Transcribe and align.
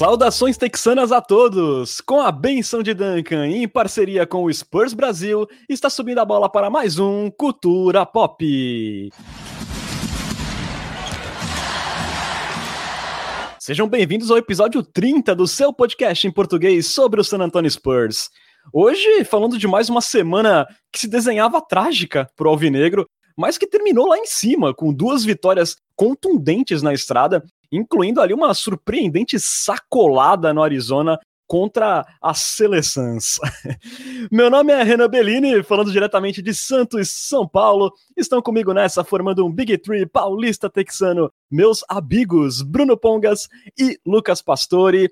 Saudações 0.00 0.56
texanas 0.56 1.12
a 1.12 1.20
todos! 1.20 2.00
Com 2.00 2.22
a 2.22 2.32
benção 2.32 2.82
de 2.82 2.94
Duncan 2.94 3.46
em 3.46 3.68
parceria 3.68 4.26
com 4.26 4.44
o 4.44 4.50
Spurs 4.50 4.94
Brasil, 4.94 5.46
está 5.68 5.90
subindo 5.90 6.20
a 6.20 6.24
bola 6.24 6.48
para 6.48 6.70
mais 6.70 6.98
um 6.98 7.30
Cultura 7.30 8.06
Pop. 8.06 9.10
Sejam 13.58 13.86
bem-vindos 13.86 14.30
ao 14.30 14.38
episódio 14.38 14.82
30 14.82 15.34
do 15.34 15.46
seu 15.46 15.70
podcast 15.70 16.26
em 16.26 16.32
português 16.32 16.86
sobre 16.86 17.20
o 17.20 17.24
San 17.24 17.42
Antonio 17.42 17.70
Spurs. 17.70 18.30
Hoje, 18.72 19.22
falando 19.24 19.58
de 19.58 19.68
mais 19.68 19.90
uma 19.90 20.00
semana 20.00 20.66
que 20.90 20.98
se 20.98 21.08
desenhava 21.08 21.60
trágica 21.60 22.26
para 22.34 22.48
o 22.48 22.50
Alvinegro, 22.50 23.06
mas 23.40 23.56
que 23.56 23.66
terminou 23.66 24.06
lá 24.06 24.18
em 24.18 24.26
cima, 24.26 24.74
com 24.74 24.92
duas 24.92 25.24
vitórias 25.24 25.78
contundentes 25.96 26.82
na 26.82 26.92
estrada, 26.92 27.42
incluindo 27.72 28.20
ali 28.20 28.34
uma 28.34 28.52
surpreendente 28.52 29.40
sacolada 29.40 30.52
no 30.52 30.62
Arizona 30.62 31.18
contra 31.46 32.06
a 32.20 32.34
Seleções. 32.34 33.38
Meu 34.30 34.50
nome 34.50 34.74
é 34.74 34.82
Renan 34.82 35.08
Bellini, 35.08 35.62
falando 35.62 35.90
diretamente 35.90 36.42
de 36.42 36.52
Santos, 36.52 37.08
São 37.08 37.48
Paulo. 37.48 37.90
Estão 38.14 38.42
comigo 38.42 38.74
nessa, 38.74 39.02
formando 39.02 39.46
um 39.46 39.50
Big 39.50 39.78
Three 39.78 40.04
paulista 40.04 40.68
texano, 40.68 41.32
meus 41.50 41.82
amigos 41.88 42.60
Bruno 42.60 42.94
Pongas 42.94 43.48
e 43.76 43.98
Lucas 44.04 44.42
Pastore. 44.42 45.10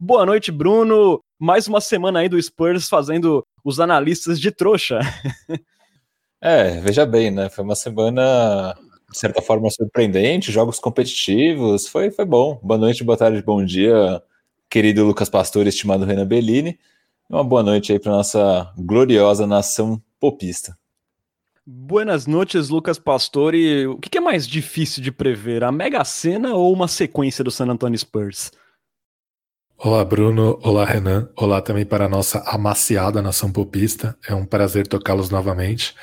Boa 0.00 0.24
noite, 0.24 0.50
Bruno. 0.50 1.22
Mais 1.38 1.68
uma 1.68 1.82
semana 1.82 2.20
aí 2.20 2.28
do 2.28 2.42
Spurs 2.42 2.88
fazendo 2.88 3.46
os 3.62 3.78
analistas 3.78 4.40
de 4.40 4.50
trouxa. 4.50 5.00
É, 6.40 6.80
veja 6.80 7.06
bem, 7.06 7.30
né? 7.30 7.48
Foi 7.48 7.64
uma 7.64 7.74
semana, 7.74 8.76
de 9.10 9.18
certa 9.18 9.40
forma, 9.40 9.70
surpreendente, 9.70 10.52
jogos 10.52 10.78
competitivos, 10.78 11.88
foi, 11.88 12.10
foi 12.10 12.24
bom. 12.24 12.60
Boa 12.62 12.78
noite, 12.78 13.02
boa 13.02 13.16
tarde, 13.16 13.42
bom 13.42 13.64
dia, 13.64 14.22
querido 14.68 15.04
Lucas 15.04 15.30
Pastor, 15.30 15.66
estimado 15.66 16.04
Renan 16.04 16.26
Bellini. 16.26 16.78
Uma 17.28 17.42
boa 17.42 17.62
noite 17.62 17.92
aí 17.92 17.98
para 17.98 18.12
nossa 18.12 18.72
gloriosa 18.76 19.46
nação 19.46 20.00
popista. 20.20 20.76
Buenas 21.66 22.26
noites, 22.26 22.68
Lucas 22.68 22.98
Pastore. 22.98 23.88
O 23.88 23.98
que 23.98 24.16
é 24.16 24.20
mais 24.20 24.46
difícil 24.46 25.02
de 25.02 25.10
prever, 25.10 25.64
a 25.64 25.72
Mega 25.72 26.04
Sena 26.04 26.54
ou 26.54 26.72
uma 26.72 26.86
sequência 26.86 27.42
do 27.42 27.50
San 27.50 27.66
Antonio 27.66 27.98
Spurs? 27.98 28.52
Olá, 29.76 30.04
Bruno. 30.04 30.60
Olá, 30.62 30.84
Renan. 30.84 31.28
Olá 31.36 31.60
também 31.60 31.84
para 31.84 32.04
a 32.04 32.08
nossa 32.08 32.38
amaciada 32.46 33.20
nação 33.20 33.50
popista. 33.50 34.16
É 34.26 34.34
um 34.34 34.46
prazer 34.46 34.86
tocá-los 34.86 35.28
novamente. 35.28 35.94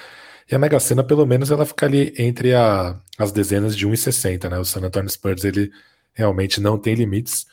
E 0.51 0.55
a 0.55 0.59
Mega 0.59 0.79
Sena, 0.79 1.03
pelo 1.03 1.25
menos, 1.25 1.51
ela 1.51 1.65
fica 1.65 1.85
ali 1.85 2.13
entre 2.17 2.53
a, 2.53 2.99
as 3.17 3.31
dezenas 3.31 3.75
de 3.75 3.87
1,60, 3.87 4.49
né? 4.49 4.59
O 4.59 4.65
San 4.65 4.81
Antonio 4.81 5.09
Spurs, 5.09 5.43
ele 5.43 5.71
realmente 6.13 6.61
não 6.61 6.77
tem 6.77 6.95
limites. 6.95 7.45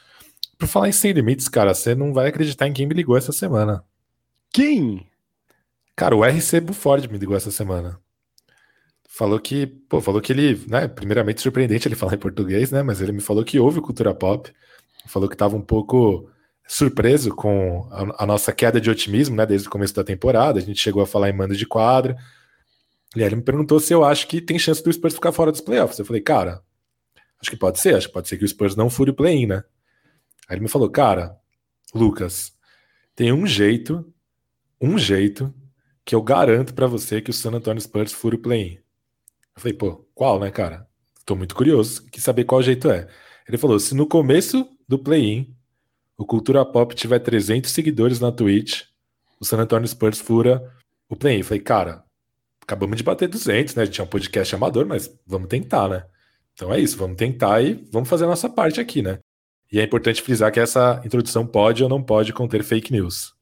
Por 0.59 0.69
falar 0.69 0.89
em 0.89 0.93
sem 0.93 1.13
limites, 1.13 1.49
cara, 1.49 1.73
você 1.73 1.95
não 1.95 2.13
vai 2.13 2.29
acreditar 2.29 2.67
em 2.67 2.73
quem 2.73 2.87
me 2.87 2.95
ligou 2.95 3.17
essa 3.17 3.33
semana. 3.33 3.83
Quem? 4.53 5.07
Cara, 5.97 6.17
o 6.17 6.25
RC 6.25 6.61
Buford 6.61 7.09
me 7.09 7.19
ligou 7.19 7.37
essa 7.37 7.51
semana. 7.51 7.99
Falou 9.09 9.39
que, 9.41 9.67
pô, 9.67 10.01
falou 10.01 10.21
que 10.21 10.33
ele, 10.33 10.65
né, 10.69 10.89
primeiramente 10.89 11.41
surpreendente 11.41 11.89
ele 11.89 11.97
falar 11.97 12.15
em 12.15 12.19
português, 12.19 12.71
né, 12.71 12.83
mas 12.83 13.01
ele 13.01 13.13
me 13.13 13.21
falou 13.21 13.45
que 13.45 13.59
houve 13.59 13.81
cultura 13.81 14.15
pop, 14.15 14.53
falou 15.07 15.29
que 15.29 15.35
estava 15.35 15.57
um 15.57 15.61
pouco 15.61 16.31
surpreso 16.67 17.35
com 17.35 17.89
a, 17.91 18.23
a, 18.23 18.27
nossa 18.27 18.53
queda 18.53 18.81
de 18.81 18.89
otimismo, 18.89 19.37
né, 19.37 19.45
desde 19.45 19.67
o 19.67 19.71
começo 19.71 19.95
da 19.95 20.05
temporada, 20.05 20.59
a 20.59 20.63
gente 20.63 20.81
chegou 20.81 21.03
a 21.03 21.07
falar 21.07 21.29
em 21.29 21.33
mando 21.33 21.57
de 21.57 21.67
quadra, 21.67 22.17
e 23.15 23.21
aí 23.21 23.29
ele 23.29 23.37
me 23.37 23.43
perguntou 23.43 23.81
se 23.81 23.93
eu 23.93 24.05
acho 24.05 24.27
que 24.29 24.41
tem 24.41 24.59
chance 24.59 24.83
do 24.83 24.93
Spurs 24.93 25.15
ficar 25.15 25.33
fora 25.33 25.51
dos 25.51 25.61
playoffs. 25.61 25.99
Eu 25.99 26.05
falei, 26.05 26.23
cara, 26.23 26.63
acho 27.41 27.51
que 27.51 27.57
pode 27.57 27.81
ser, 27.81 27.97
acho 27.97 28.07
que 28.07 28.13
pode 28.13 28.29
ser 28.29 28.39
que 28.39 28.45
o 28.45 28.49
Spurs 28.49 28.77
não 28.77 28.89
fure 28.89 29.11
o 29.11 29.15
play-in, 29.15 29.47
né? 29.47 29.65
Aí 30.49 30.55
ele 30.55 30.63
me 30.63 30.69
falou, 30.69 30.89
cara, 30.89 31.37
Lucas, 31.95 32.53
tem 33.17 33.33
um 33.33 33.47
jeito, 33.47 34.13
um 34.81 34.97
jeito 34.97 35.53
que 36.05 36.15
eu 36.15 36.23
garanto 36.23 36.73
para 36.73 36.87
você 36.87 37.21
que 37.21 37.31
o 37.31 37.35
San 37.35 37.53
Antonio 37.53 37.81
Spurs 37.81 38.13
fure 38.13 38.37
o 38.37 38.41
play-in. 38.41 38.75
Eu 39.55 39.61
falei, 39.61 39.77
pô, 39.77 40.09
qual, 40.15 40.39
né, 40.39 40.51
cara? 40.51 40.87
Tô 41.27 41.35
muito 41.35 41.55
curioso, 41.55 42.07
quis 42.07 42.23
saber 42.23 42.45
qual 42.45 42.63
jeito 42.63 42.91
é. 42.91 43.09
Ele 43.47 43.59
falou, 43.59 43.79
se 43.81 43.95
no 43.95 44.07
começo 44.07 44.69
do 44.89 44.99
play-in 44.99 45.55
o 46.17 46.25
Cultura 46.25 46.65
Pop 46.65 46.95
tiver 46.95 47.19
300 47.19 47.71
seguidores 47.71 48.21
na 48.21 48.31
Twitch, 48.31 48.83
o 49.41 49.45
San 49.45 49.59
Antonio 49.59 49.89
Spurs 49.89 50.21
fura 50.21 50.73
o 51.09 51.17
play-in. 51.17 51.39
Eu 51.39 51.45
falei, 51.45 51.63
cara, 51.63 52.05
acabamos 52.71 52.97
de 52.97 53.03
bater 53.03 53.29
200, 53.29 53.75
né? 53.75 53.83
A 53.83 53.87
gente 53.87 54.01
é 54.01 54.05
um 54.05 54.07
podcast 54.07 54.55
amador, 54.55 54.87
mas 54.87 55.11
vamos 55.27 55.49
tentar, 55.49 55.89
né? 55.89 56.05
Então 56.55 56.73
é 56.73 56.79
isso, 56.79 56.97
vamos 56.97 57.17
tentar 57.17 57.61
e 57.63 57.75
vamos 57.91 58.09
fazer 58.09 58.25
a 58.25 58.29
nossa 58.29 58.49
parte 58.49 58.81
aqui, 58.81 59.03
né? 59.03 59.19
E 59.73 59.81
é 59.81 59.85
importante 59.85 60.23
frisar 60.23 60.53
que 60.53 60.61
essa 60.61 61.01
introdução 61.05 61.47
pode 61.47 61.83
ou 61.83 61.89
não 61.89 62.03
pode 62.03 62.33
conter 62.33 62.63
fake 62.63 62.93
news. 62.93 63.33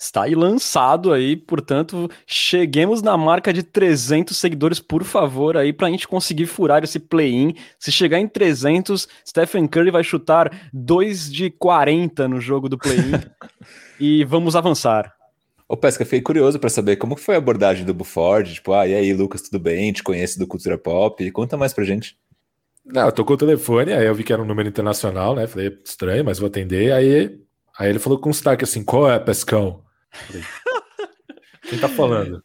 Está 0.00 0.22
aí 0.22 0.34
lançado 0.34 1.12
aí, 1.12 1.36
portanto, 1.36 2.08
cheguemos 2.24 3.02
na 3.02 3.16
marca 3.16 3.52
de 3.52 3.64
300 3.64 4.36
seguidores, 4.36 4.78
por 4.78 5.02
favor, 5.02 5.56
aí, 5.56 5.72
para 5.72 5.88
a 5.88 5.90
gente 5.90 6.06
conseguir 6.06 6.46
furar 6.46 6.84
esse 6.84 7.00
play-in. 7.00 7.54
Se 7.80 7.90
chegar 7.90 8.20
em 8.20 8.28
300, 8.28 9.08
Stephen 9.26 9.66
Curry 9.66 9.90
vai 9.90 10.04
chutar 10.04 10.70
2 10.72 11.32
de 11.32 11.50
40 11.50 12.28
no 12.28 12.40
jogo 12.40 12.68
do 12.68 12.78
play-in. 12.78 13.20
e 13.98 14.24
vamos 14.24 14.54
avançar. 14.54 15.17
Ô, 15.68 15.76
Pesca, 15.76 16.04
fiquei 16.04 16.22
curioso 16.22 16.58
para 16.58 16.70
saber 16.70 16.96
como 16.96 17.14
foi 17.14 17.34
a 17.34 17.38
abordagem 17.38 17.84
do 17.84 17.92
Buford. 17.92 18.54
Tipo, 18.54 18.72
ah, 18.72 18.86
e 18.86 18.94
aí, 18.94 19.12
Lucas, 19.12 19.42
tudo 19.42 19.60
bem? 19.60 19.92
Te 19.92 20.02
conheço 20.02 20.38
do 20.38 20.46
Cultura 20.46 20.78
Pop. 20.78 21.30
Conta 21.30 21.58
mais 21.58 21.74
pra 21.74 21.84
gente. 21.84 22.18
Não, 22.86 23.04
eu 23.04 23.12
tocou 23.12 23.36
o 23.36 23.38
telefone, 23.38 23.92
aí 23.92 24.06
eu 24.06 24.14
vi 24.14 24.24
que 24.24 24.32
era 24.32 24.40
um 24.40 24.46
número 24.46 24.66
internacional, 24.66 25.36
né? 25.36 25.46
Falei, 25.46 25.78
estranho, 25.84 26.24
mas 26.24 26.38
vou 26.38 26.46
atender. 26.46 26.90
Aí, 26.92 27.38
aí 27.78 27.90
ele 27.90 27.98
falou 27.98 28.18
com 28.18 28.30
um 28.30 28.32
sotaque 28.32 28.64
assim: 28.64 28.82
qual 28.82 29.10
é, 29.10 29.18
Pescão? 29.18 29.84
Falei, 30.10 30.42
Quem 31.68 31.78
tá 31.78 31.88
falando? 31.88 32.42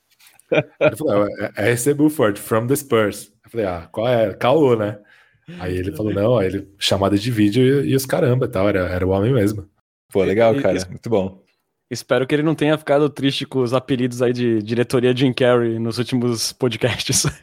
Ele 0.52 0.96
falou: 0.98 1.26
é, 1.26 1.52
é 1.56 1.74
RC 1.74 1.94
Buford, 1.94 2.38
from 2.42 2.68
the 2.68 2.76
Spurs. 2.76 3.32
Eu 3.46 3.52
falei: 3.52 3.66
ah, 3.66 3.88
qual 3.90 4.06
é? 4.06 4.34
Caô, 4.34 4.76
né? 4.76 5.00
Aí 5.60 5.78
ele 5.78 5.96
falou: 5.96 6.14
não, 6.14 6.38
aí 6.38 6.48
ele, 6.48 6.68
chamada 6.78 7.18
de 7.18 7.32
vídeo 7.32 7.86
e, 7.86 7.92
e 7.92 7.96
os 7.96 8.06
caramba 8.06 8.50
tal, 8.50 8.68
era, 8.68 8.82
era 8.90 9.08
o 9.08 9.12
homem 9.12 9.32
mesmo. 9.32 9.70
Pô, 10.12 10.24
legal, 10.24 10.54
cara, 10.62 10.86
muito 10.90 11.10
bom. 11.10 11.43
Espero 11.94 12.26
que 12.26 12.34
ele 12.34 12.42
não 12.42 12.56
tenha 12.56 12.78
ficado 12.78 13.08
triste 13.08 13.46
com 13.46 13.60
os 13.60 13.72
apelidos 13.72 14.22
aí 14.22 14.34
de 14.34 14.62
diretoria 14.64 15.16
Jim 15.16 15.32
Carrey 15.32 15.78
nos 15.78 16.00
últimos 16.00 16.52
podcasts. 16.52 17.24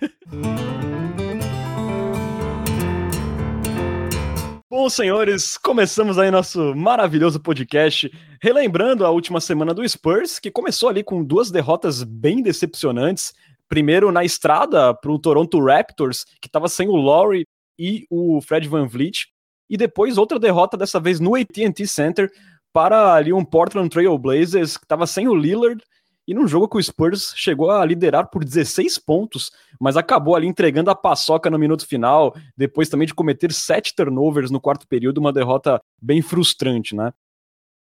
Bom, 4.69 4.89
senhores, 4.89 5.57
começamos 5.57 6.19
aí 6.19 6.31
nosso 6.31 6.75
maravilhoso 6.75 7.39
podcast, 7.39 8.11
relembrando 8.43 9.07
a 9.07 9.11
última 9.11 9.41
semana 9.41 9.73
do 9.73 9.89
Spurs, 9.89 10.39
que 10.41 10.51
começou 10.51 10.89
ali 10.89 11.05
com 11.05 11.23
duas 11.23 11.51
derrotas 11.51 12.03
bem 12.03 12.43
decepcionantes. 12.43 13.33
Primeiro 13.69 14.11
na 14.11 14.25
estrada 14.25 14.93
para 14.95 15.13
o 15.13 15.19
Toronto 15.19 15.65
Raptors, 15.65 16.25
que 16.41 16.49
estava 16.49 16.69
sem 16.69 16.89
o 16.89 16.97
Laurie 16.97 17.47
e 17.79 18.05
o 18.11 18.41
Fred 18.41 18.69
Van 18.69 18.87
Vliet, 18.87 19.29
e 19.69 19.77
depois 19.77 20.19
outra 20.19 20.39
derrota, 20.39 20.77
dessa 20.77 20.99
vez 20.99 21.21
no 21.21 21.37
AT&T 21.37 21.87
Center, 21.87 22.29
para 22.73 23.15
ali 23.15 23.33
um 23.33 23.45
Portland 23.45 23.89
Trail 23.89 24.17
Blazers 24.19 24.77
que 24.77 24.85
estava 24.85 25.07
sem 25.07 25.29
o 25.29 25.35
Lillard 25.35 25.83
e 26.31 26.35
num 26.35 26.47
jogo 26.47 26.69
que 26.69 26.77
o 26.77 26.83
Spurs 26.83 27.33
chegou 27.35 27.71
a 27.71 27.85
liderar 27.85 28.31
por 28.31 28.45
16 28.45 28.99
pontos, 28.99 29.51
mas 29.81 29.97
acabou 29.97 30.37
ali 30.37 30.47
entregando 30.47 30.91
a 30.91 30.95
paçoca 30.95 31.51
no 31.51 31.59
minuto 31.59 31.85
final, 31.85 32.35
depois 32.57 32.89
também 32.89 33.07
de 33.07 33.15
cometer 33.15 33.53
sete 33.53 33.95
turnovers 33.95 34.51
no 34.51 34.61
quarto 34.61 34.87
período, 34.87 35.19
uma 35.19 35.33
derrota 35.33 35.81
bem 36.01 36.23
frustrante, 36.23 36.95
né? 36.95 37.13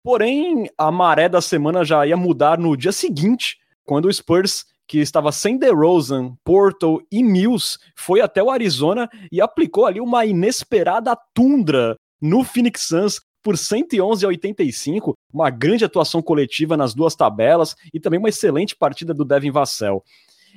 Porém, 0.01 0.69
a 0.77 0.89
maré 0.89 1.27
da 1.27 1.41
semana 1.41 1.83
já 1.83 2.07
ia 2.07 2.15
mudar 2.15 2.57
no 2.57 2.77
dia 2.77 2.93
seguinte, 2.93 3.57
quando 3.83 4.05
o 4.05 4.13
Spurs, 4.13 4.65
que 4.87 4.99
estava 4.99 5.31
sem 5.31 5.57
DeRozan, 5.57 6.33
Porto 6.43 7.05
e 7.11 7.21
Mills, 7.21 7.77
foi 7.93 8.21
até 8.21 8.41
o 8.41 8.49
Arizona 8.49 9.09
e 9.29 9.41
aplicou 9.41 9.85
ali 9.85 9.99
uma 9.99 10.25
inesperada 10.25 11.13
tundra 11.33 11.97
no 12.21 12.43
Phoenix 12.45 12.83
Suns, 12.83 13.19
por 13.43 13.57
111 13.57 14.25
a 14.25 14.27
85, 14.27 15.13
uma 15.33 15.49
grande 15.49 15.85
atuação 15.85 16.21
coletiva 16.21 16.75
nas 16.75 16.93
duas 16.93 17.15
tabelas 17.15 17.75
e 17.93 17.99
também 17.99 18.19
uma 18.19 18.29
excelente 18.29 18.75
partida 18.75 19.13
do 19.13 19.25
Devin 19.25 19.51
Vassell. 19.51 20.03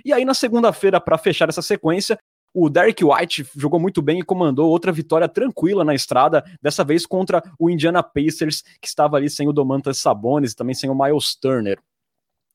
E 0.05 0.13
aí 0.13 0.25
na 0.25 0.35
segunda-feira, 0.35 1.01
para 1.01 1.19
fechar 1.19 1.49
essa 1.49 1.63
sequência, 1.63 2.19
o 2.55 2.69
Derek 2.69 3.03
White 3.03 3.47
jogou 3.57 3.81
muito 3.81 4.03
bem 4.03 4.19
e 4.19 4.25
comandou 4.25 4.69
outra 4.69 4.93
vitória 4.93 5.29
tranquila 5.29 5.85
na 5.85 5.95
estrada, 5.95 6.45
dessa 6.61 6.85
vez 6.85 7.07
contra 7.07 7.43
o 7.59 7.71
Indiana 7.71 8.03
Pacers, 8.03 8.63
que 8.81 8.87
estava 8.87 9.17
ali 9.17 9.31
sem 9.31 9.49
o 9.49 9.53
Domantas 9.53 9.99
Sabonis 9.99 10.53
e 10.53 10.57
também 10.57 10.75
sem 10.75 10.91
o 10.91 10.95
Miles 10.95 11.35
Turner. 11.35 11.79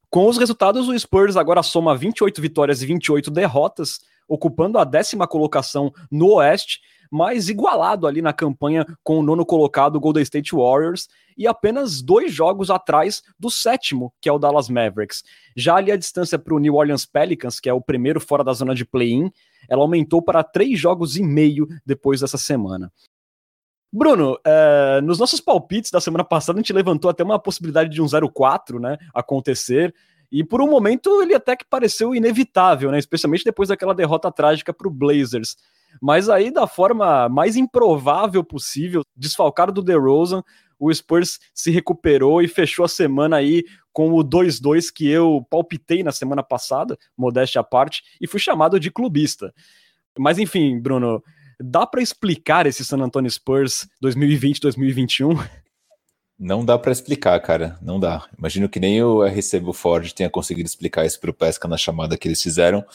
Com 0.10 0.28
os 0.28 0.38
resultados, 0.38 0.88
o 0.88 0.98
Spurs 0.98 1.36
agora 1.36 1.64
soma 1.64 1.98
28 1.98 2.42
vitórias 2.42 2.82
e 2.82 2.86
28 2.86 3.32
derrotas, 3.32 4.00
ocupando 4.28 4.78
a 4.78 4.84
décima 4.84 5.28
colocação 5.28 5.92
no 6.12 6.36
Oeste 6.36 6.80
mas 7.12 7.50
igualado 7.50 8.08
ali 8.08 8.22
na 8.22 8.34
campanha 8.34 8.86
com 9.04 9.20
o 9.20 9.24
nono 9.24 9.46
colocado 9.46 10.00
Golden 10.00 10.24
State 10.24 10.56
Warriors 10.56 11.08
e 11.38 11.48
apenas 11.48 12.02
dois 12.02 12.34
jogos 12.34 12.70
atrás 12.70 13.22
do 13.40 13.50
sétimo, 13.50 14.14
que 14.20 14.28
é 14.28 14.32
o 14.32 14.40
Dallas 14.40 14.70
Mavericks. 14.70 15.24
Já 15.56 15.76
ali 15.76 15.92
a 15.92 15.98
distância 15.98 16.40
para 16.40 16.56
o 16.56 16.60
New 16.60 16.76
Orleans 16.76 17.06
Pelicans, 17.06 17.60
que 17.60 17.70
é 17.70 17.74
o 17.74 17.82
primeiro 17.82 18.20
fora 18.20 18.44
da 18.44 18.54
zona 18.54 18.74
de 18.74 18.86
play-in, 18.86 19.32
ela 19.70 19.82
aumentou 19.82 20.22
para 20.22 20.44
três 20.44 20.80
jogos 20.80 21.16
e 21.18 21.24
meio 21.24 21.68
depois 21.86 22.22
dessa 22.22 22.38
semana. 22.38 22.92
Bruno, 23.92 24.38
é, 24.46 25.00
nos 25.02 25.18
nossos 25.18 25.40
palpites 25.40 25.92
da 25.92 26.02
semana 26.02 26.24
passada, 26.24 26.60
a 26.60 26.62
gente 26.62 26.74
levantou 26.74 27.10
até 27.10 27.24
uma 27.24 27.40
possibilidade 27.40 27.90
de 27.90 28.02
um 28.02 28.06
0-4 28.06 28.80
né, 28.80 28.98
acontecer. 29.14 29.94
E 30.32 30.44
por 30.44 30.62
um 30.62 30.70
momento 30.70 31.22
ele 31.22 31.34
até 31.34 31.56
que 31.56 31.66
pareceu 31.66 32.14
inevitável, 32.14 32.92
né? 32.92 33.00
Especialmente 33.00 33.46
depois 33.46 33.70
daquela 33.70 33.96
derrota 33.96 34.30
trágica 34.30 34.74
para 34.74 34.88
o 34.88 34.92
Blazers. 34.92 35.56
Mas 36.02 36.30
aí, 36.30 36.52
da 36.52 36.68
forma 36.68 37.28
mais 37.30 37.56
improvável 37.56 38.44
possível, 38.44 39.04
desfalcado 39.16 39.72
do 39.72 39.82
DeRozan, 39.82 40.44
o 40.80 40.94
Spurs 40.94 41.40
se 41.54 41.72
recuperou 41.72 42.42
e 42.42 42.48
fechou 42.48 42.86
a 42.86 42.90
semana 42.90 43.38
aí 43.38 43.64
com 43.92 44.12
o 44.12 44.24
2-2 44.24 44.92
que 44.94 45.10
eu 45.10 45.46
palpitei 45.50 46.04
na 46.04 46.12
semana 46.12 46.44
passada, 46.44 46.98
modéstia 47.18 47.62
à 47.62 47.64
parte, 47.64 48.04
e 48.22 48.28
fui 48.28 48.40
chamado 48.40 48.80
de 48.80 48.92
clubista. 48.92 49.52
Mas 50.18 50.38
enfim, 50.38 50.80
Bruno, 50.80 51.24
dá 51.60 51.86
para 51.86 52.02
explicar 52.02 52.68
esse 52.68 52.86
San 52.86 53.00
Antonio 53.00 53.30
Spurs 53.30 53.88
2020-2021? 54.04 55.48
Não 56.40 56.64
dá 56.64 56.78
para 56.78 56.92
explicar, 56.92 57.40
cara. 57.40 57.78
Não 57.82 58.00
dá. 58.00 58.28
Imagino 58.38 58.70
que 58.70 58.80
nem 58.80 59.02
o 59.02 59.24
RC 59.26 59.60
Ford 59.74 60.14
tenha 60.14 60.30
conseguido 60.30 60.68
explicar 60.68 61.04
isso 61.04 61.20
para 61.20 61.32
o 61.32 61.34
Pesca 61.34 61.68
na 61.68 61.78
chamada 61.78 62.16
que 62.16 62.28
eles 62.28 62.42
fizeram. 62.42 62.86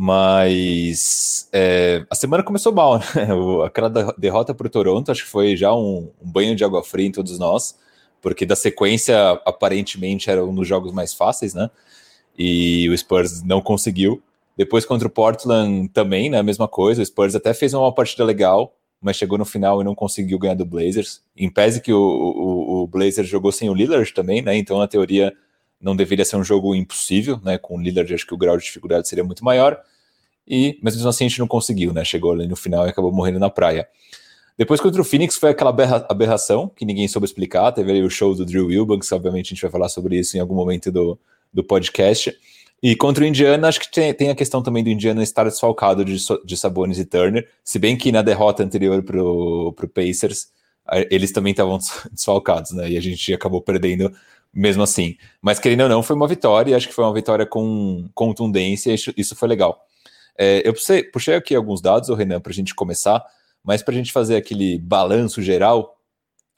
Mas 0.00 1.48
é, 1.52 2.06
a 2.08 2.14
semana 2.14 2.44
começou 2.44 2.72
mal, 2.72 3.00
né? 3.16 3.26
Aquela 3.66 3.88
derrota 4.16 4.54
para 4.54 4.68
o 4.68 4.70
Toronto, 4.70 5.10
acho 5.10 5.24
que 5.24 5.28
foi 5.28 5.56
já 5.56 5.74
um, 5.74 6.08
um, 6.22 6.30
banho 6.30 6.54
de 6.54 6.62
água 6.62 6.84
fria 6.84 7.08
em 7.08 7.10
todos 7.10 7.36
nós, 7.36 7.76
porque 8.22 8.46
da 8.46 8.54
sequência 8.54 9.32
aparentemente 9.44 10.30
era 10.30 10.44
um 10.44 10.54
dos 10.54 10.68
jogos 10.68 10.92
mais 10.92 11.12
fáceis, 11.12 11.52
né? 11.52 11.68
E 12.38 12.88
o 12.88 12.96
Spurs 12.96 13.42
não 13.42 13.60
conseguiu. 13.60 14.22
Depois 14.56 14.84
contra 14.84 15.08
o 15.08 15.10
Portland 15.10 15.88
também, 15.88 16.30
né? 16.30 16.38
A 16.38 16.44
mesma 16.44 16.68
coisa. 16.68 17.02
O 17.02 17.06
Spurs 17.06 17.34
até 17.34 17.52
fez 17.52 17.74
uma 17.74 17.92
partida 17.92 18.24
legal, 18.24 18.76
mas 19.02 19.16
chegou 19.16 19.36
no 19.36 19.44
final 19.44 19.80
e 19.80 19.84
não 19.84 19.96
conseguiu 19.96 20.38
ganhar 20.38 20.54
do 20.54 20.64
Blazers. 20.64 21.22
Em 21.36 21.50
pese 21.50 21.80
que 21.80 21.92
o, 21.92 21.98
o, 22.00 22.82
o 22.82 22.86
Blazers 22.86 23.28
jogou 23.28 23.50
sem 23.50 23.68
o 23.68 23.74
Lillard 23.74 24.14
também, 24.14 24.42
né? 24.42 24.56
Então, 24.56 24.78
na 24.78 24.86
teoria, 24.86 25.34
não 25.80 25.94
deveria 25.94 26.24
ser 26.24 26.36
um 26.36 26.44
jogo 26.44 26.74
impossível, 26.74 27.40
né? 27.42 27.58
Com 27.58 27.76
o 27.76 27.80
Lillard, 27.80 28.12
acho 28.12 28.26
que 28.26 28.34
o 28.34 28.38
grau 28.38 28.56
de 28.56 28.64
dificuldade 28.64 29.08
seria 29.08 29.24
muito 29.24 29.44
maior. 29.44 29.80
E, 30.46 30.78
mas 30.82 30.94
mesmo 30.96 31.08
assim, 31.08 31.26
a 31.26 31.28
gente 31.28 31.38
não 31.38 31.46
conseguiu, 31.46 31.92
né? 31.92 32.04
Chegou 32.04 32.32
ali 32.32 32.46
no 32.46 32.56
final 32.56 32.86
e 32.86 32.90
acabou 32.90 33.12
morrendo 33.12 33.38
na 33.38 33.50
praia. 33.50 33.86
Depois 34.56 34.80
contra 34.80 35.00
o 35.00 35.04
Phoenix 35.04 35.36
foi 35.36 35.50
aquela 35.50 35.70
aberração 36.08 36.68
que 36.68 36.84
ninguém 36.84 37.06
soube 37.06 37.26
explicar. 37.26 37.70
Teve 37.70 37.92
ali 37.92 38.02
o 38.02 38.10
show 38.10 38.34
do 38.34 38.44
Drew 38.44 38.66
Wilbanks, 38.66 39.12
obviamente 39.12 39.46
a 39.46 39.50
gente 39.50 39.62
vai 39.62 39.70
falar 39.70 39.88
sobre 39.88 40.18
isso 40.18 40.36
em 40.36 40.40
algum 40.40 40.54
momento 40.54 40.90
do, 40.90 41.18
do 41.52 41.62
podcast. 41.62 42.36
E 42.82 42.96
contra 42.96 43.22
o 43.22 43.26
Indiana, 43.26 43.68
acho 43.68 43.80
que 43.80 43.90
tem, 43.90 44.12
tem, 44.14 44.30
a 44.30 44.34
questão 44.34 44.62
também 44.62 44.82
do 44.82 44.90
Indiana 44.90 45.22
estar 45.22 45.44
desfalcado 45.44 46.04
de, 46.04 46.16
de 46.44 46.56
Sabonis 46.56 46.98
e 46.98 47.04
Turner, 47.04 47.48
se 47.64 47.78
bem 47.78 47.96
que 47.96 48.10
na 48.10 48.22
derrota 48.22 48.62
anterior 48.62 49.02
para 49.02 49.22
o 49.22 49.72
Pacers, 49.92 50.48
eles 51.10 51.32
também 51.32 51.52
estavam 51.52 51.78
desfalcados, 52.10 52.72
né? 52.72 52.90
E 52.90 52.96
a 52.96 53.00
gente 53.00 53.32
acabou 53.32 53.60
perdendo 53.60 54.12
mesmo 54.52 54.82
assim. 54.82 55.16
Mas 55.40 55.58
querendo 55.58 55.82
ou 55.82 55.88
não, 55.88 56.02
foi 56.02 56.16
uma 56.16 56.28
vitória, 56.28 56.72
e 56.72 56.74
acho 56.74 56.88
que 56.88 56.94
foi 56.94 57.04
uma 57.04 57.14
vitória 57.14 57.46
com 57.46 58.08
contundência, 58.14 58.92
isso, 58.92 59.12
isso 59.16 59.36
foi 59.36 59.48
legal. 59.48 59.80
É, 60.36 60.62
eu 60.66 60.72
puxei, 60.72 61.02
puxei, 61.04 61.34
aqui 61.34 61.54
alguns 61.54 61.80
dados, 61.80 62.08
Renan, 62.16 62.40
para 62.40 62.52
a 62.52 62.54
gente 62.54 62.74
começar, 62.74 63.24
mas 63.62 63.82
para 63.82 63.92
a 63.92 63.96
gente 63.96 64.12
fazer 64.12 64.36
aquele 64.36 64.78
balanço 64.78 65.42
geral, 65.42 65.96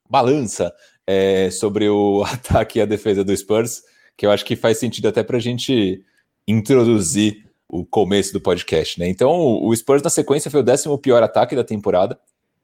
balança 0.08 0.72
é, 1.06 1.50
sobre 1.50 1.88
o 1.88 2.22
ataque 2.30 2.78
e 2.78 2.82
a 2.82 2.86
defesa 2.86 3.24
do 3.24 3.36
Spurs, 3.36 3.82
que 4.16 4.26
eu 4.26 4.30
acho 4.30 4.44
que 4.44 4.54
faz 4.54 4.78
sentido 4.78 5.08
até 5.08 5.22
para 5.22 5.38
a 5.38 5.40
gente 5.40 6.04
introduzir 6.46 7.48
o 7.68 7.86
começo 7.86 8.32
do 8.32 8.40
podcast, 8.40 8.98
né? 8.98 9.08
Então, 9.08 9.62
o 9.62 9.74
Spurs 9.74 10.02
na 10.02 10.10
sequência 10.10 10.50
foi 10.50 10.60
o 10.60 10.64
décimo 10.64 10.98
pior 10.98 11.22
ataque 11.22 11.54
da 11.54 11.64
temporada, 11.64 12.18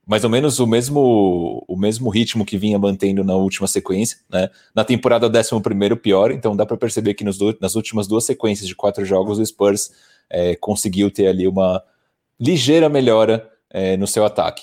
mais 0.07 0.23
ou 0.23 0.31
menos 0.31 0.61
o 0.61 0.67
mesmo 0.67 1.65
o 1.67 1.77
mesmo 1.77 2.09
ritmo 2.09 2.45
que 2.45 2.57
vinha 2.57 2.79
mantendo 2.79 3.25
na 3.25 3.35
última 3.35 3.67
sequência, 3.67 4.19
né? 4.31 4.49
Na 4.73 4.85
temporada, 4.85 5.27
o 5.27 5.29
décimo 5.29 5.61
primeiro 5.61 5.97
pior, 5.97 6.31
então 6.31 6.55
dá 6.55 6.65
para 6.65 6.77
perceber 6.77 7.15
que 7.15 7.25
nos 7.25 7.39
nas 7.61 7.75
últimas 7.75 8.07
duas 8.07 8.25
sequências 8.25 8.69
de 8.69 8.77
quatro 8.77 9.05
jogos, 9.05 9.39
o 9.39 9.45
Spurs 9.45 9.91
é, 10.31 10.55
conseguiu 10.55 11.11
ter 11.11 11.27
ali 11.27 11.49
uma 11.49 11.83
ligeira 12.39 12.89
melhora 12.89 13.51
é, 13.69 13.97
no 13.97 14.07
seu 14.07 14.25
ataque. 14.25 14.63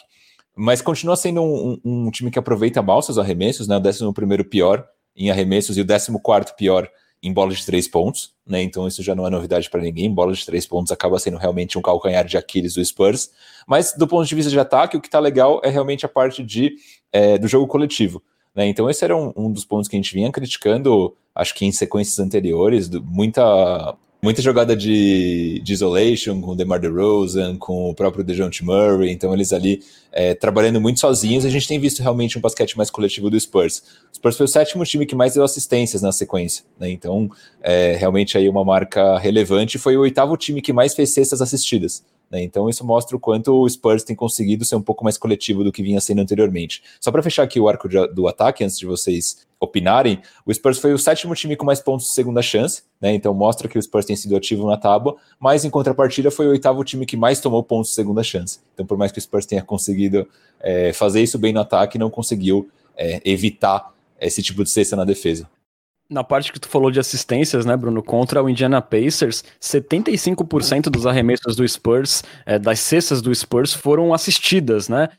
Mas 0.56 0.82
continua 0.82 1.16
sendo 1.16 1.42
um, 1.42 1.80
um, 1.84 2.06
um, 2.06 2.12
time 2.12 2.32
que 2.32 2.40
aproveita 2.40 2.82
mal 2.82 3.02
seus 3.02 3.18
arremessos, 3.18 3.68
né? 3.68 3.76
O 3.76 3.82
décimo 3.82 4.14
primeiro 4.14 4.46
pior 4.46 4.88
em 5.16 5.30
arremessos 5.30 5.78
e 5.78 5.82
o 5.82 5.86
décimo 5.86 6.22
quarto 6.22 6.56
pior 6.56 6.90
em 7.24 7.32
bola 7.32 7.54
de 7.54 7.66
três 7.66 7.88
pontos, 7.88 8.34
né? 8.46 8.62
Então 8.62 8.86
isso 8.86 9.02
já 9.02 9.16
não 9.16 9.26
é 9.26 9.30
novidade 9.30 9.70
para 9.70 9.82
ninguém. 9.82 10.14
Bola 10.14 10.34
de 10.34 10.46
três 10.46 10.68
pontos 10.68 10.92
acaba 10.92 11.18
sendo 11.18 11.38
realmente 11.38 11.78
um 11.78 11.82
calcanhar 11.82 12.26
de 12.26 12.38
Aquiles 12.38 12.74
do 12.74 12.84
Spurs. 12.84 13.32
Mas 13.66 13.94
do 13.98 14.06
ponto 14.06 14.28
de 14.28 14.36
vista 14.36 14.52
de 14.52 14.60
ataque, 14.60 14.98
o 14.98 15.02
que 15.02 15.08
está 15.08 15.20
legal 15.20 15.62
é 15.64 15.70
realmente 15.70 16.06
a 16.06 16.10
parte 16.10 16.44
de, 16.44 16.76
é, 17.14 17.38
do 17.38 17.48
jogo 17.48 17.66
coletivo. 17.66 18.22
Né? 18.54 18.68
Então 18.68 18.90
esse 18.90 19.06
era 19.06 19.16
um, 19.16 19.32
um, 19.38 19.52
dos 19.52 19.64
pontos 19.64 19.88
que 19.88 19.96
a 19.96 20.00
gente 20.00 20.14
vinha 20.14 20.32
criticando, 20.32 21.16
acho 21.34 21.56
que 21.56 21.66
em 21.66 21.72
sequências 21.72 22.20
anteriores, 22.20 22.90
do, 22.90 23.02
muita 23.02 23.96
muita 24.24 24.42
jogada 24.42 24.74
de, 24.74 25.60
de 25.62 25.74
isolation 25.74 26.40
com 26.40 26.52
o 26.52 26.56
DeMar 26.56 26.80
DeRozan, 26.80 27.58
com 27.58 27.90
o 27.90 27.94
próprio 27.94 28.24
DeJounte 28.24 28.64
Murray, 28.64 29.12
então 29.12 29.34
eles 29.34 29.52
ali 29.52 29.84
é, 30.14 30.34
trabalhando 30.34 30.80
muito 30.80 31.02
sozinhos, 31.02 31.44
a 31.44 31.50
gente 31.50 31.68
tem 31.68 31.78
visto 31.78 32.02
realmente 32.02 32.38
um 32.38 32.42
basquete 32.42 32.78
mais 32.78 32.90
coletivo 32.90 33.30
do 33.30 33.38
Spurs. 33.38 33.84
O 34.14 34.16
Spurs 34.16 34.38
foi 34.38 34.46
o 34.46 34.48
sétimo 34.48 34.86
time 34.86 35.06
que 35.06 35.14
mais 35.14 35.34
deu 35.34 35.44
assistências 35.44 36.02
na 36.02 36.14
sequência, 36.14 36.64
né? 36.80 36.90
então 36.90 37.30
é, 37.62 37.98
realmente 38.00 38.38
aí 38.38 38.48
uma 38.48 38.64
marca 38.64 39.18
relevante, 39.20 39.78
foi 39.78 39.98
o 39.98 40.02
oitavo 40.02 40.38
time 40.38 40.62
que 40.62 40.72
mais 40.72 40.96
fez 40.96 41.14
cestas 41.14 41.42
assistidas. 41.42 42.02
Né? 42.34 42.42
Então 42.42 42.68
isso 42.68 42.84
mostra 42.84 43.16
o 43.16 43.20
quanto 43.20 43.54
o 43.54 43.70
Spurs 43.70 44.04
tem 44.04 44.16
conseguido 44.16 44.66
ser 44.66 44.76
um 44.76 44.82
pouco 44.82 45.04
mais 45.04 45.20
coletivo 45.20 45.64
do 45.64 45.72
que 45.72 45.84
vinha 45.84 46.02
sendo 46.02 46.20
anteriormente. 46.20 46.82
Só 47.00 47.12
para 47.12 47.22
fechar 47.22 47.44
aqui 47.44 47.60
o 47.60 47.70
arco 47.70 47.88
de, 47.88 48.08
do 48.08 48.28
ataque, 48.28 48.64
antes 48.64 48.80
de 48.80 48.88
vocês 48.88 49.46
opinarem, 49.60 50.20
o 50.44 50.52
Spurs 50.52 50.80
foi 50.80 50.94
o 50.94 50.98
sétimo 50.98 51.36
time 51.36 51.56
com 51.56 51.64
mais 51.64 51.80
pontos 51.80 52.08
de 52.08 52.14
segunda 52.14 52.42
chance, 52.42 52.82
né? 53.00 53.14
Então 53.14 53.34
mostra 53.36 53.68
que 53.68 53.78
o 53.78 53.82
Spurs 53.82 54.06
tem 54.06 54.16
sido 54.16 54.36
ativo 54.36 54.66
na 54.68 54.76
tábua, 54.76 55.16
mas 55.40 55.64
em 55.64 55.70
contrapartida 55.70 56.32
foi 56.32 56.48
o 56.48 56.50
oitavo 56.50 56.84
time 56.84 57.06
que 57.06 57.16
mais 57.16 57.40
tomou 57.40 57.62
pontos 57.62 57.90
de 57.90 57.96
segunda 57.96 58.24
chance. 58.24 58.60
Então, 58.74 58.84
por 58.84 58.98
mais 58.98 59.12
que 59.12 59.20
o 59.20 59.22
Spurs 59.22 59.46
tenha 59.46 59.62
conseguido 59.62 60.28
é, 60.60 60.92
fazer 60.92 61.22
isso 61.22 61.38
bem 61.38 61.54
no 61.54 61.62
ataque, 61.62 62.00
não 62.00 62.10
conseguiu 62.10 62.68
é, 62.98 63.22
evitar 63.24 63.94
esse 64.20 64.42
tipo 64.42 64.64
de 64.64 64.72
cesta 64.72 64.96
na 64.96 65.06
defesa. 65.06 65.48
Na 66.10 66.24
parte 66.24 66.52
que 66.52 66.60
tu 66.60 66.68
falou 66.68 66.92
de 66.92 67.00
assistências, 67.00 67.66
né, 67.66 67.76
Bruno, 67.78 68.04
contra 68.04 68.44
o 68.44 68.50
Indiana 68.50 68.82
Pacers, 68.82 69.44
75% 69.62 70.90
dos 70.90 71.08
arremessos 71.08 71.56
do 71.56 71.68
Spurs, 71.68 72.24
é, 72.46 72.60
das 72.60 72.80
cestas 72.80 73.22
do 73.22 73.34
Spurs, 73.34 73.74
foram 73.74 74.14
assistidas, 74.14 74.90
né? 74.90 75.10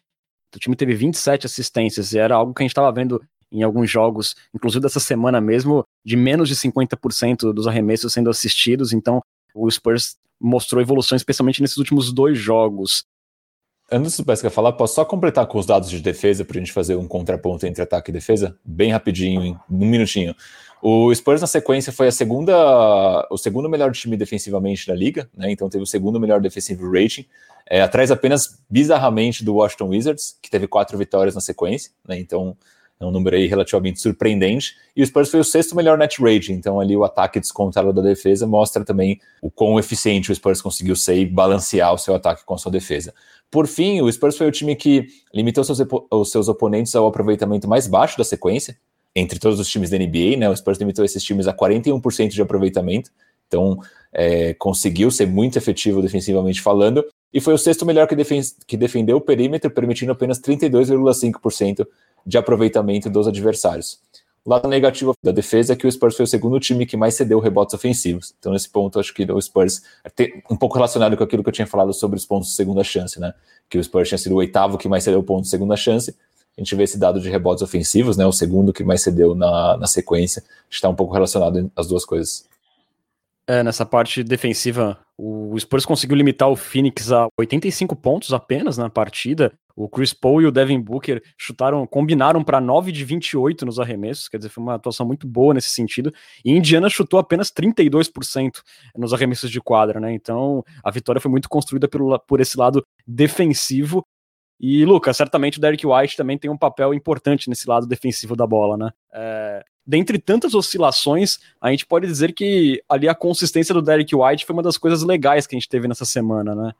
O 0.54 0.58
time 0.58 0.76
teve 0.76 0.94
27 0.94 1.46
assistências 1.46 2.12
e 2.12 2.18
era 2.18 2.36
algo 2.36 2.54
que 2.54 2.62
a 2.62 2.64
gente 2.64 2.70
estava 2.70 2.92
vendo 2.92 3.20
em 3.50 3.62
alguns 3.62 3.90
jogos, 3.90 4.34
inclusive 4.52 4.82
dessa 4.82 5.00
semana 5.00 5.40
mesmo, 5.40 5.84
de 6.04 6.16
menos 6.16 6.48
de 6.48 6.56
50% 6.56 7.52
dos 7.52 7.66
arremessos 7.66 8.12
sendo 8.12 8.30
assistidos. 8.30 8.92
Então, 8.92 9.20
o 9.54 9.70
Spurs 9.70 10.16
mostrou 10.40 10.82
evolução, 10.82 11.16
especialmente 11.16 11.62
nesses 11.62 11.76
últimos 11.76 12.12
dois 12.12 12.38
jogos. 12.38 13.04
Antes 13.90 14.16
do 14.16 14.24
Pesca 14.24 14.50
falar, 14.50 14.72
posso 14.72 14.94
só 14.94 15.04
completar 15.04 15.46
com 15.46 15.58
os 15.58 15.66
dados 15.66 15.90
de 15.90 16.00
defesa 16.00 16.44
para 16.44 16.56
a 16.56 16.60
gente 16.60 16.72
fazer 16.72 16.96
um 16.96 17.06
contraponto 17.06 17.66
entre 17.66 17.82
ataque 17.82 18.10
e 18.10 18.12
defesa? 18.12 18.58
Bem 18.64 18.90
rapidinho, 18.90 19.60
um 19.70 19.86
minutinho. 19.86 20.34
O 20.86 21.14
Spurs 21.14 21.40
na 21.40 21.46
sequência 21.46 21.90
foi 21.90 22.08
a 22.08 22.12
segunda, 22.12 23.26
o 23.30 23.38
segundo 23.38 23.70
melhor 23.70 23.90
time 23.92 24.18
defensivamente 24.18 24.86
da 24.86 24.94
liga, 24.94 25.30
né? 25.34 25.50
Então 25.50 25.66
teve 25.70 25.82
o 25.82 25.86
segundo 25.86 26.20
melhor 26.20 26.42
defensive 26.42 26.84
rating, 26.84 27.24
é, 27.66 27.80
atrás 27.80 28.10
apenas 28.10 28.58
bizarramente 28.68 29.42
do 29.42 29.54
Washington 29.54 29.88
Wizards, 29.88 30.38
que 30.42 30.50
teve 30.50 30.68
quatro 30.68 30.98
vitórias 30.98 31.34
na 31.34 31.40
sequência, 31.40 31.90
né? 32.06 32.18
Então 32.18 32.54
é 33.00 33.06
um 33.06 33.10
número 33.10 33.34
aí 33.34 33.46
relativamente 33.46 33.98
surpreendente. 33.98 34.76
E 34.94 35.02
o 35.02 35.06
Spurs 35.06 35.30
foi 35.30 35.40
o 35.40 35.44
sexto 35.44 35.74
melhor 35.74 35.96
net 35.96 36.20
rating, 36.22 36.52
então 36.52 36.78
ali 36.78 36.94
o 36.94 37.02
ataque 37.02 37.40
descontado 37.40 37.90
da 37.90 38.02
defesa 38.02 38.46
mostra 38.46 38.84
também 38.84 39.18
o 39.40 39.50
quão 39.50 39.78
eficiente 39.78 40.30
o 40.30 40.34
Spurs 40.34 40.60
conseguiu 40.60 40.94
ser 40.96 41.16
e 41.16 41.24
balancear 41.24 41.94
o 41.94 41.98
seu 41.98 42.14
ataque 42.14 42.44
com 42.44 42.52
a 42.52 42.58
sua 42.58 42.70
defesa. 42.70 43.14
Por 43.50 43.66
fim, 43.66 44.02
o 44.02 44.12
Spurs 44.12 44.36
foi 44.36 44.48
o 44.48 44.52
time 44.52 44.76
que 44.76 45.06
limitou 45.32 45.64
seus, 45.64 45.78
os 46.10 46.30
seus 46.30 46.46
oponentes 46.46 46.94
ao 46.94 47.06
aproveitamento 47.06 47.66
mais 47.66 47.86
baixo 47.86 48.18
da 48.18 48.24
sequência, 48.24 48.76
entre 49.14 49.38
todos 49.38 49.60
os 49.60 49.68
times 49.68 49.90
da 49.90 49.98
NBA, 49.98 50.36
né? 50.36 50.48
O 50.50 50.56
Spurs 50.56 50.78
limitou 50.78 51.04
esses 51.04 51.22
times 51.22 51.46
a 51.46 51.52
41% 51.52 52.28
de 52.28 52.42
aproveitamento, 52.42 53.10
então 53.46 53.78
é, 54.12 54.54
conseguiu 54.54 55.10
ser 55.10 55.26
muito 55.26 55.56
efetivo 55.56 56.02
defensivamente 56.02 56.60
falando, 56.60 57.04
e 57.32 57.40
foi 57.40 57.54
o 57.54 57.58
sexto 57.58 57.84
melhor 57.84 58.06
que, 58.06 58.14
defen 58.14 58.40
que 58.66 58.76
defendeu 58.76 59.16
o 59.16 59.20
perímetro, 59.20 59.70
permitindo 59.70 60.12
apenas 60.12 60.40
32,5% 60.40 61.86
de 62.26 62.38
aproveitamento 62.38 63.10
dos 63.10 63.28
adversários. 63.28 63.98
O 64.44 64.50
lado 64.50 64.68
negativo 64.68 65.14
da 65.22 65.32
defesa 65.32 65.72
é 65.72 65.76
que 65.76 65.86
o 65.86 65.90
Spurs 65.90 66.16
foi 66.16 66.24
o 66.24 66.28
segundo 66.28 66.60
time 66.60 66.84
que 66.84 66.98
mais 66.98 67.14
cedeu 67.14 67.40
rebotes 67.40 67.74
ofensivos. 67.74 68.34
Então, 68.38 68.52
nesse 68.52 68.68
ponto, 68.68 69.00
acho 69.00 69.12
que 69.14 69.24
o 69.24 69.40
Spurs, 69.40 69.82
um 70.50 70.56
pouco 70.56 70.74
relacionado 70.74 71.16
com 71.16 71.24
aquilo 71.24 71.42
que 71.42 71.48
eu 71.48 71.52
tinha 71.52 71.66
falado 71.66 71.94
sobre 71.94 72.18
os 72.18 72.26
pontos 72.26 72.50
de 72.50 72.54
segunda 72.54 72.84
chance, 72.84 73.18
né? 73.18 73.32
Que 73.70 73.78
o 73.78 73.82
Spurs 73.82 74.06
tinha 74.08 74.18
sido 74.18 74.32
o 74.32 74.36
oitavo 74.36 74.76
que 74.76 74.86
mais 74.86 75.02
cedeu 75.02 75.22
pontos 75.22 75.44
de 75.44 75.50
segunda 75.50 75.76
chance, 75.76 76.14
a 76.56 76.60
gente 76.60 76.74
vê 76.74 76.84
esse 76.84 76.98
dado 76.98 77.20
de 77.20 77.28
rebotes 77.28 77.62
ofensivos, 77.62 78.16
né? 78.16 78.24
O 78.24 78.32
segundo 78.32 78.72
que 78.72 78.84
mais 78.84 79.02
cedeu 79.02 79.34
na, 79.34 79.76
na 79.76 79.86
sequência, 79.86 80.42
está 80.70 80.88
um 80.88 80.94
pouco 80.94 81.12
relacionado 81.12 81.70
às 81.76 81.88
duas 81.88 82.04
coisas. 82.04 82.48
É, 83.46 83.62
nessa 83.62 83.84
parte 83.84 84.24
defensiva, 84.24 84.98
O 85.18 85.56
Spurs 85.58 85.84
conseguiu 85.84 86.16
limitar 86.16 86.48
o 86.48 86.56
Phoenix 86.56 87.12
a 87.12 87.28
85 87.38 87.94
pontos 87.94 88.32
apenas 88.32 88.78
na 88.78 88.88
partida. 88.88 89.52
O 89.76 89.88
Chris 89.88 90.14
Paul 90.14 90.40
e 90.40 90.46
o 90.46 90.52
Devin 90.52 90.80
Booker 90.80 91.22
chutaram, 91.36 91.86
combinaram 91.86 92.42
para 92.42 92.60
9 92.60 92.90
de 92.90 93.04
28 93.04 93.66
nos 93.66 93.78
arremessos, 93.78 94.28
quer 94.28 94.38
dizer, 94.38 94.48
foi 94.48 94.62
uma 94.62 94.74
atuação 94.74 95.04
muito 95.04 95.26
boa 95.26 95.52
nesse 95.52 95.70
sentido. 95.70 96.12
E 96.44 96.52
Indiana 96.52 96.88
chutou 96.88 97.18
apenas 97.18 97.50
32% 97.50 98.60
nos 98.96 99.12
arremessos 99.12 99.50
de 99.50 99.60
quadra, 99.60 100.00
né? 100.00 100.12
Então 100.12 100.64
a 100.82 100.90
vitória 100.90 101.20
foi 101.20 101.30
muito 101.30 101.48
construída 101.48 101.86
pelo, 101.86 102.18
por 102.20 102.40
esse 102.40 102.56
lado 102.56 102.84
defensivo. 103.06 104.04
E, 104.58 104.84
Lucas, 104.84 105.16
certamente 105.16 105.58
o 105.58 105.60
Derek 105.60 105.86
White 105.86 106.16
também 106.16 106.38
tem 106.38 106.50
um 106.50 106.56
papel 106.56 106.94
importante 106.94 107.48
nesse 107.48 107.68
lado 107.68 107.86
defensivo 107.86 108.36
da 108.36 108.46
bola, 108.46 108.76
né? 108.76 108.90
É, 109.12 109.64
dentre 109.86 110.18
tantas 110.18 110.54
oscilações, 110.54 111.38
a 111.60 111.70
gente 111.70 111.84
pode 111.84 112.06
dizer 112.06 112.32
que 112.32 112.82
ali 112.88 113.08
a 113.08 113.14
consistência 113.14 113.74
do 113.74 113.82
Derek 113.82 114.14
White 114.14 114.46
foi 114.46 114.54
uma 114.54 114.62
das 114.62 114.78
coisas 114.78 115.02
legais 115.02 115.46
que 115.46 115.54
a 115.54 115.58
gente 115.58 115.68
teve 115.68 115.88
nessa 115.88 116.04
semana, 116.04 116.54
né? 116.54 116.72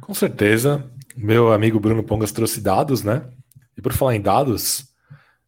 Com 0.00 0.14
certeza. 0.14 0.84
Meu 1.16 1.52
amigo 1.52 1.80
Bruno 1.80 2.02
Pongas 2.02 2.32
trouxe 2.32 2.60
dados, 2.60 3.02
né? 3.02 3.22
E 3.76 3.82
por 3.82 3.92
falar 3.92 4.14
em 4.14 4.20
dados, 4.20 4.92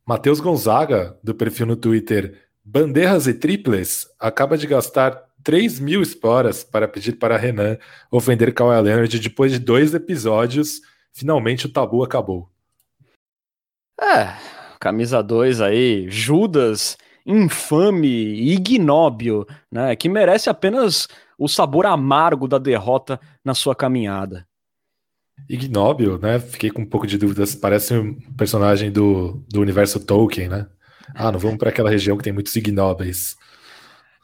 Matheus 0.05 0.41
Gonzaga, 0.41 1.17
do 1.23 1.35
perfil 1.35 1.67
no 1.67 1.77
Twitter 1.77 2.47
Bandejas 2.65 3.29
e 3.29 3.35
Triples, 3.35 4.09
acaba 4.19 4.59
de 4.59 4.67
gastar 4.67 5.23
3 5.45 5.79
mil 5.79 6.03
esporas 6.03 6.65
para 6.65 6.89
pedir 6.89 7.13
para 7.13 7.37
Renan 7.37 7.79
ofender 8.11 8.53
Kawhi 8.53 8.83
Leonard 8.83 9.19
depois 9.21 9.53
de 9.53 9.61
dois 9.61 9.95
episódios. 9.95 10.81
Finalmente 11.17 11.65
o 11.65 11.73
tabu 11.73 12.05
acabou. 12.05 12.51
É, 13.99 14.37
camisa 14.79 15.23
2 15.23 15.63
aí, 15.63 16.11
Judas, 16.11 16.99
infame, 17.25 18.53
ignóbil, 18.53 19.47
né? 19.73 19.97
Que 19.97 20.11
merece 20.11 20.51
apenas 20.51 21.09
o 21.39 21.49
sabor 21.49 21.87
amargo 21.87 22.47
da 22.47 22.59
derrota 22.59 23.19
na 23.43 23.55
sua 23.55 23.75
caminhada. 23.75 24.47
Ignóbil, 25.49 26.19
né? 26.19 26.39
Fiquei 26.39 26.71
com 26.71 26.83
um 26.83 26.87
pouco 26.87 27.07
de 27.07 27.17
dúvidas. 27.17 27.55
Parece 27.55 27.95
um 27.95 28.15
personagem 28.37 28.93
do, 28.93 29.43
do 29.49 29.63
universo 29.63 30.05
Tolkien, 30.05 30.51
né? 30.51 30.67
Ah, 31.15 31.33
não 31.33 31.39
vamos 31.39 31.57
para 31.57 31.71
aquela 31.71 31.89
região 31.89 32.19
que 32.19 32.25
tem 32.25 32.33
muitos 32.33 32.55
ignóbeis. 32.57 33.37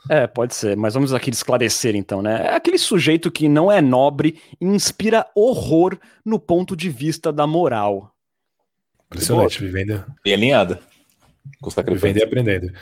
É, 0.08 0.26
pode 0.26 0.54
ser, 0.54 0.76
mas 0.76 0.94
vamos 0.94 1.14
aqui 1.14 1.30
esclarecer 1.30 1.94
então, 1.94 2.20
né? 2.20 2.46
É 2.46 2.54
aquele 2.54 2.78
sujeito 2.78 3.30
que 3.30 3.48
não 3.48 3.70
é 3.70 3.80
nobre 3.80 4.40
e 4.60 4.64
inspira 4.64 5.26
horror 5.34 5.96
no 6.24 6.38
ponto 6.38 6.74
de 6.74 6.90
vista 6.90 7.32
da 7.32 7.46
moral. 7.46 8.12
Impressionante, 9.06 9.60
vivendo. 9.60 10.04
Bem 10.24 10.34
alinhada. 10.34 10.80
Vivendo 11.86 12.16
e 12.18 12.22
aprendendo. 12.22 12.72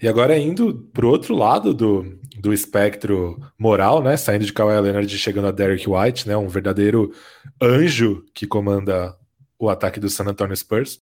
E 0.00 0.08
agora 0.08 0.38
indo 0.38 0.88
pro 0.92 1.08
outro 1.08 1.34
lado 1.34 1.74
do, 1.74 2.18
do 2.38 2.52
espectro 2.52 3.38
moral, 3.58 4.02
né? 4.02 4.16
Saindo 4.16 4.44
de 4.44 4.52
Kawhi 4.52 4.80
Leonard 4.80 5.14
e 5.14 5.18
chegando 5.18 5.48
a 5.48 5.50
Derek 5.50 5.88
White, 5.88 6.26
né? 6.26 6.36
Um 6.36 6.48
verdadeiro 6.48 7.12
anjo 7.60 8.24
que 8.34 8.46
comanda 8.46 9.14
o 9.58 9.68
ataque 9.68 10.00
do 10.00 10.08
San 10.08 10.24
Antonio 10.24 10.56
Spurs. 10.56 11.00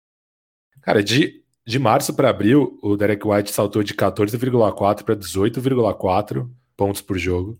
Cara, 0.81 1.03
de, 1.03 1.43
de 1.67 1.79
março 1.81 2.15
para 2.15 2.31
abril, 2.31 2.79
o 2.81 2.97
Derek 2.97 3.27
White 3.27 3.51
saltou 3.51 3.83
de 3.83 3.93
14,4 3.93 5.03
para 5.03 5.17
18,4 5.17 6.49
pontos 6.77 7.01
por 7.01 7.19
jogo. 7.19 7.59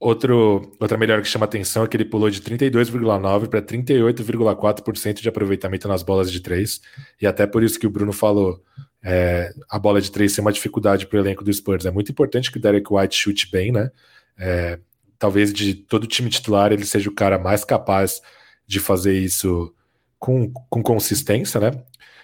Outro, 0.00 0.72
outra 0.80 0.96
melhora 0.96 1.20
que 1.22 1.28
chama 1.28 1.44
atenção 1.44 1.84
é 1.84 1.86
que 1.86 1.96
ele 1.96 2.06
pulou 2.06 2.30
de 2.30 2.40
32,9% 2.40 3.48
para 3.48 3.62
38,4% 3.62 5.20
de 5.20 5.28
aproveitamento 5.28 5.86
nas 5.86 6.02
bolas 6.02 6.32
de 6.32 6.40
três. 6.40 6.80
E 7.20 7.26
até 7.26 7.46
por 7.46 7.62
isso 7.62 7.78
que 7.78 7.86
o 7.86 7.90
Bruno 7.90 8.12
falou, 8.12 8.60
é, 9.04 9.52
a 9.70 9.78
bola 9.78 10.00
de 10.00 10.10
três 10.10 10.32
ser 10.32 10.40
uma 10.40 10.52
dificuldade 10.52 11.06
para 11.06 11.18
o 11.18 11.20
elenco 11.20 11.44
do 11.44 11.52
Spurs. 11.52 11.84
É 11.84 11.90
muito 11.90 12.10
importante 12.10 12.50
que 12.50 12.58
o 12.58 12.60
Derek 12.60 12.86
White 12.92 13.14
chute 13.14 13.50
bem, 13.50 13.70
né? 13.70 13.90
É, 14.36 14.78
talvez 15.18 15.52
de 15.52 15.74
todo 15.74 16.06
time 16.06 16.30
titular 16.30 16.72
ele 16.72 16.86
seja 16.86 17.08
o 17.08 17.14
cara 17.14 17.38
mais 17.38 17.64
capaz 17.64 18.20
de 18.66 18.80
fazer 18.80 19.16
isso 19.16 19.72
com, 20.18 20.50
com 20.50 20.82
consistência, 20.82 21.60
né? 21.60 21.70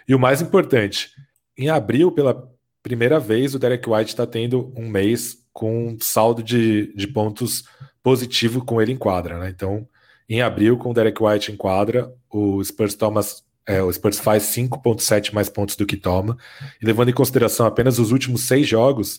E 0.08 0.14
o 0.14 0.18
mais 0.18 0.40
importante, 0.40 1.10
em 1.56 1.68
abril, 1.68 2.10
pela 2.10 2.50
primeira 2.82 3.20
vez, 3.20 3.54
o 3.54 3.58
Derek 3.58 3.88
White 3.88 4.10
está 4.10 4.26
tendo 4.26 4.72
um 4.74 4.88
mês 4.88 5.36
com 5.52 5.96
saldo 6.00 6.42
de, 6.42 6.94
de 6.94 7.06
pontos 7.06 7.64
positivo 8.02 8.64
com 8.64 8.80
ele 8.80 8.92
em 8.92 8.96
quadra, 8.96 9.38
né? 9.38 9.50
Então, 9.50 9.86
em 10.28 10.40
abril, 10.40 10.78
com 10.78 10.90
o 10.90 10.94
Derek 10.94 11.22
White 11.22 11.52
em 11.52 11.56
quadra, 11.56 12.12
o 12.30 12.62
Spurs 12.64 12.94
toma 12.94 13.20
é, 13.66 13.82
o 13.82 13.92
Spurs 13.92 14.18
faz 14.18 14.44
5,7 14.44 15.34
mais 15.34 15.50
pontos 15.50 15.76
do 15.76 15.84
que 15.84 15.96
toma. 15.96 16.38
E 16.80 16.86
levando 16.86 17.10
em 17.10 17.14
consideração 17.14 17.66
apenas 17.66 17.98
os 17.98 18.12
últimos 18.12 18.46
seis 18.46 18.66
jogos, 18.66 19.18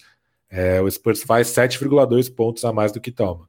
é, 0.50 0.82
o 0.82 0.90
Spurs 0.90 1.22
faz 1.22 1.50
7,2 1.50 2.34
pontos 2.34 2.66
a 2.66 2.74
mais 2.74 2.92
do 2.92 3.00
que 3.00 3.12
toma. 3.12 3.48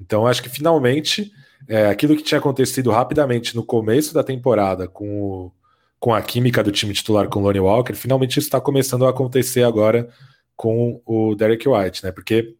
Então, 0.00 0.26
acho 0.26 0.42
que 0.42 0.48
finalmente 0.48 1.30
é, 1.68 1.86
aquilo 1.86 2.16
que 2.16 2.22
tinha 2.24 2.38
acontecido 2.38 2.90
rapidamente 2.90 3.54
no 3.54 3.64
começo 3.64 4.12
da 4.12 4.24
temporada 4.24 4.88
com, 4.88 5.22
o, 5.22 5.52
com 6.00 6.14
a 6.14 6.22
química 6.22 6.64
do 6.64 6.72
time 6.72 6.94
titular 6.94 7.28
com 7.28 7.40
o 7.40 7.42
Lonnie 7.42 7.60
Walker, 7.60 7.92
finalmente 7.92 8.38
está 8.38 8.58
começando 8.58 9.04
a 9.04 9.10
acontecer 9.10 9.62
agora 9.62 10.08
com 10.56 11.00
o 11.04 11.34
Derek 11.34 11.68
White, 11.68 12.02
né? 12.02 12.10
Porque 12.10 12.56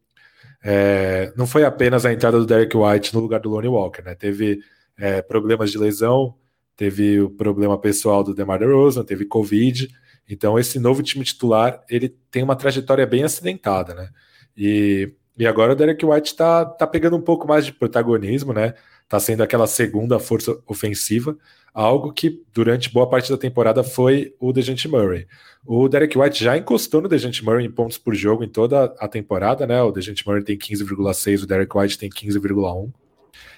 é, 0.63 1.33
não 1.35 1.47
foi 1.47 1.65
apenas 1.65 2.05
a 2.05 2.13
entrada 2.13 2.37
do 2.37 2.45
Derek 2.45 2.77
White 2.77 3.15
no 3.15 3.19
lugar 3.19 3.39
do 3.39 3.49
Lonnie 3.49 3.67
Walker, 3.67 4.03
né? 4.03 4.13
Teve 4.13 4.59
é, 4.95 5.23
problemas 5.23 5.71
de 5.71 5.79
lesão, 5.79 6.35
teve 6.77 7.19
o 7.19 7.31
problema 7.31 7.77
pessoal 7.79 8.23
do 8.23 8.33
DeMar 8.33 8.59
DeRozan, 8.59 9.03
teve 9.03 9.25
Covid. 9.25 9.89
Então 10.29 10.59
esse 10.59 10.79
novo 10.79 11.01
time 11.01 11.25
titular 11.25 11.83
ele 11.89 12.09
tem 12.29 12.43
uma 12.43 12.55
trajetória 12.55 13.07
bem 13.07 13.23
acidentada, 13.23 13.95
né? 13.95 14.09
E, 14.55 15.13
e 15.35 15.47
agora 15.47 15.73
o 15.73 15.75
Derek 15.75 16.05
White 16.05 16.31
está 16.31 16.63
tá 16.63 16.85
pegando 16.85 17.17
um 17.17 17.21
pouco 17.21 17.47
mais 17.47 17.65
de 17.65 17.73
protagonismo, 17.73 18.53
né? 18.53 18.75
Tá 19.09 19.19
sendo 19.19 19.41
aquela 19.41 19.65
segunda 19.65 20.19
força 20.19 20.59
ofensiva, 20.67 21.35
algo 21.73 22.11
que 22.11 22.41
durante 22.53 22.91
boa 22.91 23.09
parte 23.09 23.29
da 23.29 23.37
temporada 23.37 23.83
foi 23.83 24.33
o 24.39 24.51
DeJounte 24.51 24.87
Murray. 24.87 25.25
O 25.65 25.87
Derek 25.87 26.17
White 26.17 26.43
já 26.43 26.57
encostou 26.57 27.01
no 27.01 27.07
DeJounte 27.07 27.43
Murray 27.45 27.65
em 27.65 27.71
pontos 27.71 27.97
por 27.97 28.13
jogo 28.13 28.43
em 28.43 28.49
toda 28.49 28.85
a 28.99 29.07
temporada, 29.07 29.65
né? 29.65 29.81
O 29.81 29.91
DeJounte 29.91 30.27
Murray 30.27 30.43
tem 30.43 30.57
15,6, 30.57 31.43
o 31.43 31.47
Derek 31.47 31.77
White 31.77 31.97
tem 31.97 32.09
15,1. 32.09 32.91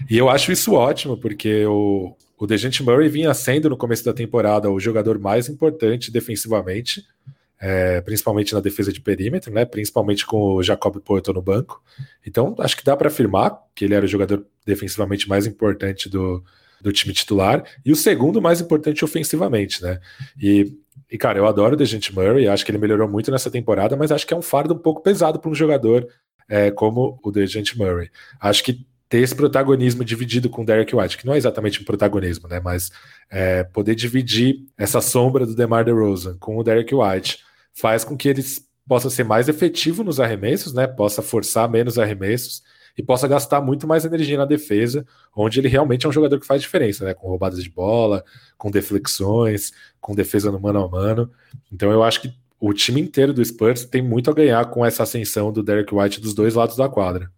E 0.09 0.17
eu 0.17 0.29
acho 0.29 0.51
isso 0.51 0.73
ótimo, 0.73 1.17
porque 1.17 1.65
o, 1.65 2.15
o 2.37 2.45
DeJounte 2.45 2.83
Murray 2.83 3.09
vinha 3.09 3.33
sendo 3.33 3.69
no 3.69 3.77
começo 3.77 4.03
da 4.03 4.13
temporada 4.13 4.69
o 4.69 4.79
jogador 4.79 5.17
mais 5.17 5.49
importante 5.49 6.11
defensivamente, 6.11 7.03
é, 7.59 8.01
principalmente 8.01 8.53
na 8.53 8.59
defesa 8.59 8.91
de 8.91 9.01
perímetro, 9.01 9.51
né? 9.51 9.65
Principalmente 9.65 10.25
com 10.25 10.55
o 10.55 10.63
Jacob 10.63 10.97
Porto 10.99 11.33
no 11.33 11.41
banco. 11.41 11.81
Então, 12.25 12.53
acho 12.59 12.77
que 12.77 12.83
dá 12.83 12.95
para 12.95 13.07
afirmar 13.07 13.57
que 13.73 13.85
ele 13.85 13.95
era 13.95 14.05
o 14.05 14.09
jogador 14.09 14.45
defensivamente 14.65 15.27
mais 15.27 15.47
importante 15.47 16.09
do, 16.09 16.43
do 16.83 16.91
time 16.91 17.13
titular 17.13 17.63
e 17.83 17.91
o 17.91 17.95
segundo 17.95 18.41
mais 18.41 18.61
importante 18.61 19.03
ofensivamente, 19.03 19.81
né? 19.81 19.99
E 20.39 20.77
e, 21.09 21.17
cara, 21.17 21.37
eu 21.37 21.45
adoro 21.45 21.75
o 21.75 21.77
DeJounte 21.77 22.13
Murray, 22.13 22.47
acho 22.47 22.65
que 22.65 22.71
ele 22.71 22.79
melhorou 22.79 23.07
muito 23.07 23.29
nessa 23.29 23.51
temporada, 23.51 23.95
mas 23.95 24.11
acho 24.11 24.25
que 24.25 24.33
é 24.33 24.37
um 24.37 24.41
fardo 24.41 24.73
um 24.73 24.77
pouco 24.79 25.01
pesado 25.01 25.39
para 25.39 25.49
um 25.49 25.53
jogador 25.53 26.07
é, 26.49 26.71
como 26.71 27.19
o 27.23 27.31
DeJounte 27.31 27.77
Murray. 27.77 28.09
Acho 28.39 28.63
que 28.63 28.85
ter 29.07 29.19
esse 29.19 29.35
protagonismo 29.35 30.03
dividido 30.03 30.49
com 30.49 30.63
o 30.63 30.65
Derek 30.65 30.95
White, 30.95 31.19
que 31.19 31.25
não 31.27 31.35
é 31.35 31.37
exatamente 31.37 31.79
um 31.79 31.83
protagonismo, 31.83 32.47
né? 32.47 32.59
Mas 32.59 32.91
é, 33.29 33.63
poder 33.63 33.93
dividir 33.93 34.65
essa 34.75 35.01
sombra 35.01 35.45
do 35.45 35.55
DeMar 35.55 35.85
DeRozan 35.85 36.35
com 36.39 36.57
o 36.57 36.63
Derek 36.63 36.93
White 36.95 37.39
faz 37.73 38.03
com 38.03 38.17
que 38.17 38.27
eles 38.27 38.67
possam 38.87 39.11
ser 39.11 39.23
mais 39.23 39.47
efetivos 39.47 40.03
nos 40.03 40.19
arremessos, 40.19 40.73
né? 40.73 40.87
Possa 40.87 41.21
forçar 41.21 41.69
menos 41.69 41.99
arremessos 41.99 42.63
e 42.97 43.03
possa 43.03 43.27
gastar 43.27 43.61
muito 43.61 43.87
mais 43.87 44.05
energia 44.05 44.37
na 44.37 44.45
defesa, 44.45 45.05
onde 45.35 45.59
ele 45.59 45.67
realmente 45.67 46.05
é 46.05 46.09
um 46.09 46.11
jogador 46.11 46.39
que 46.39 46.45
faz 46.45 46.61
diferença, 46.61 47.05
né? 47.05 47.13
Com 47.13 47.27
roubadas 47.27 47.63
de 47.63 47.69
bola, 47.69 48.23
com 48.57 48.69
deflexões, 48.69 49.71
com 49.99 50.13
defesa 50.13 50.51
no 50.51 50.59
mano 50.59 50.83
a 50.83 50.87
mano. 50.87 51.31
Então 51.71 51.91
eu 51.91 52.03
acho 52.03 52.21
que 52.21 52.33
o 52.59 52.73
time 52.73 53.01
inteiro 53.01 53.33
do 53.33 53.43
Spurs 53.43 53.83
tem 53.83 54.01
muito 54.01 54.29
a 54.29 54.33
ganhar 54.33 54.63
com 54.69 54.85
essa 54.85 55.03
ascensão 55.03 55.51
do 55.51 55.61
Derek 55.61 55.93
White 55.93 56.21
dos 56.21 56.33
dois 56.33 56.53
lados 56.53 56.77
da 56.77 56.87
quadra. 56.87 57.29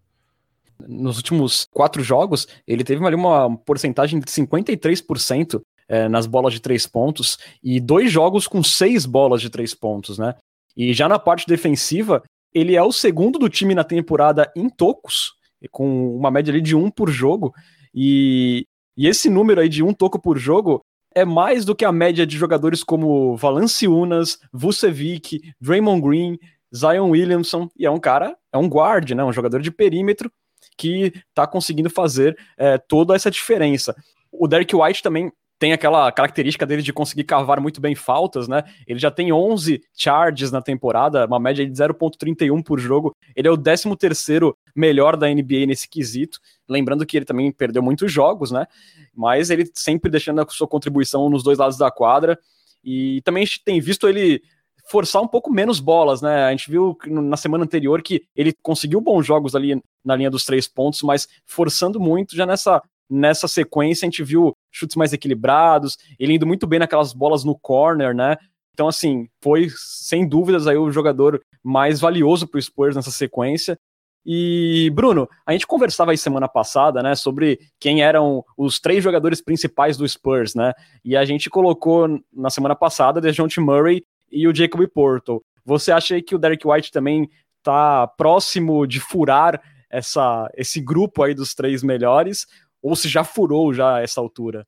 Nos 0.87 1.17
últimos 1.17 1.67
quatro 1.71 2.03
jogos, 2.03 2.47
ele 2.67 2.83
teve 2.83 3.03
ali 3.05 3.15
uma 3.15 3.57
porcentagem 3.57 4.19
de 4.19 4.25
53% 4.25 5.61
é, 5.87 6.07
nas 6.09 6.27
bolas 6.27 6.53
de 6.53 6.59
três 6.59 6.85
pontos 6.85 7.37
e 7.63 7.79
dois 7.79 8.11
jogos 8.11 8.47
com 8.47 8.61
seis 8.61 9.05
bolas 9.05 9.41
de 9.41 9.49
três 9.49 9.73
pontos, 9.73 10.17
né? 10.17 10.35
E 10.75 10.93
já 10.93 11.07
na 11.07 11.17
parte 11.17 11.47
defensiva, 11.47 12.21
ele 12.53 12.75
é 12.75 12.83
o 12.83 12.91
segundo 12.91 13.39
do 13.39 13.49
time 13.49 13.73
na 13.73 13.83
temporada 13.83 14.51
em 14.55 14.69
tocos, 14.69 15.34
com 15.71 16.15
uma 16.15 16.31
média 16.31 16.51
ali 16.51 16.61
de 16.61 16.75
um 16.75 16.89
por 16.89 17.09
jogo. 17.09 17.53
E, 17.93 18.65
e 18.97 19.07
esse 19.07 19.29
número 19.29 19.61
aí 19.61 19.69
de 19.69 19.83
um 19.83 19.93
toco 19.93 20.19
por 20.19 20.37
jogo 20.37 20.83
é 21.15 21.23
mais 21.23 21.63
do 21.63 21.73
que 21.73 21.85
a 21.85 21.91
média 21.91 22.25
de 22.25 22.37
jogadores 22.37 22.83
como 22.83 23.37
Valanciunas, 23.37 24.37
Vucevic, 24.51 25.53
Draymond 25.61 26.01
Green, 26.01 26.37
Zion 26.75 27.09
Williamson, 27.09 27.69
e 27.77 27.85
é 27.85 27.89
um 27.89 27.99
cara, 27.99 28.35
é 28.51 28.57
um 28.57 28.67
guard, 28.67 29.11
né, 29.11 29.23
um 29.23 29.31
jogador 29.31 29.61
de 29.61 29.71
perímetro 29.71 30.29
que 30.77 31.13
está 31.29 31.47
conseguindo 31.47 31.89
fazer 31.89 32.37
é, 32.57 32.77
toda 32.77 33.15
essa 33.15 33.31
diferença. 33.31 33.95
O 34.29 34.47
Derek 34.47 34.75
White 34.75 35.01
também 35.01 35.31
tem 35.57 35.71
aquela 35.71 36.11
característica 36.11 36.65
dele 36.65 36.81
de 36.81 36.91
conseguir 36.91 37.23
cavar 37.23 37.61
muito 37.61 37.79
bem 37.79 37.95
faltas, 37.95 38.47
né? 38.47 38.63
Ele 38.85 38.99
já 38.99 39.09
tem 39.09 39.31
11 39.31 39.81
charges 39.95 40.51
na 40.51 40.61
temporada, 40.61 41.25
uma 41.25 41.39
média 41.39 41.65
de 41.65 41.71
0.31 41.71 42.61
por 42.61 42.79
jogo. 42.79 43.15
Ele 43.35 43.47
é 43.47 43.51
o 43.51 43.57
13 43.57 43.95
terceiro 43.95 44.57
melhor 44.75 45.15
da 45.15 45.27
NBA 45.27 45.65
nesse 45.67 45.87
quesito. 45.87 46.39
Lembrando 46.67 47.05
que 47.05 47.17
ele 47.17 47.25
também 47.25 47.51
perdeu 47.51 47.81
muitos 47.81 48.11
jogos, 48.11 48.51
né? 48.51 48.67
Mas 49.15 49.49
ele 49.49 49.69
sempre 49.73 50.11
deixando 50.11 50.41
a 50.41 50.47
sua 50.49 50.67
contribuição 50.67 51.29
nos 51.29 51.43
dois 51.43 51.57
lados 51.57 51.77
da 51.77 51.89
quadra. 51.89 52.37
E 52.83 53.21
também 53.23 53.43
a 53.43 53.45
gente 53.45 53.63
tem 53.63 53.79
visto 53.79 54.09
ele 54.09 54.41
forçar 54.89 55.21
um 55.21 55.27
pouco 55.27 55.51
menos 55.51 55.79
bolas, 55.79 56.21
né? 56.21 56.43
A 56.45 56.51
gente 56.51 56.69
viu 56.69 56.97
na 57.07 57.37
semana 57.37 57.63
anterior 57.63 58.01
que 58.01 58.23
ele 58.35 58.53
conseguiu 58.61 59.01
bons 59.01 59.25
jogos 59.25 59.55
ali 59.55 59.81
na 60.03 60.15
linha 60.15 60.29
dos 60.29 60.45
três 60.45 60.67
pontos, 60.67 61.01
mas 61.01 61.27
forçando 61.45 61.99
muito 61.99 62.35
já 62.35 62.45
nessa 62.45 62.81
nessa 63.09 63.47
sequência 63.47 64.05
a 64.05 64.09
gente 64.09 64.23
viu 64.23 64.53
chutes 64.71 64.95
mais 64.95 65.13
equilibrados, 65.13 65.97
ele 66.19 66.33
indo 66.33 66.45
muito 66.45 66.67
bem 66.67 66.79
naquelas 66.79 67.13
bolas 67.13 67.43
no 67.43 67.57
corner, 67.57 68.13
né? 68.13 68.37
Então, 68.73 68.87
assim, 68.89 69.29
foi 69.41 69.69
sem 69.73 70.27
dúvidas 70.27 70.67
aí 70.67 70.75
o 70.75 70.91
jogador 70.91 71.41
mais 71.63 71.99
valioso 71.99 72.45
para 72.45 72.57
o 72.57 72.61
Spurs 72.61 72.95
nessa 72.95 73.11
sequência. 73.11 73.77
E, 74.25 74.91
Bruno, 74.93 75.29
a 75.45 75.53
gente 75.53 75.67
conversava 75.67 76.11
aí 76.11 76.17
semana 76.17 76.47
passada, 76.47 77.03
né, 77.03 77.15
sobre 77.15 77.59
quem 77.79 78.01
eram 78.01 78.43
os 78.57 78.79
três 78.79 79.03
jogadores 79.03 79.39
principais 79.39 79.95
do 79.95 80.07
Spurs, 80.07 80.55
né? 80.55 80.73
E 81.03 81.15
a 81.15 81.23
gente 81.23 81.49
colocou 81.49 82.19
na 82.33 82.49
semana 82.49 82.75
passada 82.75 83.21
DeJounte 83.21 83.59
Murray 83.59 84.03
e 84.31 84.47
o 84.47 84.55
Jacob 84.55 84.85
Porto. 84.87 85.43
Você 85.63 85.91
acha 85.91 86.19
que 86.21 86.35
o 86.35 86.39
Derek 86.39 86.67
White 86.67 86.91
também 86.91 87.29
está 87.59 88.07
próximo 88.07 88.85
de 88.85 88.99
furar 88.99 89.61
essa, 89.89 90.49
esse 90.55 90.81
grupo 90.81 91.23
aí 91.23 91.33
dos 91.33 91.53
três 91.53 91.83
melhores? 91.83 92.47
Ou 92.85 92.95
se 92.95 93.09
já 93.09 93.23
furou 93.23 93.73
já 93.73 93.99
essa 93.99 94.21
altura? 94.21 94.63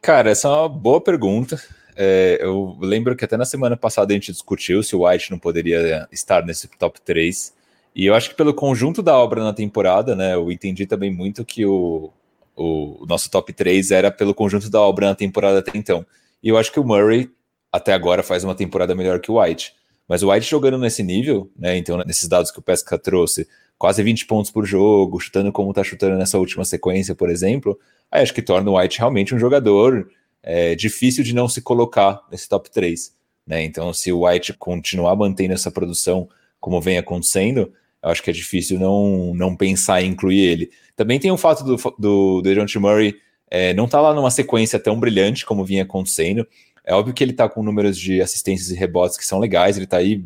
Cara, 0.00 0.30
essa 0.30 0.48
é 0.48 0.50
uma 0.50 0.66
boa 0.66 0.98
pergunta. 0.98 1.62
É, 1.94 2.38
eu 2.40 2.74
lembro 2.80 3.14
que 3.14 3.22
até 3.22 3.36
na 3.36 3.44
semana 3.44 3.76
passada 3.76 4.10
a 4.10 4.14
gente 4.14 4.32
discutiu 4.32 4.82
se 4.82 4.96
o 4.96 5.06
White 5.06 5.30
não 5.30 5.38
poderia 5.38 6.08
estar 6.10 6.42
nesse 6.42 6.66
top 6.78 6.98
3. 7.02 7.52
E 7.94 8.06
eu 8.06 8.14
acho 8.14 8.30
que 8.30 8.34
pelo 8.34 8.54
conjunto 8.54 9.02
da 9.02 9.14
obra 9.14 9.44
na 9.44 9.52
temporada, 9.52 10.16
né, 10.16 10.36
eu 10.36 10.50
entendi 10.50 10.86
também 10.86 11.12
muito 11.12 11.44
que 11.44 11.66
o, 11.66 12.10
o, 12.56 13.02
o 13.02 13.06
nosso 13.06 13.30
top 13.30 13.52
3 13.52 13.90
era 13.90 14.10
pelo 14.10 14.34
conjunto 14.34 14.70
da 14.70 14.80
obra 14.80 15.08
na 15.08 15.14
temporada 15.14 15.58
até 15.58 15.76
então. 15.76 16.06
E 16.42 16.48
eu 16.48 16.56
acho 16.56 16.72
que 16.72 16.80
o 16.80 16.84
Murray, 16.84 17.30
até 17.70 17.92
agora, 17.92 18.22
faz 18.22 18.42
uma 18.42 18.54
temporada 18.54 18.94
melhor 18.94 19.20
que 19.20 19.30
o 19.30 19.38
White. 19.38 19.74
Mas 20.08 20.22
o 20.22 20.30
White 20.30 20.48
jogando 20.48 20.78
nesse 20.78 21.02
nível, 21.02 21.50
né, 21.54 21.76
então 21.76 21.98
nesses 22.06 22.26
dados 22.26 22.50
que 22.50 22.58
o 22.58 22.62
Pesca 22.62 22.98
trouxe, 22.98 23.46
quase 23.78 24.02
20 24.02 24.26
pontos 24.26 24.50
por 24.50 24.66
jogo, 24.66 25.20
chutando 25.20 25.52
como 25.52 25.70
está 25.70 25.84
chutando 25.84 26.16
nessa 26.16 26.36
última 26.38 26.64
sequência, 26.64 27.14
por 27.14 27.30
exemplo, 27.30 27.78
aí 28.10 28.22
acho 28.22 28.34
que 28.34 28.42
torna 28.42 28.70
o 28.70 28.78
White 28.78 28.98
realmente 28.98 29.34
um 29.34 29.38
jogador 29.38 30.10
é, 30.42 30.74
difícil 30.74 31.22
de 31.22 31.34
não 31.34 31.48
se 31.48 31.62
colocar 31.62 32.20
nesse 32.30 32.48
top 32.48 32.70
3. 32.70 33.14
Né? 33.46 33.62
Então, 33.64 33.92
se 33.92 34.12
o 34.12 34.26
White 34.26 34.52
continuar 34.54 35.14
mantendo 35.16 35.54
essa 35.54 35.70
produção 35.70 36.28
como 36.60 36.80
vem 36.80 36.98
acontecendo, 36.98 37.72
eu 38.02 38.10
acho 38.10 38.22
que 38.22 38.30
é 38.30 38.32
difícil 38.32 38.78
não, 38.78 39.32
não 39.34 39.56
pensar 39.56 40.02
em 40.02 40.10
incluir 40.10 40.40
ele. 40.40 40.70
Também 40.96 41.18
tem 41.18 41.30
o 41.30 41.36
fato 41.36 41.64
do, 41.64 41.76
do, 41.76 41.94
do 41.98 42.42
Dejounte 42.42 42.78
Murray 42.78 43.16
é, 43.50 43.72
não 43.74 43.86
estar 43.86 43.98
tá 43.98 44.02
lá 44.02 44.14
numa 44.14 44.30
sequência 44.30 44.78
tão 44.78 44.98
brilhante 44.98 45.46
como 45.46 45.64
vinha 45.64 45.84
acontecendo. 45.84 46.46
É 46.84 46.94
óbvio 46.94 47.14
que 47.14 47.22
ele 47.22 47.32
está 47.32 47.48
com 47.48 47.62
números 47.62 47.98
de 47.98 48.20
assistências 48.20 48.70
e 48.70 48.74
rebotes 48.74 49.16
que 49.16 49.24
são 49.24 49.38
legais, 49.38 49.76
ele 49.76 49.84
está 49.84 49.98
aí 49.98 50.22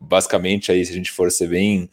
basicamente 0.00 0.70
aí, 0.70 0.84
se 0.84 0.92
a 0.92 0.94
gente 0.94 1.10
for 1.10 1.30
ser 1.30 1.48
bem 1.48 1.88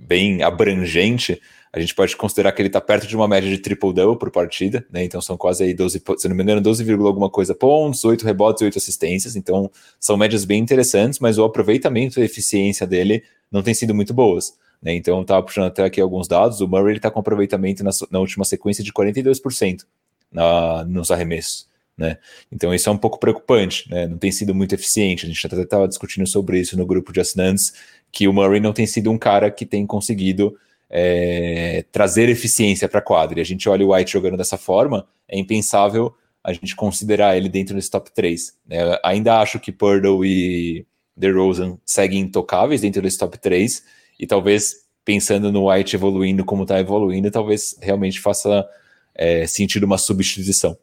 bem 0.00 0.42
abrangente, 0.42 1.40
a 1.72 1.78
gente 1.78 1.94
pode 1.94 2.16
considerar 2.16 2.50
que 2.50 2.60
ele 2.60 2.68
está 2.68 2.80
perto 2.80 3.06
de 3.06 3.14
uma 3.14 3.28
média 3.28 3.48
de 3.48 3.58
triple-double 3.58 4.18
por 4.18 4.30
partida, 4.30 4.84
né? 4.90 5.04
Então 5.04 5.20
são 5.20 5.36
quase 5.36 5.62
aí 5.62 5.72
12, 5.72 6.02
se 6.18 6.28
não 6.28 6.34
me 6.34 6.42
engano, 6.42 6.60
12, 6.60 6.90
alguma 6.92 7.30
coisa 7.30 7.54
pontos, 7.54 8.04
8 8.04 8.24
rebotes 8.24 8.62
e 8.62 8.64
8 8.64 8.78
assistências. 8.78 9.36
Então 9.36 9.70
são 9.98 10.16
médias 10.16 10.44
bem 10.44 10.60
interessantes, 10.60 11.20
mas 11.20 11.38
o 11.38 11.44
aproveitamento 11.44 12.18
e 12.18 12.22
a 12.22 12.24
eficiência 12.24 12.86
dele 12.86 13.22
não 13.52 13.62
tem 13.62 13.72
sido 13.72 13.94
muito 13.94 14.12
boas. 14.12 14.54
Né? 14.82 14.94
Então 14.94 15.22
estava 15.22 15.42
puxando 15.44 15.66
até 15.66 15.84
aqui 15.84 16.00
alguns 16.00 16.26
dados. 16.26 16.60
O 16.60 16.66
Murray 16.66 16.96
está 16.96 17.08
com 17.08 17.20
aproveitamento 17.20 17.84
na, 17.84 17.90
na, 18.10 18.18
última 18.18 18.44
sequência 18.44 18.82
de 18.82 18.92
42% 18.92 19.84
na, 20.32 20.84
nos 20.84 21.12
arremessos. 21.12 21.68
Né? 21.96 22.16
Então 22.50 22.74
isso 22.74 22.88
é 22.88 22.92
um 22.92 22.96
pouco 22.96 23.20
preocupante, 23.20 23.88
né? 23.90 24.08
não 24.08 24.18
tem 24.18 24.32
sido 24.32 24.54
muito 24.54 24.74
eficiente. 24.74 25.24
A 25.24 25.28
gente 25.28 25.46
até 25.46 25.60
estava 25.60 25.86
discutindo 25.86 26.26
sobre 26.26 26.58
isso 26.58 26.76
no 26.76 26.86
grupo 26.86 27.12
de 27.12 27.20
assinantes 27.20 27.74
que 28.12 28.26
o 28.26 28.32
Murray 28.32 28.60
não 28.60 28.72
tem 28.72 28.86
sido 28.86 29.10
um 29.10 29.18
cara 29.18 29.50
que 29.50 29.64
tem 29.64 29.86
conseguido 29.86 30.56
é, 30.88 31.84
trazer 31.92 32.28
eficiência 32.28 32.88
para 32.88 32.98
a 32.98 33.02
quadra. 33.02 33.38
E 33.38 33.42
a 33.42 33.44
gente 33.44 33.68
olha 33.68 33.86
o 33.86 33.94
White 33.94 34.12
jogando 34.12 34.36
dessa 34.36 34.58
forma, 34.58 35.06
é 35.28 35.38
impensável 35.38 36.14
a 36.42 36.52
gente 36.52 36.74
considerar 36.74 37.36
ele 37.36 37.48
dentro 37.48 37.74
desse 37.74 37.90
top 37.90 38.10
3. 38.12 38.56
Né? 38.66 38.78
Ainda 39.04 39.40
acho 39.40 39.60
que 39.60 39.70
Purdle 39.70 40.24
e 40.24 40.86
DeRozan 41.16 41.78
seguem 41.84 42.20
intocáveis 42.20 42.80
dentro 42.80 43.02
desse 43.02 43.18
top 43.18 43.38
3, 43.38 43.84
e 44.18 44.26
talvez 44.26 44.86
pensando 45.04 45.52
no 45.52 45.70
White 45.70 45.96
evoluindo 45.96 46.44
como 46.44 46.62
está 46.62 46.80
evoluindo, 46.80 47.30
talvez 47.30 47.76
realmente 47.80 48.20
faça 48.20 48.66
é, 49.14 49.46
sentido 49.46 49.84
uma 49.84 49.98
substituição 49.98 50.76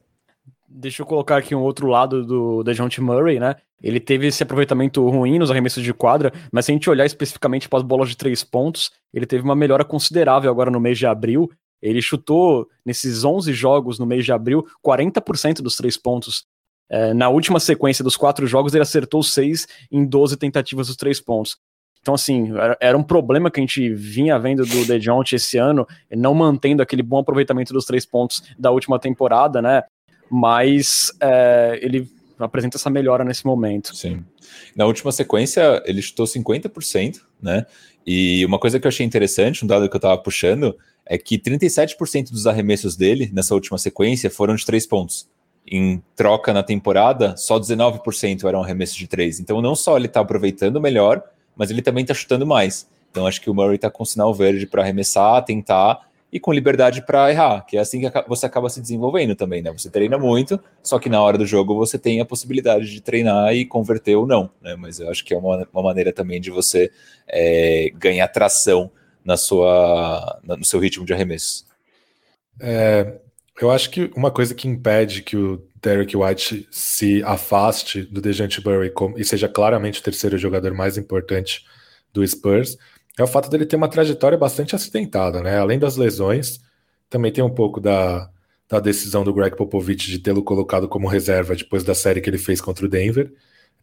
deixa 0.68 1.02
eu 1.02 1.06
colocar 1.06 1.38
aqui 1.38 1.56
um 1.56 1.62
outro 1.62 1.88
lado 1.88 2.26
do 2.26 2.64
DeJounte 2.64 3.00
Murray, 3.02 3.40
né? 3.40 3.56
Ele 3.82 4.00
teve 4.00 4.28
esse 4.28 4.42
aproveitamento 4.44 5.08
ruim 5.08 5.38
nos 5.38 5.52
arremessos 5.52 5.84
de 5.84 5.94
quadra, 5.94 6.34
mas 6.52 6.66
se 6.66 6.72
a 6.72 6.74
gente 6.74 6.90
olhar 6.90 7.06
especificamente 7.06 7.70
para 7.70 7.80
as 7.80 7.84
bolas 7.84 8.10
de 8.10 8.18
três 8.18 8.44
pontos, 8.44 8.92
ele 9.14 9.26
teve 9.26 9.44
uma 9.44 9.56
melhora 9.56 9.86
considerável 9.86 10.50
agora 10.50 10.72
no 10.72 10.80
mês 10.80 10.98
de 10.98 11.06
abril. 11.06 11.50
Ele 11.82 12.02
chutou 12.02 12.68
nesses 12.84 13.24
11 13.24 13.54
jogos 13.54 14.00
no 14.00 14.06
mês 14.06 14.26
de 14.26 14.32
abril 14.32 14.66
40% 14.86 15.62
dos 15.62 15.76
três 15.76 15.96
pontos. 15.96 16.46
É, 16.90 17.14
na 17.14 17.30
última 17.30 17.60
sequência 17.60 18.04
dos 18.04 18.18
quatro 18.18 18.48
jogos, 18.48 18.74
ele 18.74 18.82
acertou 18.82 19.22
seis 19.22 19.68
em 19.92 20.06
12 20.06 20.38
tentativas 20.38 20.88
dos 20.88 20.96
três 20.96 21.20
pontos. 21.20 21.58
Então, 22.02 22.16
assim, 22.16 22.52
era 22.80 22.98
um 22.98 23.04
problema 23.04 23.52
que 23.52 23.60
a 23.60 23.64
gente 23.64 23.94
vinha 23.94 24.40
vendo 24.40 24.66
do 24.66 24.86
DeJounte 24.86 25.36
esse 25.36 25.58
ano, 25.58 25.86
não 26.16 26.34
mantendo 26.34 26.82
aquele 26.82 27.04
bom 27.04 27.20
aproveitamento 27.20 27.74
dos 27.74 27.86
três 27.86 28.06
pontos 28.06 28.42
da 28.58 28.72
última 28.72 28.98
temporada, 28.98 29.62
né? 29.62 29.84
Mas 30.30 31.12
é, 31.20 31.80
ele 31.82 32.10
apresenta 32.40 32.78
essa 32.78 32.90
melhora 32.90 33.24
nesse 33.24 33.46
momento. 33.46 33.96
Sim. 33.96 34.24
Na 34.76 34.86
última 34.86 35.12
sequência, 35.12 35.82
ele 35.86 36.02
chutou 36.02 36.26
50%, 36.26 37.22
né? 37.42 37.66
E 38.06 38.46
uma 38.46 38.60
coisa 38.60 38.80
que 38.80 38.88
eu 38.88 38.90
achei 38.90 39.06
interessante, 39.06 39.66
um 39.66 39.68
dado 39.68 39.90
que 39.90 39.96
eu 39.96 40.00
estava 40.00 40.18
puxando, 40.18 40.78
é 41.06 41.18
que 41.18 41.38
37% 41.38 42.32
dos 42.32 42.48
arremessos 42.48 42.96
dele 42.96 43.30
nessa 43.34 43.54
última 43.54 43.78
sequência 43.78 44.30
foram 44.30 44.56
de 44.56 44.66
três 44.66 44.86
pontos. 44.86 45.28
Em 45.70 46.02
troca 46.16 46.54
na 46.54 46.64
temporada, 46.64 47.36
só 47.36 47.60
19% 47.60 48.48
eram 48.48 48.64
arremessos 48.64 48.96
de 48.96 49.08
três. 49.08 49.40
Então, 49.40 49.62
não 49.62 49.76
só 49.76 49.98
ele 49.98 50.06
está 50.06 50.22
aproveitando 50.22 50.80
melhor, 50.80 51.22
mas 51.56 51.70
ele 51.70 51.82
também 51.82 52.04
está 52.04 52.14
chutando 52.14 52.46
mais. 52.46 52.88
Então, 53.12 53.28
acho 53.28 53.42
que 53.42 53.50
o 53.50 53.54
Murray 53.54 53.76
está 53.76 53.90
com 53.90 54.06
sinal 54.06 54.34
verde 54.34 54.66
para 54.66 54.84
arremessar, 54.84 55.44
tentar 55.44 56.07
e 56.32 56.40
com 56.40 56.52
liberdade 56.52 57.06
para 57.06 57.32
errar, 57.32 57.66
que 57.66 57.78
é 57.78 57.80
assim 57.80 58.02
que 58.02 58.12
você 58.28 58.46
acaba 58.46 58.70
se 58.70 58.82
desenvolvendo 58.82 59.36
também, 59.36 59.62
né? 59.62 59.72
Você 59.72 59.90
treina 59.90 60.18
muito, 60.18 60.60
só 60.84 61.00
que 61.00 61.10
na 61.10 61.22
hora 61.22 61.38
do 61.38 61.46
jogo 61.46 61.76
você 61.76 61.98
tem 61.98 62.20
a 62.20 62.26
possibilidade 62.26 62.92
de 62.92 63.02
treinar 63.02 63.54
e 63.56 63.66
converter 63.66 64.16
ou 64.16 64.28
não, 64.28 64.50
né? 64.62 64.76
Mas 64.76 65.00
eu 65.00 65.10
acho 65.10 65.24
que 65.24 65.34
é 65.34 65.38
uma, 65.38 65.68
uma 65.72 65.84
maneira 65.84 66.12
também 66.12 66.42
de 66.42 66.52
você 66.52 66.92
é, 67.28 67.90
ganhar 67.96 68.28
tração 68.28 68.92
na 69.24 69.38
sua, 69.38 70.40
no 70.44 70.66
seu 70.66 70.80
ritmo 70.80 71.06
de 71.06 71.14
arremesso. 71.14 71.66
É, 72.60 73.20
eu 73.62 73.72
acho 73.72 73.90
que 73.90 74.12
uma 74.16 74.32
coisa 74.32 74.54
que 74.54 74.68
impede 74.68 75.22
que 75.22 75.38
o 75.38 75.66
Derek 75.82 76.16
White 76.16 76.68
se 76.70 77.24
afaste 77.24 78.04
do 78.04 78.22
Dejante 78.22 78.60
Burry 78.60 78.92
e 79.16 79.24
seja 79.24 79.48
claramente 79.48 80.00
o 80.00 80.04
terceiro 80.04 80.38
jogador 80.38 80.74
mais 80.74 80.98
importante 80.98 81.66
do 82.14 82.26
Spurs 82.28 82.78
é 83.18 83.24
o 83.24 83.28
fato 83.28 83.50
dele 83.50 83.66
ter 83.66 83.76
uma 83.76 83.88
trajetória 83.88 84.38
bastante 84.38 84.76
acidentada, 84.76 85.42
né? 85.42 85.58
Além 85.58 85.80
das 85.80 85.98
lesões, 85.98 86.60
também 87.10 87.32
tem 87.32 87.44
um 87.44 87.50
pouco 87.50 87.80
da, 87.80 88.30
da 88.70 88.80
decisão 88.80 89.24
do 89.24 89.34
Greg 89.34 89.56
Popovich 89.56 90.10
de 90.10 90.20
tê-lo 90.20 90.44
colocado 90.44 90.88
como 90.88 91.08
reserva 91.08 91.56
depois 91.56 91.84
da 91.84 91.96
série 91.96 92.22
que 92.22 92.30
ele 92.30 92.38
fez 92.38 92.62
contra 92.62 92.86
o 92.86 92.90
Denver. 92.90 93.34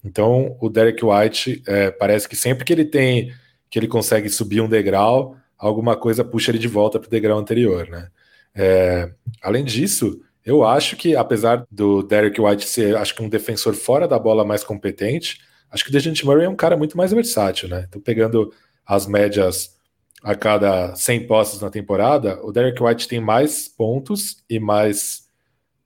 Então, 0.04 0.56
o 0.60 0.68
Derek 0.68 1.04
White 1.04 1.62
é, 1.66 1.90
parece 1.90 2.28
que 2.28 2.36
sempre 2.36 2.64
que 2.64 2.72
ele 2.72 2.84
tem 2.84 3.32
que 3.70 3.78
ele 3.78 3.88
consegue 3.88 4.28
subir 4.28 4.60
um 4.60 4.68
degrau, 4.68 5.36
alguma 5.58 5.96
coisa 5.96 6.22
puxa 6.22 6.52
ele 6.52 6.58
de 6.58 6.68
volta 6.68 7.00
para 7.00 7.08
o 7.08 7.10
degrau 7.10 7.36
anterior, 7.36 7.88
né? 7.88 8.08
É, 8.54 9.10
além 9.42 9.64
disso, 9.64 10.20
eu 10.44 10.62
acho 10.62 10.94
que 10.96 11.16
apesar 11.16 11.66
do 11.68 12.02
Derek 12.02 12.40
White 12.40 12.68
ser, 12.68 12.96
acho 12.96 13.16
que 13.16 13.22
um 13.22 13.28
defensor 13.28 13.74
fora 13.74 14.06
da 14.06 14.16
bola 14.16 14.44
mais 14.44 14.62
competente, 14.62 15.40
acho 15.72 15.82
que 15.82 15.90
o 15.90 15.92
Dejante 15.92 16.24
Murray 16.24 16.44
é 16.44 16.48
um 16.48 16.54
cara 16.54 16.76
muito 16.76 16.96
mais 16.96 17.10
versátil, 17.10 17.68
né? 17.68 17.86
Então, 17.88 18.00
pegando 18.00 18.52
as 18.86 19.06
médias 19.06 19.74
a 20.22 20.34
cada 20.34 20.94
100 20.96 21.26
posses 21.26 21.60
na 21.60 21.70
temporada, 21.70 22.40
o 22.42 22.50
Derek 22.50 22.82
White 22.82 23.06
tem 23.06 23.20
mais 23.20 23.68
pontos 23.68 24.42
e 24.48 24.58
mais 24.58 25.24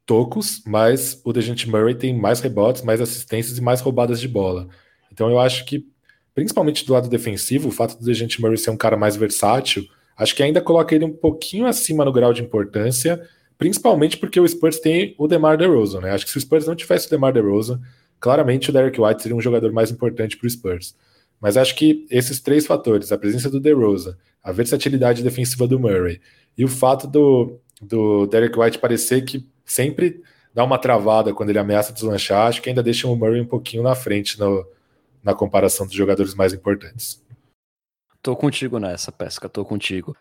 tocos, 0.07 0.63
mas 0.65 1.21
o 1.25 1.33
Dejante 1.33 1.69
Murray 1.69 1.95
tem 1.95 2.17
mais 2.17 2.41
rebotes, 2.41 2.83
mais 2.83 3.01
assistências 3.01 3.59
e 3.59 3.61
mais 3.61 3.81
roubadas 3.81 4.21
de 4.21 4.29
bola. 4.29 4.69
Então 5.13 5.29
eu 5.29 5.41
acho 5.41 5.65
que, 5.65 5.85
principalmente 6.35 6.87
do 6.87 6.93
lado 6.93 7.09
defensivo, 7.09 7.69
o 7.69 7.73
fato 7.73 7.99
do 7.99 8.05
Dejante 8.05 8.41
Murray 8.41 8.57
ser 8.57 8.71
um 8.71 8.77
cara 8.77 8.97
mais 8.97 9.17
versátil, 9.17 9.85
acho 10.17 10.35
que 10.35 10.43
ainda 10.43 10.61
coloca 10.61 10.95
ele 10.95 11.05
um 11.05 11.13
pouquinho 11.13 11.67
acima 11.67 12.05
no 12.05 12.13
grau 12.13 12.33
de 12.33 12.41
importância, 12.41 13.21
principalmente 13.59 14.17
porque 14.17 14.39
o 14.39 14.47
Spurs 14.47 14.79
tem 14.79 15.17
o 15.19 15.27
DeMar 15.27 15.59
DeRozan, 15.59 16.01
né? 16.01 16.13
Acho 16.13 16.25
que 16.25 16.31
se 16.31 16.39
o 16.39 16.41
Spurs 16.41 16.67
não 16.67 16.77
tivesse 16.77 17.09
o 17.09 17.11
DeMar 17.11 17.33
DeRozan, 17.33 17.81
claramente 18.21 18.71
o 18.71 18.73
Derek 18.73 19.01
White 19.01 19.21
seria 19.21 19.37
um 19.37 19.41
jogador 19.41 19.73
mais 19.73 19.91
importante 19.91 20.37
para 20.37 20.47
o 20.47 20.51
Spurs. 20.51 20.95
Mas 21.41 21.57
acho 21.57 21.75
que 21.75 22.07
esses 22.11 22.41
três 22.41 22.67
fatores, 22.67 23.13
a 23.13 23.19
presença 23.19 23.49
do 23.49 23.61
DeRozan, 23.61 24.17
a 24.43 24.53
versatilidade 24.53 25.23
defensiva 25.23 25.67
do 25.67 25.79
Murray 25.79 26.21
e 26.57 26.65
o 26.65 26.69
fato 26.69 27.07
do, 27.07 27.61
do 27.81 28.27
Derek 28.27 28.59
White 28.59 28.79
parecer 28.79 29.25
que 29.25 29.49
sempre 29.65 30.23
dá 30.53 30.65
uma 30.65 30.79
travada 30.79 31.33
quando 31.33 31.51
ele 31.51 31.59
ameaça 31.59 31.93
deslanchar, 31.93 32.49
acho 32.49 32.61
que 32.61 32.69
ainda 32.69 32.83
deixa 32.83 33.07
o 33.07 33.15
Murray 33.15 33.41
um 33.41 33.47
pouquinho 33.47 33.83
na 33.83 33.95
frente 33.95 34.39
no, 34.39 34.67
na 35.23 35.35
comparação 35.35 35.87
dos 35.87 35.95
jogadores 35.95 36.35
mais 36.35 36.53
importantes. 36.53 37.23
Tô 38.21 38.35
contigo 38.35 38.79
nessa, 38.79 39.13
Pesca, 39.13 39.49
tô 39.49 39.65
contigo. 39.65 40.17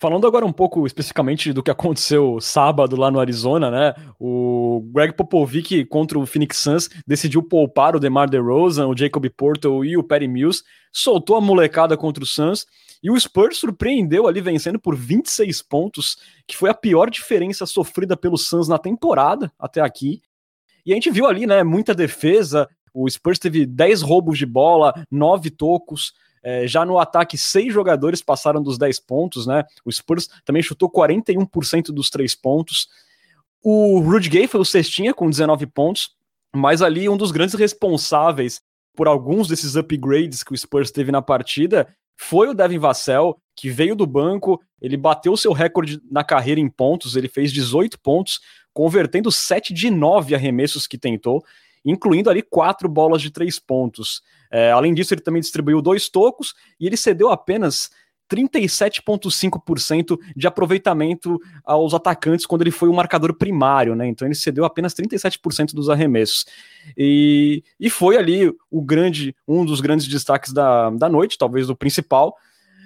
Falando 0.00 0.26
agora 0.26 0.46
um 0.46 0.52
pouco 0.52 0.86
especificamente 0.86 1.52
do 1.52 1.62
que 1.62 1.70
aconteceu 1.70 2.40
sábado 2.40 2.96
lá 2.96 3.10
no 3.10 3.20
Arizona, 3.20 3.70
né? 3.70 3.94
O 4.18 4.80
Greg 4.94 5.12
Popovich 5.12 5.84
contra 5.84 6.18
o 6.18 6.24
Phoenix 6.24 6.56
Suns 6.56 6.88
decidiu 7.06 7.42
poupar 7.42 7.94
o 7.94 8.00
DeMar 8.00 8.30
DeRozan, 8.30 8.86
o 8.86 8.96
Jacob 8.96 9.28
Porto 9.36 9.84
e 9.84 9.98
o 9.98 10.02
Perry 10.02 10.26
Mills, 10.26 10.64
soltou 10.90 11.36
a 11.36 11.40
molecada 11.42 11.98
contra 11.98 12.24
o 12.24 12.26
Suns 12.26 12.64
e 13.02 13.10
o 13.10 13.20
Spurs 13.20 13.58
surpreendeu 13.58 14.26
ali 14.26 14.40
vencendo 14.40 14.80
por 14.80 14.96
26 14.96 15.60
pontos, 15.60 16.16
que 16.48 16.56
foi 16.56 16.70
a 16.70 16.74
pior 16.74 17.10
diferença 17.10 17.66
sofrida 17.66 18.16
pelo 18.16 18.38
Suns 18.38 18.68
na 18.68 18.78
temporada 18.78 19.52
até 19.58 19.82
aqui. 19.82 20.22
E 20.86 20.92
a 20.92 20.94
gente 20.94 21.10
viu 21.10 21.26
ali, 21.26 21.46
né, 21.46 21.62
muita 21.62 21.94
defesa, 21.94 22.66
o 22.94 23.06
Spurs 23.06 23.38
teve 23.38 23.66
10 23.66 24.00
roubos 24.00 24.38
de 24.38 24.46
bola, 24.46 24.94
9 25.10 25.50
tocos, 25.50 26.14
é, 26.42 26.66
já 26.66 26.84
no 26.84 26.98
ataque, 26.98 27.36
seis 27.36 27.72
jogadores 27.72 28.22
passaram 28.22 28.62
dos 28.62 28.78
10 28.78 29.00
pontos, 29.00 29.46
né? 29.46 29.64
O 29.84 29.92
Spurs 29.92 30.28
também 30.44 30.62
chutou 30.62 30.90
41% 30.90 31.92
dos 31.92 32.08
três 32.08 32.34
pontos. 32.34 32.88
O 33.62 34.00
Rudy 34.00 34.30
Gay 34.30 34.46
foi 34.46 34.60
o 34.60 34.64
cestinha 34.64 35.12
com 35.12 35.28
19 35.28 35.66
pontos, 35.66 36.16
mas 36.54 36.80
ali 36.80 37.08
um 37.08 37.16
dos 37.16 37.30
grandes 37.30 37.54
responsáveis 37.54 38.62
por 38.96 39.06
alguns 39.06 39.48
desses 39.48 39.76
upgrades 39.76 40.42
que 40.42 40.52
o 40.52 40.56
Spurs 40.56 40.90
teve 40.90 41.12
na 41.12 41.22
partida 41.22 41.88
foi 42.22 42.48
o 42.48 42.54
Devin 42.54 42.78
Vassell, 42.78 43.40
que 43.56 43.70
veio 43.70 43.96
do 43.96 44.06
banco, 44.06 44.60
ele 44.80 44.94
bateu 44.94 45.34
seu 45.38 45.52
recorde 45.52 45.98
na 46.10 46.22
carreira 46.22 46.60
em 46.60 46.68
pontos, 46.68 47.16
ele 47.16 47.28
fez 47.28 47.50
18 47.50 47.98
pontos, 47.98 48.40
convertendo 48.74 49.32
7 49.32 49.72
de 49.72 49.90
9 49.90 50.34
arremessos 50.34 50.86
que 50.86 50.98
tentou, 50.98 51.42
incluindo 51.82 52.28
ali 52.28 52.42
quatro 52.42 52.90
bolas 52.90 53.22
de 53.22 53.30
três 53.30 53.58
pontos. 53.58 54.22
É, 54.50 54.72
além 54.72 54.92
disso, 54.92 55.14
ele 55.14 55.20
também 55.20 55.40
distribuiu 55.40 55.80
dois 55.80 56.08
tocos 56.08 56.54
e 56.78 56.86
ele 56.86 56.96
cedeu 56.96 57.30
apenas 57.30 57.90
37,5% 58.30 60.16
de 60.36 60.46
aproveitamento 60.46 61.38
aos 61.64 61.92
atacantes 61.92 62.46
quando 62.46 62.62
ele 62.62 62.70
foi 62.70 62.88
o 62.88 62.94
marcador 62.94 63.34
primário, 63.34 63.96
né? 63.96 64.06
Então 64.06 64.26
ele 64.26 64.36
cedeu 64.36 64.64
apenas 64.64 64.94
37% 64.94 65.74
dos 65.74 65.90
arremessos. 65.90 66.46
E, 66.96 67.64
e 67.78 67.90
foi 67.90 68.16
ali 68.16 68.52
o 68.70 68.80
grande, 68.80 69.34
um 69.46 69.64
dos 69.64 69.80
grandes 69.80 70.06
destaques 70.06 70.52
da, 70.52 70.90
da 70.90 71.08
noite, 71.08 71.36
talvez 71.36 71.68
o 71.68 71.76
principal. 71.76 72.36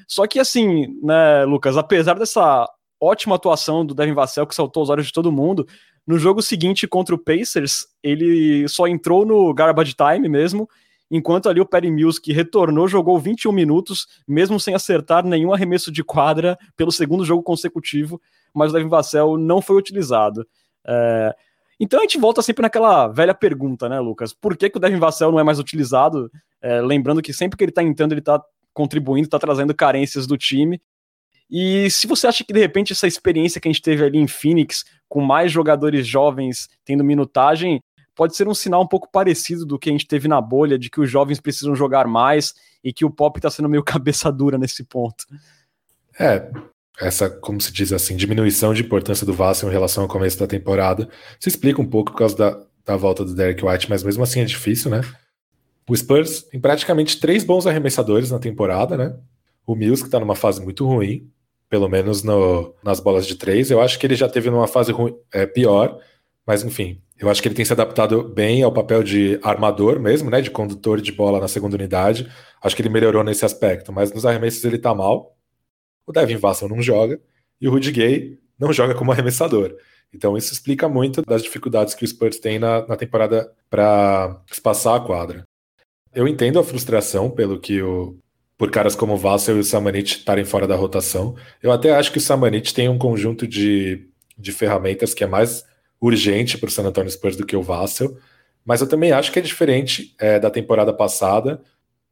Só 0.09 0.27
que 0.27 0.41
assim, 0.41 0.99
né, 1.03 1.45
Lucas, 1.45 1.77
apesar 1.77 2.19
dessa 2.19 2.67
ótima 2.99 3.37
atuação 3.37 3.85
do 3.85 3.95
Devin 3.95 4.15
Vassell, 4.15 4.47
que 4.47 4.55
saltou 4.55 4.83
os 4.83 4.89
olhos 4.89 5.07
de 5.07 5.13
todo 5.13 5.31
mundo, 5.31 5.67
no 6.07 6.19
jogo 6.19 6.41
seguinte 6.41 6.87
contra 6.87 7.15
o 7.15 7.19
Pacers, 7.19 7.87
ele 8.03 8.67
só 8.69 8.87
entrou 8.87 9.27
no 9.27 9.53
garbage 9.53 9.95
time 9.95 10.29
mesmo 10.29 10.69
enquanto 11.11 11.49
ali 11.49 11.61
o 11.61 11.67
Perry 11.67 11.91
Mills, 11.91 12.21
que 12.21 12.33
retornou, 12.33 12.89
jogou 12.89 13.19
21 13.19 13.53
minutos, 13.53 14.07
mesmo 14.27 14.59
sem 14.59 14.75
acertar 14.75 15.25
nenhum 15.25 15.53
arremesso 15.53 15.93
de 15.93 16.03
quadra 16.03 16.59
pelo 16.77 16.91
segundo 16.91 17.25
jogo 17.25 17.43
consecutivo, 17.43 18.21
mas 18.55 18.71
o 18.71 18.75
Devin 18.75 18.89
Vassell 18.89 19.37
não 19.37 19.61
foi 19.61 19.77
utilizado. 19.77 20.47
É... 20.87 21.35
Então 21.79 21.99
a 21.99 22.03
gente 22.03 22.19
volta 22.19 22.41
sempre 22.41 22.63
naquela 22.63 23.09
velha 23.09 23.35
pergunta, 23.35 23.89
né, 23.89 23.99
Lucas? 23.99 24.33
Por 24.33 24.57
que, 24.57 24.71
que 24.71 24.77
o 24.77 24.81
Devin 24.81 24.99
Vassell 24.99 25.33
não 25.33 25.41
é 25.41 25.43
mais 25.43 25.59
utilizado? 25.59 26.31
É, 26.63 26.81
lembrando 26.81 27.21
que 27.21 27.33
sempre 27.33 27.57
que 27.59 27.65
ele 27.65 27.71
está 27.71 27.83
entrando, 27.83 28.13
ele 28.13 28.21
está 28.21 28.41
contribuindo, 28.73 29.27
está 29.27 29.39
trazendo 29.39 29.75
carências 29.75 30.27
do 30.27 30.37
time. 30.37 30.81
E 31.51 31.91
se 31.91 32.07
você 32.07 32.27
acha 32.27 32.45
que 32.45 32.53
de 32.53 32.61
repente 32.61 32.93
essa 32.93 33.07
experiência 33.07 33.61
que 33.61 33.69
a 33.69 33.73
gente 33.73 33.83
teve 33.83 34.05
ali 34.05 34.19
em 34.19 34.27
Phoenix, 34.27 34.85
com 35.09 35.21
mais 35.21 35.53
jogadores 35.53 36.07
jovens 36.07 36.69
tendo 36.85 37.05
minutagem, 37.05 37.83
pode 38.15 38.37
ser 38.37 38.49
um 38.49 38.55
sinal 38.55 38.83
um 38.83 38.87
pouco 38.87 39.11
parecido 39.11 39.67
do 39.67 39.79
que 39.79 39.89
a 39.89 39.93
gente 39.93 40.07
teve 40.07 40.29
na 40.29 40.41
bolha, 40.41 40.79
de 40.79 40.89
que 40.89 41.01
os 41.01 41.11
jovens 41.11 41.41
precisam 41.41 41.75
jogar 41.75 42.07
mais 42.07 42.55
e 42.83 42.93
que 42.93 43.05
o 43.05 43.11
pop 43.11 43.39
está 43.39 43.51
sendo 43.51 43.69
meio 43.69 43.83
cabeça 43.85 44.31
dura 44.31 44.59
nesse 44.59 44.85
ponto. 44.85 45.25
É, 46.19 46.51
essa, 47.01 47.29
como 47.29 47.61
se 47.61 47.73
diz 47.73 47.93
assim, 47.93 48.17
diminuição 48.17 48.73
de 48.73 48.83
importância 48.83 49.27
do 49.27 49.35
Vasco 49.35 49.67
em 49.67 49.73
relação 49.73 50.05
ao 50.05 50.09
começo 50.09 50.39
da 50.39 50.47
temporada 50.47 51.09
se 51.41 51.49
explica 51.49 51.81
um 51.81 51.87
pouco 51.87 52.13
por 52.13 52.19
causa 52.19 52.37
da, 52.37 52.61
da 52.85 52.97
volta 52.97 53.25
do 53.25 53.35
Derek 53.35 53.65
White, 53.65 53.91
mas 53.91 54.03
mesmo 54.03 54.23
assim 54.23 54.41
é 54.41 54.45
difícil, 54.45 54.91
né? 54.91 55.01
O 55.89 55.97
Spurs 55.97 56.43
tem 56.43 56.61
praticamente 56.61 57.19
três 57.21 57.45
bons 57.45 57.67
arremessadores 57.67 58.31
na 58.31 58.39
temporada, 58.39 58.97
né? 58.97 59.17
O 59.67 59.75
Mills, 59.75 60.03
que 60.03 60.09
está 60.09 60.21
numa 60.21 60.35
fase 60.35 60.63
muito 60.63 60.87
ruim, 60.87 61.31
pelo 61.69 61.89
menos 61.89 62.23
no, 62.23 62.75
nas 62.83 63.01
bolas 63.01 63.27
de 63.27 63.35
três. 63.35 63.71
Eu 63.71 63.81
acho 63.81 63.99
que 63.99 64.07
ele 64.07 64.15
já 64.15 64.29
teve 64.29 64.49
numa 64.49 64.69
fase 64.69 64.93
ruim, 64.93 65.15
é, 65.33 65.45
pior, 65.47 65.99
mas 66.47 66.63
enfim, 66.63 67.03
eu 67.19 67.31
acho 67.31 67.41
que 67.41 67.49
ele 67.49 67.55
tem 67.55 67.65
se 67.65 67.73
adaptado 67.73 68.25
bem 68.25 68.63
ao 68.63 68.73
papel 68.73 69.03
de 69.03 69.39
armador 69.43 70.01
mesmo, 70.01 70.31
né? 70.31 70.41
De 70.41 70.51
condutor 70.51 71.01
de 71.01 71.13
bola 71.13 71.41
na 71.41 71.49
segunda 71.49 71.77
unidade. 71.77 72.31
Acho 72.61 72.75
que 72.75 72.83
ele 72.83 72.89
melhorou 72.89 73.23
nesse 73.23 73.45
aspecto, 73.45 73.93
mas 73.93 74.13
nos 74.13 74.27
arremessos 74.27 74.65
ele 74.65 74.79
tá 74.79 74.95
mal. 74.95 75.37
O 76.07 76.13
Devin 76.13 76.37
Vassell 76.37 76.69
não 76.69 76.83
joga 76.83 77.21
e 77.61 77.69
o 77.69 77.71
Rudy 77.71 77.93
Gay 77.93 78.39
não 78.59 78.73
joga 78.73 78.95
como 78.95 79.13
arremessador. 79.13 79.77
Então 80.13 80.37
isso 80.37 80.53
explica 80.53 80.89
muito 80.89 81.23
das 81.23 81.43
dificuldades 81.43 81.95
que 81.95 82.05
o 82.05 82.09
Spurs 82.09 82.39
tem 82.39 82.59
na, 82.59 82.87
na 82.87 82.97
temporada 82.97 83.51
para 83.71 84.43
espaçar 84.51 84.97
a 84.97 85.01
quadra. 85.01 85.45
Eu 86.15 86.29
entendo 86.29 86.59
a 86.59 86.65
frustração 86.65 87.31
pelo 87.31 87.61
que 87.61 87.81
o 87.83 88.19
por 88.57 88.71
caras 88.71 88.95
como 88.95 89.15
o 89.15 89.17
Vassell 89.17 89.57
e 89.57 89.61
o 89.61 89.65
Samanit 89.65 90.19
estarem 90.19 90.45
fora 90.45 90.67
da 90.67 90.77
rotação. 90.77 91.35
Eu 91.61 91.73
até 91.73 91.91
acho 91.91 92.13
que 92.13 92.19
o 92.19 92.21
Samanit 92.21 92.73
tem 92.73 92.89
um 92.89 92.99
conjunto 92.99 93.49
de, 93.49 94.09
de 94.39 94.53
ferramentas 94.53 95.13
que 95.13 95.25
é 95.25 95.27
mais 95.27 95.65
urgente 96.07 96.59
para 96.59 96.69
o 96.69 96.71
San 96.71 96.85
Antonio 96.85 97.11
Spurs 97.11 97.37
do 97.37 97.47
que 97.47 97.57
o 97.57 97.63
Vassell, 97.63 98.17
mas 98.65 98.81
eu 98.81 98.87
também 98.87 99.13
acho 99.13 99.31
que 99.33 99.39
é 99.39 99.43
diferente 99.43 100.15
é, 100.19 100.39
da 100.39 100.51
temporada 100.51 100.93
passada, 100.93 101.61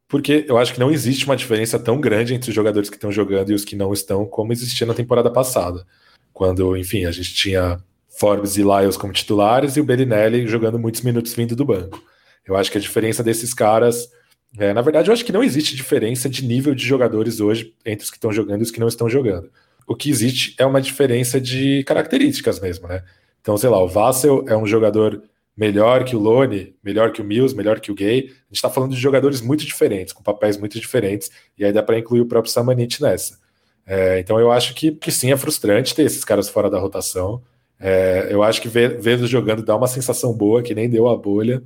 porque 0.07 0.45
eu 0.47 0.57
acho 0.57 0.73
que 0.73 0.79
não 0.79 0.91
existe 0.91 1.25
uma 1.25 1.35
diferença 1.35 1.79
tão 1.79 1.99
grande 1.99 2.33
entre 2.33 2.49
os 2.49 2.55
jogadores 2.55 2.89
que 2.89 2.95
estão 2.95 3.11
jogando 3.11 3.51
e 3.51 3.55
os 3.55 3.65
que 3.65 3.75
não 3.75 3.91
estão, 3.91 4.25
como 4.25 4.53
existia 4.53 4.85
na 4.85 4.93
temporada 4.93 5.31
passada, 5.31 5.85
quando, 6.31 6.77
enfim, 6.77 7.05
a 7.05 7.11
gente 7.11 7.33
tinha 7.33 7.79
Forbes 8.09 8.57
e 8.57 8.61
Lyles 8.61 8.97
como 8.97 9.11
titulares 9.11 9.75
e 9.75 9.81
o 9.81 9.83
Bellinelli 9.83 10.47
jogando 10.47 10.77
muitos 10.77 11.01
minutos 11.01 11.33
vindo 11.33 11.55
do 11.55 11.65
banco. 11.65 12.01
Eu 12.45 12.55
acho 12.55 12.71
que 12.71 12.77
a 12.77 12.81
diferença 12.81 13.23
desses 13.23 13.53
caras. 13.53 14.09
É, 14.57 14.71
na 14.71 14.81
verdade, 14.81 15.09
eu 15.09 15.13
acho 15.13 15.25
que 15.25 15.31
não 15.31 15.43
existe 15.43 15.75
diferença 15.75 16.29
de 16.29 16.45
nível 16.45 16.75
de 16.75 16.85
jogadores 16.85 17.39
hoje 17.39 17.73
entre 17.83 18.03
os 18.03 18.11
que 18.11 18.17
estão 18.17 18.31
jogando 18.31 18.59
e 18.59 18.63
os 18.63 18.69
que 18.69 18.79
não 18.79 18.87
estão 18.87 19.09
jogando. 19.09 19.49
O 19.87 19.95
que 19.95 20.11
existe 20.11 20.53
é 20.59 20.65
uma 20.65 20.81
diferença 20.81 21.41
de 21.41 21.83
características 21.85 22.59
mesmo, 22.59 22.87
né? 22.87 23.03
Então, 23.43 23.57
sei 23.57 23.69
lá, 23.69 23.83
o 23.83 23.89
Vassel 23.89 24.45
é 24.47 24.55
um 24.55 24.65
jogador 24.65 25.21
melhor 25.55 26.05
que 26.05 26.15
o 26.15 26.19
Lone, 26.19 26.73
melhor 26.81 27.11
que 27.11 27.21
o 27.21 27.25
Mills, 27.25 27.53
melhor 27.53 27.81
que 27.81 27.91
o 27.91 27.93
Gay. 27.93 28.19
A 28.19 28.21
gente 28.21 28.53
está 28.53 28.69
falando 28.69 28.95
de 28.95 29.01
jogadores 29.01 29.41
muito 29.41 29.65
diferentes, 29.65 30.13
com 30.13 30.23
papéis 30.23 30.57
muito 30.57 30.79
diferentes, 30.79 31.29
e 31.57 31.65
aí 31.65 31.73
dá 31.73 31.83
para 31.83 31.99
incluir 31.99 32.21
o 32.21 32.25
próprio 32.25 32.51
Samanit 32.51 33.01
nessa. 33.01 33.37
É, 33.85 34.17
então 34.17 34.39
eu 34.39 34.49
acho 34.49 34.73
que, 34.73 34.93
que 34.93 35.11
sim, 35.11 35.29
é 35.29 35.35
frustrante 35.35 35.93
ter 35.93 36.03
esses 36.03 36.23
caras 36.23 36.47
fora 36.47 36.69
da 36.69 36.79
rotação. 36.79 37.43
É, 37.77 38.29
eu 38.31 38.41
acho 38.41 38.61
que 38.61 38.69
vê-los 38.69 39.29
jogando 39.29 39.61
dá 39.61 39.75
uma 39.75 39.87
sensação 39.87 40.31
boa, 40.33 40.63
que 40.63 40.73
nem 40.73 40.89
deu 40.89 41.09
a 41.09 41.17
bolha 41.17 41.61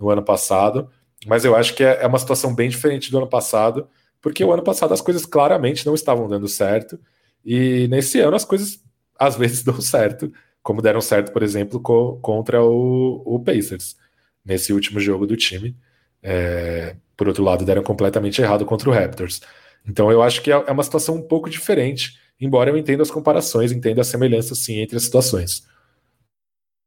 no 0.00 0.08
ano 0.08 0.22
passado, 0.22 0.88
mas 1.26 1.44
eu 1.44 1.54
acho 1.54 1.74
que 1.74 1.84
é, 1.84 1.98
é 2.02 2.06
uma 2.06 2.18
situação 2.18 2.54
bem 2.54 2.70
diferente 2.70 3.10
do 3.10 3.18
ano 3.18 3.26
passado, 3.28 3.86
porque 4.22 4.42
o 4.42 4.50
ano 4.50 4.62
passado 4.62 4.94
as 4.94 5.02
coisas 5.02 5.26
claramente 5.26 5.84
não 5.84 5.94
estavam 5.94 6.26
dando 6.26 6.48
certo, 6.48 6.98
e 7.44 7.86
nesse 7.88 8.18
ano 8.20 8.36
as 8.36 8.44
coisas 8.44 8.82
às 9.18 9.36
vezes 9.36 9.62
dão 9.64 9.80
certo, 9.80 10.32
como 10.68 10.82
deram 10.82 11.00
certo, 11.00 11.32
por 11.32 11.42
exemplo, 11.42 11.80
co 11.80 12.18
contra 12.20 12.62
o, 12.62 13.22
o, 13.24 13.40
Pacers, 13.40 13.96
nesse 14.44 14.70
último 14.70 15.00
jogo 15.00 15.26
do 15.26 15.34
time. 15.34 15.74
É, 16.22 16.94
por 17.16 17.26
outro 17.26 17.42
lado, 17.42 17.64
deram 17.64 17.82
completamente 17.82 18.42
errado 18.42 18.66
contra 18.66 18.90
o 18.90 18.92
Raptors. 18.92 19.40
Então 19.88 20.12
eu 20.12 20.22
acho 20.22 20.42
que 20.42 20.52
é, 20.52 20.62
é 20.66 20.70
uma 20.70 20.82
situação 20.82 21.14
um 21.14 21.22
pouco 21.22 21.48
diferente, 21.48 22.18
embora 22.38 22.68
eu 22.68 22.76
entenda 22.76 23.02
as 23.02 23.10
comparações, 23.10 23.72
entenda 23.72 24.02
a 24.02 24.04
semelhança 24.04 24.54
sim 24.54 24.80
entre 24.80 24.98
as 24.98 25.04
situações. 25.04 25.66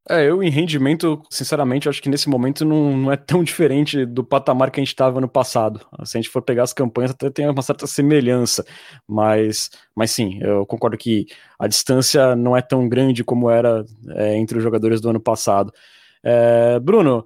É, 0.10 0.28
eu 0.28 0.42
em 0.42 0.50
rendimento, 0.50 1.22
sinceramente, 1.30 1.88
acho 1.88 2.02
que 2.02 2.10
nesse 2.10 2.28
momento 2.28 2.66
não, 2.66 2.98
não 2.98 3.12
é 3.12 3.16
tão 3.16 3.44
diferente 3.44 4.04
do 4.04 4.24
patamar 4.24 4.72
que 4.72 4.80
a 4.80 4.84
gente 4.84 4.90
estava 4.90 5.22
no 5.22 5.28
passado. 5.28 5.80
Se 6.04 6.18
a 6.18 6.22
gente 6.22 6.30
for 6.32 6.42
pegar 6.42 6.64
as 6.64 6.74
campanhas, 6.74 7.12
até 7.12 7.30
tem 7.30 7.48
uma 7.48 7.62
certa 7.62 7.86
semelhança, 7.86 8.66
mas, 9.08 9.70
mas 9.96 10.10
sim, 10.10 10.40
eu 10.42 10.66
concordo 10.66 10.98
que 10.98 11.28
a 11.60 11.68
distância 11.68 12.36
não 12.36 12.58
é 12.58 12.62
tão 12.62 12.90
grande 12.90 13.24
como 13.24 13.50
era 13.50 13.86
é, 14.16 14.36
entre 14.38 14.58
os 14.58 14.64
jogadores 14.64 15.00
do 15.00 15.10
ano 15.10 15.20
passado. 15.20 15.72
É, 16.24 16.80
Bruno, 16.80 17.26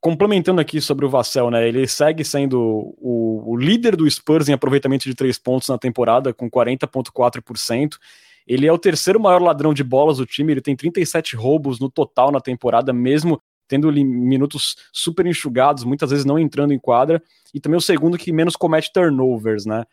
complementando 0.00 0.60
aqui 0.60 0.80
sobre 0.80 1.06
o 1.06 1.10
Vassell, 1.10 1.50
né? 1.50 1.66
Ele 1.66 1.86
segue 1.86 2.24
sendo 2.24 2.60
o, 2.98 3.52
o 3.52 3.56
líder 3.56 3.94
do 3.94 4.10
Spurs 4.10 4.48
em 4.48 4.52
aproveitamento 4.52 5.04
de 5.04 5.14
três 5.14 5.38
pontos 5.38 5.68
na 5.68 5.78
temporada, 5.78 6.34
com 6.34 6.50
40,4%. 6.50 7.98
Ele 8.46 8.66
é 8.66 8.72
o 8.72 8.78
terceiro 8.78 9.20
maior 9.20 9.40
ladrão 9.40 9.72
de 9.72 9.84
bolas 9.84 10.18
do 10.18 10.26
time, 10.26 10.52
ele 10.52 10.60
tem 10.60 10.76
37 10.76 11.36
roubos 11.36 11.78
no 11.78 11.90
total 11.90 12.30
na 12.30 12.40
temporada, 12.40 12.92
mesmo 12.92 13.40
tendo 13.68 13.92
minutos 13.92 14.76
super 14.92 15.24
enxugados, 15.26 15.84
muitas 15.84 16.10
vezes 16.10 16.24
não 16.24 16.38
entrando 16.38 16.72
em 16.72 16.78
quadra, 16.78 17.22
e 17.54 17.60
também 17.60 17.78
o 17.78 17.80
segundo 17.80 18.18
que 18.18 18.32
menos 18.32 18.56
comete 18.56 18.92
turnovers, 18.92 19.64
né? 19.64 19.84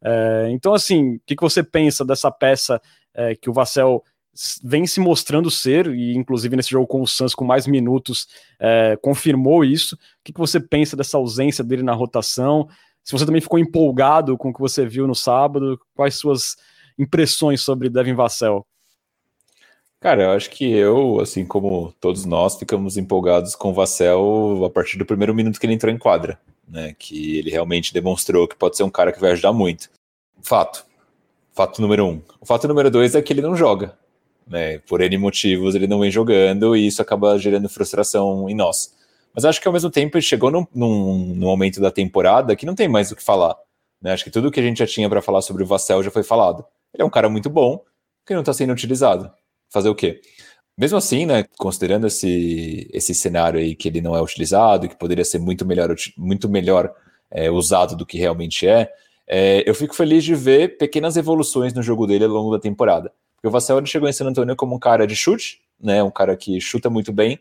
É, 0.00 0.48
então, 0.50 0.72
assim, 0.72 1.16
o 1.16 1.20
que, 1.26 1.34
que 1.34 1.42
você 1.42 1.62
pensa 1.62 2.04
dessa 2.04 2.30
peça 2.30 2.80
é, 3.12 3.34
que 3.34 3.50
o 3.50 3.52
Vassell 3.52 4.04
vem 4.62 4.86
se 4.86 5.00
mostrando 5.00 5.50
ser, 5.50 5.86
e 5.88 6.14
inclusive 6.16 6.56
nesse 6.56 6.70
jogo 6.70 6.86
com 6.86 7.00
o 7.00 7.06
Suns 7.06 7.34
com 7.34 7.44
mais 7.44 7.66
minutos, 7.66 8.28
é, 8.60 8.96
confirmou 9.00 9.64
isso. 9.64 9.94
O 9.94 9.98
que, 10.24 10.32
que 10.32 10.40
você 10.40 10.60
pensa 10.60 10.96
dessa 10.96 11.16
ausência 11.16 11.64
dele 11.64 11.82
na 11.82 11.92
rotação? 11.92 12.68
Se 13.02 13.12
você 13.12 13.24
também 13.24 13.40
ficou 13.40 13.58
empolgado 13.58 14.36
com 14.36 14.50
o 14.50 14.54
que 14.54 14.60
você 14.60 14.86
viu 14.86 15.06
no 15.06 15.14
sábado, 15.14 15.78
quais 15.94 16.16
suas 16.16 16.56
impressões 16.98 17.60
sobre 17.60 17.88
Devin 17.88 18.14
Vassell? 18.14 18.66
Cara, 20.00 20.24
eu 20.24 20.30
acho 20.32 20.50
que 20.50 20.70
eu, 20.70 21.18
assim 21.20 21.46
como 21.46 21.94
todos 21.98 22.26
nós, 22.26 22.58
ficamos 22.58 22.98
empolgados 22.98 23.54
com 23.54 23.70
o 23.70 23.72
Vassell 23.72 24.62
a 24.64 24.68
partir 24.68 24.98
do 24.98 25.06
primeiro 25.06 25.34
minuto 25.34 25.58
que 25.58 25.64
ele 25.64 25.72
entrou 25.72 25.90
em 25.90 25.96
quadra, 25.96 26.38
né? 26.68 26.94
Que 26.98 27.38
ele 27.38 27.50
realmente 27.50 27.94
demonstrou 27.94 28.46
que 28.46 28.54
pode 28.54 28.76
ser 28.76 28.82
um 28.82 28.90
cara 28.90 29.12
que 29.12 29.20
vai 29.20 29.32
ajudar 29.32 29.54
muito. 29.54 29.88
Fato. 30.42 30.84
Fato 31.54 31.80
número 31.80 32.04
um. 32.04 32.20
O 32.38 32.44
fato 32.44 32.68
número 32.68 32.90
dois 32.90 33.14
é 33.14 33.22
que 33.22 33.32
ele 33.32 33.40
não 33.40 33.56
joga. 33.56 33.96
Né? 34.46 34.78
Por 34.80 35.00
N 35.00 35.16
motivos 35.16 35.74
ele 35.74 35.86
não 35.86 36.00
vem 36.00 36.10
jogando 36.10 36.76
e 36.76 36.86
isso 36.86 37.00
acaba 37.00 37.38
gerando 37.38 37.68
frustração 37.68 38.46
em 38.50 38.54
nós. 38.54 38.94
Mas 39.34 39.46
acho 39.46 39.60
que 39.60 39.66
ao 39.66 39.72
mesmo 39.72 39.90
tempo 39.90 40.18
ele 40.18 40.22
chegou 40.22 40.50
num, 40.50 40.66
num, 40.74 41.34
num 41.34 41.46
momento 41.46 41.80
da 41.80 41.90
temporada 41.90 42.54
que 42.54 42.66
não 42.66 42.74
tem 42.74 42.88
mais 42.88 43.10
o 43.10 43.16
que 43.16 43.22
falar. 43.22 43.56
Né? 44.02 44.12
Acho 44.12 44.24
que 44.24 44.30
tudo 44.30 44.50
que 44.50 44.60
a 44.60 44.62
gente 44.62 44.78
já 44.78 44.86
tinha 44.86 45.08
para 45.08 45.22
falar 45.22 45.40
sobre 45.40 45.62
o 45.62 45.66
Vassell 45.66 46.02
já 46.02 46.10
foi 46.10 46.22
falado. 46.22 46.62
Ele 46.94 47.02
é 47.02 47.04
um 47.04 47.10
cara 47.10 47.28
muito 47.28 47.50
bom 47.50 47.82
que 48.24 48.32
não 48.32 48.40
está 48.40 48.54
sendo 48.54 48.72
utilizado 48.72 49.30
fazer 49.74 49.88
o 49.88 49.94
quê? 49.94 50.20
Mesmo 50.78 50.96
assim, 50.96 51.26
né, 51.26 51.44
considerando 51.58 52.06
esse, 52.06 52.88
esse 52.92 53.14
cenário 53.14 53.58
aí 53.58 53.74
que 53.74 53.88
ele 53.88 54.00
não 54.00 54.16
é 54.16 54.22
utilizado, 54.22 54.88
que 54.88 54.96
poderia 54.96 55.24
ser 55.24 55.38
muito 55.38 55.66
melhor, 55.66 55.94
muito 56.16 56.48
melhor 56.48 56.92
é, 57.30 57.50
usado 57.50 57.96
do 57.96 58.06
que 58.06 58.18
realmente 58.18 58.66
é, 58.66 58.90
é, 59.26 59.68
eu 59.68 59.74
fico 59.74 59.94
feliz 59.94 60.24
de 60.24 60.34
ver 60.34 60.76
pequenas 60.76 61.16
evoluções 61.16 61.72
no 61.72 61.82
jogo 61.82 62.06
dele 62.06 62.24
ao 62.24 62.30
longo 62.30 62.52
da 62.52 62.58
temporada. 62.60 63.12
Porque 63.36 63.48
o 63.48 63.50
Vassell 63.50 63.84
chegou 63.86 64.08
em 64.08 64.12
San 64.12 64.26
Antonio 64.26 64.56
como 64.56 64.76
um 64.76 64.78
cara 64.78 65.06
de 65.06 65.16
chute, 65.16 65.60
né, 65.80 66.02
um 66.02 66.10
cara 66.10 66.36
que 66.36 66.60
chuta 66.60 66.88
muito 66.88 67.12
bem, 67.12 67.38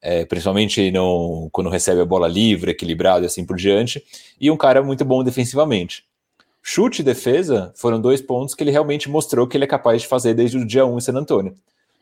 é, 0.00 0.24
principalmente 0.24 0.90
no, 0.90 1.48
quando 1.52 1.70
recebe 1.70 2.00
a 2.00 2.04
bola 2.04 2.26
livre, 2.26 2.72
equilibrado 2.72 3.24
e 3.24 3.26
assim 3.26 3.44
por 3.44 3.56
diante, 3.56 4.04
e 4.40 4.50
um 4.50 4.56
cara 4.56 4.82
muito 4.82 5.04
bom 5.04 5.22
defensivamente. 5.22 6.04
Chute 6.62 7.02
e 7.02 7.04
defesa 7.04 7.72
foram 7.74 8.00
dois 8.00 8.20
pontos 8.20 8.54
que 8.54 8.62
ele 8.62 8.70
realmente 8.70 9.10
mostrou 9.10 9.46
que 9.46 9.56
ele 9.56 9.64
é 9.64 9.66
capaz 9.66 10.02
de 10.02 10.08
fazer 10.08 10.32
desde 10.32 10.58
o 10.58 10.64
dia 10.64 10.86
1 10.86 10.96
em 10.96 11.00
San 11.00 11.14
Antonio. 11.14 11.56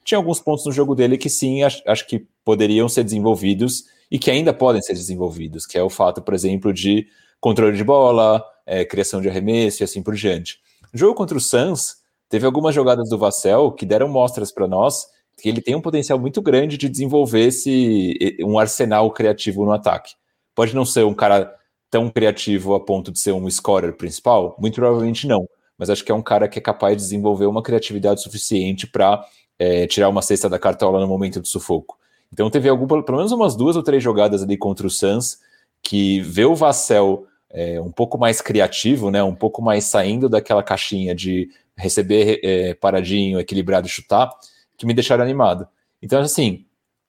Tinha 0.04 0.18
alguns 0.18 0.40
pontos 0.40 0.66
no 0.66 0.72
jogo 0.72 0.94
dele 0.94 1.16
que 1.16 1.30
sim, 1.30 1.62
acho, 1.62 1.82
acho 1.86 2.06
que 2.06 2.26
poderiam 2.44 2.88
ser 2.88 3.04
desenvolvidos 3.04 3.84
e 4.10 4.18
que 4.18 4.30
ainda 4.30 4.52
podem 4.52 4.82
ser 4.82 4.92
desenvolvidos, 4.92 5.66
que 5.66 5.78
é 5.78 5.82
o 5.82 5.90
fato, 5.90 6.20
por 6.20 6.34
exemplo, 6.34 6.72
de 6.72 7.06
controle 7.40 7.76
de 7.76 7.84
bola, 7.84 8.44
é, 8.66 8.84
criação 8.84 9.20
de 9.20 9.28
arremesso 9.28 9.82
e 9.82 9.84
assim 9.84 10.02
por 10.02 10.14
diante. 10.14 10.58
No 10.92 10.98
jogo 10.98 11.14
contra 11.14 11.36
o 11.36 11.40
Suns, 11.40 11.96
teve 12.28 12.44
algumas 12.44 12.74
jogadas 12.74 13.08
do 13.08 13.16
Vassell 13.18 13.72
que 13.72 13.86
deram 13.86 14.08
mostras 14.08 14.52
para 14.52 14.68
nós 14.68 15.06
que 15.40 15.48
ele 15.48 15.62
tem 15.62 15.74
um 15.74 15.80
potencial 15.80 16.18
muito 16.18 16.42
grande 16.42 16.76
de 16.76 16.88
desenvolver 16.88 17.46
esse, 17.46 18.36
um 18.40 18.58
arsenal 18.58 19.10
criativo 19.10 19.64
no 19.64 19.72
ataque. 19.72 20.12
Pode 20.54 20.74
não 20.74 20.84
ser 20.84 21.04
um 21.04 21.14
cara 21.14 21.54
tão 21.90 22.08
criativo 22.08 22.74
a 22.74 22.80
ponto 22.80 23.10
de 23.10 23.18
ser 23.18 23.32
um 23.32 23.50
scorer 23.50 23.94
principal? 23.96 24.56
Muito 24.58 24.76
provavelmente 24.76 25.26
não. 25.26 25.48
Mas 25.76 25.90
acho 25.90 26.04
que 26.04 26.12
é 26.12 26.14
um 26.14 26.22
cara 26.22 26.48
que 26.48 26.58
é 26.58 26.62
capaz 26.62 26.96
de 26.96 27.02
desenvolver 27.02 27.46
uma 27.46 27.62
criatividade 27.62 28.22
suficiente 28.22 28.86
para 28.86 29.24
é, 29.58 29.86
tirar 29.86 30.08
uma 30.08 30.22
cesta 30.22 30.48
da 30.48 30.58
cartola 30.58 31.00
no 31.00 31.06
momento 31.06 31.40
do 31.40 31.48
sufoco. 31.48 31.98
Então 32.32 32.48
teve 32.48 32.68
algum, 32.68 32.86
pelo 32.86 33.16
menos 33.16 33.32
umas 33.32 33.56
duas 33.56 33.76
ou 33.76 33.82
três 33.82 34.02
jogadas 34.02 34.42
ali 34.42 34.56
contra 34.56 34.86
o 34.86 34.90
Suns 34.90 35.38
que 35.82 36.20
vê 36.20 36.44
o 36.44 36.54
Vassell 36.54 37.26
é, 37.50 37.80
um 37.80 37.90
pouco 37.90 38.16
mais 38.16 38.40
criativo, 38.40 39.10
né, 39.10 39.22
um 39.22 39.34
pouco 39.34 39.60
mais 39.60 39.84
saindo 39.84 40.28
daquela 40.28 40.62
caixinha 40.62 41.14
de 41.14 41.50
receber 41.76 42.40
é, 42.44 42.74
paradinho, 42.74 43.40
equilibrado 43.40 43.86
e 43.86 43.90
chutar, 43.90 44.30
que 44.76 44.86
me 44.86 44.94
deixaram 44.94 45.24
animado. 45.24 45.66
Então, 46.00 46.20
assim, 46.20 46.64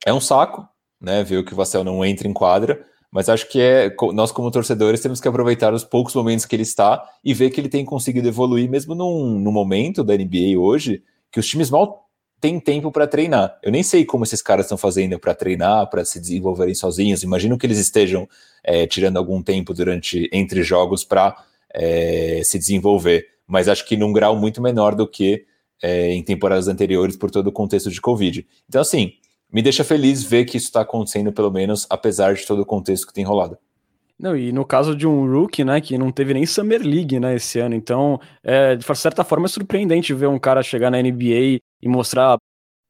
é 0.05 0.13
um 0.13 0.19
saco, 0.19 0.67
né, 0.99 1.23
ver 1.23 1.43
que 1.43 1.53
o 1.53 1.55
Vassell 1.55 1.83
não 1.83 2.03
entra 2.03 2.27
em 2.27 2.33
quadra, 2.33 2.85
mas 3.11 3.27
acho 3.27 3.49
que 3.49 3.59
é 3.59 3.93
nós 4.13 4.31
como 4.31 4.49
torcedores 4.49 5.01
temos 5.01 5.19
que 5.19 5.27
aproveitar 5.27 5.73
os 5.73 5.83
poucos 5.83 6.15
momentos 6.15 6.45
que 6.45 6.55
ele 6.55 6.63
está 6.63 7.03
e 7.23 7.33
ver 7.33 7.49
que 7.49 7.59
ele 7.59 7.67
tem 7.67 7.83
conseguido 7.83 8.27
evoluir 8.27 8.69
mesmo 8.69 8.95
num, 8.95 9.37
num 9.37 9.51
momento 9.51 10.03
da 10.03 10.15
NBA 10.15 10.57
hoje 10.57 11.03
que 11.29 11.39
os 11.39 11.47
times 11.47 11.69
mal 11.69 12.07
tem 12.39 12.59
tempo 12.59 12.91
para 12.91 13.05
treinar. 13.05 13.59
Eu 13.61 13.71
nem 13.71 13.83
sei 13.83 14.03
como 14.03 14.23
esses 14.23 14.41
caras 14.41 14.65
estão 14.65 14.77
fazendo 14.77 15.19
para 15.19 15.35
treinar, 15.35 15.87
para 15.89 16.03
se 16.03 16.19
desenvolverem 16.19 16.73
sozinhos. 16.73 17.21
Imagino 17.21 17.55
que 17.55 17.67
eles 17.67 17.77
estejam 17.77 18.27
é, 18.63 18.87
tirando 18.87 19.17
algum 19.17 19.43
tempo 19.43 19.75
durante 19.75 20.27
entre 20.33 20.63
jogos 20.63 21.03
para 21.03 21.35
é, 21.71 22.41
se 22.43 22.57
desenvolver, 22.57 23.27
mas 23.45 23.67
acho 23.67 23.85
que 23.85 23.95
num 23.95 24.11
grau 24.11 24.35
muito 24.35 24.59
menor 24.59 24.95
do 24.95 25.07
que 25.07 25.45
é, 25.83 26.11
em 26.13 26.23
temporadas 26.23 26.67
anteriores 26.67 27.15
por 27.15 27.29
todo 27.29 27.47
o 27.47 27.51
contexto 27.51 27.91
de 27.91 28.01
Covid. 28.01 28.45
Então, 28.67 28.81
assim, 28.81 29.13
me 29.51 29.61
deixa 29.61 29.83
feliz 29.83 30.23
ver 30.23 30.45
que 30.45 30.57
isso 30.57 30.67
está 30.67 30.81
acontecendo, 30.81 31.31
pelo 31.33 31.51
menos, 31.51 31.85
apesar 31.89 32.33
de 32.33 32.45
todo 32.45 32.61
o 32.61 32.65
contexto 32.65 33.07
que 33.07 33.13
tem 33.13 33.23
rolado. 33.23 33.57
Não, 34.17 34.37
e 34.37 34.51
no 34.51 34.63
caso 34.63 34.95
de 34.95 35.07
um 35.07 35.25
rookie, 35.25 35.63
né, 35.63 35.81
que 35.81 35.97
não 35.97 36.11
teve 36.11 36.33
nem 36.33 36.45
Summer 36.45 36.81
League, 36.81 37.19
né, 37.19 37.35
esse 37.35 37.59
ano, 37.59 37.73
então, 37.73 38.19
é, 38.43 38.75
de 38.75 38.85
certa 38.95 39.23
forma 39.23 39.45
é 39.45 39.49
surpreendente 39.49 40.13
ver 40.13 40.27
um 40.27 40.37
cara 40.37 40.61
chegar 40.61 40.91
na 40.91 41.01
NBA 41.01 41.59
e 41.81 41.87
mostrar 41.87 42.37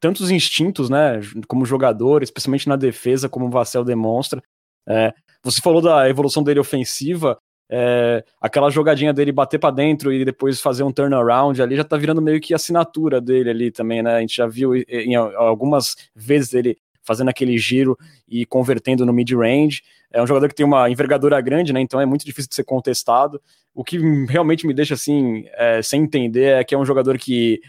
tantos 0.01 0.29
instintos, 0.29 0.89
né, 0.89 1.21
como 1.47 1.65
jogador, 1.65 2.21
especialmente 2.21 2.67
na 2.67 2.75
defesa, 2.75 3.29
como 3.29 3.45
o 3.47 3.49
Vassell 3.49 3.85
demonstra. 3.85 4.41
É, 4.87 5.13
você 5.41 5.61
falou 5.61 5.81
da 5.81 6.09
evolução 6.09 6.43
dele 6.43 6.59
ofensiva, 6.59 7.37
é, 7.73 8.25
aquela 8.41 8.69
jogadinha 8.69 9.13
dele 9.13 9.31
bater 9.31 9.57
para 9.57 9.73
dentro 9.73 10.11
e 10.11 10.25
depois 10.25 10.59
fazer 10.59 10.83
um 10.83 10.91
turnaround 10.91 11.61
ali 11.61 11.77
já 11.77 11.85
tá 11.85 11.95
virando 11.95 12.21
meio 12.21 12.41
que 12.41 12.53
assinatura 12.53 13.21
dele 13.21 13.49
ali 13.49 13.71
também, 13.71 14.03
né? 14.03 14.15
A 14.15 14.19
gente 14.19 14.35
já 14.35 14.45
viu 14.45 14.75
em, 14.75 15.15
algumas 15.15 15.95
vezes 16.13 16.53
ele 16.53 16.77
fazendo 17.01 17.29
aquele 17.29 17.57
giro 17.57 17.97
e 18.27 18.45
convertendo 18.45 19.05
no 19.05 19.13
mid-range. 19.13 19.83
É 20.11 20.21
um 20.21 20.27
jogador 20.27 20.49
que 20.49 20.55
tem 20.55 20.65
uma 20.65 20.89
envergadura 20.89 21.39
grande, 21.39 21.71
né? 21.71 21.79
Então 21.79 22.01
é 22.01 22.05
muito 22.05 22.25
difícil 22.25 22.49
de 22.49 22.55
ser 22.55 22.65
contestado. 22.65 23.41
O 23.73 23.85
que 23.85 23.97
realmente 24.27 24.67
me 24.67 24.73
deixa 24.73 24.95
assim, 24.95 25.45
é, 25.53 25.81
sem 25.81 26.03
entender, 26.03 26.57
é 26.59 26.63
que 26.65 26.75
é 26.75 26.77
um 26.77 26.85
jogador 26.85 27.17
que 27.17 27.61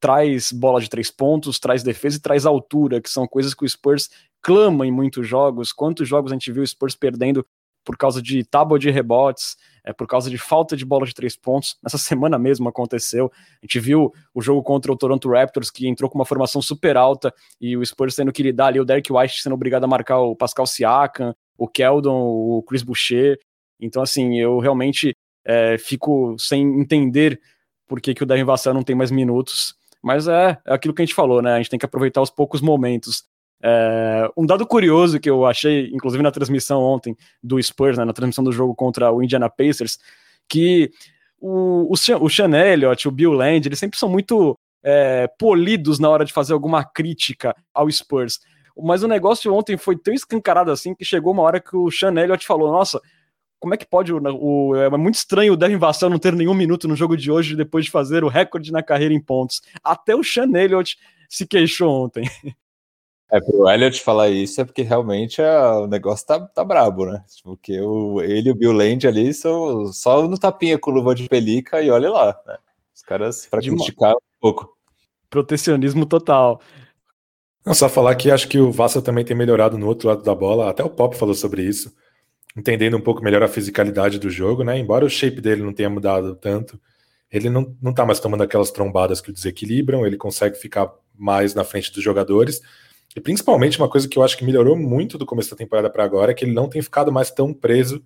traz 0.00 0.50
bola 0.50 0.80
de 0.80 0.88
três 0.88 1.10
pontos, 1.10 1.60
traz 1.60 1.82
defesa 1.82 2.16
e 2.16 2.20
traz 2.20 2.46
altura, 2.46 3.02
que 3.02 3.10
são 3.10 3.28
coisas 3.28 3.52
que 3.52 3.64
o 3.64 3.68
Spurs 3.68 4.08
clama 4.40 4.86
em 4.86 4.90
muitos 4.90 5.28
jogos. 5.28 5.70
Quantos 5.70 6.08
jogos 6.08 6.32
a 6.32 6.34
gente 6.34 6.50
viu 6.50 6.62
o 6.62 6.66
Spurs 6.66 6.96
perdendo 6.96 7.44
por 7.84 7.96
causa 7.96 8.20
de 8.22 8.44
tábua 8.44 8.78
de 8.78 8.90
rebotes, 8.90 9.56
é, 9.84 9.92
por 9.92 10.06
causa 10.06 10.30
de 10.30 10.38
falta 10.38 10.76
de 10.76 10.84
bola 10.84 11.06
de 11.06 11.14
três 11.14 11.36
pontos. 11.36 11.76
Nessa 11.82 11.96
semana 11.98 12.38
mesmo 12.38 12.68
aconteceu. 12.68 13.30
A 13.34 13.66
gente 13.66 13.80
viu 13.80 14.12
o 14.34 14.40
jogo 14.40 14.62
contra 14.62 14.92
o 14.92 14.96
Toronto 14.96 15.30
Raptors, 15.30 15.70
que 15.70 15.88
entrou 15.88 16.10
com 16.10 16.18
uma 16.18 16.24
formação 16.24 16.60
super 16.60 16.96
alta, 16.96 17.34
e 17.60 17.76
o 17.76 17.84
Spurs 17.84 18.14
tendo 18.14 18.32
que 18.32 18.42
lidar 18.42 18.66
ali, 18.66 18.80
o 18.80 18.84
Derek 18.84 19.12
White 19.12 19.42
sendo 19.42 19.54
obrigado 19.54 19.84
a 19.84 19.88
marcar 19.88 20.20
o 20.20 20.36
Pascal 20.36 20.66
Siakam, 20.66 21.34
o 21.56 21.68
Keldon, 21.68 22.20
o 22.20 22.62
Chris 22.62 22.82
Boucher. 22.82 23.38
Então, 23.80 24.02
assim, 24.02 24.38
eu 24.38 24.58
realmente 24.58 25.16
é, 25.44 25.78
fico 25.78 26.36
sem 26.38 26.62
entender 26.80 27.40
por 27.86 28.00
que, 28.00 28.14
que 28.14 28.22
o 28.22 28.26
Devin 28.26 28.44
Vassell 28.44 28.74
não 28.74 28.82
tem 28.82 28.94
mais 28.94 29.10
minutos. 29.10 29.74
Mas 30.02 30.28
é, 30.28 30.58
é 30.66 30.74
aquilo 30.74 30.94
que 30.94 31.02
a 31.02 31.04
gente 31.04 31.14
falou, 31.14 31.42
né? 31.42 31.54
A 31.54 31.56
gente 31.58 31.68
tem 31.68 31.78
que 31.78 31.84
aproveitar 31.84 32.22
os 32.22 32.30
poucos 32.30 32.60
momentos. 32.60 33.24
É, 33.62 34.30
um 34.36 34.46
dado 34.46 34.66
curioso 34.66 35.20
que 35.20 35.28
eu 35.28 35.44
achei, 35.44 35.90
inclusive 35.92 36.22
na 36.22 36.30
transmissão 36.30 36.82
ontem 36.82 37.16
do 37.42 37.62
Spurs, 37.62 37.98
né, 37.98 38.04
na 38.04 38.12
transmissão 38.12 38.42
do 38.42 38.52
jogo 38.52 38.74
contra 38.74 39.12
o 39.12 39.22
Indiana 39.22 39.50
Pacers, 39.50 39.98
que 40.48 40.90
o, 41.38 41.92
o, 41.92 42.24
o 42.24 42.30
Sean 42.30 42.54
Elliott, 42.54 43.06
o 43.06 43.10
Bill 43.10 43.32
Land, 43.32 43.68
eles 43.68 43.78
sempre 43.78 43.98
são 43.98 44.08
muito 44.08 44.58
é, 44.82 45.28
polidos 45.38 45.98
na 45.98 46.08
hora 46.08 46.24
de 46.24 46.32
fazer 46.32 46.52
alguma 46.52 46.84
crítica 46.84 47.54
ao 47.72 47.90
Spurs. 47.90 48.40
Mas 48.76 49.02
o 49.02 49.08
negócio 49.08 49.52
ontem 49.52 49.76
foi 49.76 49.96
tão 49.96 50.14
escancarado 50.14 50.70
assim 50.70 50.94
que 50.94 51.04
chegou 51.04 51.32
uma 51.32 51.42
hora 51.42 51.60
que 51.60 51.76
o 51.76 51.90
Sean 51.90 52.14
Elliott 52.14 52.46
falou: 52.46 52.72
Nossa, 52.72 53.00
como 53.58 53.74
é 53.74 53.76
que 53.76 53.86
pode 53.86 54.12
o, 54.12 54.18
o, 54.18 54.74
é 54.76 54.88
muito 54.96 55.16
estranho 55.16 55.52
o 55.52 55.56
Devin 55.56 55.76
Vassell 55.76 56.08
não 56.08 56.18
ter 56.18 56.34
nenhum 56.34 56.54
minuto 56.54 56.88
no 56.88 56.96
jogo 56.96 57.16
de 57.16 57.30
hoje 57.30 57.54
depois 57.54 57.84
de 57.84 57.90
fazer 57.90 58.24
o 58.24 58.28
recorde 58.28 58.72
na 58.72 58.82
carreira 58.82 59.12
em 59.12 59.20
pontos. 59.20 59.60
Até 59.84 60.16
o 60.16 60.24
Sean 60.24 60.50
Elliott 60.54 60.96
se 61.28 61.46
queixou 61.46 62.04
ontem. 62.04 62.24
É, 63.32 63.40
pro 63.40 63.68
Elliott 63.68 64.00
falar 64.02 64.28
isso 64.28 64.60
é 64.60 64.64
porque 64.64 64.82
realmente 64.82 65.40
é, 65.40 65.58
o 65.58 65.86
negócio 65.86 66.26
tá, 66.26 66.40
tá 66.40 66.64
brabo, 66.64 67.06
né? 67.06 67.22
Porque 67.44 67.80
o, 67.80 68.20
ele 68.20 68.48
e 68.48 68.52
o 68.52 68.54
Bill 68.54 68.72
Land 68.72 69.06
ali 69.06 69.32
são 69.32 69.92
só 69.92 70.26
no 70.26 70.38
tapinha 70.38 70.78
com 70.78 70.90
luva 70.90 71.14
de 71.14 71.28
pelica 71.28 71.80
e 71.80 71.90
olha 71.90 72.10
lá, 72.10 72.40
né? 72.46 72.56
Os 72.94 73.02
caras, 73.02 73.46
pra 73.46 73.60
de 73.60 73.70
criticar 73.70 74.14
um 74.14 74.40
pouco. 74.40 74.76
Protecionismo 75.28 76.04
total. 76.06 76.60
Não, 77.64 77.74
só 77.74 77.88
falar 77.88 78.14
que 78.16 78.30
acho 78.30 78.48
que 78.48 78.58
o 78.58 78.72
Vassa 78.72 79.00
também 79.00 79.24
tem 79.24 79.36
melhorado 79.36 79.78
no 79.78 79.86
outro 79.86 80.08
lado 80.08 80.22
da 80.22 80.34
bola, 80.34 80.70
até 80.70 80.82
o 80.82 80.90
Pop 80.90 81.16
falou 81.16 81.34
sobre 81.34 81.62
isso, 81.62 81.94
entendendo 82.56 82.96
um 82.96 83.00
pouco 83.00 83.22
melhor 83.22 83.42
a 83.42 83.48
fisicalidade 83.48 84.18
do 84.18 84.30
jogo, 84.30 84.64
né? 84.64 84.78
Embora 84.78 85.04
o 85.04 85.10
shape 85.10 85.40
dele 85.40 85.62
não 85.62 85.72
tenha 85.72 85.90
mudado 85.90 86.34
tanto, 86.34 86.80
ele 87.30 87.48
não, 87.48 87.76
não 87.80 87.92
tá 87.94 88.04
mais 88.04 88.18
tomando 88.18 88.42
aquelas 88.42 88.70
trombadas 88.70 89.20
que 89.20 89.30
o 89.30 89.32
desequilibram, 89.32 90.04
ele 90.04 90.16
consegue 90.16 90.56
ficar 90.56 90.92
mais 91.16 91.54
na 91.54 91.62
frente 91.62 91.92
dos 91.92 92.02
jogadores. 92.02 92.60
E 93.16 93.20
principalmente 93.20 93.78
uma 93.78 93.88
coisa 93.88 94.08
que 94.08 94.16
eu 94.18 94.22
acho 94.22 94.36
que 94.36 94.44
melhorou 94.44 94.76
muito 94.76 95.18
do 95.18 95.26
começo 95.26 95.50
da 95.50 95.56
temporada 95.56 95.90
para 95.90 96.04
agora 96.04 96.30
é 96.30 96.34
que 96.34 96.44
ele 96.44 96.52
não 96.52 96.68
tem 96.68 96.80
ficado 96.80 97.10
mais 97.10 97.30
tão 97.30 97.52
preso 97.52 98.02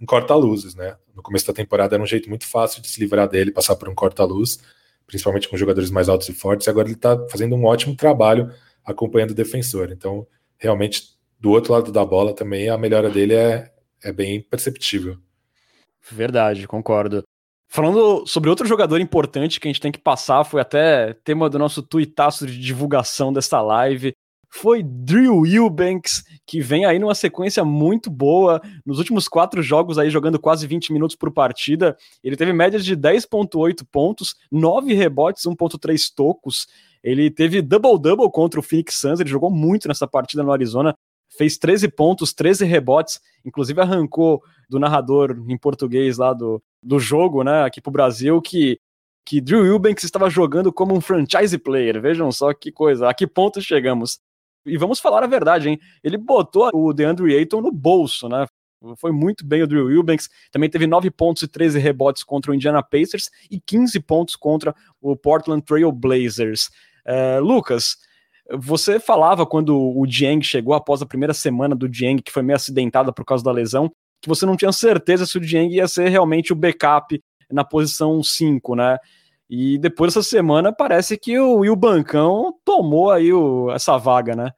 em 0.00 0.06
corta-luzes, 0.06 0.74
né? 0.74 0.96
No 1.14 1.22
começo 1.22 1.46
da 1.46 1.52
temporada 1.52 1.94
era 1.96 2.02
um 2.02 2.06
jeito 2.06 2.28
muito 2.28 2.46
fácil 2.46 2.80
de 2.82 2.88
se 2.88 3.00
livrar 3.00 3.28
dele, 3.28 3.50
passar 3.50 3.76
por 3.76 3.88
um 3.88 3.94
corta-luz, 3.94 4.58
principalmente 5.06 5.48
com 5.48 5.56
jogadores 5.56 5.90
mais 5.90 6.08
altos 6.08 6.28
e 6.28 6.32
fortes, 6.32 6.66
e 6.66 6.70
agora 6.70 6.88
ele 6.88 6.94
está 6.94 7.18
fazendo 7.28 7.54
um 7.54 7.64
ótimo 7.64 7.94
trabalho 7.96 8.52
acompanhando 8.84 9.30
o 9.30 9.34
defensor. 9.34 9.90
Então, 9.90 10.26
realmente, 10.58 11.16
do 11.40 11.50
outro 11.50 11.72
lado 11.72 11.92
da 11.92 12.04
bola 12.04 12.34
também 12.34 12.68
a 12.68 12.78
melhora 12.78 13.10
dele 13.10 13.34
é, 13.34 13.72
é 14.02 14.12
bem 14.12 14.40
perceptível. 14.40 15.18
Verdade, 16.10 16.66
concordo. 16.68 17.22
Falando 17.68 18.26
sobre 18.26 18.48
outro 18.48 18.66
jogador 18.66 19.00
importante 19.00 19.58
que 19.58 19.66
a 19.66 19.70
gente 19.70 19.80
tem 19.80 19.90
que 19.90 19.98
passar, 19.98 20.44
foi 20.44 20.60
até 20.60 21.14
tema 21.24 21.50
do 21.50 21.58
nosso 21.58 21.82
tuitaço 21.82 22.46
de 22.46 22.58
divulgação 22.58 23.32
dessa 23.32 23.60
live, 23.60 24.12
foi 24.56 24.82
Drew 24.82 25.46
Eubanks, 25.46 26.24
que 26.46 26.60
vem 26.60 26.84
aí 26.84 26.98
numa 26.98 27.14
sequência 27.14 27.64
muito 27.64 28.10
boa. 28.10 28.60
Nos 28.84 28.98
últimos 28.98 29.28
quatro 29.28 29.62
jogos 29.62 29.98
aí, 29.98 30.10
jogando 30.10 30.38
quase 30.38 30.66
20 30.66 30.92
minutos 30.92 31.14
por 31.14 31.30
partida, 31.30 31.96
ele 32.24 32.36
teve 32.36 32.52
médias 32.52 32.84
de 32.84 32.96
10.8 32.96 33.86
pontos, 33.90 34.34
9 34.50 34.94
rebotes, 34.94 35.44
1.3 35.44 36.12
tocos. 36.14 36.66
Ele 37.02 37.30
teve 37.30 37.60
double-double 37.60 38.30
contra 38.32 38.58
o 38.58 38.62
Phoenix 38.62 38.94
Suns, 38.94 39.20
ele 39.20 39.28
jogou 39.28 39.50
muito 39.50 39.86
nessa 39.88 40.06
partida 40.06 40.42
no 40.42 40.52
Arizona, 40.52 40.96
fez 41.36 41.58
13 41.58 41.88
pontos, 41.88 42.32
13 42.32 42.64
rebotes, 42.64 43.20
inclusive 43.44 43.80
arrancou 43.80 44.42
do 44.68 44.78
narrador 44.78 45.36
em 45.48 45.56
português 45.58 46.18
lá 46.18 46.32
do, 46.32 46.62
do 46.82 46.98
jogo, 46.98 47.44
né, 47.44 47.62
aqui 47.62 47.80
pro 47.80 47.92
Brasil, 47.92 48.40
que, 48.40 48.80
que 49.24 49.40
Drew 49.40 49.64
Eubanks 49.64 50.04
estava 50.04 50.30
jogando 50.30 50.72
como 50.72 50.94
um 50.96 51.00
franchise 51.00 51.56
player. 51.58 52.00
Vejam 52.00 52.32
só 52.32 52.52
que 52.54 52.72
coisa, 52.72 53.08
a 53.08 53.14
que 53.14 53.26
ponto 53.26 53.60
chegamos. 53.60 54.18
E 54.66 54.76
vamos 54.76 55.00
falar 55.00 55.22
a 55.22 55.26
verdade, 55.26 55.68
hein? 55.68 55.78
Ele 56.02 56.18
botou 56.18 56.70
o 56.74 56.92
DeAndre 56.92 57.36
Ayton 57.36 57.60
no 57.60 57.72
bolso, 57.72 58.28
né? 58.28 58.46
Foi 58.98 59.10
muito 59.10 59.44
bem 59.44 59.62
o 59.62 59.66
Drew 59.66 59.90
Eubanks. 59.90 60.28
Também 60.50 60.68
teve 60.68 60.86
9 60.86 61.10
pontos 61.10 61.42
e 61.42 61.48
13 61.48 61.78
rebotes 61.78 62.22
contra 62.22 62.52
o 62.52 62.54
Indiana 62.54 62.82
Pacers 62.82 63.30
e 63.50 63.60
15 63.60 64.00
pontos 64.00 64.36
contra 64.36 64.74
o 65.00 65.16
Portland 65.16 65.64
Trail 65.64 65.90
Blazers. 65.90 66.68
Uh, 67.06 67.40
Lucas, 67.40 67.96
você 68.52 69.00
falava 69.00 69.46
quando 69.46 69.76
o 69.76 70.06
Dieng 70.06 70.42
chegou 70.42 70.74
após 70.74 71.02
a 71.02 71.06
primeira 71.06 71.34
semana 71.34 71.74
do 71.74 71.88
Dieng, 71.88 72.22
que 72.22 72.32
foi 72.32 72.42
meio 72.42 72.56
acidentada 72.56 73.12
por 73.12 73.24
causa 73.24 73.42
da 73.42 73.50
lesão, 73.50 73.90
que 74.20 74.28
você 74.28 74.46
não 74.46 74.56
tinha 74.56 74.72
certeza 74.72 75.26
se 75.26 75.38
o 75.38 75.40
Dieng 75.40 75.72
ia 75.74 75.88
ser 75.88 76.08
realmente 76.08 76.52
o 76.52 76.56
backup 76.56 77.20
na 77.50 77.64
posição 77.64 78.22
5, 78.22 78.74
né? 78.76 78.98
E 79.48 79.78
depois 79.78 80.14
dessa 80.14 80.28
semana 80.28 80.72
parece 80.72 81.16
que 81.16 81.38
o 81.38 81.58
Will 81.58 81.76
Bancão 81.76 82.54
tomou 82.64 83.10
aí 83.10 83.32
o, 83.32 83.70
essa 83.70 83.96
vaga, 83.96 84.34
né? 84.34 84.50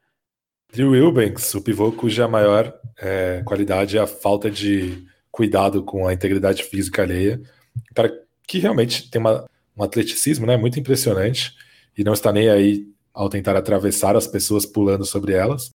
Drew 0.71 0.91
Wilbanks, 0.91 1.53
o 1.55 1.61
pivô 1.61 1.91
cuja 1.91 2.27
maior 2.27 2.73
é, 2.99 3.41
qualidade 3.43 3.97
é 3.97 4.01
a 4.01 4.07
falta 4.07 4.51
de 4.51 5.03
cuidado 5.31 5.83
com 5.83 6.07
a 6.07 6.13
integridade 6.13 6.63
física 6.63 7.01
alheia. 7.01 7.41
Um 7.75 7.93
cara 7.93 8.11
que 8.47 8.59
realmente 8.59 9.09
tem 9.09 9.19
uma, 9.19 9.45
um 9.75 9.83
atleticismo 9.83 10.45
né, 10.45 10.57
muito 10.57 10.79
impressionante 10.79 11.55
e 11.97 12.03
não 12.03 12.13
está 12.13 12.31
nem 12.31 12.49
aí 12.49 12.85
ao 13.13 13.29
tentar 13.29 13.55
atravessar 13.55 14.15
as 14.15 14.27
pessoas 14.27 14.65
pulando 14.65 15.05
sobre 15.05 15.33
elas. 15.33 15.71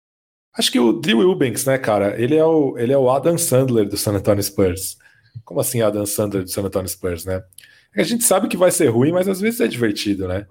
Acho 0.55 0.71
que 0.71 0.79
o 0.79 0.93
Drew 0.93 1.21
Eubanks, 1.21 1.65
né, 1.65 1.77
cara, 1.79 2.19
ele 2.21 2.35
é 2.35 2.45
o, 2.45 2.77
ele 2.77 2.93
é 2.93 2.97
o 2.97 3.09
Adam 3.09 3.37
Sandler 3.37 3.87
do 3.87 3.97
San 3.97 4.13
Antonio 4.13 4.43
Spurs. 4.43 4.97
Como 5.43 5.59
assim 5.59 5.81
Adam 5.81 6.05
Sandler 6.05 6.43
do 6.43 6.49
San 6.49 6.63
Antonio 6.63 6.87
Spurs, 6.87 7.25
né? 7.25 7.43
A 7.95 8.03
gente 8.03 8.23
sabe 8.23 8.47
que 8.47 8.57
vai 8.57 8.71
ser 8.71 8.87
ruim, 8.87 9.11
mas 9.11 9.27
às 9.27 9.39
vezes 9.39 9.59
é 9.61 9.67
divertido, 9.67 10.27
né? 10.27 10.47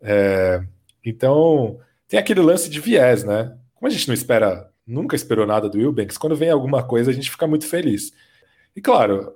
É, 0.00 0.62
então, 1.04 1.78
tem 2.08 2.18
aquele 2.18 2.40
lance 2.40 2.68
de 2.68 2.80
viés, 2.80 3.24
né? 3.24 3.56
Como 3.74 3.86
a 3.86 3.90
gente 3.90 4.06
não 4.06 4.14
espera, 4.14 4.70
nunca 4.86 5.16
esperou 5.16 5.46
nada 5.46 5.68
do 5.68 5.80
Eubanks, 5.80 6.18
quando 6.18 6.36
vem 6.36 6.50
alguma 6.50 6.82
coisa 6.82 7.10
a 7.10 7.14
gente 7.14 7.30
fica 7.30 7.46
muito 7.46 7.66
feliz. 7.66 8.12
E 8.76 8.80
claro, 8.80 9.34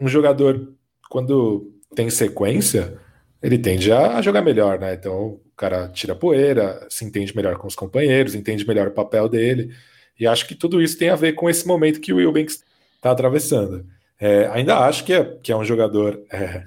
um 0.00 0.08
jogador, 0.08 0.72
quando 1.10 1.72
tem 1.94 2.10
sequência, 2.10 2.98
ele 3.42 3.58
tende 3.58 3.92
a 3.92 4.20
jogar 4.22 4.42
melhor, 4.42 4.78
né? 4.78 4.94
Então, 4.94 5.26
o 5.26 5.52
cara 5.56 5.88
tira 5.88 6.14
poeira, 6.14 6.86
se 6.88 7.04
entende 7.04 7.36
melhor 7.36 7.56
com 7.56 7.66
os 7.66 7.76
companheiros, 7.76 8.34
entende 8.34 8.66
melhor 8.66 8.88
o 8.88 8.92
papel 8.92 9.28
dele. 9.28 9.74
E 10.18 10.26
acho 10.26 10.46
que 10.46 10.54
tudo 10.54 10.80
isso 10.80 10.98
tem 10.98 11.10
a 11.10 11.16
ver 11.16 11.34
com 11.34 11.50
esse 11.50 11.66
momento 11.66 12.00
que 12.00 12.12
o 12.12 12.16
Wilbanks 12.16 12.64
está 12.96 13.10
atravessando. 13.10 13.86
É, 14.18 14.46
ainda 14.46 14.78
acho 14.78 15.04
que 15.04 15.12
é, 15.12 15.24
que 15.42 15.52
é 15.52 15.56
um 15.56 15.64
jogador 15.64 16.24
é, 16.32 16.64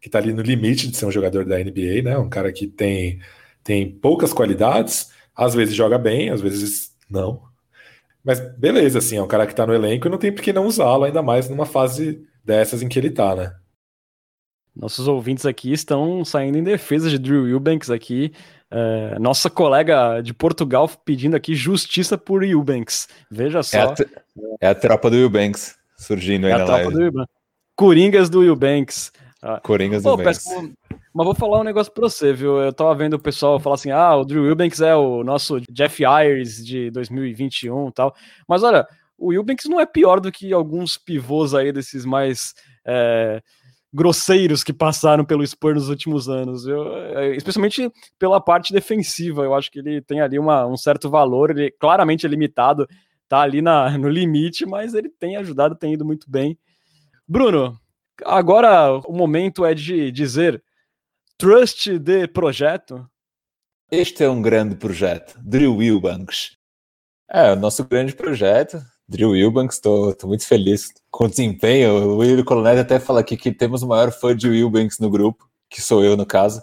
que 0.00 0.08
está 0.08 0.18
ali 0.18 0.32
no 0.32 0.42
limite 0.42 0.88
de 0.88 0.96
ser 0.96 1.06
um 1.06 1.10
jogador 1.10 1.44
da 1.44 1.58
NBA, 1.58 2.02
né? 2.02 2.18
Um 2.18 2.28
cara 2.28 2.52
que 2.52 2.66
tem, 2.66 3.20
tem 3.62 3.90
poucas 3.90 4.32
qualidades, 4.32 5.10
às 5.34 5.54
vezes 5.54 5.74
joga 5.74 5.98
bem, 5.98 6.30
às 6.30 6.40
vezes 6.40 6.92
não. 7.08 7.42
Mas 8.24 8.40
beleza, 8.58 8.98
assim, 8.98 9.16
é 9.16 9.22
um 9.22 9.28
cara 9.28 9.46
que 9.46 9.52
está 9.52 9.66
no 9.66 9.74
elenco 9.74 10.06
e 10.06 10.10
não 10.10 10.18
tem 10.18 10.32
por 10.32 10.42
que 10.42 10.52
não 10.52 10.66
usá-lo, 10.66 11.04
ainda 11.04 11.22
mais 11.22 11.48
numa 11.48 11.66
fase 11.66 12.26
dessas 12.44 12.82
em 12.82 12.88
que 12.88 12.98
ele 12.98 13.08
está, 13.08 13.34
né? 13.34 13.54
Nossos 14.74 15.08
ouvintes 15.08 15.46
aqui 15.46 15.72
estão 15.72 16.22
saindo 16.24 16.58
em 16.58 16.62
defesa 16.62 17.08
de 17.08 17.18
Drew 17.18 17.48
Eubanks 17.48 17.90
aqui. 17.90 18.32
É, 18.70 19.18
nossa 19.18 19.48
colega 19.48 20.20
de 20.20 20.34
Portugal 20.34 20.90
pedindo 21.04 21.34
aqui 21.34 21.54
justiça 21.54 22.18
por 22.18 22.42
Eubanks. 22.44 23.08
Veja 23.30 23.62
só. 23.62 23.76
É 23.78 23.82
a, 23.82 23.94
é 24.60 24.68
a 24.68 24.74
tropa 24.74 25.08
do 25.08 25.16
Eubanks 25.16 25.76
surgindo 25.96 26.46
aí 26.46 26.52
é 26.52 26.58
na 26.58 26.64
live. 26.64 26.92
Do 26.92 27.02
Eubanks. 27.02 27.34
Coringas 27.74 28.30
do 28.30 28.44
Eubanks. 28.44 29.12
Ah, 29.46 29.60
Coringas 29.60 30.02
do 30.02 30.08
Eubanks. 30.08 30.44
Mas 31.14 31.24
vou 31.24 31.34
falar 31.34 31.60
um 31.60 31.64
negócio 31.64 31.92
pra 31.92 32.08
você, 32.08 32.32
viu? 32.32 32.60
Eu 32.60 32.72
tava 32.72 32.92
vendo 32.96 33.14
o 33.14 33.18
pessoal 33.18 33.60
falar 33.60 33.76
assim: 33.76 33.92
ah, 33.92 34.16
o 34.16 34.24
Drew 34.24 34.44
Eubanks 34.44 34.80
é 34.80 34.94
o 34.96 35.22
nosso 35.22 35.60
Jeff 35.70 36.04
Ayres 36.04 36.64
de 36.66 36.90
2021 36.90 37.88
e 37.88 37.92
tal. 37.92 38.12
Mas 38.48 38.64
olha, 38.64 38.84
o 39.16 39.32
Eubanks 39.32 39.66
não 39.66 39.80
é 39.80 39.86
pior 39.86 40.18
do 40.18 40.32
que 40.32 40.52
alguns 40.52 40.98
pivôs 40.98 41.54
aí 41.54 41.72
desses 41.72 42.04
mais. 42.04 42.54
É, 42.84 43.40
grosseiros 43.94 44.62
que 44.62 44.74
passaram 44.74 45.24
pelo 45.24 45.46
Spurs 45.46 45.76
nos 45.76 45.88
últimos 45.88 46.28
anos, 46.28 46.66
eu, 46.66 46.94
é, 47.16 47.34
especialmente 47.34 47.90
pela 48.18 48.38
parte 48.38 48.70
defensiva. 48.70 49.42
Eu 49.42 49.54
acho 49.54 49.70
que 49.70 49.78
ele 49.78 50.02
tem 50.02 50.20
ali 50.20 50.38
uma, 50.38 50.66
um 50.66 50.76
certo 50.76 51.08
valor, 51.08 51.50
ele 51.50 51.70
claramente 51.70 52.26
é 52.26 52.28
limitado, 52.28 52.86
tá 53.26 53.40
ali 53.40 53.62
na, 53.62 53.96
no 53.96 54.08
limite, 54.10 54.66
mas 54.66 54.92
ele 54.92 55.08
tem 55.08 55.36
ajudado, 55.36 55.74
tem 55.74 55.94
ido 55.94 56.04
muito 56.04 56.30
bem. 56.30 56.58
Bruno, 57.26 57.78
agora 58.24 58.92
o 59.06 59.12
momento 59.12 59.64
é 59.64 59.74
de 59.74 60.10
dizer 60.10 60.62
trust 61.38 61.98
de 61.98 62.26
projeto. 62.28 63.08
Este 63.90 64.24
é 64.24 64.30
um 64.30 64.42
grande 64.42 64.76
projeto, 64.76 65.38
Drew 65.42 65.76
Wilbanks. 65.76 66.56
É, 67.30 67.52
o 67.52 67.56
nosso 67.56 67.84
grande 67.84 68.14
projeto 68.14 68.80
Drew 69.08 69.30
Wilbanks, 69.30 69.76
estou 69.76 70.16
muito 70.24 70.44
feliz 70.46 70.92
com 71.10 71.24
o 71.24 71.28
desempenho. 71.28 71.92
O 71.92 72.16
Will 72.18 72.44
Colonel 72.44 72.80
até 72.80 72.98
fala 72.98 73.20
aqui 73.20 73.36
que 73.36 73.52
temos 73.52 73.82
o 73.82 73.86
maior 73.86 74.10
fã 74.10 74.34
de 74.34 74.48
Wilbanks 74.48 74.98
no 74.98 75.08
grupo, 75.08 75.48
que 75.70 75.80
sou 75.80 76.04
eu 76.04 76.16
no 76.16 76.26
caso. 76.26 76.62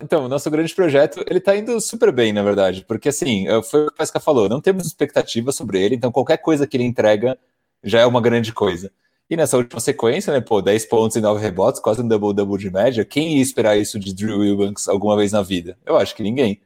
Então, 0.00 0.26
o 0.26 0.28
nosso 0.28 0.48
grande 0.48 0.72
projeto, 0.72 1.24
ele 1.26 1.40
tá 1.40 1.56
indo 1.56 1.80
super 1.80 2.12
bem, 2.12 2.32
na 2.32 2.44
verdade, 2.44 2.84
porque 2.86 3.08
assim, 3.08 3.46
foi 3.64 3.82
o 3.82 3.86
que 3.88 3.92
o 3.94 3.96
Pesca 3.96 4.20
falou, 4.20 4.48
não 4.48 4.60
temos 4.60 4.86
expectativa 4.86 5.50
sobre 5.50 5.82
ele, 5.82 5.96
então 5.96 6.12
qualquer 6.12 6.36
coisa 6.36 6.68
que 6.68 6.76
ele 6.76 6.84
entrega 6.84 7.36
já 7.82 8.00
é 8.00 8.06
uma 8.06 8.20
grande 8.20 8.52
coisa. 8.52 8.92
E 9.30 9.36
nessa 9.36 9.58
última 9.58 9.78
sequência, 9.78 10.32
né, 10.32 10.40
pô, 10.40 10.62
10 10.62 10.86
pontos 10.86 11.16
e 11.16 11.20
9 11.20 11.40
rebotes, 11.40 11.80
quase 11.80 12.00
um 12.00 12.08
double-double 12.08 12.58
de 12.58 12.70
média, 12.70 13.04
quem 13.04 13.36
ia 13.36 13.42
esperar 13.42 13.76
isso 13.76 13.98
de 13.98 14.14
Drew 14.14 14.38
Wilbanks 14.38 14.88
alguma 14.88 15.16
vez 15.16 15.32
na 15.32 15.42
vida? 15.42 15.76
Eu 15.84 15.98
acho 15.98 16.16
que 16.16 16.22
ninguém. 16.22 16.62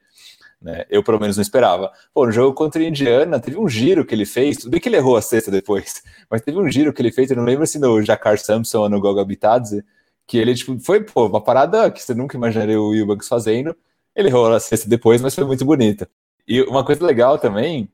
Né? 0.60 0.84
Eu, 0.88 1.02
pelo 1.02 1.18
menos, 1.18 1.36
não 1.36 1.42
esperava. 1.42 1.90
Pô, 2.14 2.24
no 2.24 2.30
jogo 2.30 2.54
contra 2.54 2.80
a 2.80 2.84
Indiana, 2.84 3.40
teve 3.40 3.58
um 3.58 3.68
giro 3.68 4.04
que 4.06 4.14
ele 4.14 4.24
fez, 4.24 4.58
tudo 4.58 4.70
bem 4.70 4.80
que 4.80 4.88
ele 4.88 4.96
errou 4.96 5.16
a 5.16 5.22
sexta 5.22 5.50
depois, 5.50 6.02
mas 6.30 6.40
teve 6.40 6.56
um 6.56 6.70
giro 6.70 6.92
que 6.92 7.02
ele 7.02 7.10
fez, 7.10 7.30
eu 7.30 7.36
não 7.36 7.44
lembro 7.44 7.66
se 7.66 7.80
no 7.80 8.00
Jakar 8.00 8.38
Sampson 8.38 8.82
ou 8.82 8.88
no 8.88 9.00
Goga 9.00 9.24
Bitadze, 9.24 9.84
que 10.24 10.38
ele, 10.38 10.54
tipo, 10.54 10.78
foi, 10.78 11.02
pô, 11.02 11.26
uma 11.26 11.42
parada 11.42 11.90
que 11.90 12.00
você 12.00 12.14
nunca 12.14 12.36
imaginaria 12.36 12.80
o 12.80 12.90
Wilbanks 12.90 13.26
fazendo. 13.26 13.76
Ele 14.14 14.28
errou 14.28 14.52
a 14.52 14.60
sexta 14.60 14.88
depois, 14.88 15.20
mas 15.20 15.34
foi 15.34 15.44
muito 15.44 15.64
bonita. 15.64 16.08
E 16.46 16.62
uma 16.62 16.84
coisa 16.84 17.04
legal 17.04 17.38
também 17.38 17.90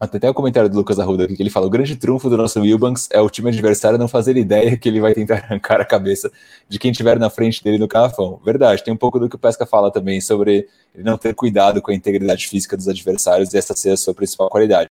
até 0.00 0.30
o 0.30 0.34
comentário 0.34 0.70
do 0.70 0.76
Lucas 0.76 1.00
Arruda 1.00 1.24
aqui, 1.24 1.36
que 1.36 1.42
ele 1.42 1.50
fala: 1.50 1.66
o 1.66 1.70
grande 1.70 1.96
trunfo 1.96 2.30
do 2.30 2.36
nosso 2.36 2.60
Wilbanks 2.60 3.08
é 3.10 3.20
o 3.20 3.28
time 3.28 3.48
adversário 3.48 3.98
não 3.98 4.06
fazer 4.06 4.36
ideia 4.36 4.76
que 4.76 4.88
ele 4.88 5.00
vai 5.00 5.12
tentar 5.12 5.38
arrancar 5.44 5.80
a 5.80 5.84
cabeça 5.84 6.30
de 6.68 6.78
quem 6.78 6.92
estiver 6.92 7.18
na 7.18 7.28
frente 7.28 7.62
dele 7.64 7.78
no 7.78 7.88
carrafão. 7.88 8.40
Verdade, 8.44 8.84
tem 8.84 8.94
um 8.94 8.96
pouco 8.96 9.18
do 9.18 9.28
que 9.28 9.36
o 9.36 9.38
Pesca 9.38 9.66
fala 9.66 9.90
também 9.90 10.20
sobre 10.20 10.68
ele 10.94 11.04
não 11.04 11.18
ter 11.18 11.34
cuidado 11.34 11.82
com 11.82 11.90
a 11.90 11.94
integridade 11.94 12.46
física 12.46 12.76
dos 12.76 12.88
adversários 12.88 13.52
e 13.52 13.58
essa 13.58 13.74
ser 13.74 13.90
a 13.90 13.96
sua 13.96 14.14
principal 14.14 14.48
qualidade. 14.48 14.88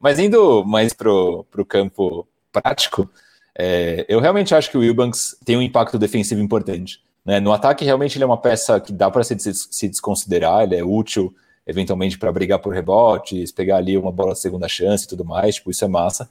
Mas 0.00 0.18
indo 0.18 0.64
mais 0.64 0.92
pro, 0.92 1.44
pro 1.50 1.64
campo 1.64 2.26
prático, 2.52 3.08
é, 3.56 4.04
eu 4.08 4.20
realmente 4.20 4.54
acho 4.54 4.70
que 4.70 4.76
o 4.76 4.80
Wilbanks 4.80 5.36
tem 5.44 5.56
um 5.56 5.62
impacto 5.62 5.98
defensivo 5.98 6.40
importante. 6.40 7.00
Né? 7.24 7.40
No 7.40 7.52
ataque, 7.52 7.84
realmente, 7.84 8.16
ele 8.16 8.24
é 8.24 8.26
uma 8.26 8.40
peça 8.40 8.80
que 8.80 8.92
dá 8.92 9.10
para 9.10 9.22
se, 9.22 9.36
se 9.38 9.88
desconsiderar, 9.88 10.62
ele 10.62 10.76
é 10.76 10.84
útil 10.84 11.34
eventualmente 11.68 12.18
para 12.18 12.32
brigar 12.32 12.58
por 12.58 12.72
rebotes, 12.72 13.52
pegar 13.52 13.76
ali 13.76 13.96
uma 13.98 14.10
bola 14.10 14.32
de 14.32 14.40
segunda 14.40 14.66
chance 14.66 15.04
e 15.04 15.08
tudo 15.08 15.24
mais, 15.24 15.56
tipo, 15.56 15.70
isso 15.70 15.84
é 15.84 15.88
massa. 15.88 16.28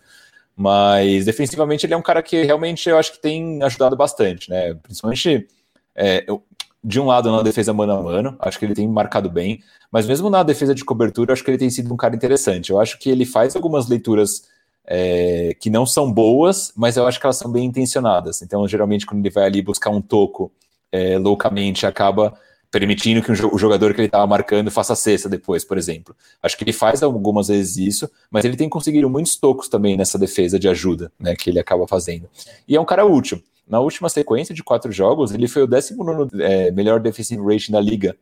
Mas 0.56 1.26
defensivamente 1.26 1.86
ele 1.86 1.94
é 1.94 1.98
um 1.98 2.02
cara 2.02 2.24
que 2.24 2.42
realmente 2.42 2.90
eu 2.90 2.98
acho 2.98 3.14
que 3.14 3.22
tem 3.22 3.62
ajudado 3.62 3.96
bastante, 3.96 4.50
né? 4.50 4.74
Principalmente 4.74 5.48
é, 5.96 6.26
eu, 6.28 6.44
de 6.84 7.00
um 7.00 7.06
lado 7.06 7.32
na 7.32 7.44
defesa 7.44 7.72
mano 7.72 7.94
a 7.94 8.02
mano, 8.02 8.36
acho 8.40 8.58
que 8.58 8.66
ele 8.66 8.74
tem 8.74 8.88
marcado 8.88 9.30
bem, 9.30 9.62
mas 9.92 10.08
mesmo 10.08 10.28
na 10.30 10.42
defesa 10.42 10.74
de 10.74 10.84
cobertura, 10.84 11.34
acho 11.34 11.44
que 11.44 11.52
ele 11.52 11.58
tem 11.60 11.70
sido 11.70 11.94
um 11.94 11.98
cara 11.98 12.16
interessante. 12.16 12.72
Eu 12.72 12.80
acho 12.80 12.98
que 12.98 13.10
ele 13.10 13.26
faz 13.26 13.56
algumas 13.56 13.88
leituras 13.88 14.48
é, 14.88 15.56
que 15.60 15.70
não 15.70 15.86
são 15.86 16.12
boas, 16.12 16.74
mas 16.76 16.98
eu 16.98 17.06
acho 17.06 17.20
que 17.20 17.26
elas 17.26 17.38
são 17.38 17.52
bem 17.52 17.66
intencionadas. 17.66 18.42
Então, 18.42 18.68
geralmente, 18.68 19.06
quando 19.06 19.24
ele 19.24 19.34
vai 19.34 19.46
ali 19.46 19.62
buscar 19.62 19.92
um 19.92 20.02
toco 20.02 20.52
é, 20.92 21.20
loucamente, 21.20 21.86
acaba 21.86 22.34
permitindo 22.72 23.22
que 23.22 23.32
o 23.32 23.58
jogador 23.58 23.94
que 23.94 24.02
ele 24.02 24.08
estava 24.08 24.28
marcando 24.28 24.70
faça 24.70 24.96
cesta 24.96 25.30
depois, 25.30 25.64
por 25.64 25.78
exemplo. 25.78 26.16
Acho 26.42 26.58
que 26.58 26.64
ele 26.64 26.74
faz 26.74 27.02
algumas 27.02 27.48
vezes 27.48 27.78
isso, 27.78 28.10
mas 28.30 28.44
ele 28.46 28.58
tem 28.58 28.68
conseguido 28.68 29.10
muitos 29.10 29.36
tocos 29.38 29.70
também 29.70 29.96
nessa 29.96 30.20
defesa 30.20 30.60
de 30.60 30.68
ajuda, 30.68 31.12
né, 31.20 31.36
que 31.36 31.50
ele 31.50 31.60
acaba 31.60 31.88
fazendo. 31.88 32.30
E 32.68 32.76
é 32.76 32.82
um 32.82 32.86
cara 32.86 33.06
útil. 33.06 33.42
Na 33.68 33.80
última 33.80 34.10
sequência 34.10 34.54
de 34.54 34.64
quatro 34.64 34.92
jogos, 34.92 35.32
ele 35.34 35.48
foi 35.48 35.64
o 35.64 35.68
19 35.68 36.42
é, 36.42 36.72
melhor 36.72 37.00
defensive 37.00 37.42
rating 37.42 37.72
da 37.72 37.82
liga, 37.82 38.18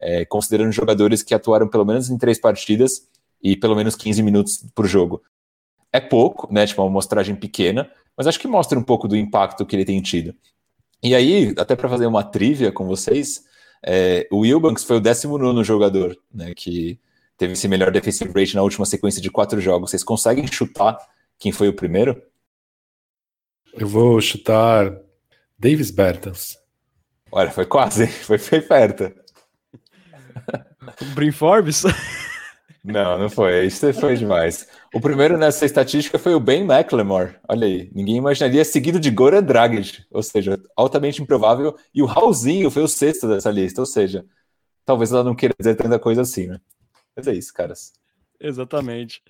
é, 0.00 0.24
considerando 0.24 0.72
jogadores 0.72 1.22
que 1.22 1.34
atuaram 1.34 1.68
pelo 1.68 1.84
menos 1.84 2.10
em 2.10 2.18
três 2.18 2.38
partidas 2.38 3.06
e 3.42 3.56
pelo 3.56 3.74
menos 3.74 3.96
15 3.96 4.22
minutos 4.22 4.64
por 4.74 4.86
jogo. 4.86 5.22
É 5.92 6.00
pouco, 6.00 6.52
né, 6.52 6.66
tipo 6.66 6.80
uma 6.82 6.88
amostragem 6.88 7.34
pequena, 7.34 7.90
mas 8.16 8.26
acho 8.26 8.38
que 8.38 8.48
mostra 8.48 8.78
um 8.78 8.82
pouco 8.82 9.08
do 9.08 9.16
impacto 9.16 9.64
que 9.66 9.74
ele 9.76 9.84
tem 9.84 10.00
tido. 10.00 10.34
E 11.02 11.14
aí, 11.14 11.54
até 11.56 11.74
para 11.74 11.88
fazer 11.88 12.06
uma 12.06 12.22
trivia 12.22 12.70
com 12.70 12.86
vocês, 12.86 13.44
é, 13.84 14.28
o 14.30 14.38
Wilbanks 14.40 14.84
foi 14.84 14.96
o 14.96 15.00
19 15.00 15.64
jogador 15.64 16.16
né, 16.32 16.52
que 16.54 16.98
teve 17.36 17.54
esse 17.54 17.66
melhor 17.68 17.90
defensive 17.90 18.30
rate 18.32 18.54
na 18.54 18.62
última 18.62 18.84
sequência 18.84 19.20
de 19.22 19.30
quatro 19.30 19.60
jogos. 19.60 19.90
Vocês 19.90 20.04
conseguem 20.04 20.46
chutar 20.46 20.98
quem 21.38 21.52
foi 21.52 21.68
o 21.68 21.74
primeiro? 21.74 22.20
Eu 23.72 23.86
vou 23.86 24.20
chutar 24.20 24.94
Davis 25.58 25.90
Bertans. 25.90 26.58
Olha, 27.32 27.50
foi 27.50 27.64
quase, 27.64 28.06
foi, 28.06 28.38
foi 28.38 28.60
perto. 28.60 29.12
Brin 31.14 31.32
Forbes? 31.32 31.84
Não, 32.82 33.18
não 33.18 33.28
foi. 33.28 33.66
Isso 33.66 33.92
foi 33.94 34.16
demais. 34.16 34.66
O 34.92 35.00
primeiro 35.00 35.38
nessa 35.38 35.64
estatística 35.64 36.18
foi 36.18 36.34
o 36.34 36.40
Ben 36.40 36.62
McLemore. 36.62 37.36
Olha 37.48 37.64
aí, 37.64 37.90
ninguém 37.94 38.16
imaginaria, 38.16 38.64
seguido 38.64 38.98
de 38.98 39.10
Goran 39.10 39.42
Dragic, 39.42 40.04
ou 40.10 40.22
seja, 40.22 40.60
altamente 40.76 41.22
improvável. 41.22 41.76
E 41.94 42.02
o 42.02 42.06
Raulzinho 42.06 42.70
foi 42.70 42.82
o 42.82 42.88
sexto 42.88 43.28
dessa 43.28 43.50
lista, 43.50 43.80
ou 43.80 43.86
seja, 43.86 44.24
talvez 44.84 45.12
ela 45.12 45.22
não 45.22 45.34
queira 45.34 45.54
dizer 45.56 45.76
tanta 45.76 45.98
coisa 45.98 46.22
assim, 46.22 46.48
né? 46.48 46.60
Mas 47.16 47.28
é 47.28 47.34
isso, 47.34 47.54
caras. 47.54 47.92
Exatamente. 48.40 49.22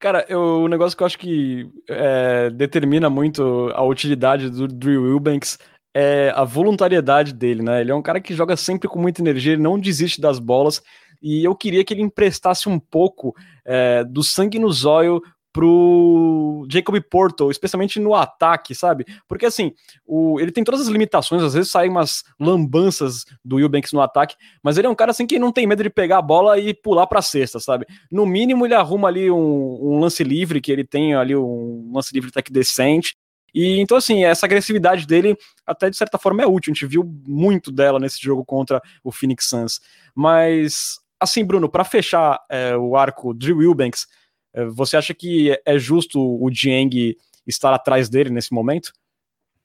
Cara, 0.00 0.24
eu, 0.28 0.40
o 0.40 0.68
negócio 0.68 0.96
que 0.96 1.02
eu 1.02 1.06
acho 1.06 1.18
que 1.18 1.70
é, 1.88 2.50
determina 2.50 3.08
muito 3.08 3.70
a 3.72 3.84
utilidade 3.84 4.50
do 4.50 4.66
Drew 4.66 5.02
Wilbanks 5.02 5.58
é 5.94 6.32
a 6.34 6.42
voluntariedade 6.42 7.32
dele, 7.32 7.62
né? 7.62 7.80
Ele 7.80 7.92
é 7.92 7.94
um 7.94 8.02
cara 8.02 8.20
que 8.20 8.34
joga 8.34 8.56
sempre 8.56 8.88
com 8.88 8.98
muita 8.98 9.22
energia, 9.22 9.52
ele 9.52 9.62
não 9.62 9.78
desiste 9.78 10.20
das 10.20 10.40
bolas 10.40 10.82
e 11.24 11.42
eu 11.42 11.56
queria 11.56 11.82
que 11.82 11.94
ele 11.94 12.02
emprestasse 12.02 12.68
um 12.68 12.78
pouco 12.78 13.34
é, 13.64 14.04
do 14.04 14.22
sangue 14.22 14.58
no 14.58 14.70
zóio 14.70 15.22
pro 15.54 16.66
Jacob 16.68 17.00
Porto, 17.08 17.50
especialmente 17.50 17.98
no 17.98 18.14
ataque, 18.14 18.74
sabe? 18.74 19.06
Porque 19.26 19.46
assim, 19.46 19.72
o, 20.04 20.38
ele 20.38 20.52
tem 20.52 20.62
todas 20.62 20.82
as 20.82 20.88
limitações, 20.88 21.42
às 21.42 21.54
vezes 21.54 21.70
saem 21.70 21.90
umas 21.90 22.24
lambanças 22.38 23.24
do 23.42 23.58
Eubanks 23.58 23.92
no 23.92 24.02
ataque, 24.02 24.34
mas 24.62 24.76
ele 24.76 24.86
é 24.86 24.90
um 24.90 24.94
cara 24.94 25.12
assim 25.12 25.26
que 25.26 25.38
não 25.38 25.50
tem 25.50 25.66
medo 25.66 25.82
de 25.82 25.88
pegar 25.88 26.18
a 26.18 26.22
bola 26.22 26.58
e 26.58 26.74
pular 26.74 27.06
para 27.06 27.22
cesta, 27.22 27.58
sabe? 27.58 27.86
No 28.10 28.26
mínimo 28.26 28.66
ele 28.66 28.74
arruma 28.74 29.08
ali 29.08 29.30
um, 29.30 29.78
um, 29.80 30.00
lance 30.00 30.22
livre, 30.22 30.60
que 30.60 30.70
ele 30.70 30.84
tem 30.84 31.14
ali 31.14 31.34
um 31.34 31.90
lance 31.94 32.12
livre 32.12 32.28
até 32.28 32.42
que 32.42 32.52
decente. 32.52 33.16
E 33.54 33.78
então 33.78 33.96
assim, 33.96 34.24
essa 34.24 34.44
agressividade 34.44 35.06
dele 35.06 35.38
até 35.64 35.88
de 35.88 35.96
certa 35.96 36.18
forma 36.18 36.42
é 36.42 36.46
útil, 36.46 36.70
a 36.70 36.74
gente 36.74 36.86
viu 36.86 37.02
muito 37.26 37.72
dela 37.72 37.98
nesse 37.98 38.20
jogo 38.20 38.44
contra 38.44 38.82
o 39.02 39.10
Phoenix 39.10 39.46
Suns. 39.46 39.80
Mas 40.14 41.03
assim, 41.20 41.44
Bruno, 41.44 41.68
para 41.68 41.84
fechar 41.84 42.40
é, 42.50 42.76
o 42.76 42.96
arco 42.96 43.34
Drew 43.34 43.58
Wilbanks, 43.58 44.06
é, 44.52 44.64
você 44.66 44.96
acha 44.96 45.14
que 45.14 45.58
é 45.64 45.78
justo 45.78 46.20
o 46.20 46.50
Dieng 46.50 47.16
estar 47.46 47.74
atrás 47.74 48.08
dele 48.08 48.30
nesse 48.30 48.52
momento? 48.52 48.92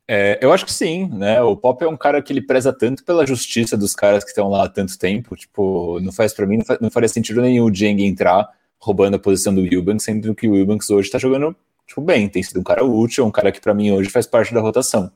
É, 0.07 0.39
eu 0.41 0.51
acho 0.51 0.65
que 0.65 0.73
sim, 0.73 1.07
né? 1.07 1.39
O 1.41 1.55
Pop 1.55 1.83
é 1.83 1.87
um 1.87 1.95
cara 1.95 2.19
que 2.21 2.33
ele 2.33 2.41
preza 2.41 2.73
tanto 2.73 3.03
pela 3.03 3.27
justiça 3.27 3.77
dos 3.77 3.93
caras 3.93 4.23
que 4.23 4.31
estão 4.31 4.49
lá 4.49 4.65
há 4.65 4.69
tanto 4.69 4.97
tempo. 4.97 5.35
Tipo, 5.35 5.99
não 6.01 6.11
faz 6.11 6.33
para 6.33 6.47
mim, 6.47 6.57
não, 6.57 6.65
faz, 6.65 6.79
não, 6.79 6.89
faria 6.89 7.07
sentido 7.07 7.41
nenhum 7.41 7.65
o 7.65 7.71
Dieng 7.71 8.03
entrar 8.03 8.49
roubando 8.79 9.15
a 9.15 9.19
posição 9.19 9.53
do 9.53 9.61
Wilbanks, 9.61 10.03
sendo 10.03 10.33
que 10.33 10.47
o 10.47 10.53
Wilbanks 10.53 10.89
hoje 10.89 11.11
tá 11.11 11.19
jogando 11.19 11.55
tipo, 11.85 12.01
bem, 12.01 12.29
tem 12.29 12.41
sido 12.41 12.59
um 12.59 12.63
cara 12.63 12.83
útil, 12.83 13.25
um 13.25 13.31
cara 13.31 13.51
que 13.51 13.59
para 13.59 13.73
mim 13.73 13.91
hoje 13.91 14.09
faz 14.09 14.25
parte 14.25 14.53
da 14.53 14.61
rotação. 14.61 15.11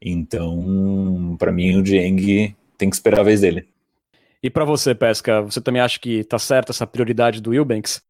Então, 0.00 1.36
para 1.38 1.52
mim, 1.52 1.76
o 1.76 1.82
Dieng 1.82 2.54
tem 2.76 2.88
que 2.88 2.96
esperar 2.96 3.20
a 3.20 3.24
vez 3.24 3.40
dele. 3.40 3.68
E 4.42 4.48
para 4.48 4.64
você, 4.64 4.94
Pesca, 4.94 5.42
você 5.42 5.60
também 5.60 5.82
acha 5.82 5.98
que 5.98 6.22
tá 6.24 6.38
certa 6.38 6.72
essa 6.72 6.86
prioridade 6.86 7.40
do 7.40 7.50
Wilbanks? 7.50 8.00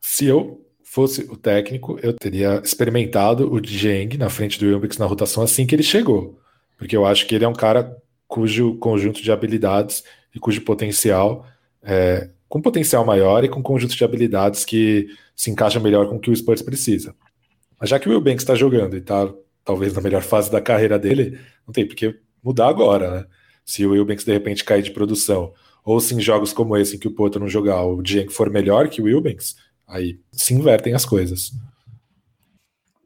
Se 0.00 0.26
eu 0.26 0.64
fosse 0.82 1.22
o 1.22 1.36
técnico, 1.36 1.98
eu 2.02 2.12
teria 2.12 2.60
experimentado 2.62 3.52
o 3.52 3.60
Dieng 3.60 4.16
na 4.16 4.28
frente 4.28 4.58
do 4.58 4.66
Wilbanks 4.66 4.98
na 4.98 5.06
rotação 5.06 5.42
assim 5.42 5.66
que 5.66 5.74
ele 5.74 5.82
chegou. 5.82 6.38
Porque 6.76 6.96
eu 6.96 7.06
acho 7.06 7.26
que 7.26 7.34
ele 7.34 7.44
é 7.44 7.48
um 7.48 7.54
cara 7.54 7.96
cujo 8.28 8.76
conjunto 8.76 9.22
de 9.22 9.32
habilidades 9.32 10.04
e 10.34 10.38
cujo 10.38 10.60
potencial 10.62 11.46
é, 11.82 12.28
com 12.48 12.60
potencial 12.60 13.04
maior 13.04 13.44
e 13.44 13.48
com 13.48 13.62
conjunto 13.62 13.96
de 13.96 14.04
habilidades 14.04 14.64
que 14.64 15.08
se 15.34 15.50
encaixa 15.50 15.80
melhor 15.80 16.08
com 16.08 16.16
o 16.16 16.20
que 16.20 16.30
o 16.30 16.36
Spurs 16.36 16.62
precisa. 16.62 17.14
Mas 17.80 17.90
já 17.90 17.98
que 17.98 18.08
o 18.08 18.12
Wilbanks 18.12 18.42
está 18.42 18.54
jogando 18.54 18.94
e 18.96 19.00
está 19.00 19.32
talvez 19.64 19.92
na 19.92 20.00
melhor 20.00 20.22
fase 20.22 20.50
da 20.50 20.60
carreira 20.60 20.98
dele, 20.98 21.38
não 21.66 21.72
tem 21.72 21.86
por 21.86 21.94
que 21.94 22.18
mudar 22.42 22.68
agora, 22.68 23.10
né? 23.10 23.26
Se 23.66 23.84
o 23.84 23.90
Wilbanks 23.90 24.24
de 24.24 24.32
repente 24.32 24.64
cair 24.64 24.82
de 24.82 24.92
produção, 24.92 25.52
ou 25.84 26.00
se 26.00 26.14
em 26.14 26.20
jogos 26.20 26.52
como 26.52 26.76
esse 26.76 26.96
em 26.96 26.98
que 26.98 27.08
o 27.08 27.14
Poto 27.14 27.38
não 27.40 27.48
jogar, 27.48 27.84
o 27.84 28.02
Dieng 28.02 28.30
for 28.30 28.48
melhor 28.48 28.88
que 28.88 29.02
o 29.02 29.04
Wilbanks, 29.04 29.56
aí 29.86 30.20
se 30.32 30.54
invertem 30.54 30.94
as 30.94 31.04
coisas. 31.04 31.52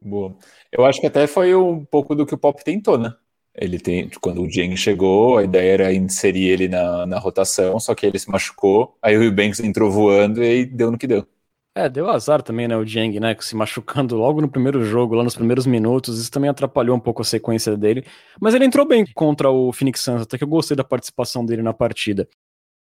Boa. 0.01 0.35
Eu 0.71 0.85
acho 0.85 1.01
que 1.01 1.07
até 1.07 1.27
foi 1.27 1.53
um 1.55 1.83
pouco 1.85 2.15
do 2.15 2.25
que 2.25 2.33
o 2.33 2.37
Pop 2.37 2.63
tentou, 2.63 2.97
né? 2.97 3.13
Ele 3.53 3.77
tem, 3.79 4.09
quando 4.21 4.41
o 4.41 4.47
Dieng 4.47 4.75
chegou, 4.77 5.37
a 5.37 5.43
ideia 5.43 5.73
era 5.73 5.93
inserir 5.93 6.47
ele 6.47 6.67
na, 6.69 7.05
na 7.05 7.19
rotação, 7.19 7.79
só 7.79 7.93
que 7.93 8.05
ele 8.05 8.17
se 8.17 8.29
machucou, 8.29 8.97
aí 9.01 9.17
o 9.17 9.19
Wilbanks 9.19 9.59
entrou 9.59 9.91
voando 9.91 10.43
e 10.43 10.65
deu 10.65 10.89
no 10.89 10.97
que 10.97 11.07
deu. 11.07 11.27
É, 11.73 11.87
deu 11.87 12.09
azar 12.09 12.41
também, 12.41 12.67
né, 12.67 12.75
o 12.75 12.83
Dieng, 12.83 13.17
né, 13.17 13.33
se 13.39 13.55
machucando 13.55 14.17
logo 14.17 14.41
no 14.41 14.49
primeiro 14.51 14.83
jogo, 14.83 15.15
lá 15.15 15.23
nos 15.23 15.35
primeiros 15.35 15.65
minutos, 15.65 16.19
isso 16.19 16.29
também 16.29 16.49
atrapalhou 16.49 16.97
um 16.97 16.99
pouco 16.99 17.21
a 17.21 17.25
sequência 17.25 17.77
dele, 17.77 18.05
mas 18.41 18.53
ele 18.53 18.65
entrou 18.65 18.85
bem 18.85 19.05
contra 19.13 19.49
o 19.49 19.71
Phoenix 19.71 20.01
Suns, 20.01 20.23
até 20.23 20.37
que 20.37 20.43
eu 20.43 20.49
gostei 20.49 20.75
da 20.75 20.83
participação 20.83 21.45
dele 21.45 21.61
na 21.61 21.73
partida. 21.73 22.27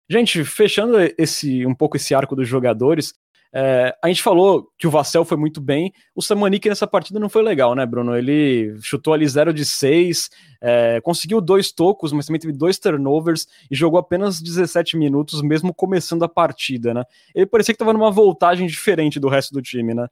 Gente, 0.08 0.44
fechando 0.44 0.96
esse 1.18 1.66
um 1.66 1.74
pouco 1.74 1.96
esse 1.96 2.14
arco 2.14 2.36
dos 2.36 2.48
jogadores, 2.48 3.14
é, 3.52 3.96
a 4.02 4.08
gente 4.08 4.22
falou 4.22 4.70
que 4.78 4.86
o 4.86 4.90
Vassell 4.90 5.24
foi 5.24 5.36
muito 5.36 5.60
bem, 5.60 5.92
o 6.14 6.20
Samanik 6.20 6.68
nessa 6.68 6.86
partida 6.86 7.18
não 7.18 7.28
foi 7.28 7.42
legal, 7.42 7.74
né, 7.74 7.86
Bruno? 7.86 8.16
Ele 8.16 8.76
chutou 8.82 9.14
ali 9.14 9.26
0 9.26 9.52
de 9.52 9.64
6, 9.64 10.30
é, 10.60 11.00
conseguiu 11.00 11.40
dois 11.40 11.72
tocos, 11.72 12.12
mas 12.12 12.26
também 12.26 12.40
teve 12.40 12.52
dois 12.52 12.78
turnovers 12.78 13.46
e 13.70 13.76
jogou 13.76 13.98
apenas 13.98 14.40
17 14.40 14.96
minutos, 14.96 15.40
mesmo 15.42 15.72
começando 15.72 16.22
a 16.24 16.28
partida, 16.28 16.92
né? 16.92 17.04
Ele 17.34 17.46
parecia 17.46 17.72
que 17.72 17.76
estava 17.76 17.92
numa 17.92 18.10
voltagem 18.10 18.66
diferente 18.66 19.18
do 19.18 19.28
resto 19.28 19.52
do 19.54 19.62
time, 19.62 19.94
né? 19.94 20.06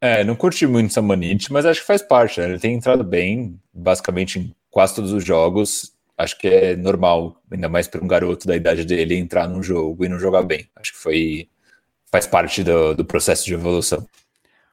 É, 0.00 0.24
não 0.24 0.34
curti 0.34 0.66
muito 0.66 0.90
o 0.90 0.92
Samanit, 0.92 1.52
mas 1.52 1.66
acho 1.66 1.80
que 1.80 1.86
faz 1.86 2.02
parte, 2.02 2.40
né? 2.40 2.46
Ele 2.48 2.58
tem 2.58 2.74
entrado 2.74 3.04
bem, 3.04 3.60
basicamente 3.72 4.38
em 4.38 4.54
quase 4.70 4.94
todos 4.94 5.12
os 5.12 5.22
jogos. 5.22 5.92
Acho 6.16 6.38
que 6.38 6.48
é 6.48 6.76
normal, 6.76 7.40
ainda 7.50 7.68
mais 7.68 7.86
para 7.86 8.02
um 8.02 8.08
garoto 8.08 8.46
da 8.46 8.56
idade 8.56 8.84
dele, 8.84 9.16
entrar 9.16 9.46
num 9.46 9.62
jogo 9.62 10.04
e 10.04 10.08
não 10.08 10.18
jogar 10.18 10.42
bem. 10.42 10.66
Acho 10.74 10.92
que 10.92 10.98
foi 10.98 11.48
faz 12.10 12.26
parte 12.26 12.62
do, 12.62 12.94
do 12.94 13.04
processo 13.04 13.44
de 13.44 13.54
evolução. 13.54 14.06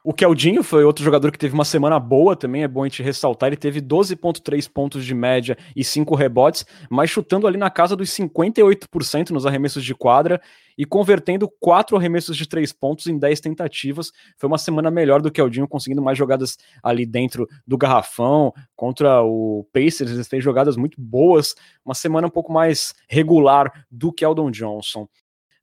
O 0.04 0.14
Keldinho 0.14 0.64
foi 0.64 0.86
outro 0.86 1.04
jogador 1.04 1.34
que 1.34 1.38
teve 1.38 1.54
uma 1.54 1.66
semana 1.66 2.00
boa 2.00 2.34
também, 2.34 2.64
é 2.64 2.68
bom 2.68 2.84
a 2.84 2.86
gente 2.88 3.04
ressaltar. 3.04 3.48
Ele 3.48 3.58
teve 3.58 3.82
12,3 3.82 4.72
pontos 4.72 5.04
de 5.04 5.14
média 5.14 5.58
e 5.76 5.84
5 5.84 6.16
rebotes, 6.16 6.66
mas 6.90 7.10
chutando 7.10 7.46
ali 7.46 7.58
na 7.58 7.70
casa 7.70 7.94
dos 7.94 8.10
58% 8.12 9.32
nos 9.32 9.46
arremessos 9.46 9.84
de 9.84 9.94
quadra 9.94 10.40
e 10.78 10.86
convertendo 10.86 11.52
4 11.60 11.98
arremessos 11.98 12.38
de 12.38 12.48
3 12.48 12.72
pontos 12.72 13.08
em 13.08 13.20
10 13.20 13.42
tentativas. 13.42 14.14
Foi 14.38 14.48
uma 14.48 14.58
semana 14.58 14.90
melhor 14.90 15.22
do 15.22 15.30
Keldinho, 15.30 15.68
conseguindo 15.68 16.02
mais 16.02 16.18
jogadas 16.18 16.58
ali 16.82 17.06
dentro 17.06 17.46
do 17.68 17.78
garrafão. 17.78 18.54
Contra 18.78 19.22
o 19.24 19.68
Pacers, 19.74 20.12
ele 20.12 20.24
fez 20.24 20.42
jogadas 20.42 20.78
muito 20.78 21.02
boas. 21.02 21.54
Uma 21.84 21.94
semana 21.94 22.28
um 22.28 22.32
pouco 22.32 22.54
mais 22.54 22.94
regular 23.10 23.86
do 23.92 24.14
que 24.14 24.24
Eldon 24.24 24.52
Johnson. 24.52 25.06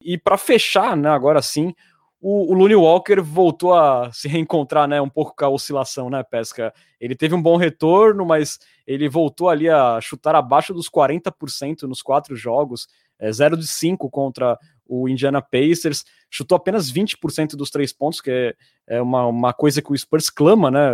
E 0.05 0.19
para 0.19 0.37
fechar, 0.37 0.95
né, 0.95 1.09
agora 1.09 1.41
sim, 1.41 1.75
o, 2.21 2.53
o 2.53 2.55
Looney 2.55 2.77
Walker 2.77 3.21
voltou 3.21 3.75
a 3.75 4.13
se 4.13 4.29
reencontrar, 4.29 4.87
né, 4.87 5.01
um 5.01 5.09
pouco 5.09 5.35
com 5.35 5.45
a 5.45 5.49
oscilação, 5.49 6.11
né, 6.11 6.23
Pesca? 6.23 6.73
Ele 7.01 7.15
teve 7.15 7.35
um 7.35 7.43
bom 7.43 7.57
retorno, 7.57 8.25
mas 8.25 8.59
ele 8.87 9.09
voltou 9.09 9.49
ali 9.49 9.69
a 9.69 9.99
chutar 10.01 10.35
abaixo 10.35 10.75
dos 10.75 10.89
40% 10.89 11.83
nos 11.83 12.03
quatro 12.03 12.37
jogos, 12.37 12.87
é, 13.19 13.33
0 13.33 13.57
de 13.57 13.67
5 13.67 14.11
contra 14.11 14.59
o 14.87 15.09
Indiana 15.09 15.41
Pacers, 15.41 16.05
chutou 16.31 16.57
apenas 16.57 16.91
20% 16.91 17.57
dos 17.57 17.71
três 17.71 17.93
pontos, 17.93 18.21
que 18.21 18.31
é, 18.31 18.55
é 18.87 19.03
uma, 19.03 19.27
uma 19.27 19.53
coisa 19.53 19.81
que 19.81 19.93
o 19.93 19.97
Spurs 19.97 20.29
clama, 20.29 20.71
né? 20.71 20.93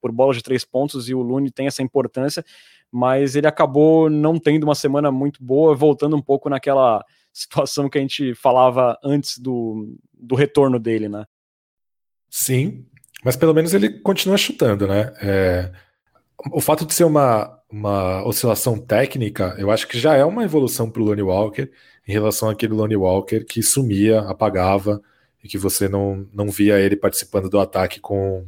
Por 0.00 0.12
bola 0.12 0.34
de 0.34 0.42
três 0.42 0.64
pontos, 0.64 1.08
e 1.08 1.14
o 1.14 1.22
Lune 1.22 1.50
tem 1.50 1.66
essa 1.66 1.82
importância, 1.82 2.44
mas 2.90 3.36
ele 3.36 3.46
acabou 3.46 4.10
não 4.10 4.38
tendo 4.38 4.64
uma 4.64 4.74
semana 4.74 5.10
muito 5.10 5.42
boa, 5.42 5.74
voltando 5.74 6.16
um 6.16 6.20
pouco 6.20 6.50
naquela 6.50 7.04
situação 7.34 7.88
que 7.88 7.98
a 7.98 8.00
gente 8.00 8.34
falava 8.34 8.98
antes 9.02 9.38
do, 9.38 9.96
do 10.12 10.34
retorno 10.34 10.78
dele, 10.78 11.08
né? 11.08 11.24
Sim, 12.28 12.86
mas 13.24 13.36
pelo 13.36 13.54
menos 13.54 13.74
ele 13.74 14.00
continua 14.00 14.36
chutando, 14.36 14.86
né? 14.86 15.12
É, 15.22 15.72
o 16.50 16.60
fato 16.60 16.84
de 16.84 16.94
ser 16.94 17.04
uma, 17.04 17.58
uma 17.70 18.26
oscilação 18.26 18.78
técnica, 18.78 19.54
eu 19.58 19.70
acho 19.70 19.86
que 19.86 19.98
já 19.98 20.14
é 20.14 20.24
uma 20.24 20.44
evolução 20.44 20.90
para 20.90 21.00
o 21.00 21.04
Lonnie 21.04 21.22
Walker 21.22 21.70
em 22.06 22.12
relação 22.12 22.48
àquele 22.48 22.74
Lonnie 22.74 22.96
Walker 22.96 23.44
que 23.44 23.62
sumia, 23.62 24.20
apagava 24.20 25.00
e 25.42 25.48
que 25.48 25.58
você 25.58 25.88
não, 25.88 26.26
não 26.32 26.50
via 26.50 26.78
ele 26.78 26.96
participando 26.96 27.48
do 27.48 27.60
ataque 27.60 28.00
com. 28.00 28.46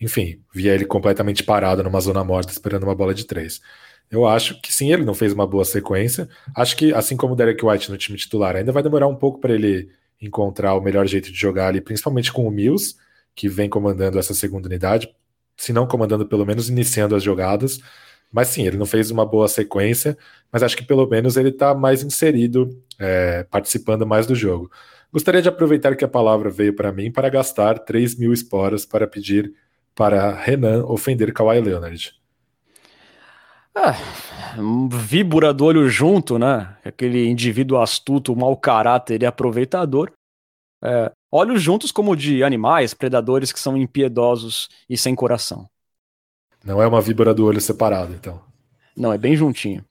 Enfim, 0.00 0.40
via 0.54 0.74
ele 0.74 0.84
completamente 0.84 1.42
parado 1.42 1.82
numa 1.82 2.00
zona 2.00 2.22
morta 2.22 2.52
esperando 2.52 2.84
uma 2.84 2.94
bola 2.94 3.12
de 3.12 3.24
três. 3.24 3.60
Eu 4.10 4.26
acho 4.26 4.60
que 4.60 4.72
sim, 4.72 4.92
ele 4.92 5.04
não 5.04 5.14
fez 5.14 5.32
uma 5.32 5.46
boa 5.46 5.64
sequência. 5.64 6.28
Acho 6.56 6.76
que, 6.76 6.92
assim 6.94 7.16
como 7.16 7.34
o 7.34 7.36
Derek 7.36 7.64
White 7.64 7.90
no 7.90 7.98
time 7.98 8.16
titular, 8.16 8.56
ainda 8.56 8.72
vai 8.72 8.82
demorar 8.82 9.06
um 9.06 9.14
pouco 9.14 9.38
para 9.38 9.54
ele 9.54 9.90
encontrar 10.20 10.74
o 10.74 10.80
melhor 10.80 11.06
jeito 11.06 11.30
de 11.30 11.38
jogar 11.38 11.68
ali, 11.68 11.80
principalmente 11.80 12.32
com 12.32 12.46
o 12.46 12.50
Mills, 12.50 12.96
que 13.34 13.48
vem 13.48 13.68
comandando 13.68 14.18
essa 14.18 14.34
segunda 14.34 14.66
unidade, 14.66 15.14
se 15.56 15.72
não 15.72 15.86
comandando, 15.86 16.26
pelo 16.26 16.46
menos 16.46 16.68
iniciando 16.68 17.14
as 17.14 17.22
jogadas. 17.22 17.78
Mas 18.32 18.48
sim, 18.48 18.66
ele 18.66 18.76
não 18.76 18.86
fez 18.86 19.10
uma 19.10 19.24
boa 19.24 19.48
sequência, 19.48 20.16
mas 20.52 20.62
acho 20.62 20.76
que 20.76 20.84
pelo 20.84 21.06
menos 21.06 21.36
ele 21.36 21.50
está 21.50 21.74
mais 21.74 22.02
inserido, 22.02 22.70
é, 22.98 23.44
participando 23.44 24.06
mais 24.06 24.26
do 24.26 24.34
jogo. 24.34 24.70
Gostaria 25.12 25.40
de 25.40 25.48
aproveitar 25.48 25.96
que 25.96 26.04
a 26.04 26.08
palavra 26.08 26.50
veio 26.50 26.74
para 26.74 26.92
mim 26.92 27.10
para 27.10 27.30
gastar 27.30 27.78
3 27.78 28.16
mil 28.16 28.32
esporas 28.32 28.84
para 28.84 29.06
pedir 29.06 29.54
para 29.94 30.34
Renan 30.34 30.84
ofender 30.84 31.32
Kawhi 31.32 31.60
Leonard. 31.60 32.12
Ah, 33.80 33.94
víbora 34.90 35.54
do 35.54 35.64
olho 35.64 35.88
junto, 35.88 36.36
né? 36.36 36.76
Aquele 36.84 37.28
indivíduo 37.28 37.80
astuto, 37.80 38.34
mau 38.34 38.56
caráter 38.56 39.22
e 39.22 39.26
aproveitador. 39.26 40.10
É, 40.82 41.12
olhos 41.30 41.62
juntos 41.62 41.92
como 41.92 42.16
de 42.16 42.42
animais, 42.42 42.92
predadores 42.92 43.52
que 43.52 43.60
são 43.60 43.76
impiedosos 43.76 44.68
e 44.90 44.96
sem 44.96 45.14
coração. 45.14 45.64
Não 46.64 46.82
é 46.82 46.88
uma 46.88 47.00
víbora 47.00 47.32
do 47.32 47.46
olho 47.46 47.60
separado, 47.60 48.12
então. 48.12 48.42
Não, 48.96 49.12
é 49.12 49.18
bem 49.18 49.36
juntinho. 49.36 49.84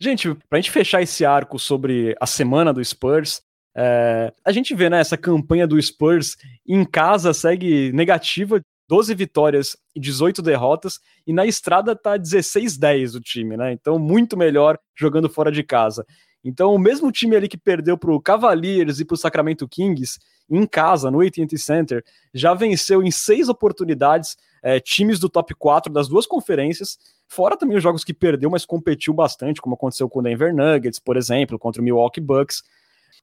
Gente, 0.00 0.34
pra 0.48 0.58
gente 0.58 0.70
fechar 0.70 1.02
esse 1.02 1.26
arco 1.26 1.58
sobre 1.58 2.16
a 2.18 2.26
semana 2.26 2.72
do 2.72 2.82
Spurs, 2.82 3.42
é, 3.76 4.32
a 4.42 4.50
gente 4.50 4.74
vê 4.74 4.88
né, 4.88 5.00
essa 5.00 5.18
campanha 5.18 5.66
do 5.66 5.80
Spurs 5.80 6.38
em 6.66 6.86
casa 6.86 7.34
segue 7.34 7.92
negativa, 7.92 8.62
12 8.88 9.14
vitórias 9.14 9.76
e 9.94 10.00
18 10.00 10.42
derrotas, 10.42 11.00
e 11.26 11.32
na 11.32 11.46
estrada 11.46 11.96
tá 11.96 12.18
16-10 12.18 13.16
o 13.16 13.20
time, 13.20 13.56
né? 13.56 13.72
Então, 13.72 13.98
muito 13.98 14.36
melhor 14.36 14.78
jogando 14.94 15.28
fora 15.28 15.50
de 15.50 15.62
casa. 15.62 16.06
Então, 16.44 16.74
o 16.74 16.78
mesmo 16.78 17.10
time 17.10 17.34
ali 17.34 17.48
que 17.48 17.56
perdeu 17.56 17.96
pro 17.96 18.20
Cavaliers 18.20 19.00
e 19.00 19.04
pro 19.04 19.16
Sacramento 19.16 19.66
Kings, 19.66 20.18
em 20.50 20.66
casa, 20.66 21.10
no 21.10 21.22
AT&T 21.22 21.56
Center, 21.56 22.04
já 22.34 22.52
venceu 22.52 23.02
em 23.02 23.10
seis 23.10 23.48
oportunidades 23.48 24.36
é, 24.62 24.78
times 24.78 25.18
do 25.18 25.28
top 25.28 25.54
4 25.54 25.90
das 25.90 26.06
duas 26.06 26.26
conferências, 26.26 26.98
fora 27.26 27.56
também 27.56 27.76
os 27.76 27.82
jogos 27.82 28.04
que 28.04 28.12
perdeu, 28.12 28.50
mas 28.50 28.66
competiu 28.66 29.14
bastante, 29.14 29.60
como 29.60 29.74
aconteceu 29.74 30.08
com 30.08 30.20
o 30.20 30.22
Denver 30.22 30.54
Nuggets, 30.54 30.98
por 30.98 31.16
exemplo, 31.16 31.58
contra 31.58 31.80
o 31.80 31.84
Milwaukee 31.84 32.20
Bucks. 32.20 32.62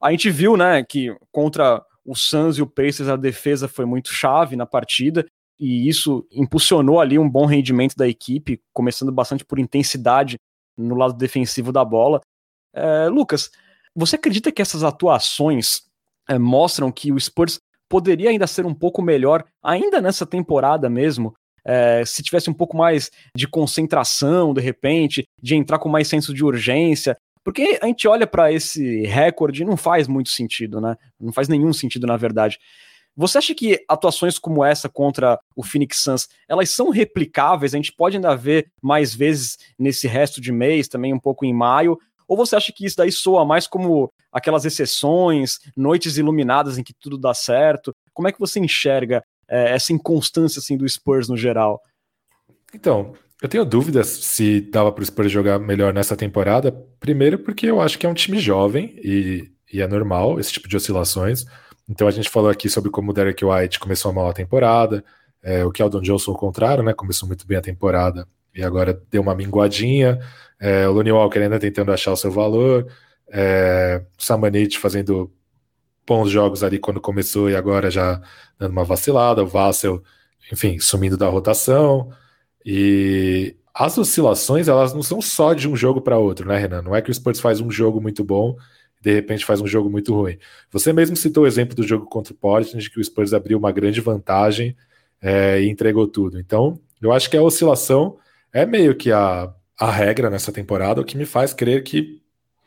A 0.00 0.10
gente 0.10 0.28
viu, 0.28 0.56
né, 0.56 0.82
que 0.82 1.16
contra 1.30 1.80
o 2.04 2.16
Suns 2.16 2.58
e 2.58 2.62
o 2.62 2.66
Pacers 2.66 3.08
a 3.08 3.16
defesa 3.16 3.68
foi 3.68 3.84
muito 3.84 4.12
chave 4.12 4.56
na 4.56 4.66
partida, 4.66 5.24
e 5.62 5.88
isso 5.88 6.26
impulsionou 6.32 7.00
ali 7.00 7.16
um 7.16 7.30
bom 7.30 7.46
rendimento 7.46 7.94
da 7.94 8.08
equipe, 8.08 8.60
começando 8.72 9.12
bastante 9.12 9.44
por 9.44 9.60
intensidade 9.60 10.36
no 10.76 10.96
lado 10.96 11.14
defensivo 11.14 11.70
da 11.70 11.84
bola. 11.84 12.20
É, 12.74 13.06
Lucas, 13.06 13.48
você 13.94 14.16
acredita 14.16 14.50
que 14.50 14.60
essas 14.60 14.82
atuações 14.82 15.82
é, 16.28 16.36
mostram 16.36 16.90
que 16.90 17.12
o 17.12 17.20
Spurs 17.20 17.60
poderia 17.88 18.30
ainda 18.30 18.48
ser 18.48 18.66
um 18.66 18.74
pouco 18.74 19.00
melhor, 19.00 19.44
ainda 19.62 20.00
nessa 20.00 20.26
temporada 20.26 20.90
mesmo, 20.90 21.32
é, 21.64 22.04
se 22.04 22.24
tivesse 22.24 22.50
um 22.50 22.54
pouco 22.54 22.76
mais 22.76 23.08
de 23.36 23.46
concentração, 23.46 24.52
de 24.52 24.60
repente, 24.60 25.28
de 25.40 25.54
entrar 25.54 25.78
com 25.78 25.88
mais 25.88 26.08
senso 26.08 26.34
de 26.34 26.44
urgência, 26.44 27.16
porque 27.44 27.78
a 27.80 27.86
gente 27.86 28.08
olha 28.08 28.26
para 28.26 28.52
esse 28.52 29.02
recorde 29.02 29.62
e 29.62 29.64
não 29.64 29.76
faz 29.76 30.08
muito 30.08 30.30
sentido, 30.30 30.80
né? 30.80 30.96
Não 31.20 31.32
faz 31.32 31.46
nenhum 31.46 31.72
sentido, 31.72 32.04
na 32.04 32.16
verdade. 32.16 32.58
Você 33.16 33.38
acha 33.38 33.54
que 33.54 33.84
atuações 33.88 34.38
como 34.38 34.64
essa 34.64 34.88
contra 34.88 35.38
o 35.54 35.62
Phoenix 35.62 35.98
Suns, 35.98 36.28
elas 36.48 36.70
são 36.70 36.88
replicáveis? 36.88 37.74
A 37.74 37.76
gente 37.76 37.92
pode 37.92 38.16
ainda 38.16 38.34
ver 38.34 38.70
mais 38.80 39.14
vezes 39.14 39.58
nesse 39.78 40.06
resto 40.06 40.40
de 40.40 40.50
mês, 40.50 40.88
também 40.88 41.12
um 41.12 41.18
pouco 41.18 41.44
em 41.44 41.52
maio, 41.52 41.98
ou 42.26 42.36
você 42.36 42.56
acha 42.56 42.72
que 42.72 42.86
isso 42.86 42.96
daí 42.96 43.12
soa 43.12 43.44
mais 43.44 43.66
como 43.66 44.10
aquelas 44.32 44.64
exceções, 44.64 45.58
noites 45.76 46.16
iluminadas 46.16 46.78
em 46.78 46.82
que 46.82 46.94
tudo 46.94 47.18
dá 47.18 47.34
certo? 47.34 47.94
Como 48.14 48.26
é 48.26 48.32
que 48.32 48.40
você 48.40 48.58
enxerga 48.58 49.22
é, 49.46 49.74
essa 49.74 49.92
inconstância 49.92 50.58
assim, 50.58 50.76
do 50.76 50.88
Spurs 50.88 51.28
no 51.28 51.36
geral? 51.36 51.78
Então, 52.74 53.12
eu 53.42 53.48
tenho 53.48 53.64
dúvidas 53.66 54.06
se 54.06 54.62
dava 54.62 54.90
para 54.90 55.02
o 55.02 55.04
Spurs 55.04 55.30
jogar 55.30 55.58
melhor 55.58 55.92
nessa 55.92 56.16
temporada. 56.16 56.72
Primeiro, 56.98 57.38
porque 57.38 57.66
eu 57.66 57.80
acho 57.80 57.98
que 57.98 58.06
é 58.06 58.08
um 58.08 58.14
time 58.14 58.38
jovem 58.38 58.96
e, 59.04 59.50
e 59.70 59.82
é 59.82 59.86
normal 59.86 60.40
esse 60.40 60.52
tipo 60.52 60.68
de 60.68 60.76
oscilações. 60.76 61.44
Então, 61.92 62.08
a 62.08 62.10
gente 62.10 62.30
falou 62.30 62.48
aqui 62.48 62.70
sobre 62.70 62.90
como 62.90 63.10
o 63.10 63.14
Derek 63.14 63.44
White 63.44 63.78
começou 63.78 64.14
mal 64.14 64.26
a 64.26 64.32
temporada, 64.32 65.04
é, 65.42 65.62
o 65.62 65.70
Keldon 65.70 66.00
Johnson 66.00 66.30
ao 66.30 66.38
contrário, 66.38 66.82
né? 66.82 66.94
Começou 66.94 67.28
muito 67.28 67.46
bem 67.46 67.58
a 67.58 67.60
temporada 67.60 68.26
e 68.54 68.62
agora 68.64 68.98
deu 69.10 69.20
uma 69.20 69.34
minguadinha. 69.34 70.18
É, 70.58 70.88
o 70.88 70.92
Lonnie 70.92 71.12
Walker 71.12 71.38
ainda 71.38 71.58
tentando 71.58 71.92
achar 71.92 72.10
o 72.12 72.16
seu 72.16 72.30
valor. 72.30 72.86
É, 73.30 74.02
o 74.18 74.24
Samanit 74.24 74.78
fazendo 74.78 75.30
bons 76.06 76.30
jogos 76.30 76.64
ali 76.64 76.78
quando 76.78 76.98
começou 76.98 77.50
e 77.50 77.54
agora 77.54 77.90
já 77.90 78.22
dando 78.58 78.72
uma 78.72 78.84
vacilada. 78.84 79.42
O 79.42 79.46
Vassel, 79.46 80.02
enfim, 80.50 80.78
sumindo 80.78 81.18
da 81.18 81.28
rotação. 81.28 82.10
E 82.64 83.54
as 83.74 83.98
oscilações, 83.98 84.66
elas 84.66 84.94
não 84.94 85.02
são 85.02 85.20
só 85.20 85.52
de 85.52 85.68
um 85.68 85.76
jogo 85.76 86.00
para 86.00 86.16
outro, 86.16 86.48
né, 86.48 86.56
Renan? 86.56 86.80
Não 86.80 86.96
é 86.96 87.02
que 87.02 87.10
o 87.10 87.14
Spurs 87.14 87.38
faz 87.38 87.60
um 87.60 87.70
jogo 87.70 88.00
muito 88.00 88.24
bom 88.24 88.56
de 89.02 89.12
repente 89.12 89.44
faz 89.44 89.60
um 89.60 89.66
jogo 89.66 89.90
muito 89.90 90.14
ruim. 90.14 90.38
Você 90.70 90.92
mesmo 90.92 91.16
citou 91.16 91.44
o 91.44 91.46
exemplo 91.46 91.74
do 91.74 91.82
jogo 91.82 92.06
contra 92.06 92.32
o 92.32 92.36
Portland, 92.36 92.88
que 92.88 93.00
o 93.00 93.04
Spurs 93.04 93.34
abriu 93.34 93.58
uma 93.58 93.72
grande 93.72 94.00
vantagem 94.00 94.76
é, 95.20 95.60
e 95.60 95.68
entregou 95.68 96.06
tudo. 96.06 96.38
Então, 96.38 96.78
eu 97.00 97.12
acho 97.12 97.28
que 97.28 97.36
a 97.36 97.42
oscilação 97.42 98.16
é 98.52 98.64
meio 98.64 98.94
que 98.94 99.12
a 99.12 99.52
a 99.82 99.90
regra 99.90 100.30
nessa 100.30 100.52
temporada, 100.52 101.00
o 101.00 101.04
que 101.04 101.16
me 101.16 101.24
faz 101.24 101.52
crer 101.52 101.82
que 101.82 102.22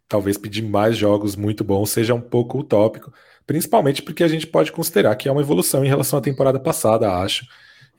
talvez 0.05 0.37
pedir 0.37 0.61
mais 0.61 0.97
jogos 0.97 1.35
muito 1.37 1.63
bons 1.63 1.89
seja 1.89 2.13
um 2.13 2.19
pouco 2.19 2.59
utópico, 2.59 3.13
principalmente 3.47 4.01
porque 4.01 4.21
a 4.21 4.27
gente 4.27 4.45
pode 4.45 4.69
considerar 4.71 5.15
que 5.15 5.29
é 5.29 5.31
uma 5.31 5.39
evolução 5.39 5.85
em 5.85 5.87
relação 5.87 6.19
à 6.19 6.21
temporada 6.21 6.59
passada, 6.59 7.09
acho, 7.09 7.45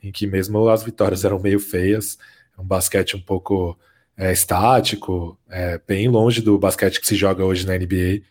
em 0.03 0.11
que 0.11 0.27
mesmo 0.27 0.69
as 0.69 0.83
vitórias 0.83 1.25
eram 1.25 1.39
meio 1.39 1.59
feias, 1.59 2.17
um 2.57 2.63
basquete 2.63 3.15
um 3.15 3.19
pouco 3.19 3.75
é, 4.17 4.31
estático, 4.31 5.39
é, 5.47 5.79
bem 5.87 6.07
longe 6.07 6.41
do 6.41 6.57
basquete 6.57 6.99
que 6.99 7.07
se 7.07 7.15
joga 7.15 7.45
hoje 7.45 7.65
na 7.65 7.77
NBA, 7.77 8.23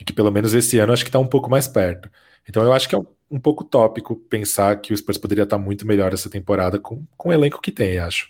e 0.00 0.04
que 0.04 0.12
pelo 0.12 0.30
menos 0.30 0.52
esse 0.52 0.78
ano 0.78 0.92
acho 0.92 1.04
que 1.04 1.08
está 1.08 1.18
um 1.18 1.26
pouco 1.26 1.48
mais 1.48 1.68
perto. 1.68 2.10
Então 2.48 2.62
eu 2.62 2.72
acho 2.72 2.88
que 2.88 2.94
é 2.94 2.98
um, 2.98 3.06
um 3.30 3.40
pouco 3.40 3.64
tópico 3.64 4.16
pensar 4.16 4.80
que 4.80 4.92
o 4.92 4.96
Spurs 4.96 5.18
poderia 5.18 5.44
estar 5.44 5.58
muito 5.58 5.86
melhor 5.86 6.12
essa 6.12 6.28
temporada 6.28 6.78
com, 6.78 7.04
com 7.16 7.28
o 7.28 7.32
elenco 7.32 7.60
que 7.60 7.70
tem, 7.70 7.98
acho. 7.98 8.28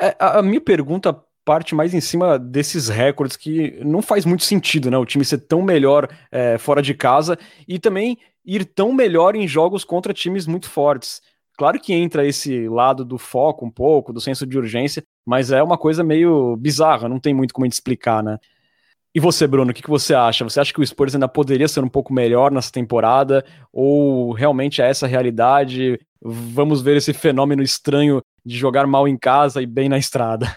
É, 0.00 0.16
a 0.18 0.42
minha 0.42 0.60
pergunta 0.60 1.12
parte 1.44 1.74
mais 1.74 1.92
em 1.92 2.00
cima 2.00 2.38
desses 2.38 2.88
recordes 2.88 3.36
que 3.36 3.80
não 3.84 4.00
faz 4.00 4.24
muito 4.24 4.44
sentido, 4.44 4.90
né? 4.90 4.96
O 4.96 5.04
time 5.04 5.24
ser 5.24 5.38
tão 5.38 5.60
melhor 5.60 6.08
é, 6.30 6.56
fora 6.58 6.80
de 6.80 6.94
casa 6.94 7.38
e 7.66 7.78
também 7.78 8.18
ir 8.44 8.64
tão 8.64 8.92
melhor 8.92 9.34
em 9.34 9.46
jogos 9.46 9.84
contra 9.84 10.14
times 10.14 10.46
muito 10.46 10.68
fortes. 10.68 11.20
Claro 11.56 11.78
que 11.80 11.92
entra 11.92 12.26
esse 12.26 12.68
lado 12.68 13.04
do 13.04 13.18
foco 13.18 13.66
um 13.66 13.70
pouco, 13.70 14.12
do 14.12 14.20
senso 14.20 14.46
de 14.46 14.56
urgência, 14.56 15.02
mas 15.26 15.50
é 15.50 15.62
uma 15.62 15.78
coisa 15.78 16.02
meio 16.02 16.56
bizarra, 16.56 17.08
não 17.08 17.18
tem 17.18 17.32
muito 17.34 17.54
como 17.54 17.64
a 17.64 17.66
gente 17.66 17.74
explicar, 17.74 18.22
né? 18.22 18.38
E 19.14 19.20
você, 19.20 19.46
Bruno, 19.46 19.70
o 19.70 19.74
que, 19.74 19.82
que 19.82 19.90
você 19.90 20.14
acha? 20.14 20.42
Você 20.42 20.58
acha 20.58 20.72
que 20.72 20.80
o 20.80 20.86
Spurs 20.86 21.14
ainda 21.14 21.28
poderia 21.28 21.68
ser 21.68 21.84
um 21.84 21.88
pouco 21.88 22.14
melhor 22.14 22.50
nessa 22.50 22.72
temporada? 22.72 23.44
Ou 23.70 24.32
realmente 24.32 24.80
é 24.80 24.88
essa 24.88 25.04
a 25.04 25.08
realidade? 25.08 26.00
Vamos 26.20 26.80
ver 26.80 26.96
esse 26.96 27.12
fenômeno 27.12 27.62
estranho 27.62 28.22
de 28.44 28.56
jogar 28.56 28.86
mal 28.86 29.06
em 29.06 29.16
casa 29.16 29.60
e 29.60 29.66
bem 29.66 29.88
na 29.88 29.98
estrada. 29.98 30.56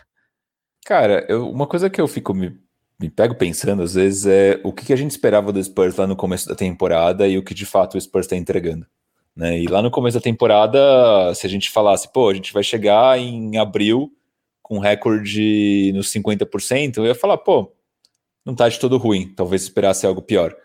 Cara, 0.86 1.26
eu, 1.28 1.49
uma 1.49 1.68
coisa 1.68 1.89
que 1.89 1.99
eu 1.99 2.07
fico 2.07 2.34
me, 2.34 2.57
me 2.97 3.09
pego 3.09 3.36
pensando 3.36 3.84
às 3.84 3.95
vezes 3.95 4.26
é 4.26 4.61
o 4.63 4.72
que, 4.72 4.86
que, 4.86 4.93
a 4.93 4.97
gente 4.97 5.11
esperava 5.11 5.51
do 5.51 5.61
Spurs 5.61 5.97
lá 5.97 6.07
no 6.07 6.16
começo 6.16 6.47
da 6.47 6.55
temporada 6.55 7.28
e 7.28 7.38
o 7.38 7.43
que 7.43 7.53
de 7.53 7.66
fato 7.66 7.97
o 7.97 8.01
Spurs 8.01 8.26
está 8.26 8.38
entregando. 8.38 8.86
Né? 9.36 9.59
E 9.59 9.68
lá 9.68 9.82
no 9.82 9.91
começo 9.91 10.18
da 10.18 10.24
temporada, 10.24 10.80
se 11.34 11.45
a 11.45 11.49
gente 11.49 11.70
falasse, 11.70 12.11
pô, 12.13 12.30
a 12.30 12.34
gente 12.34 12.53
vai 12.53 12.63
chegar 12.63 13.20
em 13.20 13.57
abril 13.57 14.13
com 14.66 14.80
recorde 14.80 15.91
nos 15.93 16.11
50%, 16.11 16.97
eu 16.97 17.05
ia 17.05 17.13
falar, 17.13 17.38
pô, 17.38 17.72
não 18.43 18.55
tá 18.55 18.68
de 18.68 18.80
todo 18.80 18.97
ruim, 18.97 19.32
talvez 19.36 19.61
esperasse 19.61 20.07
algo 20.07 20.24
pior. 20.24 20.57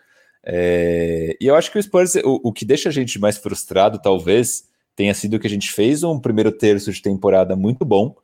É, 0.43 1.37
e 1.39 1.45
eu 1.45 1.53
acho 1.53 1.71
que 1.71 1.77
o 1.77 1.83
Spurs, 1.83 2.15
o, 2.15 2.41
o, 2.45 2.51
que 2.51 2.65
deixa 2.65 2.89
a 2.89 2.91
gente 2.91 3.19
mais 3.19 3.37
frustrado, 3.37 4.01
talvez, 4.01 4.63
tenha 4.95 5.13
sido 5.13 5.37
que 5.39 5.45
a 5.45 5.49
gente 5.49 5.71
fez 5.71 6.01
um 6.01 6.19
primeiro 6.19 6.51
terço 6.51 6.91
de 6.91 6.99
temporada 6.99 7.55
muito 7.55 7.85
bom, 7.85 8.15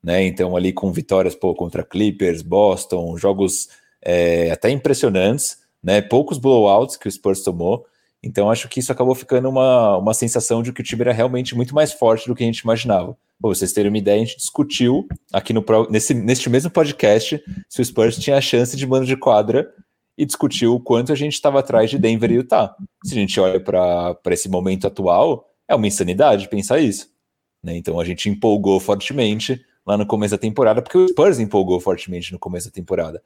né? 0.00 0.24
Então, 0.24 0.56
ali 0.56 0.72
com 0.72 0.92
vitórias 0.92 1.34
pô, 1.34 1.52
contra 1.52 1.82
Clippers, 1.82 2.40
Boston, 2.40 3.16
jogos 3.16 3.68
é, 4.00 4.52
até 4.52 4.70
impressionantes, 4.70 5.58
né? 5.82 6.00
Poucos 6.00 6.38
blowouts 6.38 6.96
que 6.96 7.08
o 7.08 7.10
Spurs 7.10 7.42
tomou. 7.42 7.84
Então, 8.22 8.50
acho 8.50 8.68
que 8.68 8.80
isso 8.80 8.90
acabou 8.90 9.14
ficando 9.14 9.48
uma, 9.48 9.96
uma 9.98 10.14
sensação 10.14 10.62
de 10.62 10.72
que 10.72 10.80
o 10.80 10.84
time 10.84 11.02
era 11.02 11.12
realmente 11.12 11.54
muito 11.54 11.74
mais 11.74 11.92
forte 11.92 12.26
do 12.26 12.34
que 12.34 12.42
a 12.42 12.46
gente 12.46 12.60
imaginava. 12.60 13.16
Pra 13.40 13.50
vocês 13.50 13.72
terem 13.72 13.90
uma 13.90 13.98
ideia, 13.98 14.20
a 14.20 14.24
gente 14.24 14.36
discutiu 14.36 15.06
aqui 15.32 15.52
no 15.52 15.64
nesse, 15.88 16.12
neste 16.12 16.50
mesmo 16.50 16.70
podcast 16.70 17.40
se 17.68 17.80
o 17.80 17.84
Spurs 17.84 18.18
tinha 18.18 18.36
a 18.36 18.40
chance 18.40 18.76
de 18.76 18.86
mano 18.86 19.06
de 19.06 19.16
quadra 19.16 19.72
e 20.16 20.26
discutiu 20.26 20.74
o 20.74 20.80
quanto 20.80 21.12
a 21.12 21.14
gente 21.14 21.34
estava 21.34 21.60
atrás 21.60 21.88
de 21.88 21.98
Denver 21.98 22.32
e 22.32 22.34
Utah. 22.34 22.74
Se 23.04 23.12
a 23.12 23.16
gente 23.16 23.38
olha 23.38 23.60
para 23.60 24.18
esse 24.32 24.48
momento 24.48 24.88
atual, 24.88 25.48
é 25.68 25.74
uma 25.76 25.86
insanidade 25.86 26.48
pensar 26.48 26.80
isso. 26.80 27.08
Né? 27.62 27.76
Então 27.76 28.00
a 28.00 28.04
gente 28.04 28.28
empolgou 28.28 28.80
fortemente 28.80 29.64
lá 29.86 29.96
no 29.96 30.04
começo 30.04 30.32
da 30.32 30.38
temporada, 30.38 30.82
porque 30.82 30.98
o 30.98 31.08
Spurs 31.08 31.38
empolgou 31.38 31.78
fortemente 31.80 32.32
no 32.32 32.38
começo 32.38 32.66
da 32.66 32.72
temporada. 32.72 33.22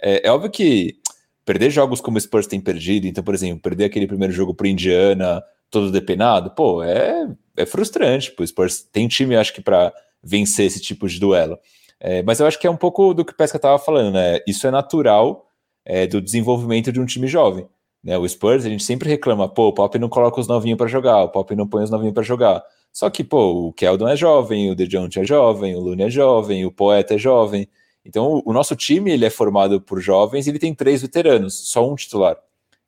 É, 0.00 0.28
é 0.28 0.30
óbvio 0.30 0.50
que 0.50 0.98
perder 1.46 1.70
jogos 1.70 2.00
como 2.00 2.18
o 2.18 2.20
Spurs 2.20 2.48
tem 2.48 2.60
perdido, 2.60 3.06
então, 3.06 3.22
por 3.22 3.32
exemplo, 3.32 3.60
perder 3.60 3.84
aquele 3.84 4.06
primeiro 4.06 4.34
jogo 4.34 4.52
para 4.52 4.68
Indiana, 4.68 5.42
todo 5.70 5.92
depenado, 5.92 6.50
pô, 6.50 6.82
é, 6.82 7.28
é 7.56 7.64
frustrante. 7.64 8.32
Pô, 8.32 8.42
o 8.42 8.46
Spurs 8.46 8.82
tem 8.82 9.06
time, 9.06 9.36
acho 9.36 9.54
que, 9.54 9.62
para 9.62 9.94
vencer 10.22 10.66
esse 10.66 10.80
tipo 10.80 11.08
de 11.08 11.20
duelo. 11.20 11.56
É, 12.00 12.22
mas 12.24 12.40
eu 12.40 12.46
acho 12.46 12.58
que 12.58 12.66
é 12.66 12.70
um 12.70 12.76
pouco 12.76 13.14
do 13.14 13.24
que 13.24 13.32
o 13.32 13.36
Pesca 13.36 13.56
estava 13.56 13.78
falando, 13.78 14.12
né? 14.12 14.40
Isso 14.46 14.66
é 14.66 14.70
natural 14.70 15.50
é, 15.84 16.06
do 16.06 16.20
desenvolvimento 16.20 16.92
de 16.92 17.00
um 17.00 17.06
time 17.06 17.28
jovem. 17.28 17.66
Né? 18.02 18.18
O 18.18 18.28
Spurs, 18.28 18.66
a 18.66 18.68
gente 18.68 18.84
sempre 18.84 19.08
reclama, 19.08 19.48
pô, 19.48 19.68
o 19.68 19.72
Pop 19.72 19.96
não 19.98 20.08
coloca 20.08 20.40
os 20.40 20.48
novinhos 20.48 20.76
para 20.76 20.88
jogar, 20.88 21.22
o 21.22 21.28
Pop 21.28 21.54
não 21.54 21.66
põe 21.66 21.84
os 21.84 21.90
novinhos 21.90 22.14
para 22.14 22.22
jogar. 22.22 22.62
Só 22.92 23.08
que, 23.08 23.22
pô, 23.22 23.68
o 23.68 23.72
Keldon 23.72 24.08
é 24.08 24.16
jovem, 24.16 24.70
o 24.70 24.74
DeJounte 24.74 25.20
é 25.20 25.24
jovem, 25.24 25.76
o 25.76 25.80
Looney 25.80 26.06
é 26.06 26.10
jovem, 26.10 26.64
o 26.66 26.72
Poeta 26.72 27.14
é 27.14 27.18
jovem. 27.18 27.68
Então, 28.06 28.40
o 28.44 28.52
nosso 28.52 28.76
time 28.76 29.10
ele 29.10 29.24
é 29.24 29.30
formado 29.30 29.80
por 29.80 30.00
jovens 30.00 30.46
e 30.46 30.50
ele 30.50 30.60
tem 30.60 30.72
três 30.72 31.02
veteranos, 31.02 31.54
só 31.54 31.90
um 31.90 31.96
titular. 31.96 32.36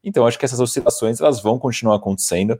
Então, 0.03 0.25
acho 0.25 0.39
que 0.39 0.45
essas 0.45 0.61
oscilações 0.61 1.21
elas 1.21 1.43
vão 1.43 1.59
continuar 1.59 1.97
acontecendo, 1.97 2.59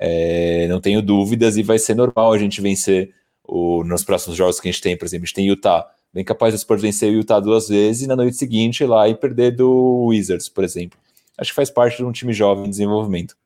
é, 0.00 0.66
não 0.68 0.80
tenho 0.80 1.02
dúvidas, 1.02 1.58
e 1.58 1.62
vai 1.62 1.78
ser 1.78 1.94
normal 1.94 2.32
a 2.32 2.38
gente 2.38 2.62
vencer 2.62 3.14
o, 3.44 3.84
nos 3.84 4.04
próximos 4.04 4.38
jogos 4.38 4.58
que 4.58 4.68
a 4.68 4.72
gente 4.72 4.80
tem, 4.80 4.96
por 4.96 5.04
exemplo, 5.04 5.24
a 5.24 5.26
gente 5.26 5.34
tem 5.34 5.46
Utah, 5.46 5.86
bem 6.12 6.24
capaz 6.24 6.54
do 6.54 6.58
Spurs 6.58 6.80
vencer 6.80 7.12
o 7.12 7.16
Utah 7.16 7.40
duas 7.40 7.68
vezes 7.68 8.02
e 8.02 8.06
na 8.06 8.16
noite 8.16 8.38
seguinte 8.38 8.82
ir 8.82 8.86
lá 8.86 9.06
e 9.06 9.14
perder 9.14 9.54
do 9.54 10.06
Wizards, 10.06 10.48
por 10.48 10.64
exemplo. 10.64 10.98
Acho 11.36 11.50
que 11.50 11.56
faz 11.56 11.68
parte 11.68 11.98
de 11.98 12.04
um 12.04 12.12
time 12.12 12.32
jovem 12.32 12.64
em 12.64 12.70
desenvolvimento. 12.70 13.36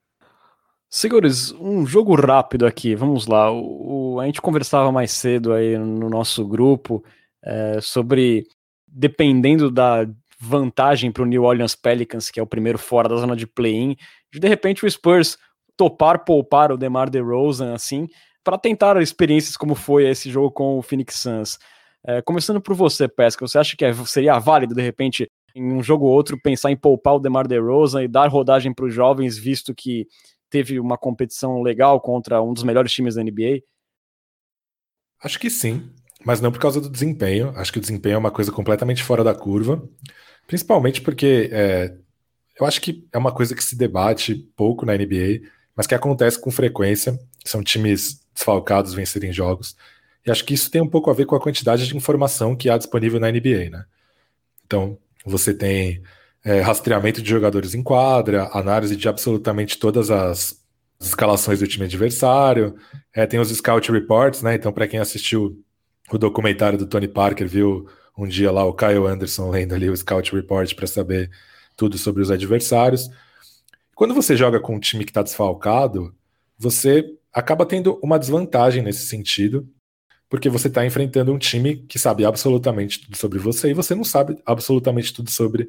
Senhores, 0.89 1.51
um 1.53 1.85
jogo 1.85 2.15
rápido 2.15 2.65
aqui, 2.65 2.95
vamos 2.95 3.27
lá. 3.27 3.51
O, 3.51 4.15
o, 4.15 4.21
a 4.21 4.27
gente 4.27 4.41
conversava 4.41 4.93
mais 4.93 5.11
cedo 5.11 5.53
aí 5.53 5.77
no 5.77 6.09
nosso 6.09 6.47
grupo 6.47 7.03
é, 7.45 7.81
sobre 7.81 8.47
dependendo 8.87 9.71
da 9.71 10.07
vantagem 10.39 11.11
para 11.11 11.23
o 11.23 11.27
New 11.27 11.45
Orleans 11.45 11.75
Pelicans, 11.75 12.31
que 12.31 12.41
é 12.41 12.43
o 12.43 12.47
primeiro 12.47 12.79
fora 12.79 13.09
da 13.09 13.17
zona 13.17 13.37
de 13.37 13.47
play-in, 13.47 13.97
de, 14.33 14.49
repente 14.49 14.85
o 14.85 14.91
Spurs 14.91 15.39
topar 15.77 16.25
poupar 16.25 16.73
o 16.73 16.77
DeMar 16.77 17.09
DeRozan 17.09 17.75
assim, 17.75 18.09
para 18.43 18.59
tentar 18.59 19.01
experiências 19.01 19.57
como 19.57 19.75
foi 19.75 20.09
esse 20.09 20.31
jogo 20.31 20.51
com 20.51 20.79
o 20.79 20.83
Phoenix 20.83 21.17
Suns. 21.17 21.59
É, 22.05 22.21
começando 22.21 22.61
por 22.61 22.75
você, 22.75 23.07
Pesca, 23.07 23.47
você 23.47 23.59
acha 23.59 23.77
que 23.77 23.85
é, 23.85 23.95
seria 24.05 24.39
válido, 24.39 24.75
de 24.75 24.83
repente, 24.83 25.31
em 25.55 25.73
um 25.73 25.83
jogo 25.83 26.07
ou 26.07 26.13
outro, 26.13 26.41
pensar 26.43 26.73
em 26.73 26.77
poupar 26.77 27.15
o 27.15 27.21
DeMar 27.21 27.47
DeRozan 27.47 28.03
e 28.03 28.09
dar 28.09 28.29
rodagem 28.29 28.75
para 28.75 28.87
os 28.87 28.93
jovens, 28.93 29.39
visto 29.39 29.73
que 29.73 30.07
teve 30.51 30.81
uma 30.81 30.99
competição 30.99 31.63
legal 31.63 32.01
contra 32.01 32.43
um 32.43 32.53
dos 32.53 32.65
melhores 32.65 32.93
times 32.93 33.15
da 33.15 33.23
NBA? 33.23 33.61
Acho 35.23 35.39
que 35.39 35.49
sim, 35.49 35.89
mas 36.25 36.41
não 36.41 36.53
por 36.53 36.61
causa 36.61 36.81
do 36.81 36.89
desempenho. 36.89 37.53
Acho 37.57 37.73
que 37.73 37.79
o 37.79 37.81
desempenho 37.81 38.15
é 38.15 38.19
uma 38.19 38.31
coisa 38.31 38.53
completamente 38.53 39.03
fora 39.03 39.25
da 39.25 39.35
curva, 39.35 39.83
principalmente 40.47 41.01
porque 41.01 41.49
é, 41.53 41.95
eu 42.59 42.67
acho 42.67 42.81
que 42.81 43.07
é 43.13 43.19
uma 43.19 43.33
coisa 43.33 43.55
que 43.55 43.65
se 43.65 43.77
debate 43.77 44.35
pouco 44.57 44.85
na 44.85 44.95
NBA, 44.95 45.49
mas 45.75 45.87
que 45.87 45.95
acontece 45.95 46.41
com 46.41 46.51
frequência. 46.51 47.19
São 47.45 47.63
times 47.63 48.21
desfalcados 48.35 48.95
vencerem 48.95 49.33
jogos. 49.33 49.77
E 50.25 50.31
acho 50.31 50.45
que 50.45 50.55
isso 50.55 50.71
tem 50.71 50.81
um 50.81 50.89
pouco 50.89 51.11
a 51.11 51.15
ver 51.15 51.27
com 51.27 51.35
a 51.35 51.41
quantidade 51.41 51.87
de 51.87 51.97
informação 51.97 52.55
que 52.55 52.71
há 52.71 52.79
disponível 52.79 53.19
na 53.19 53.31
NBA, 53.31 53.71
né? 53.71 53.85
Então, 54.65 54.97
você 55.25 55.53
tem 55.53 56.03
é, 56.45 56.61
rastreamento 56.61 57.21
de 57.21 57.29
jogadores 57.29 57.75
em 57.75 57.83
quadra, 57.83 58.49
análise 58.53 58.97
de 58.97 59.09
absolutamente 59.09 59.79
todas 59.79 60.11
as 60.11 60.61
escalações 61.01 61.59
do 61.59 61.67
time 61.67 61.85
adversário, 61.85 62.77
é, 63.13 63.27
tem 63.27 63.41
os 63.41 63.51
scout 63.51 63.91
reports, 63.91 64.43
né? 64.43 64.55
Então, 64.55 64.73
para 64.73 64.87
quem 64.87 65.01
assistiu 65.01 65.61
o 66.11 66.19
documentário 66.19 66.79
do 66.79 66.87
Tony 66.87 67.09
Parker, 67.09 67.49
viu 67.49 67.89
um 68.17 68.27
dia 68.27 68.51
lá 68.51 68.65
o 68.65 68.75
Kyle 68.75 69.07
Anderson 69.07 69.51
lendo 69.51 69.75
ali 69.75 69.89
o 69.89 69.97
scout 69.97 70.35
report 70.35 70.75
para 70.75 70.87
saber 70.87 71.31
tudo 71.77 71.97
sobre 71.97 72.23
os 72.23 72.31
adversários. 72.31 73.09
Quando 73.95 74.15
você 74.15 74.37
joga 74.37 74.61
com 74.61 74.75
um 74.77 74.81
time 74.81 75.05
que 75.05 75.11
está 75.11 75.23
desfalcado, 75.23 76.15
você 76.59 77.05
acaba 77.33 77.65
tendo 77.65 77.99
uma 78.03 78.19
desvantagem 78.19 78.83
nesse 78.83 79.07
sentido, 79.07 79.69
porque 80.29 80.49
você 80.49 80.69
está 80.69 80.85
enfrentando 80.85 81.33
um 81.33 81.39
time 81.39 81.77
que 81.77 81.99
sabe 81.99 82.25
absolutamente 82.25 83.01
tudo 83.01 83.17
sobre 83.17 83.39
você 83.39 83.71
e 83.71 83.75
você 83.75 83.95
não 83.95 84.05
sabe 84.05 84.39
absolutamente 84.45 85.13
tudo 85.13 85.31
sobre 85.31 85.69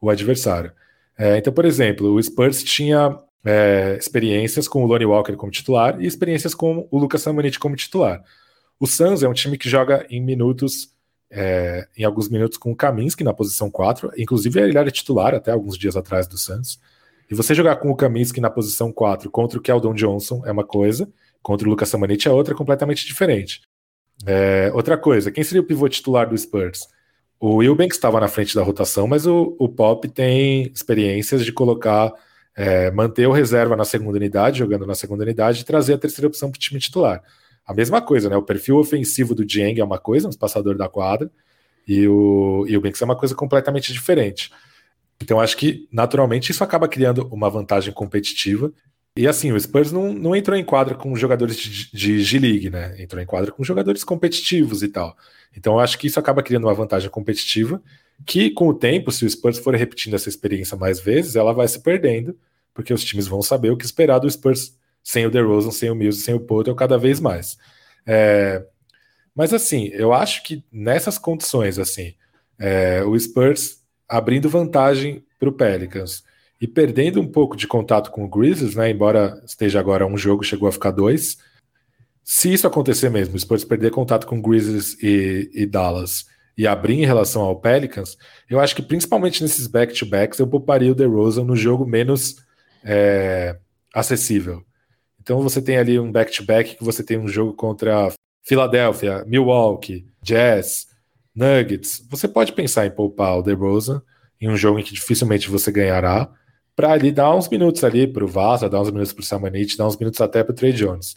o 0.00 0.10
adversário. 0.10 0.72
É, 1.18 1.36
então, 1.36 1.52
por 1.52 1.64
exemplo, 1.64 2.14
o 2.14 2.22
Spurs 2.22 2.62
tinha 2.62 3.16
é, 3.44 3.96
experiências 3.98 4.66
com 4.66 4.84
o 4.84 4.86
Lonnie 4.86 5.06
Walker 5.06 5.34
como 5.34 5.52
titular 5.52 6.00
e 6.00 6.06
experiências 6.06 6.54
com 6.54 6.88
o 6.90 6.98
Lucas 6.98 7.22
Samanit 7.22 7.58
como 7.58 7.76
titular. 7.76 8.22
O 8.80 8.86
Suns 8.86 9.22
é 9.22 9.28
um 9.28 9.34
time 9.34 9.58
que 9.58 9.68
joga 9.68 10.06
em 10.08 10.22
minutos, 10.22 10.90
é, 11.30 11.86
em 11.98 12.02
alguns 12.02 12.30
minutos 12.30 12.56
com 12.56 12.72
o 12.72 12.76
Kaminsky 12.76 13.22
na 13.22 13.34
posição 13.34 13.70
4, 13.70 14.10
inclusive 14.16 14.58
ele 14.58 14.78
era 14.78 14.90
titular 14.90 15.34
até 15.34 15.52
alguns 15.52 15.76
dias 15.76 15.98
atrás 15.98 16.26
do 16.26 16.38
Suns. 16.38 16.80
E 17.30 17.34
você 17.34 17.54
jogar 17.54 17.76
com 17.76 17.90
o 17.90 17.94
Kaminsky 17.94 18.40
na 18.40 18.48
posição 18.48 18.90
4 18.90 19.30
contra 19.30 19.58
o 19.58 19.62
Keldon 19.62 19.92
Johnson 19.92 20.42
é 20.46 20.50
uma 20.50 20.64
coisa, 20.64 21.06
contra 21.42 21.66
o 21.66 21.70
Lucas 21.70 21.90
Samanit 21.90 22.26
é 22.26 22.30
outra 22.30 22.54
completamente 22.54 23.06
diferente. 23.06 23.60
É, 24.26 24.70
outra 24.72 24.96
coisa, 24.96 25.30
quem 25.30 25.44
seria 25.44 25.60
o 25.60 25.66
pivô 25.66 25.86
titular 25.86 26.26
do 26.26 26.36
Spurs? 26.36 26.88
O 27.38 27.56
Wilbanks 27.56 27.98
estava 27.98 28.18
na 28.18 28.28
frente 28.28 28.54
da 28.54 28.62
rotação, 28.62 29.06
mas 29.06 29.26
o, 29.26 29.56
o 29.58 29.68
Pop 29.68 30.08
tem 30.08 30.70
experiências 30.74 31.44
de 31.44 31.52
colocar, 31.52 32.12
é, 32.56 32.90
manter 32.90 33.26
o 33.26 33.32
reserva 33.32 33.76
na 33.76 33.84
segunda 33.84 34.16
unidade, 34.16 34.58
jogando 34.58 34.86
na 34.86 34.94
segunda 34.94 35.22
unidade, 35.22 35.60
e 35.60 35.64
trazer 35.64 35.94
a 35.94 35.98
terceira 35.98 36.28
opção 36.28 36.50
para 36.50 36.56
o 36.56 36.60
time 36.60 36.80
titular. 36.80 37.22
A 37.70 37.74
mesma 37.74 38.02
coisa, 38.02 38.28
né? 38.28 38.36
O 38.36 38.42
perfil 38.42 38.76
ofensivo 38.78 39.34
do 39.34 39.44
Dieng 39.44 39.78
é 39.78 39.84
uma 39.84 39.98
coisa, 39.98 40.28
um 40.28 40.32
passador 40.32 40.76
da 40.76 40.88
quadra, 40.88 41.30
e 41.86 42.06
o 42.08 42.62
Wilbanks 42.62 43.00
é 43.00 43.04
uma 43.04 43.16
coisa 43.16 43.34
completamente 43.34 43.92
diferente. 43.92 44.50
Então, 45.22 45.40
acho 45.40 45.56
que, 45.56 45.86
naturalmente, 45.92 46.50
isso 46.50 46.64
acaba 46.64 46.88
criando 46.88 47.28
uma 47.30 47.48
vantagem 47.48 47.92
competitiva 47.92 48.72
e 49.16 49.26
assim, 49.26 49.52
o 49.52 49.60
Spurs 49.60 49.90
não, 49.90 50.12
não 50.12 50.36
entrou 50.36 50.56
em 50.56 50.64
quadra 50.64 50.94
com 50.94 51.14
jogadores 51.16 51.56
de, 51.56 52.22
G-League, 52.22 52.70
né? 52.70 52.94
Entrou 53.02 53.20
em 53.20 53.26
quadra 53.26 53.50
com 53.50 53.62
jogadores 53.64 54.04
competitivos 54.04 54.82
e 54.82 54.88
tal. 54.88 55.16
Então 55.56 55.78
acho 55.78 55.98
que 55.98 56.06
isso 56.06 56.18
acaba 56.18 56.42
criando 56.42 56.64
uma 56.64 56.74
vantagem 56.74 57.10
competitiva 57.10 57.82
que, 58.24 58.50
com 58.50 58.68
o 58.68 58.74
tempo, 58.74 59.10
se 59.10 59.24
o 59.24 59.30
Spurs 59.30 59.58
for 59.58 59.74
repetindo 59.74 60.14
essa 60.14 60.28
experiência 60.28 60.76
mais 60.76 61.00
vezes, 61.00 61.34
ela 61.34 61.52
vai 61.52 61.66
se 61.66 61.80
perdendo, 61.80 62.36
porque 62.72 62.94
os 62.94 63.02
times 63.02 63.26
vão 63.26 63.42
saber 63.42 63.70
o 63.70 63.76
que 63.76 63.84
esperar 63.84 64.20
do 64.20 64.30
Spurs 64.30 64.76
sem 65.02 65.26
o 65.26 65.30
DeRozan, 65.30 65.70
sem 65.70 65.90
o 65.90 65.94
Mills, 65.94 66.22
sem 66.22 66.34
o 66.34 66.40
Potter 66.40 66.74
cada 66.74 66.98
vez 66.98 67.20
mais. 67.20 67.56
É... 68.06 68.64
Mas 69.34 69.52
assim, 69.52 69.88
eu 69.92 70.12
acho 70.12 70.42
que 70.42 70.64
nessas 70.72 71.18
condições, 71.18 71.78
assim, 71.78 72.14
é... 72.58 73.02
o 73.04 73.18
Spurs 73.18 73.80
abrindo 74.08 74.48
vantagem 74.48 75.24
para 75.38 75.48
o 75.48 75.52
Pelicans 75.52 76.22
e 76.60 76.66
perdendo 76.66 77.20
um 77.20 77.26
pouco 77.26 77.56
de 77.56 77.66
contato 77.66 78.10
com 78.10 78.24
o 78.24 78.28
Grizzlies, 78.28 78.74
né? 78.74 78.90
Embora 78.90 79.40
esteja 79.46 79.80
agora 79.80 80.06
um 80.06 80.18
jogo, 80.18 80.44
chegou 80.44 80.68
a 80.68 80.72
ficar 80.72 80.90
dois. 80.90 81.38
Se 82.22 82.52
isso 82.52 82.66
acontecer 82.66 83.08
mesmo, 83.08 83.34
o 83.34 83.38
Spurs 83.38 83.64
perder 83.64 83.90
contato 83.90 84.26
com 84.26 84.42
Grizzlies 84.42 84.96
e, 85.02 85.50
e 85.54 85.66
Dallas 85.66 86.26
e 86.56 86.66
abrir 86.66 87.00
em 87.00 87.06
relação 87.06 87.42
ao 87.42 87.58
Pelicans, 87.58 88.18
eu 88.48 88.60
acho 88.60 88.76
que 88.76 88.82
principalmente 88.82 89.42
nesses 89.42 89.66
back-to-backs 89.66 90.38
eu 90.38 90.46
pouparia 90.46 90.92
o 90.92 90.94
DeRozan 90.94 91.44
no 91.44 91.56
jogo 91.56 91.86
menos 91.86 92.36
é, 92.84 93.56
acessível. 93.94 94.62
Então 95.20 95.40
você 95.42 95.60
tem 95.60 95.76
ali 95.76 95.98
um 95.98 96.10
back-to-back 96.10 96.70
-back 96.70 96.78
que 96.78 96.84
você 96.84 97.02
tem 97.02 97.18
um 97.18 97.28
jogo 97.28 97.52
contra 97.54 98.12
Philadelphia, 98.42 99.24
Milwaukee, 99.26 100.06
Jazz, 100.22 100.88
Nuggets. 101.34 102.04
Você 102.10 102.26
pode 102.26 102.52
pensar 102.52 102.86
em 102.86 102.90
poupar 102.90 103.38
o 103.38 103.42
DeRozan 103.42 104.02
em 104.40 104.48
um 104.48 104.56
jogo 104.56 104.78
em 104.78 104.82
que 104.82 104.94
dificilmente 104.94 105.50
você 105.50 105.70
ganhará, 105.70 106.30
para 106.74 106.92
ali 106.92 107.12
dar 107.12 107.34
uns 107.36 107.48
minutos 107.48 107.84
ali 107.84 108.06
para 108.06 108.24
o 108.24 108.28
Vaza, 108.28 108.68
dar 108.68 108.80
uns 108.80 108.90
minutos 108.90 109.12
para 109.12 109.20
o 109.20 109.24
Samanit, 109.24 109.76
dar 109.76 109.86
uns 109.86 109.98
minutos 109.98 110.20
até 110.20 110.42
para 110.42 110.52
o 110.52 110.54
Trey 110.54 110.72
Jones. 110.72 111.14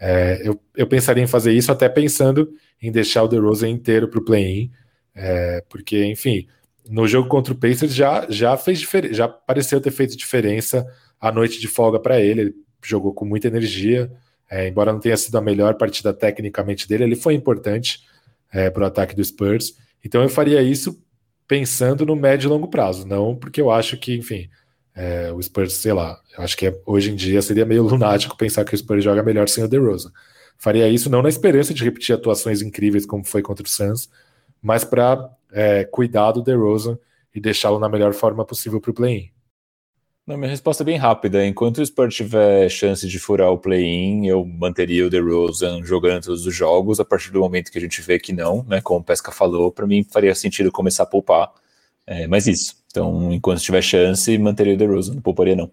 É, 0.00 0.42
eu, 0.42 0.60
eu 0.76 0.86
pensaria 0.88 1.22
em 1.22 1.26
fazer 1.26 1.52
isso 1.52 1.70
até 1.70 1.88
pensando 1.88 2.50
em 2.82 2.90
deixar 2.90 3.22
o 3.22 3.28
DeRozan 3.28 3.68
inteiro 3.68 4.08
para 4.08 4.18
o 4.18 4.24
play-in, 4.24 4.72
é, 5.14 5.62
porque, 5.68 6.04
enfim, 6.04 6.48
no 6.90 7.06
jogo 7.06 7.28
contra 7.28 7.52
o 7.52 7.56
Pacers 7.56 7.94
já, 7.94 8.26
já 8.28 8.56
fez 8.56 8.84
já 9.12 9.28
pareceu 9.28 9.80
ter 9.80 9.92
feito 9.92 10.16
diferença 10.16 10.84
a 11.20 11.30
noite 11.30 11.60
de 11.60 11.68
folga 11.68 12.00
para. 12.00 12.20
Ele 12.20 12.52
jogou 12.88 13.12
com 13.12 13.24
muita 13.24 13.48
energia, 13.48 14.10
é, 14.50 14.68
embora 14.68 14.92
não 14.92 15.00
tenha 15.00 15.16
sido 15.16 15.36
a 15.36 15.40
melhor 15.40 15.74
partida 15.74 16.12
tecnicamente 16.12 16.88
dele, 16.88 17.04
ele 17.04 17.16
foi 17.16 17.34
importante 17.34 18.00
é, 18.52 18.70
para 18.70 18.84
o 18.84 18.86
ataque 18.86 19.14
do 19.14 19.24
Spurs. 19.24 19.76
Então 20.04 20.22
eu 20.22 20.28
faria 20.28 20.62
isso 20.62 21.02
pensando 21.46 22.06
no 22.06 22.16
médio 22.16 22.48
e 22.48 22.50
longo 22.50 22.68
prazo, 22.68 23.06
não 23.06 23.34
porque 23.34 23.60
eu 23.60 23.70
acho 23.70 23.96
que, 23.96 24.14
enfim, 24.14 24.48
é, 24.94 25.32
o 25.32 25.42
Spurs, 25.42 25.74
sei 25.74 25.92
lá, 25.92 26.20
eu 26.36 26.44
acho 26.44 26.56
que 26.56 26.66
é, 26.66 26.80
hoje 26.86 27.10
em 27.10 27.16
dia 27.16 27.42
seria 27.42 27.66
meio 27.66 27.82
lunático 27.82 28.36
pensar 28.36 28.64
que 28.64 28.74
o 28.74 28.78
Spurs 28.78 29.02
joga 29.02 29.22
melhor 29.22 29.48
sem 29.48 29.64
o 29.64 29.68
DeRozan. 29.68 30.12
Faria 30.56 30.88
isso 30.88 31.10
não 31.10 31.20
na 31.20 31.28
esperança 31.28 31.74
de 31.74 31.82
repetir 31.82 32.14
atuações 32.14 32.62
incríveis 32.62 33.04
como 33.04 33.24
foi 33.24 33.42
contra 33.42 33.66
o 33.66 33.68
Suns, 33.68 34.08
mas 34.62 34.84
para 34.84 35.28
é, 35.52 35.84
cuidar 35.84 36.32
do 36.32 36.42
DeRozan 36.42 36.98
e 37.34 37.40
deixá-lo 37.40 37.78
na 37.78 37.88
melhor 37.88 38.14
forma 38.14 38.44
possível 38.44 38.80
para 38.80 38.92
o 38.92 38.94
play-in. 38.94 39.33
Não, 40.26 40.38
minha 40.38 40.48
resposta 40.48 40.82
é 40.82 40.86
bem 40.86 40.96
rápida. 40.96 41.46
Enquanto 41.46 41.78
o 41.78 41.86
Spurs 41.86 42.14
tiver 42.14 42.70
chance 42.70 43.06
de 43.06 43.18
furar 43.18 43.50
o 43.50 43.58
play-in, 43.58 44.26
eu 44.26 44.42
manteria 44.42 45.06
o 45.06 45.10
DeRozan 45.10 45.82
jogando 45.84 46.24
todos 46.24 46.46
os 46.46 46.54
jogos. 46.54 46.98
A 46.98 47.04
partir 47.04 47.30
do 47.30 47.40
momento 47.40 47.70
que 47.70 47.76
a 47.76 47.80
gente 47.80 48.00
vê 48.00 48.18
que 48.18 48.32
não, 48.32 48.64
né, 48.64 48.80
como 48.80 49.00
o 49.00 49.04
Pesca 49.04 49.30
falou, 49.30 49.70
para 49.70 49.86
mim 49.86 50.02
faria 50.02 50.34
sentido 50.34 50.72
começar 50.72 51.02
a 51.02 51.06
poupar. 51.06 51.52
É, 52.06 52.26
mas 52.26 52.46
isso. 52.46 52.76
Então, 52.90 53.30
enquanto 53.32 53.60
tiver 53.60 53.82
chance, 53.82 54.38
manteria 54.38 54.74
o 54.74 54.78
DeRozan. 54.78 55.14
Não 55.14 55.20
pouparia, 55.20 55.54
não. 55.54 55.70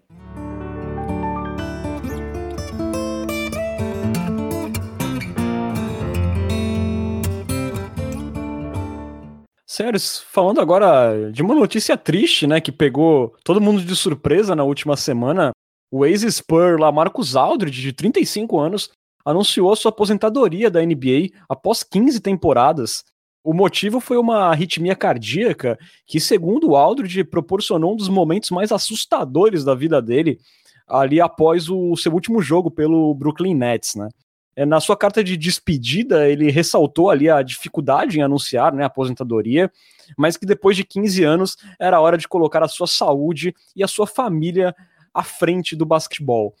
Sérios, 9.82 10.24
falando 10.30 10.60
agora 10.60 11.32
de 11.32 11.42
uma 11.42 11.56
notícia 11.56 11.96
triste, 11.96 12.46
né, 12.46 12.60
que 12.60 12.70
pegou 12.70 13.34
todo 13.42 13.60
mundo 13.60 13.82
de 13.82 13.96
surpresa 13.96 14.54
na 14.54 14.62
última 14.62 14.96
semana, 14.96 15.50
o 15.90 16.06
ex-Spur 16.06 16.78
lá, 16.78 16.92
Marcus 16.92 17.34
Aldridge, 17.34 17.82
de 17.82 17.92
35 17.92 18.60
anos, 18.60 18.90
anunciou 19.24 19.74
sua 19.74 19.88
aposentadoria 19.88 20.70
da 20.70 20.80
NBA 20.80 21.30
após 21.48 21.82
15 21.82 22.20
temporadas. 22.20 23.02
O 23.42 23.52
motivo 23.52 23.98
foi 23.98 24.18
uma 24.18 24.50
arritmia 24.50 24.94
cardíaca 24.94 25.76
que, 26.06 26.20
segundo 26.20 26.70
o 26.70 26.76
Aldridge, 26.76 27.24
proporcionou 27.24 27.94
um 27.94 27.96
dos 27.96 28.08
momentos 28.08 28.50
mais 28.50 28.70
assustadores 28.70 29.64
da 29.64 29.74
vida 29.74 30.00
dele 30.00 30.38
ali 30.86 31.20
após 31.20 31.68
o 31.68 31.96
seu 31.96 32.12
último 32.12 32.40
jogo 32.40 32.70
pelo 32.70 33.12
Brooklyn 33.16 33.56
Nets, 33.56 33.96
né? 33.96 34.08
É, 34.54 34.66
na 34.66 34.80
sua 34.80 34.96
carta 34.96 35.24
de 35.24 35.36
despedida, 35.36 36.28
ele 36.28 36.50
ressaltou 36.50 37.10
ali 37.10 37.30
a 37.30 37.42
dificuldade 37.42 38.18
em 38.18 38.22
anunciar 38.22 38.72
né, 38.72 38.82
a 38.84 38.86
aposentadoria, 38.86 39.70
mas 40.16 40.36
que 40.36 40.44
depois 40.44 40.76
de 40.76 40.84
15 40.84 41.24
anos 41.24 41.56
era 41.78 42.00
hora 42.00 42.18
de 42.18 42.28
colocar 42.28 42.62
a 42.62 42.68
sua 42.68 42.86
saúde 42.86 43.54
e 43.74 43.82
a 43.82 43.88
sua 43.88 44.06
família 44.06 44.74
à 45.12 45.22
frente 45.22 45.74
do 45.74 45.86
basquetebol. 45.86 46.54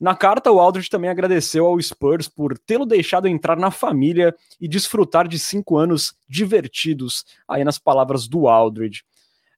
Na 0.00 0.16
carta, 0.16 0.50
o 0.50 0.58
Aldridge 0.58 0.90
também 0.90 1.08
agradeceu 1.08 1.64
ao 1.64 1.80
Spurs 1.80 2.28
por 2.28 2.58
tê-lo 2.58 2.84
deixado 2.84 3.28
entrar 3.28 3.56
na 3.56 3.70
família 3.70 4.34
e 4.60 4.66
desfrutar 4.66 5.28
de 5.28 5.38
cinco 5.38 5.76
anos 5.76 6.14
divertidos, 6.28 7.24
aí 7.46 7.62
nas 7.62 7.78
palavras 7.78 8.26
do 8.26 8.48
Aldridge. 8.48 9.04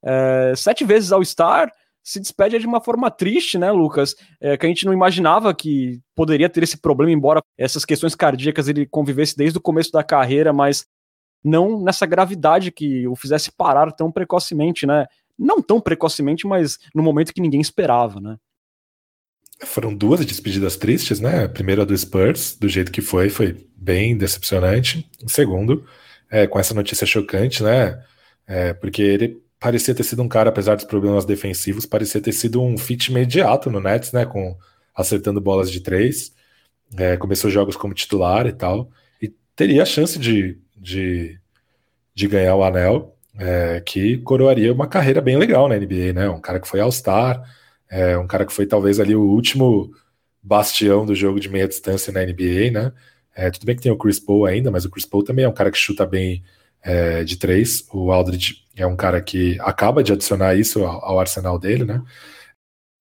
É, 0.02 0.52
sete 0.54 0.84
vezes 0.84 1.12
ao 1.12 1.24
Star, 1.24 1.72
se 2.04 2.20
despede 2.20 2.58
de 2.58 2.66
uma 2.66 2.82
forma 2.82 3.10
triste, 3.10 3.56
né, 3.56 3.72
Lucas? 3.72 4.14
É, 4.38 4.58
que 4.58 4.66
a 4.66 4.68
gente 4.68 4.84
não 4.84 4.92
imaginava 4.92 5.54
que 5.54 6.00
poderia 6.14 6.50
ter 6.50 6.62
esse 6.62 6.76
problema, 6.76 7.10
embora 7.10 7.42
essas 7.56 7.84
questões 7.86 8.14
cardíacas 8.14 8.68
ele 8.68 8.84
convivesse 8.84 9.34
desde 9.34 9.56
o 9.56 9.62
começo 9.62 9.90
da 9.90 10.04
carreira, 10.04 10.52
mas 10.52 10.84
não 11.42 11.82
nessa 11.82 12.04
gravidade 12.04 12.70
que 12.70 13.08
o 13.08 13.16
fizesse 13.16 13.50
parar 13.50 13.90
tão 13.90 14.12
precocemente, 14.12 14.86
né? 14.86 15.06
Não 15.38 15.62
tão 15.62 15.80
precocemente, 15.80 16.46
mas 16.46 16.78
no 16.94 17.02
momento 17.02 17.32
que 17.32 17.40
ninguém 17.40 17.60
esperava, 17.60 18.20
né? 18.20 18.36
Foram 19.60 19.94
duas 19.94 20.24
despedidas 20.26 20.76
tristes, 20.76 21.20
né? 21.20 21.44
A 21.44 21.48
primeira 21.48 21.86
do 21.86 21.96
Spurs, 21.96 22.54
do 22.54 22.68
jeito 22.68 22.92
que 22.92 23.00
foi, 23.00 23.30
foi 23.30 23.66
bem 23.74 24.16
decepcionante. 24.16 25.08
O 25.24 25.30
segundo, 25.30 25.86
é, 26.30 26.46
com 26.46 26.58
essa 26.58 26.74
notícia 26.74 27.06
chocante, 27.06 27.62
né? 27.62 28.04
É, 28.46 28.74
porque 28.74 29.00
ele 29.00 29.43
parecia 29.64 29.94
ter 29.94 30.02
sido 30.02 30.22
um 30.22 30.28
cara, 30.28 30.50
apesar 30.50 30.74
dos 30.74 30.84
problemas 30.84 31.24
defensivos, 31.24 31.86
parecia 31.86 32.20
ter 32.20 32.32
sido 32.32 32.62
um 32.62 32.76
fit 32.76 33.10
imediato 33.10 33.70
no 33.70 33.80
Nets, 33.80 34.12
né? 34.12 34.26
Com 34.26 34.54
acertando 34.94 35.40
bolas 35.40 35.70
de 35.72 35.80
três. 35.80 36.34
É, 36.98 37.16
começou 37.16 37.50
jogos 37.50 37.74
como 37.74 37.94
titular 37.94 38.46
e 38.46 38.52
tal. 38.52 38.90
E 39.22 39.32
teria 39.56 39.82
a 39.82 39.86
chance 39.86 40.18
de, 40.18 40.58
de, 40.76 41.40
de 42.14 42.28
ganhar 42.28 42.54
o 42.56 42.62
anel, 42.62 43.16
é, 43.38 43.80
que 43.80 44.18
coroaria 44.18 44.70
uma 44.70 44.86
carreira 44.86 45.22
bem 45.22 45.38
legal 45.38 45.66
na 45.66 45.78
NBA, 45.78 46.12
né? 46.12 46.28
Um 46.28 46.42
cara 46.42 46.60
que 46.60 46.68
foi 46.68 46.80
All-Star, 46.80 47.42
é, 47.90 48.18
um 48.18 48.26
cara 48.26 48.44
que 48.44 48.52
foi 48.52 48.66
talvez 48.66 49.00
ali 49.00 49.16
o 49.16 49.22
último 49.22 49.90
bastião 50.42 51.06
do 51.06 51.14
jogo 51.14 51.40
de 51.40 51.48
meia 51.48 51.66
distância 51.66 52.12
na 52.12 52.20
NBA, 52.20 52.70
né? 52.70 52.92
É, 53.34 53.50
tudo 53.50 53.64
bem 53.64 53.74
que 53.74 53.82
tem 53.82 53.90
o 53.90 53.96
Chris 53.96 54.20
Paul 54.20 54.44
ainda, 54.44 54.70
mas 54.70 54.84
o 54.84 54.90
Chris 54.90 55.06
Paul 55.06 55.24
também 55.24 55.46
é 55.46 55.48
um 55.48 55.54
cara 55.54 55.70
que 55.70 55.78
chuta 55.78 56.04
bem 56.04 56.44
é, 56.84 57.24
de 57.24 57.36
três. 57.36 57.86
O 57.92 58.12
Aldridge 58.12 58.66
é 58.76 58.86
um 58.86 58.96
cara 58.96 59.20
que 59.22 59.58
acaba 59.60 60.04
de 60.04 60.12
adicionar 60.12 60.54
isso 60.54 60.84
ao, 60.84 61.04
ao, 61.04 61.20
arsenal 61.20 61.58
dele, 61.58 61.84
né? 61.84 62.02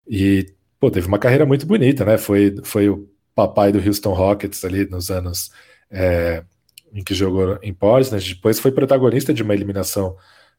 E, 0.07 0.53
pô, 0.79 0.89
teve 0.89 1.07
uma 1.07 1.19
carreira 1.19 1.45
muito 1.45 1.65
bonita, 1.65 2.05
né? 2.05 2.17
Foi, 2.17 2.55
foi 2.63 2.89
o 2.89 3.09
papai 3.35 3.71
do 3.71 3.85
Houston 3.85 4.13
Rockets 4.13 4.63
ali 4.63 4.85
nos 4.89 5.11
anos 5.11 5.51
é, 5.91 6.43
em 6.93 7.03
que 7.03 7.13
jogou 7.13 7.59
em 7.61 7.73
Portland. 7.73 8.33
Depois 8.35 8.59
foi 8.59 8.71
protagonista 8.71 9.33
de 9.33 9.43
uma 9.43 9.53
eliminação 9.53 10.15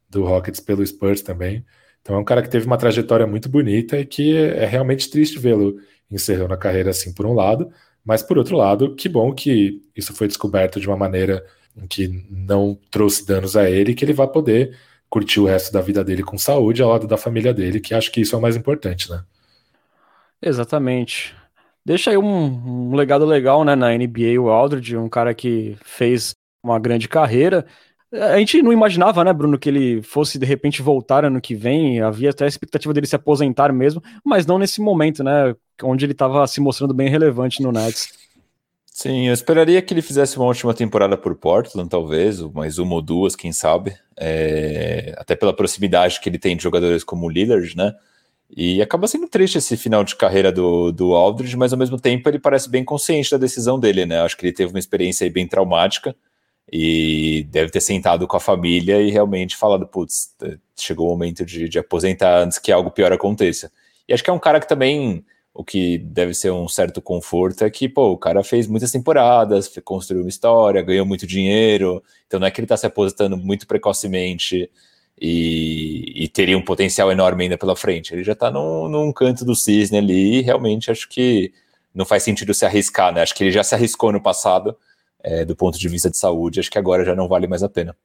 do 0.09 0.25
Rockets 0.25 0.61
pelo 0.61 0.87
Spurs 0.87 1.23
também. 1.23 1.65
Então 2.03 2.17
é 2.17 2.19
um 2.19 2.25
cara 2.25 2.43
que 2.43 2.51
teve 2.51 2.67
uma 2.67 2.77
trajetória 2.77 3.27
muito 3.27 3.49
bonita 3.49 3.99
e 3.99 4.05
que 4.05 4.37
é 4.37 4.67
realmente 4.67 5.11
triste 5.11 5.39
vê-lo 5.39 5.77
encerrando 6.11 6.53
a 6.55 6.59
carreira 6.59 6.91
assim 6.91 7.13
por 7.15 7.25
um 7.27 7.33
lado, 7.33 7.71
mas 8.05 8.23
por 8.23 8.37
outro 8.37 8.57
lado, 8.57 8.95
que 8.95 9.09
bom 9.09 9.33
que 9.33 9.83
isso 9.97 10.13
foi 10.15 10.29
descoberto 10.29 10.79
de 10.79 10.87
uma 10.87 10.97
maneira 10.97 11.45
que 11.89 12.27
não 12.31 12.79
trouxe 12.91 13.27
danos 13.27 13.57
a 13.57 13.69
ele, 13.69 13.95
que 13.95 14.05
ele 14.05 14.13
vai 14.13 14.29
poder 14.29 14.77
curtir 15.09 15.41
o 15.41 15.47
resto 15.47 15.73
da 15.73 15.81
vida 15.81 16.03
dele 16.03 16.23
com 16.23 16.37
saúde 16.37 16.83
ao 16.83 16.91
lado 16.91 17.07
da 17.07 17.17
família 17.17 17.55
dele, 17.55 17.81
que 17.81 17.95
acho 17.95 18.11
que 18.11 18.21
isso 18.21 18.35
é 18.35 18.39
o 18.39 18.43
mais 18.43 18.57
importante, 18.57 19.11
né? 19.11 19.23
Exatamente. 20.43 21.35
Deixa 21.85 22.11
aí 22.11 22.17
um, 22.17 22.91
um 22.91 22.95
legado 22.95 23.25
legal, 23.25 23.65
né, 23.65 23.75
na 23.75 23.97
NBA, 23.97 24.41
o 24.41 24.49
Aldridge, 24.49 24.97
um 24.97 25.09
cara 25.09 25.35
que 25.35 25.77
fez 25.85 26.35
uma 26.63 26.79
grande 26.79 27.09
carreira. 27.09 27.67
A 28.13 28.39
gente 28.39 28.63
não 28.63 28.73
imaginava, 28.73 29.23
né, 29.23 29.33
Bruno, 29.33 29.59
que 29.59 29.69
ele 29.69 30.03
fosse 30.03 30.39
de 30.39 30.47
repente 30.47 30.83
voltar 30.83 31.25
ano 31.25 31.41
que 31.41 31.55
vem. 31.55 32.01
Havia 32.01 32.31
até 32.31 32.45
a 32.45 32.49
expectativa 32.49 32.95
dele 32.95 33.07
se 33.07 33.17
aposentar 33.17 33.73
mesmo, 33.73 34.03
mas 34.25 34.47
não 34.47 34.59
nesse 34.59 34.81
momento, 34.81 35.23
né, 35.23 35.55
onde 35.83 36.05
ele 36.05 36.13
estava 36.13 36.47
se 36.47 36.61
mostrando 36.61 36.95
bem 36.95 37.09
relevante 37.09 37.63
no 37.63 37.71
Nets. 37.71 38.24
Sim, 38.97 39.27
eu 39.27 39.35
esperaria 39.35 39.83
que 39.83 39.93
ele 39.93 40.01
fizesse 40.01 40.37
uma 40.37 40.47
última 40.47 40.73
temporada 40.73 41.19
por 41.19 41.35
Portland, 41.35 41.91
talvez, 41.91 42.41
mais 42.41 42.79
uma 42.79 42.95
ou 42.95 43.03
duas, 43.03 43.35
quem 43.35 43.53
sabe. 43.53 43.97
É, 44.17 45.13
até 45.19 45.35
pela 45.35 45.53
proximidade 45.53 46.21
que 46.21 46.29
ele 46.29 46.39
tem 46.39 46.57
de 46.57 46.63
jogadores 46.63 47.03
como 47.03 47.27
o 47.27 47.29
Lillard, 47.29 47.77
né? 47.77 47.93
E 48.49 48.81
acaba 48.81 49.09
sendo 49.09 49.27
triste 49.29 49.59
esse 49.59 49.77
final 49.77 50.05
de 50.05 50.15
carreira 50.15 50.53
do, 50.53 50.93
do 50.93 51.13
Aldridge, 51.13 51.57
mas 51.57 51.73
ao 51.73 51.79
mesmo 51.79 51.99
tempo 52.01 52.29
ele 52.29 52.39
parece 52.39 52.71
bem 52.71 52.85
consciente 52.85 53.33
da 53.33 53.37
decisão 53.37 53.81
dele, 53.81 54.07
né? 54.07 54.21
Acho 54.21 54.37
que 54.37 54.47
ele 54.47 54.53
teve 54.55 54.73
uma 54.73 54.79
experiência 54.79 55.29
bem 55.29 55.49
traumática 55.49 56.15
e 56.73 57.49
deve 57.51 57.73
ter 57.73 57.81
sentado 57.81 58.29
com 58.29 58.37
a 58.37 58.41
família 58.41 59.03
e 59.03 59.11
realmente 59.11 59.57
falado: 59.57 59.89
putz, 59.89 60.37
chegou 60.77 61.09
o 61.09 61.11
momento 61.11 61.45
de, 61.45 61.69
de 61.69 61.81
aposentar 61.81 62.45
antes 62.45 62.61
que 62.61 62.71
algo 62.71 62.93
pior 62.93 63.13
aconteça. 63.13 63.73
E 64.09 64.15
acho 64.15 64.23
que 64.23 64.31
é 64.31 64.33
um 64.33 64.39
cara 64.39 64.61
que 64.61 64.69
também 64.69 65.25
o 65.55 65.63
que 65.63 65.99
deve 65.99 66.35
ser 66.35 66.51
um 66.51 66.67
certo 66.67 67.01
conforto 67.01 67.63
é 67.63 67.71
que, 67.71 67.89
pô, 67.89 68.11
o 68.11 68.19
cara 68.19 68.43
fez 68.43 68.67
muitas 68.67 68.91
temporadas, 68.91 69.69
construiu 69.85 70.25
uma 70.25 70.29
história, 70.29 70.83
ganhou 70.83 71.07
muito 71.07 71.29
dinheiro, 71.29 72.03
então 72.27 72.41
não 72.41 72.47
é 72.49 72.51
que 72.51 72.61
ele 72.61 72.65
está 72.65 72.77
se 72.77 72.87
aposentando 72.87 73.37
muito 73.37 73.65
precocemente 73.65 74.69
e, 75.21 76.25
e, 76.25 76.29
teria 76.29 76.59
um 76.59 76.65
potencial 76.65 77.13
enorme 77.13 77.45
ainda 77.45 77.57
pela 77.57 77.77
frente. 77.77 78.13
Ele 78.13 78.25
já 78.25 78.33
está 78.33 78.51
num, 78.51 78.89
num, 78.89 79.13
canto 79.13 79.45
do 79.45 79.55
cisne 79.55 79.99
ali 79.99 80.39
e 80.39 80.43
realmente 80.43 80.91
acho 80.91 81.09
que 81.09 81.53
não 81.95 82.05
faz 82.05 82.25
sentido 82.25 82.53
se 82.53 82.67
arriscar, 82.67 83.15
né? 83.15 83.23
Acho 83.23 83.33
que 83.33 83.45
ele 83.45 83.53
já 83.53 83.63
se 83.63 83.77
arriscou 83.77 84.11
no 84.11 84.21
passado, 84.21 84.77
é, 85.23 85.45
do 85.45 85.55
ponto 85.55 85.79
de 85.79 85.89
vista 85.89 86.11
de 86.11 86.19
saúde, 86.19 86.59
acho 86.59 86.71
que 86.71 86.79
agora 86.79 87.05
já 87.05 87.15
não 87.15 87.29
vale 87.29 87.47
mais 87.47 87.63
a 87.63 87.69
pena. 87.69 87.97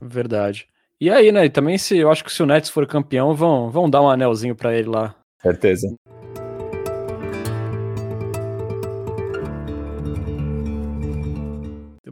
Verdade. 0.00 0.66
E 1.00 1.08
aí, 1.08 1.30
né? 1.30 1.48
Também 1.48 1.78
se 1.78 1.96
eu 1.96 2.10
acho 2.10 2.24
que 2.24 2.32
se 2.32 2.42
o 2.42 2.46
Nets 2.46 2.70
for 2.70 2.88
campeão, 2.88 3.36
vão, 3.36 3.70
vão 3.70 3.88
dar 3.88 4.02
um 4.02 4.10
anelzinho 4.10 4.56
para 4.56 4.76
ele 4.76 4.88
lá. 4.88 5.14
Certeza. 5.40 5.94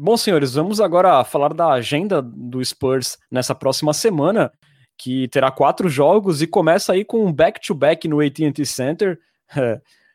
Bom, 0.02 0.16
senhores, 0.16 0.54
vamos 0.54 0.80
agora 0.80 1.22
falar 1.24 1.52
da 1.52 1.72
agenda 1.72 2.22
do 2.22 2.64
Spurs 2.64 3.18
nessa 3.30 3.54
próxima 3.54 3.92
semana, 3.92 4.50
que 4.96 5.28
terá 5.28 5.50
quatro 5.50 5.90
jogos 5.90 6.40
e 6.40 6.46
começa 6.46 6.94
aí 6.94 7.04
com 7.04 7.26
um 7.26 7.30
back-to-back 7.30 8.08
no 8.08 8.18
AT&T 8.18 8.64
Center. 8.64 9.18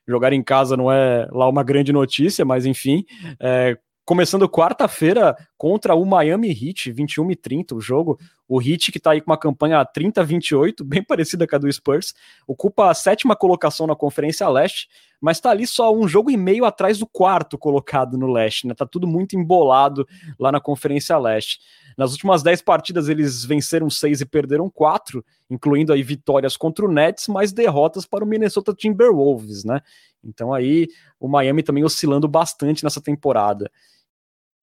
jogar 0.09 0.33
em 0.33 0.41
casa 0.41 0.75
não 0.75 0.91
é 0.91 1.27
lá 1.31 1.47
uma 1.47 1.61
grande 1.61 1.93
notícia, 1.93 2.43
mas 2.43 2.65
enfim, 2.65 3.05
é, 3.39 3.77
começando 4.03 4.49
quarta-feira 4.49 5.37
contra 5.57 5.95
o 5.95 6.05
Miami 6.05 6.49
Heat, 6.49 6.91
21 6.91 7.31
e 7.31 7.35
30 7.35 7.75
o 7.75 7.81
jogo. 7.81 8.19
O 8.47 8.61
Heat, 8.61 8.91
que 8.91 8.97
está 8.97 9.11
aí 9.11 9.21
com 9.21 9.31
uma 9.31 9.37
campanha 9.37 9.85
30-28, 9.85 10.83
bem 10.85 11.03
parecida 11.03 11.47
com 11.47 11.55
a 11.55 11.59
do 11.59 11.71
Spurs, 11.71 12.13
ocupa 12.47 12.89
a 12.89 12.93
sétima 12.93 13.35
colocação 13.35 13.87
na 13.87 13.95
Conferência 13.95 14.47
Leste, 14.49 14.87
mas 15.19 15.37
está 15.37 15.49
ali 15.49 15.65
só 15.65 15.93
um 15.95 16.07
jogo 16.07 16.29
e 16.29 16.37
meio 16.37 16.65
atrás 16.65 16.99
do 16.99 17.07
quarto 17.07 17.57
colocado 17.57 18.17
no 18.17 18.31
Leste, 18.31 18.67
né? 18.67 18.73
Tá 18.73 18.85
tudo 18.85 19.07
muito 19.07 19.35
embolado 19.35 20.07
lá 20.37 20.51
na 20.51 20.59
Conferência 20.59 21.17
Leste. 21.17 21.59
Nas 21.97 22.11
últimas 22.11 22.43
10 22.43 22.61
partidas 22.61 23.07
eles 23.07 23.45
venceram 23.45 23.89
6 23.89 24.21
e 24.21 24.25
perderam 24.25 24.69
4, 24.69 25.23
incluindo 25.49 25.93
aí 25.93 26.03
vitórias 26.03 26.57
contra 26.57 26.85
o 26.85 26.91
Nets, 26.91 27.27
mas 27.29 27.53
derrotas 27.53 28.05
para 28.05 28.23
o 28.23 28.27
Minnesota 28.27 28.73
Timberwolves, 28.73 29.63
né? 29.63 29.81
Então 30.23 30.53
aí 30.53 30.87
o 31.19 31.27
Miami 31.27 31.63
também 31.63 31.83
oscilando 31.83 32.27
bastante 32.27 32.83
nessa 32.83 32.99
temporada. 32.99 33.71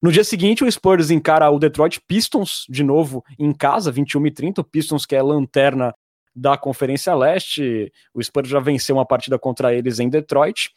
No 0.03 0.11
dia 0.11 0.25
seguinte, 0.25 0.65
o 0.65 0.69
Spurs 0.69 1.09
encara 1.11 1.49
o 1.49 1.57
Detroit 1.57 2.01
Pistons 2.05 2.65
de 2.67 2.83
novo 2.83 3.23
em 3.39 3.53
casa, 3.53 3.89
21 3.89 4.27
e 4.27 4.31
30. 4.31 4.59
O 4.59 4.63
Pistons, 4.65 5.05
que 5.05 5.15
é 5.15 5.21
lanterna 5.21 5.95
da 6.35 6.57
Conferência 6.57 7.15
Leste, 7.15 7.89
o 8.13 8.21
Spurs 8.21 8.49
já 8.49 8.59
venceu 8.59 8.97
uma 8.97 9.05
partida 9.05 9.39
contra 9.39 9.73
eles 9.73 10.01
em 10.01 10.09
Detroit. 10.09 10.71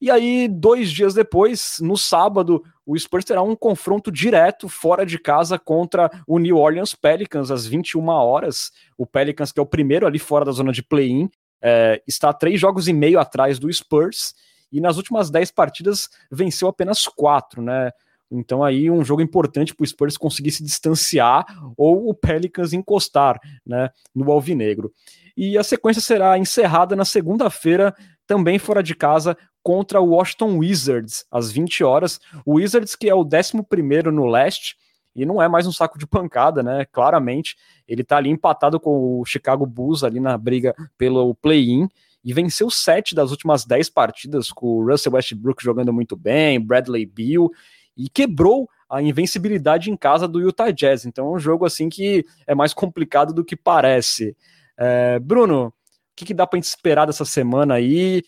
E 0.00 0.12
aí, 0.12 0.46
dois 0.46 0.92
dias 0.92 1.12
depois, 1.12 1.78
no 1.80 1.96
sábado, 1.96 2.62
o 2.86 2.96
Spurs 2.96 3.24
terá 3.24 3.42
um 3.42 3.56
confronto 3.56 4.12
direto 4.12 4.68
fora 4.68 5.04
de 5.04 5.18
casa 5.18 5.58
contra 5.58 6.08
o 6.24 6.38
New 6.38 6.56
Orleans 6.56 6.94
Pelicans 6.94 7.50
às 7.50 7.66
21 7.66 8.06
horas. 8.10 8.70
O 8.96 9.04
Pelicans, 9.04 9.50
que 9.50 9.58
é 9.58 9.62
o 9.62 9.66
primeiro 9.66 10.06
ali 10.06 10.20
fora 10.20 10.44
da 10.44 10.52
zona 10.52 10.70
de 10.70 10.84
play-in, 10.84 11.28
é, 11.60 12.00
está 12.06 12.32
três 12.32 12.60
jogos 12.60 12.86
e 12.86 12.92
meio 12.92 13.18
atrás 13.18 13.58
do 13.58 13.72
Spurs. 13.72 14.36
E 14.70 14.80
nas 14.80 14.98
últimas 14.98 15.30
dez 15.30 15.50
partidas 15.50 16.08
venceu 16.30 16.68
apenas 16.68 17.08
quatro, 17.08 17.60
né? 17.60 17.90
Então 18.32 18.64
aí 18.64 18.90
um 18.90 19.04
jogo 19.04 19.20
importante 19.20 19.74
para 19.74 19.84
o 19.84 19.86
Spurs 19.86 20.16
conseguir 20.16 20.50
se 20.50 20.64
distanciar 20.64 21.44
ou 21.76 22.08
o 22.08 22.14
Pelicans 22.14 22.72
encostar 22.72 23.38
né, 23.66 23.90
no 24.14 24.30
alvinegro. 24.30 24.92
E 25.36 25.56
a 25.56 25.62
sequência 25.62 26.02
será 26.02 26.38
encerrada 26.38 26.96
na 26.96 27.04
segunda-feira, 27.04 27.94
também 28.26 28.58
fora 28.58 28.82
de 28.82 28.94
casa, 28.94 29.36
contra 29.62 30.00
o 30.00 30.10
Washington 30.10 30.58
Wizards, 30.58 31.24
às 31.30 31.50
20 31.50 31.84
horas. 31.84 32.20
O 32.44 32.54
Wizards, 32.54 32.96
que 32.96 33.08
é 33.08 33.14
o 33.14 33.22
11 33.22 34.10
no 34.12 34.26
leste, 34.26 34.76
e 35.14 35.24
não 35.24 35.42
é 35.42 35.48
mais 35.48 35.66
um 35.66 35.72
saco 35.72 35.98
de 35.98 36.06
pancada, 36.06 36.62
né? 36.62 36.86
Claramente, 36.90 37.56
ele 37.86 38.02
está 38.02 38.16
ali 38.16 38.30
empatado 38.30 38.80
com 38.80 39.20
o 39.20 39.24
Chicago 39.24 39.66
Bulls 39.66 40.02
ali 40.02 40.18
na 40.18 40.36
briga 40.38 40.74
pelo 40.96 41.34
play-in 41.34 41.88
e 42.24 42.32
venceu 42.32 42.70
sete 42.70 43.14
das 43.14 43.30
últimas 43.30 43.64
dez 43.64 43.90
partidas, 43.90 44.50
com 44.50 44.66
o 44.66 44.86
Russell 44.86 45.12
Westbrook 45.12 45.62
jogando 45.62 45.92
muito 45.92 46.16
bem, 46.16 46.60
Bradley 46.60 47.04
Beal, 47.04 47.50
e 47.96 48.08
quebrou 48.08 48.68
a 48.88 49.00
invencibilidade 49.00 49.90
em 49.90 49.96
casa 49.96 50.28
do 50.28 50.40
Utah 50.40 50.70
Jazz. 50.70 51.06
Então 51.06 51.26
é 51.26 51.36
um 51.36 51.38
jogo 51.38 51.64
assim 51.64 51.88
que 51.88 52.24
é 52.46 52.54
mais 52.54 52.74
complicado 52.74 53.32
do 53.32 53.44
que 53.44 53.56
parece. 53.56 54.36
É, 54.76 55.18
Bruno, 55.18 55.68
o 55.68 55.72
que, 56.14 56.26
que 56.26 56.34
dá 56.34 56.46
para 56.46 56.58
esperar 56.58 57.06
dessa 57.06 57.24
semana 57.24 57.74
aí? 57.74 58.22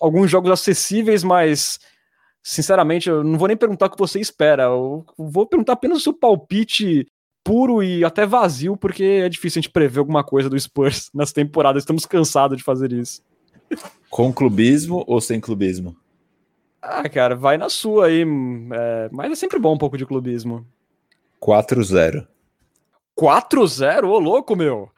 Alguns 0.00 0.30
jogos 0.30 0.50
acessíveis, 0.50 1.22
mas 1.22 1.78
sinceramente 2.42 3.08
eu 3.08 3.22
não 3.22 3.38
vou 3.38 3.48
nem 3.48 3.56
perguntar 3.56 3.86
o 3.86 3.90
que 3.90 3.98
você 3.98 4.18
espera. 4.18 4.64
Eu 4.64 5.04
vou 5.16 5.46
perguntar 5.46 5.74
apenas 5.74 5.98
o 5.98 6.00
seu 6.00 6.12
palpite 6.12 7.06
puro 7.44 7.82
e 7.82 8.04
até 8.04 8.26
vazio, 8.26 8.76
porque 8.76 9.04
é 9.04 9.28
difícil 9.28 9.60
a 9.60 9.62
gente 9.62 9.72
prever 9.72 10.00
alguma 10.00 10.24
coisa 10.24 10.50
do 10.50 10.58
Spurs 10.58 11.08
nessa 11.14 11.34
temporada. 11.34 11.78
Estamos 11.78 12.04
cansados 12.04 12.58
de 12.58 12.64
fazer 12.64 12.92
isso. 12.92 13.22
Com 14.08 14.32
clubismo 14.32 15.04
ou 15.06 15.20
sem 15.20 15.40
clubismo? 15.40 15.96
Ah, 16.82 17.08
cara, 17.08 17.34
vai 17.34 17.58
na 17.58 17.68
sua 17.68 18.06
aí. 18.06 18.22
É, 18.22 19.08
mas 19.12 19.32
é 19.32 19.34
sempre 19.34 19.58
bom 19.58 19.74
um 19.74 19.78
pouco 19.78 19.98
de 19.98 20.06
clubismo. 20.06 20.66
4-0. 21.40 22.26
4-0? 23.18 24.04
Ô, 24.04 24.18
louco, 24.18 24.56
meu! 24.56 24.90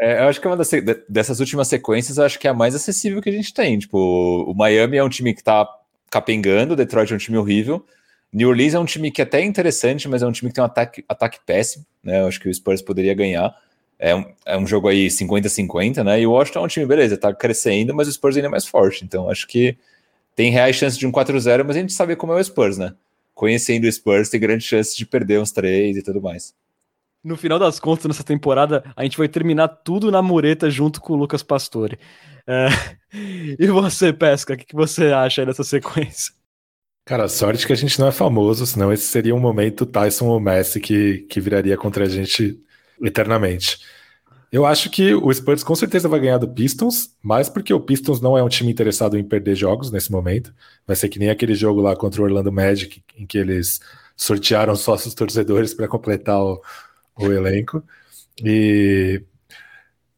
É, 0.00 0.20
eu 0.20 0.28
acho 0.28 0.40
que 0.40 0.46
é 0.46 0.50
uma 0.50 0.56
das, 0.56 0.70
dessas 1.08 1.40
últimas 1.40 1.68
sequências, 1.68 2.16
eu 2.16 2.24
acho 2.24 2.38
que 2.38 2.46
é 2.46 2.50
a 2.50 2.54
mais 2.54 2.74
acessível 2.74 3.20
que 3.20 3.28
a 3.28 3.32
gente 3.32 3.52
tem. 3.52 3.78
Tipo, 3.78 3.98
o 4.50 4.54
Miami 4.54 4.96
é 4.96 5.04
um 5.04 5.10
time 5.10 5.34
que 5.34 5.44
tá 5.44 5.68
capengando, 6.10 6.72
o 6.72 6.76
Detroit 6.76 7.12
é 7.12 7.14
um 7.14 7.18
time 7.18 7.36
horrível. 7.36 7.84
New 8.32 8.48
Orleans 8.48 8.74
é 8.74 8.78
um 8.78 8.84
time 8.84 9.10
que 9.10 9.20
é 9.20 9.24
até 9.24 9.42
interessante, 9.44 10.08
mas 10.08 10.22
é 10.22 10.26
um 10.26 10.32
time 10.32 10.50
que 10.50 10.54
tem 10.54 10.62
um 10.62 10.66
ataque, 10.66 11.04
ataque 11.08 11.38
péssimo, 11.44 11.84
né? 12.02 12.20
Eu 12.20 12.28
acho 12.28 12.40
que 12.40 12.48
o 12.48 12.54
Spurs 12.54 12.80
poderia 12.80 13.12
ganhar. 13.12 13.54
É 13.98 14.14
um, 14.14 14.24
é 14.46 14.56
um 14.56 14.66
jogo 14.66 14.88
aí 14.88 15.08
50-50, 15.08 16.02
né? 16.02 16.20
E 16.20 16.26
o 16.26 16.30
Washington 16.30 16.60
é 16.60 16.62
um 16.62 16.68
time, 16.68 16.86
beleza, 16.86 17.18
tá 17.18 17.34
crescendo, 17.34 17.94
mas 17.94 18.08
o 18.08 18.12
Spurs 18.12 18.36
ainda 18.36 18.48
é 18.48 18.50
mais 18.50 18.66
forte. 18.66 19.04
Então, 19.04 19.28
acho 19.28 19.46
que 19.46 19.76
tem 20.40 20.50
reais 20.50 20.74
chances 20.74 20.98
de 20.98 21.06
um 21.06 21.12
4-0, 21.12 21.64
mas 21.66 21.76
a 21.76 21.80
gente 21.80 21.92
sabe 21.92 22.16
como 22.16 22.32
é 22.32 22.36
o 22.36 22.42
Spurs, 22.42 22.78
né? 22.78 22.94
Conhecendo 23.34 23.86
o 23.86 23.92
Spurs, 23.92 24.30
tem 24.30 24.40
grande 24.40 24.64
chance 24.64 24.96
de 24.96 25.04
perder 25.04 25.38
uns 25.38 25.52
três 25.52 25.98
e 25.98 26.02
tudo 26.02 26.18
mais. 26.18 26.54
No 27.22 27.36
final 27.36 27.58
das 27.58 27.78
contas, 27.78 28.06
nessa 28.06 28.24
temporada, 28.24 28.82
a 28.96 29.02
gente 29.02 29.18
vai 29.18 29.28
terminar 29.28 29.68
tudo 29.68 30.10
na 30.10 30.22
mureta 30.22 30.70
junto 30.70 30.98
com 30.98 31.12
o 31.12 31.16
Lucas 31.16 31.42
Pastore. 31.42 31.98
É... 32.46 32.68
E 33.58 33.66
você, 33.66 34.12
Pesca, 34.14 34.54
o 34.54 34.56
que 34.56 34.74
você 34.74 35.06
acha 35.06 35.42
aí 35.42 35.46
dessa 35.46 35.64
sequência? 35.64 36.32
Cara, 37.04 37.28
sorte 37.28 37.66
que 37.66 37.72
a 37.72 37.76
gente 37.76 37.98
não 37.98 38.06
é 38.06 38.12
famoso, 38.12 38.64
senão 38.64 38.92
esse 38.92 39.04
seria 39.04 39.34
um 39.34 39.40
momento 39.40 39.84
Tyson 39.84 40.28
ou 40.28 40.38
Messi 40.38 40.80
que, 40.80 41.26
que 41.28 41.40
viraria 41.40 41.76
contra 41.76 42.04
a 42.04 42.08
gente 42.08 42.58
eternamente. 43.02 43.80
Eu 44.52 44.66
acho 44.66 44.90
que 44.90 45.14
o 45.14 45.32
Spurs 45.32 45.62
com 45.62 45.74
certeza 45.76 46.08
vai 46.08 46.18
ganhar 46.18 46.38
do 46.38 46.48
Pistons, 46.48 47.14
mais 47.22 47.48
porque 47.48 47.72
o 47.72 47.80
Pistons 47.80 48.20
não 48.20 48.36
é 48.36 48.42
um 48.42 48.48
time 48.48 48.70
interessado 48.70 49.16
em 49.16 49.22
perder 49.22 49.54
jogos 49.54 49.92
nesse 49.92 50.10
momento. 50.10 50.52
Vai 50.84 50.96
ser 50.96 51.08
que 51.08 51.20
nem 51.20 51.30
aquele 51.30 51.54
jogo 51.54 51.80
lá 51.80 51.94
contra 51.94 52.20
o 52.20 52.24
Orlando 52.24 52.50
Magic, 52.50 53.00
em 53.16 53.26
que 53.26 53.38
eles 53.38 53.80
sortearam 54.16 54.74
sócios 54.74 55.14
torcedores 55.14 55.72
para 55.72 55.86
completar 55.86 56.42
o, 56.42 56.60
o, 57.16 57.32
elenco. 57.32 57.82
E 58.44 59.22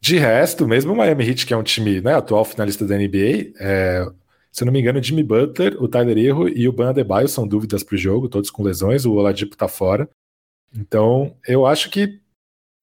de 0.01 0.17
resto, 0.17 0.67
mesmo 0.67 0.93
o 0.93 0.95
Miami 0.95 1.29
Heat, 1.29 1.45
que 1.45 1.53
é 1.53 1.57
um 1.57 1.63
time 1.63 2.01
né, 2.01 2.15
atual 2.15 2.43
finalista 2.43 2.85
da 2.85 2.97
NBA, 2.97 3.53
é, 3.59 4.05
se 4.51 4.63
eu 4.63 4.65
não 4.65 4.73
me 4.73 4.79
engano, 4.79 4.99
o 4.99 5.03
Jimmy 5.03 5.23
Butler, 5.23 5.81
o 5.81 5.87
Tyler 5.87 6.17
Erro 6.17 6.49
e 6.49 6.67
o 6.67 6.73
Ban 6.73 6.89
Adebayo 6.89 7.27
são 7.27 7.47
dúvidas 7.47 7.83
para 7.83 7.95
o 7.95 7.97
jogo, 7.97 8.27
todos 8.27 8.49
com 8.49 8.63
lesões, 8.63 9.05
o 9.05 9.13
Oladipo 9.13 9.53
está 9.53 9.67
fora. 9.67 10.09
Então, 10.75 11.35
eu 11.47 11.65
acho 11.65 11.89
que 11.89 12.19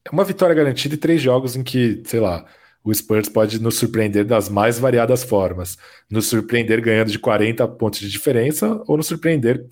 é 0.05 0.11
uma 0.11 0.25
vitória 0.25 0.55
garantida 0.55 0.95
e 0.95 0.99
três 0.99 1.21
jogos 1.21 1.57
em 1.57 1.63
que, 1.63 2.03
sei 2.07 2.21
lá, 2.21 2.45
o 2.83 2.93
Spurs 2.95 3.29
pode 3.29 3.61
nos 3.61 3.77
surpreender 3.77 4.25
das 4.25 4.49
mais 4.49 4.79
variadas 4.79 5.23
formas. 5.23 5.77
Nos 6.11 6.27
surpreender 6.27 6.81
ganhando 6.81 7.11
de 7.11 7.19
40 7.19 7.67
pontos 7.69 8.01
de 8.01 8.09
diferença 8.09 8.83
ou 8.87 8.97
nos 8.97 9.07
surpreender 9.07 9.67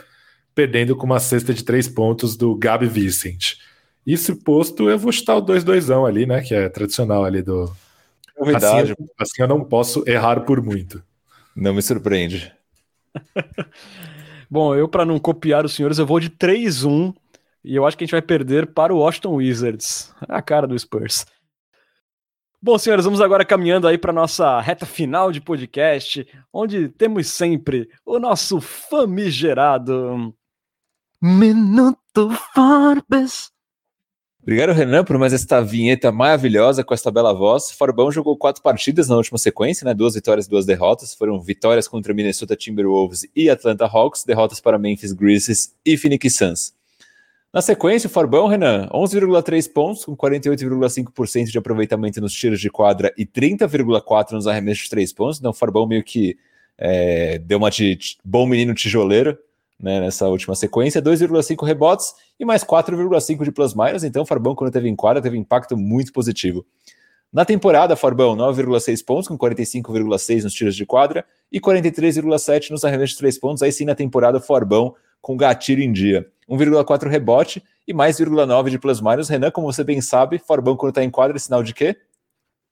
perdendo 0.55 0.97
com 0.97 1.07
uma 1.07 1.21
cesta 1.21 1.55
de 1.55 1.65
três 1.65 1.87
pontos 1.87 2.37
do 2.37 2.55
Gabi 2.57 2.87
Vicent. 2.87 3.59
Isso 4.05 4.35
posto, 4.37 4.91
eu 4.91 4.99
vou 4.99 5.13
chutar 5.13 5.37
o 5.37 5.43
2-2 5.43 6.07
ali, 6.07 6.27
né? 6.27 6.43
Que 6.43 6.55
é 6.55 6.69
tradicional 6.69 7.25
ali 7.25 7.43
do. 7.43 7.71
Novidade. 8.37 8.93
Assim, 8.93 9.07
assim 9.19 9.43
eu 9.43 9.49
não 9.49 9.63
posso 9.63 10.03
errar 10.07 10.41
por 10.41 10.61
muito. 10.61 11.03
Não 11.55 11.73
me 11.73 11.81
surpreende. 11.83 12.53
Bom, 14.51 14.75
eu, 14.75 14.89
para 14.89 15.05
não 15.05 15.19
copiar 15.19 15.65
os 15.65 15.75
senhores, 15.75 15.99
eu 15.99 16.07
vou 16.07 16.19
de 16.19 16.31
3-1 16.31 17.15
e 17.69 17.77
eu 17.77 17.87
acho 17.87 17.99
que 17.99 18.05
a 18.05 18.07
gente 18.07 18.13
vai 18.13 18.23
perder 18.23 18.69
para 18.69 18.95
o 18.95 19.01
Washington 19.01 19.35
Wizards. 19.35 20.11
A 20.27 20.41
cara 20.41 20.67
do 20.67 20.79
Spurs. 20.79 21.27
Bom, 22.63 22.79
senhores, 22.79 23.05
vamos 23.05 23.21
agora 23.21 23.45
caminhando 23.45 23.87
aí 23.87 23.99
para 23.99 24.11
nossa 24.11 24.59
reta 24.59 24.87
final 24.87 25.31
de 25.31 25.39
podcast, 25.39 26.27
onde 26.51 26.89
temos 26.89 27.27
sempre 27.29 27.87
o 28.07 28.19
nosso 28.19 28.59
famigerado 28.59 30.35
Minuto 31.21 32.31
Forbes. 32.55 33.51
Obrigado, 34.41 34.73
Renan, 34.73 35.05
por 35.05 35.19
mais 35.19 35.35
esta 35.35 35.61
vinheta 35.61 36.11
maravilhosa 36.11 36.83
com 36.83 36.95
esta 36.95 37.11
bela 37.11 37.35
voz. 37.35 37.71
Forbão 37.71 38.11
jogou 38.11 38.35
quatro 38.35 38.63
partidas 38.63 39.11
na 39.11 39.17
última 39.17 39.37
sequência, 39.37 39.85
né? 39.85 39.93
Duas 39.93 40.15
vitórias 40.15 40.47
e 40.47 40.49
duas 40.49 40.65
derrotas. 40.65 41.13
Foram 41.13 41.39
vitórias 41.39 41.87
contra 41.87 42.15
Minnesota 42.15 42.57
Timberwolves 42.57 43.29
e 43.37 43.51
Atlanta 43.51 43.85
Hawks, 43.85 44.25
derrotas 44.25 44.59
para 44.59 44.79
Memphis 44.79 45.13
Grizzlies 45.13 45.77
e 45.85 45.99
Phoenix 45.99 46.35
Suns. 46.35 46.78
Na 47.53 47.63
sequência, 47.63 48.09
o 48.09 48.11
Farbão, 48.11 48.47
Renan, 48.47 48.89
11,3 48.93 49.73
pontos, 49.73 50.05
com 50.05 50.15
48,5% 50.15 51.47
de 51.47 51.57
aproveitamento 51.57 52.21
nos 52.21 52.35
tiros 52.35 52.61
de 52.61 52.69
quadra 52.69 53.13
e 53.17 53.25
30,4% 53.25 54.33
nos 54.33 54.47
arremessos 54.47 54.85
de 54.85 54.91
3 54.91 55.13
pontos. 55.15 55.39
Então, 55.39 55.51
o 55.51 55.55
Farbão 55.55 55.87
meio 55.87 56.05
que 56.05 56.37
é, 56.77 57.39
deu 57.39 57.57
uma 57.57 57.71
de 57.71 57.99
bom 58.23 58.47
menino 58.47 58.75
tijoleiro 58.75 59.39
né, 59.81 59.99
nessa 59.99 60.29
última 60.29 60.55
sequência. 60.55 61.01
2,5 61.01 61.65
rebotes 61.67 62.15
e 62.39 62.45
mais 62.45 62.63
4,5 62.63 63.45
de 63.45 63.51
plus-minus. 63.51 64.05
Então, 64.05 64.25
o 64.25 64.27
Farbão, 64.27 64.55
quando 64.55 64.71
teve 64.71 64.89
em 64.89 64.95
quadra, 64.95 65.23
teve 65.23 65.39
impacto 65.39 65.75
muito 65.75 66.13
positivo. 66.13 66.67
Na 67.33 67.47
temporada, 67.47 67.97
Farbão, 67.97 68.37
9,6 68.37 69.05
pontos, 69.05 69.29
com 69.29 69.39
45,6 69.39 70.43
nos 70.43 70.53
tiros 70.53 70.77
de 70.77 70.85
quadra 70.85 71.25
e 71.51 71.59
43,7 71.59 72.71
nos 72.71 72.85
arremessos 72.85 73.13
de 73.13 73.19
3 73.19 73.39
pontos. 73.39 73.63
Aí 73.63 73.73
sim, 73.73 73.87
na 73.87 73.95
temporada, 73.95 74.39
Farbão 74.39 74.95
com 75.21 75.37
gatilho 75.37 75.83
em 75.83 75.93
dia. 75.93 76.31
1,4 76.49 77.09
rebote 77.09 77.63
e 77.87 77.93
mais 77.93 78.17
0,9 78.17 78.71
de 78.71 78.79
plus-minus. 78.79 79.29
Renan, 79.29 79.51
como 79.51 79.71
você 79.71 79.85
bem 79.85 80.01
sabe, 80.01 80.39
Forbão 80.39 80.77
quando 80.77 80.91
está 80.91 81.05
em 81.05 81.11
quadra 81.11 81.37
é 81.37 81.39
sinal 81.39 81.63
de 81.63 81.75
quê? 81.75 81.97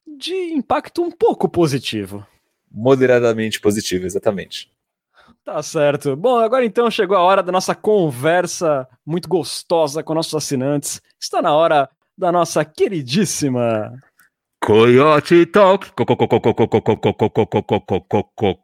De 0.05 0.33
impacto 0.33 1.01
um 1.03 1.11
pouco 1.11 1.47
positivo. 1.47 2.25
moderadamente 2.71 3.59
positivo, 3.59 4.05
exatamente. 4.05 4.71
Tá 5.43 5.61
certo. 5.63 6.15
Bom, 6.15 6.37
agora 6.37 6.65
então 6.65 6.91
chegou 6.91 7.15
a 7.15 7.21
hora 7.21 7.41
da 7.41 7.51
nossa 7.51 7.73
conversa 7.73 8.87
muito 9.05 9.29
gostosa 9.29 10.03
com 10.03 10.13
nossos 10.13 10.33
assinantes. 10.35 11.01
Está 11.19 11.41
na 11.41 11.53
hora 11.55 11.89
da 12.17 12.31
nossa 12.31 12.65
queridíssima 12.65 13.93
Coyote 14.59 15.45
Talk. 15.45 15.91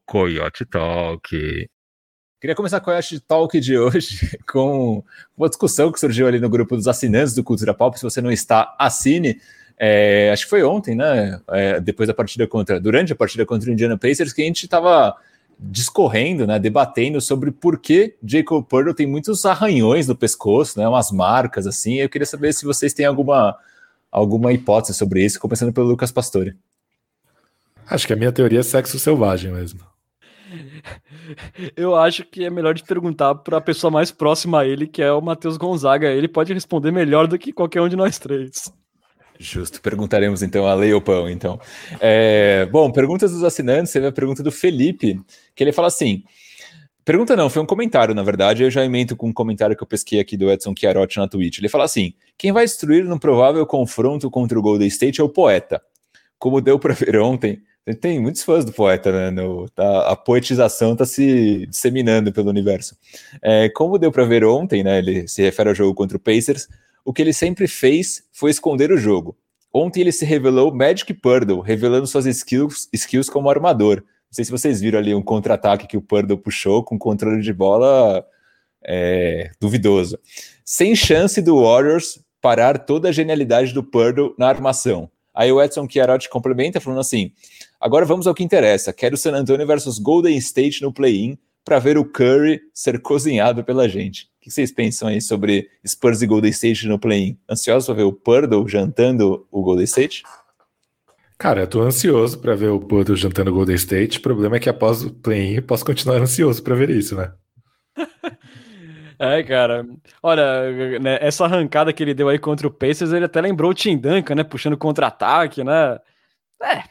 Coyote 0.05 0.65
Talk. 0.65 1.69
Queria 2.43 2.57
começar 2.57 2.81
com 2.81 2.91
o 2.91 2.93
Coyote 2.93 3.21
Talk 3.21 3.57
de 3.57 3.77
hoje 3.77 4.37
com 4.51 5.01
uma 5.37 5.47
discussão 5.47 5.89
que 5.89 5.97
surgiu 5.97 6.27
ali 6.27 6.41
no 6.41 6.49
grupo 6.49 6.75
dos 6.75 6.89
assinantes 6.89 7.33
do 7.33 7.41
Cultura 7.41 7.73
Pop. 7.73 7.97
Se 7.97 8.03
você 8.03 8.19
não 8.19 8.29
está, 8.29 8.75
assine. 8.77 9.39
É, 9.79 10.29
acho 10.33 10.43
que 10.43 10.49
foi 10.49 10.61
ontem, 10.61 10.93
né? 10.93 11.39
É, 11.51 11.79
depois 11.79 12.05
da 12.05 12.13
partida 12.13 12.45
contra, 12.45 12.81
durante 12.81 13.13
a 13.13 13.15
partida 13.15 13.45
contra 13.45 13.69
o 13.69 13.71
Indiana 13.71 13.97
Pacers, 13.97 14.33
que 14.33 14.41
a 14.41 14.45
gente 14.45 14.65
estava 14.65 15.15
discorrendo, 15.57 16.45
né, 16.45 16.59
debatendo 16.59 17.21
sobre 17.21 17.49
por 17.49 17.79
que 17.79 18.17
Jacob 18.21 18.65
Purtle 18.65 18.93
tem 18.93 19.07
muitos 19.07 19.45
arranhões 19.45 20.09
no 20.09 20.15
pescoço, 20.15 20.77
né, 20.77 20.85
umas 20.85 21.13
marcas 21.13 21.65
assim. 21.65 21.93
Eu 21.93 22.09
queria 22.09 22.25
saber 22.25 22.51
se 22.51 22.65
vocês 22.65 22.93
têm 22.93 23.05
alguma, 23.05 23.57
alguma 24.11 24.51
hipótese 24.51 24.97
sobre 24.97 25.23
isso, 25.23 25.39
começando 25.39 25.71
pelo 25.71 25.87
Lucas 25.87 26.11
Pastore. 26.11 26.57
Acho 27.87 28.05
que 28.05 28.11
a 28.11 28.17
minha 28.17 28.33
teoria 28.33 28.59
é 28.59 28.63
sexo 28.63 28.99
selvagem 28.99 29.49
mesmo. 29.49 29.92
Eu 31.75 31.95
acho 31.95 32.23
que 32.25 32.43
é 32.43 32.49
melhor 32.49 32.73
de 32.73 32.83
perguntar 32.83 33.35
para 33.35 33.57
a 33.57 33.61
pessoa 33.61 33.91
mais 33.91 34.11
próxima 34.11 34.61
a 34.61 34.67
ele, 34.67 34.87
que 34.87 35.01
é 35.01 35.11
o 35.11 35.21
Matheus 35.21 35.57
Gonzaga. 35.57 36.11
Ele 36.11 36.27
pode 36.27 36.53
responder 36.53 36.91
melhor 36.91 37.27
do 37.27 37.37
que 37.37 37.51
qualquer 37.51 37.81
um 37.81 37.89
de 37.89 37.95
nós 37.95 38.17
três. 38.17 38.73
Justo, 39.39 39.81
perguntaremos 39.81 40.43
então 40.43 40.65
a 40.65 40.73
Leopão, 40.73 41.29
então. 41.29 41.59
É, 41.99 42.67
bom, 42.71 42.91
perguntas 42.91 43.31
dos 43.31 43.43
assinantes, 43.43 43.91
teve 43.91 44.07
a 44.07 44.11
pergunta 44.11 44.43
do 44.43 44.51
Felipe, 44.51 45.19
que 45.55 45.63
ele 45.63 45.71
fala 45.71 45.87
assim, 45.87 46.23
pergunta 47.03 47.35
não, 47.35 47.49
foi 47.49 47.61
um 47.61 47.65
comentário, 47.65 48.13
na 48.13 48.23
verdade, 48.23 48.63
eu 48.63 48.69
já 48.69 48.85
emento 48.85 49.15
com 49.15 49.27
um 49.27 49.33
comentário 49.33 49.75
que 49.75 49.83
eu 49.83 49.87
pesquei 49.87 50.19
aqui 50.19 50.37
do 50.37 50.51
Edson 50.51 50.73
Chiarotti 50.77 51.17
na 51.17 51.27
Twitch, 51.27 51.57
ele 51.57 51.67
fala 51.67 51.83
assim, 51.83 52.13
quem 52.37 52.51
vai 52.51 52.63
destruir 52.63 53.03
no 53.03 53.19
provável 53.19 53.65
confronto 53.65 54.29
contra 54.29 54.57
o 54.57 54.61
Golden 54.61 54.87
State 54.87 55.19
é 55.19 55.23
o 55.23 55.29
poeta, 55.29 55.81
como 56.37 56.61
deu 56.61 56.77
para 56.77 56.93
ver 56.93 57.19
ontem, 57.19 57.59
tem 57.99 58.19
muitos 58.19 58.43
fãs 58.43 58.63
do 58.63 58.71
poeta, 58.71 59.11
né? 59.11 59.31
No, 59.31 59.67
tá, 59.69 60.07
a 60.07 60.15
poetização 60.15 60.93
está 60.93 61.05
se 61.05 61.65
disseminando 61.67 62.31
pelo 62.31 62.49
universo. 62.49 62.97
É, 63.41 63.67
como 63.69 63.97
deu 63.97 64.11
para 64.11 64.25
ver 64.25 64.45
ontem, 64.45 64.83
né? 64.83 64.99
Ele 64.99 65.27
se 65.27 65.41
refere 65.41 65.69
ao 65.69 65.75
jogo 65.75 65.93
contra 65.93 66.15
o 66.15 66.19
Pacers 66.19 66.67
o 67.05 67.11
que 67.11 67.21
ele 67.21 67.33
sempre 67.33 67.67
fez 67.67 68.23
foi 68.31 68.51
esconder 68.51 68.91
o 68.91 68.97
jogo. 68.97 69.37
Ontem 69.73 70.01
ele 70.01 70.11
se 70.11 70.23
revelou 70.23 70.73
Magic 70.73 71.13
Purdle, 71.15 71.59
revelando 71.59 72.07
suas 72.07 72.25
skills, 72.25 72.87
skills 72.93 73.29
como 73.29 73.49
armador. 73.49 73.97
Não 73.97 74.31
sei 74.31 74.45
se 74.45 74.51
vocês 74.51 74.79
viram 74.79 74.99
ali 74.99 75.13
um 75.13 75.21
contra-ataque 75.21 75.87
que 75.87 75.97
o 75.97 76.01
Purdle 76.01 76.37
puxou 76.37 76.83
com 76.83 76.97
controle 76.97 77.41
de 77.41 77.51
bola 77.51 78.25
é, 78.83 79.51
duvidoso. 79.59 80.17
Sem 80.63 80.95
chance 80.95 81.41
do 81.41 81.61
Warriors 81.61 82.19
parar 82.41 82.77
toda 82.77 83.09
a 83.09 83.11
genialidade 83.11 83.73
do 83.73 83.83
Purdle 83.83 84.33
na 84.37 84.47
armação. 84.47 85.09
Aí 85.33 85.51
o 85.51 85.61
Edson 85.61 85.87
Chiarotti 85.89 86.29
complementa 86.29 86.79
falando 86.79 86.99
assim: 86.99 87.31
agora 87.83 88.05
vamos 88.05 88.25
ao 88.25 88.33
que 88.33 88.43
interessa. 88.43 88.93
Quero 88.93 89.17
San 89.17 89.33
Antonio 89.33 89.67
versus 89.67 89.99
Golden 89.99 90.37
State 90.37 90.81
no 90.81 90.91
play-in 90.91 91.37
para 91.65 91.79
ver 91.79 91.97
o 91.97 92.05
Curry 92.05 92.61
ser 92.73 93.01
cozinhado 93.01 93.63
pela 93.63 93.87
gente. 93.89 94.23
O 94.23 94.27
que 94.41 94.49
vocês 94.51 94.71
pensam 94.71 95.09
aí 95.09 95.21
sobre 95.21 95.69
Spurs 95.85 96.21
e 96.21 96.27
Golden 96.27 96.49
State 96.51 96.87
no 96.87 96.97
play-in? 96.97 97.37
Ansiosos 97.49 97.85
para 97.85 97.95
ver 97.95 98.03
o 98.03 98.13
Purdle 98.13 98.67
jantando 98.67 99.45
o 99.51 99.61
Golden 99.61 99.83
State? 99.83 100.23
Cara, 101.37 101.61
eu 101.61 101.67
tô 101.67 101.81
ansioso 101.81 102.39
para 102.39 102.55
ver 102.55 102.69
o 102.69 102.79
Purdle 102.79 103.17
jantando 103.17 103.51
o 103.51 103.53
Golden 103.53 103.75
State. 103.75 104.19
O 104.19 104.21
problema 104.21 104.55
é 104.55 104.59
que 104.59 104.69
após 104.69 105.03
o 105.03 105.13
play-in 105.13 105.61
posso 105.61 105.85
continuar 105.85 106.21
ansioso 106.21 106.63
para 106.63 106.75
ver 106.75 106.89
isso, 106.89 107.15
né? 107.15 107.31
É, 109.19 109.41
cara. 109.43 109.85
Olha, 110.21 110.99
né, 110.99 111.17
essa 111.21 111.45
arrancada 111.45 111.93
que 111.93 112.03
ele 112.03 112.15
deu 112.15 112.27
aí 112.27 112.37
contra 112.37 112.67
o 112.67 112.71
Pacers, 112.71 113.13
ele 113.13 113.23
até 113.23 113.39
lembrou 113.39 113.71
o 113.71 113.73
Tim 113.73 113.95
Duncan, 113.95 114.35
né? 114.35 114.43
Puxando 114.43 114.75
contra-ataque, 114.75 115.63
né? 115.63 115.97
É, 116.61 116.83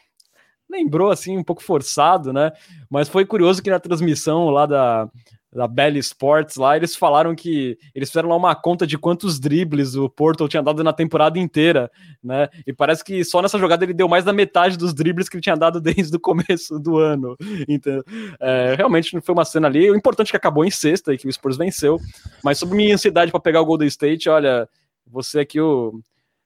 lembrou 0.72 1.10
assim 1.10 1.36
um 1.36 1.44
pouco 1.44 1.62
forçado, 1.62 2.32
né? 2.32 2.50
Mas 2.90 3.08
foi 3.08 3.26
curioso 3.26 3.62
que 3.62 3.70
na 3.70 3.78
transmissão 3.78 4.48
lá 4.48 4.64
da, 4.64 5.08
da 5.52 5.68
Bell 5.68 5.98
Sports 5.98 6.56
lá, 6.56 6.76
eles 6.76 6.96
falaram 6.96 7.34
que 7.34 7.76
eles 7.94 8.08
fizeram 8.08 8.30
lá 8.30 8.36
uma 8.36 8.54
conta 8.54 8.86
de 8.86 8.96
quantos 8.96 9.38
dribles 9.38 9.94
o 9.94 10.08
Porto 10.08 10.48
tinha 10.48 10.62
dado 10.62 10.82
na 10.82 10.92
temporada 10.92 11.38
inteira, 11.38 11.90
né? 12.24 12.48
E 12.66 12.72
parece 12.72 13.04
que 13.04 13.22
só 13.22 13.42
nessa 13.42 13.58
jogada 13.58 13.84
ele 13.84 13.92
deu 13.92 14.08
mais 14.08 14.24
da 14.24 14.32
metade 14.32 14.78
dos 14.78 14.94
dribles 14.94 15.28
que 15.28 15.36
ele 15.36 15.42
tinha 15.42 15.56
dado 15.56 15.78
desde 15.82 16.16
o 16.16 16.20
começo 16.20 16.78
do 16.78 16.98
ano. 16.98 17.36
Então, 17.68 18.02
é, 18.40 18.74
realmente 18.76 19.20
foi 19.20 19.34
uma 19.34 19.44
cena 19.44 19.68
ali. 19.68 19.90
O 19.90 19.94
importante 19.94 20.28
é 20.28 20.30
que 20.30 20.36
acabou 20.36 20.64
em 20.64 20.70
sexta 20.70 21.12
e 21.12 21.18
que 21.18 21.28
o 21.28 21.32
Spurs 21.32 21.58
venceu. 21.58 22.00
Mas 22.42 22.58
sobre 22.58 22.76
minha 22.76 22.94
ansiedade 22.94 23.30
para 23.30 23.40
pegar 23.40 23.60
o 23.60 23.66
Golden 23.66 23.88
State, 23.88 24.30
olha, 24.30 24.66
você 25.06 25.40
aqui 25.40 25.60
o 25.60 26.00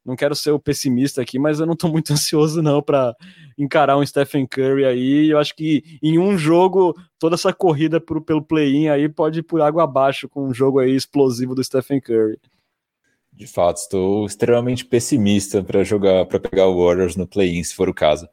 não 0.06 0.14
quero 0.14 0.34
ser 0.34 0.52
o 0.52 0.60
pessimista 0.60 1.20
aqui, 1.20 1.38
mas 1.38 1.58
eu 1.58 1.66
não 1.66 1.74
estou 1.74 1.90
muito 1.90 2.12
ansioso 2.14 2.62
não 2.62 2.80
para 2.80 3.14
encarar 3.58 3.98
um 3.98 4.06
Stephen 4.06 4.46
Curry 4.46 4.84
aí. 4.84 5.30
Eu 5.30 5.38
acho 5.38 5.54
que 5.54 5.98
em 6.00 6.18
um 6.18 6.38
jogo 6.38 6.94
toda 7.18 7.34
essa 7.34 7.52
corrida 7.52 8.00
pro, 8.00 8.22
pelo 8.22 8.42
play-in 8.42 8.88
aí 8.88 9.08
pode 9.08 9.40
ir 9.40 9.42
por 9.42 9.60
água 9.60 9.84
abaixo 9.84 10.28
com 10.28 10.46
um 10.46 10.54
jogo 10.54 10.78
aí 10.78 10.94
explosivo 10.94 11.54
do 11.54 11.64
Stephen 11.64 12.00
Curry. 12.00 12.38
De 13.32 13.46
fato, 13.46 13.76
estou 13.76 14.24
extremamente 14.24 14.84
pessimista 14.84 15.62
para 15.62 15.84
jogar, 15.84 16.24
para 16.24 16.40
pegar 16.40 16.68
o 16.68 16.82
Warriors 16.82 17.16
no 17.16 17.26
play-in, 17.26 17.62
se 17.62 17.74
for 17.74 17.88
o 17.88 17.94
caso. 17.94 18.26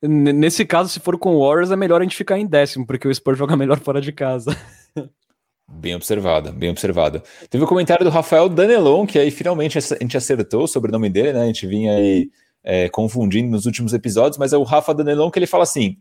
Nesse 0.00 0.64
caso, 0.64 0.88
se 0.88 1.00
for 1.00 1.18
com 1.18 1.34
o 1.34 1.46
Warriors, 1.46 1.70
é 1.70 1.76
melhor 1.76 2.00
a 2.00 2.04
gente 2.04 2.16
ficar 2.16 2.38
em 2.38 2.46
décimo, 2.46 2.86
porque 2.86 3.06
o 3.06 3.14
Spurs 3.14 3.36
joga 3.36 3.56
melhor 3.58 3.80
fora 3.80 4.00
de 4.00 4.12
casa. 4.12 4.56
Bem 5.70 5.94
observada, 5.94 6.50
bem 6.50 6.70
observada. 6.70 7.22
Teve 7.50 7.62
o 7.62 7.66
um 7.66 7.68
comentário 7.68 8.04
do 8.04 8.10
Rafael 8.10 8.48
Danelon, 8.48 9.06
que 9.06 9.18
aí 9.18 9.30
finalmente 9.30 9.76
a 9.76 9.80
gente 9.80 10.16
acertou 10.16 10.64
o 10.64 10.88
nome 10.88 11.10
dele, 11.10 11.34
né? 11.34 11.42
A 11.42 11.46
gente 11.46 11.66
vinha 11.66 11.92
aí 11.92 12.30
é, 12.64 12.88
confundindo 12.88 13.50
nos 13.50 13.66
últimos 13.66 13.92
episódios, 13.92 14.38
mas 14.38 14.52
é 14.52 14.56
o 14.56 14.62
Rafa 14.62 14.94
Danelon 14.94 15.30
que 15.30 15.38
ele 15.38 15.46
fala 15.46 15.64
assim: 15.64 15.98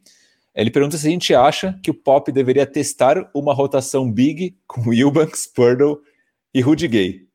ele 0.55 0.71
pergunta 0.71 0.97
se 0.97 1.05
a 1.07 1.11
gente 1.11 1.35
acha 1.35 1.77
que 1.83 1.91
o 1.91 1.93
Pop 1.93 2.31
deveria 2.31 2.65
testar 2.65 3.29
uma 3.33 3.53
rotação 3.53 4.11
big 4.11 4.57
com 4.65 4.91
Eubanks, 4.93 5.45
Purdle 5.45 5.99
e 6.53 6.61
Rudy 6.61 6.87
Gay. 6.87 7.27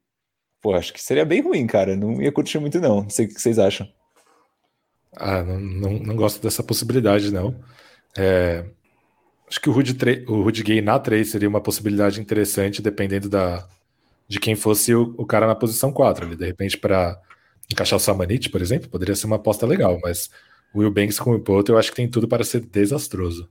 Pô, 0.61 0.75
acho 0.75 0.93
que 0.93 1.03
seria 1.03 1.25
bem 1.25 1.43
ruim, 1.43 1.67
cara. 1.67 1.95
Não 1.97 2.21
ia 2.21 2.33
curtir 2.33 2.59
muito, 2.59 2.81
não. 2.81 3.03
Não 3.03 3.11
sei 3.11 3.27
o 3.27 3.29
que 3.29 3.41
vocês 3.41 3.59
acham. 3.59 3.87
Ah, 5.17 5.43
não, 5.43 5.61
não, 5.61 5.99
não 5.99 6.17
gosto 6.17 6.43
dessa 6.43 6.63
possibilidade, 6.63 7.31
não. 7.31 7.55
É, 8.17 8.65
Acho 9.53 9.61
que 9.61 9.69
o 9.69 9.73
Rudy, 9.73 9.95
o 10.29 10.41
Rudy 10.45 10.63
Gay 10.63 10.81
na 10.81 10.99
3 10.99 11.29
seria 11.29 11.47
uma 11.47 11.61
possibilidade 11.61 12.19
interessante, 12.19 12.81
dependendo 12.81 13.29
da, 13.29 13.69
de 14.27 14.41
quem 14.41 14.57
fosse 14.57 14.95
o, 14.95 15.15
o 15.19 15.27
cara 15.27 15.47
na 15.47 15.55
posição 15.55 15.93
4. 15.93 16.25
Ali. 16.25 16.37
De 16.37 16.47
repente, 16.47 16.79
para 16.79 17.21
encaixar 17.71 17.99
o 17.99 18.01
Samanit, 18.01 18.49
por 18.49 18.63
exemplo, 18.63 18.89
poderia 18.89 19.15
ser 19.15 19.27
uma 19.27 19.37
aposta 19.37 19.67
legal, 19.67 19.99
mas 20.03 20.31
o 20.73 20.79
Will 20.79 20.91
Banks 20.91 21.19
com 21.19 21.35
o 21.35 21.39
Poto 21.39 21.71
eu 21.71 21.77
acho 21.77 21.91
que 21.91 21.97
tem 21.97 22.09
tudo 22.09 22.27
para 22.27 22.43
ser 22.45 22.61
desastroso. 22.61 23.47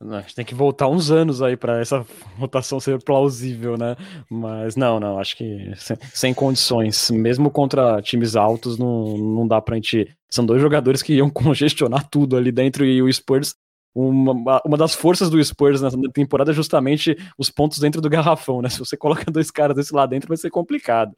A 0.00 0.22
gente 0.22 0.34
tem 0.34 0.44
que 0.44 0.56
voltar 0.56 0.88
uns 0.88 1.08
anos 1.08 1.40
aí 1.40 1.56
para 1.56 1.80
essa 1.80 2.04
rotação 2.36 2.80
ser 2.80 3.00
plausível, 3.04 3.78
né? 3.78 3.94
Mas 4.28 4.74
não, 4.74 4.98
não, 4.98 5.20
acho 5.20 5.36
que 5.36 5.72
sem, 5.76 5.96
sem, 6.12 6.34
condições. 6.34 7.12
Mesmo 7.12 7.48
contra 7.48 8.02
times 8.02 8.34
altos, 8.34 8.76
não, 8.76 9.16
não 9.16 9.46
dá 9.46 9.60
pra 9.60 9.76
gente. 9.76 10.12
São 10.28 10.44
dois 10.44 10.60
jogadores 10.60 11.00
que 11.00 11.14
iam 11.14 11.30
congestionar 11.30 12.08
tudo 12.10 12.36
ali 12.36 12.50
dentro 12.50 12.84
e 12.84 13.00
o 13.00 13.12
Spurs 13.12 13.54
uma, 13.98 14.62
uma 14.64 14.76
das 14.76 14.94
forças 14.94 15.28
do 15.28 15.42
Spurs 15.42 15.82
nessa 15.82 15.96
temporada 16.12 16.52
é 16.52 16.54
justamente 16.54 17.16
os 17.36 17.50
pontos 17.50 17.80
dentro 17.80 18.00
do 18.00 18.08
garrafão, 18.08 18.62
né? 18.62 18.68
Se 18.68 18.78
você 18.78 18.96
coloca 18.96 19.30
dois 19.30 19.50
caras 19.50 19.76
desse 19.76 19.94
lá 19.94 20.06
dentro, 20.06 20.28
vai 20.28 20.36
ser 20.36 20.50
complicado. 20.50 21.16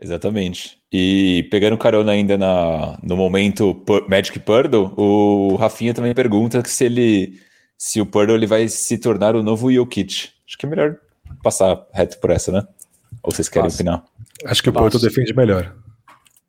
Exatamente. 0.00 0.78
E 0.92 1.46
pegando 1.50 1.76
carona 1.76 2.12
ainda 2.12 2.36
na, 2.36 2.98
no 3.02 3.16
momento 3.16 3.82
Magic 4.08 4.38
Purdle, 4.40 4.94
o 4.96 5.56
Rafinha 5.56 5.92
também 5.92 6.14
pergunta 6.14 6.62
se 6.66 6.84
ele 6.84 7.40
se 7.76 8.00
o 8.00 8.06
Purdle 8.06 8.36
ele 8.36 8.46
vai 8.46 8.68
se 8.68 8.98
tornar 8.98 9.34
o 9.34 9.42
novo 9.42 9.72
Jokic. 9.72 10.30
Acho 10.46 10.58
que 10.58 10.66
é 10.66 10.68
melhor 10.68 10.96
passar 11.42 11.86
reto 11.92 12.18
por 12.18 12.30
essa, 12.30 12.50
né? 12.52 12.62
Ou 13.22 13.32
vocês 13.32 13.48
querem 13.48 13.68
opinar? 13.68 14.04
Acho 14.44 14.62
que 14.62 14.70
o 14.70 14.72
Purdle 14.72 15.00
defende 15.00 15.34
melhor. 15.34 15.74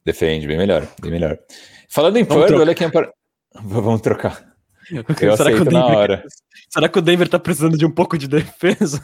Defende, 0.03 0.47
bem 0.47 0.57
melhor, 0.57 0.87
bem 1.01 1.11
melhor. 1.11 1.37
Falando 1.89 2.17
em 2.17 2.25
Purdle, 2.25 2.59
olha 2.59 2.73
quem 2.73 2.87
apare... 2.87 3.09
Vamos 3.63 4.01
trocar. 4.01 4.50
Eu 4.91 5.37
será, 5.37 5.51
que 5.51 5.61
o 5.61 5.65
Denver, 5.65 6.23
será 6.69 6.89
que 6.89 6.99
o 6.99 7.01
Denver 7.01 7.27
tá 7.27 7.39
precisando 7.39 7.77
de 7.77 7.85
um 7.85 7.91
pouco 7.91 8.17
de 8.17 8.27
defesa? 8.27 9.01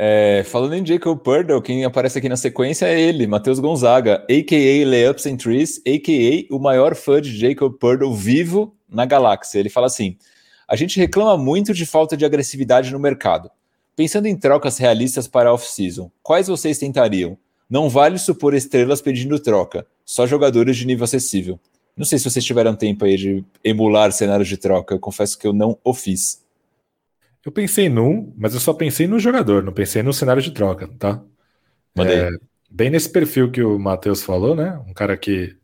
É, 0.00 0.44
falando 0.44 0.74
em 0.74 0.86
Jacob 0.86 1.18
Purdle, 1.18 1.60
quem 1.60 1.84
aparece 1.84 2.18
aqui 2.18 2.28
na 2.28 2.36
sequência 2.36 2.86
é 2.86 3.00
ele, 3.00 3.26
Matheus 3.26 3.58
Gonzaga, 3.58 4.24
a.k.a. 4.30 4.86
Layups 4.86 5.26
and 5.26 5.36
Trees, 5.36 5.78
a.k.a. 5.78 6.54
o 6.54 6.60
maior 6.60 6.94
fã 6.94 7.20
de 7.20 7.36
Jacob 7.36 7.76
Purdle 7.76 8.14
vivo 8.14 8.76
na 8.88 9.04
galáxia. 9.04 9.58
Ele 9.58 9.68
fala 9.68 9.88
assim, 9.88 10.16
a 10.68 10.76
gente 10.76 11.00
reclama 11.00 11.36
muito 11.36 11.74
de 11.74 11.84
falta 11.84 12.16
de 12.16 12.24
agressividade 12.24 12.92
no 12.92 13.00
mercado. 13.00 13.50
Pensando 13.96 14.26
em 14.26 14.36
trocas 14.36 14.78
realistas 14.78 15.26
para 15.26 15.48
a 15.48 15.52
off-season, 15.52 16.12
quais 16.22 16.46
vocês 16.46 16.78
tentariam? 16.78 17.36
Não 17.68 17.88
vale 17.88 18.18
supor 18.18 18.54
estrelas 18.54 19.02
pedindo 19.02 19.40
troca, 19.40 19.84
só 20.04 20.26
jogadores 20.28 20.76
de 20.76 20.86
nível 20.86 21.04
acessível. 21.04 21.58
Não 21.98 22.04
sei 22.04 22.18
se 22.18 22.30
vocês 22.30 22.44
tiveram 22.44 22.76
tempo 22.76 23.04
aí 23.04 23.16
de 23.16 23.44
emular 23.64 24.12
cenários 24.12 24.48
de 24.48 24.56
troca, 24.56 24.94
eu 24.94 25.00
confesso 25.00 25.36
que 25.36 25.46
eu 25.46 25.52
não 25.52 25.76
o 25.82 25.92
fiz. 25.92 26.44
Eu 27.44 27.50
pensei 27.50 27.88
num, 27.88 28.32
mas 28.36 28.54
eu 28.54 28.60
só 28.60 28.72
pensei 28.72 29.08
no 29.08 29.18
jogador, 29.18 29.62
não 29.62 29.72
pensei 29.72 30.02
no 30.02 30.12
cenário 30.12 30.40
de 30.40 30.52
troca, 30.52 30.88
tá? 30.98 31.20
É, 31.98 32.30
bem 32.70 32.90
nesse 32.90 33.10
perfil 33.10 33.50
que 33.50 33.62
o 33.62 33.78
Matheus 33.78 34.22
falou, 34.22 34.54
né? 34.54 34.80
Um 34.86 34.92
cara 34.92 35.16
que, 35.16 35.56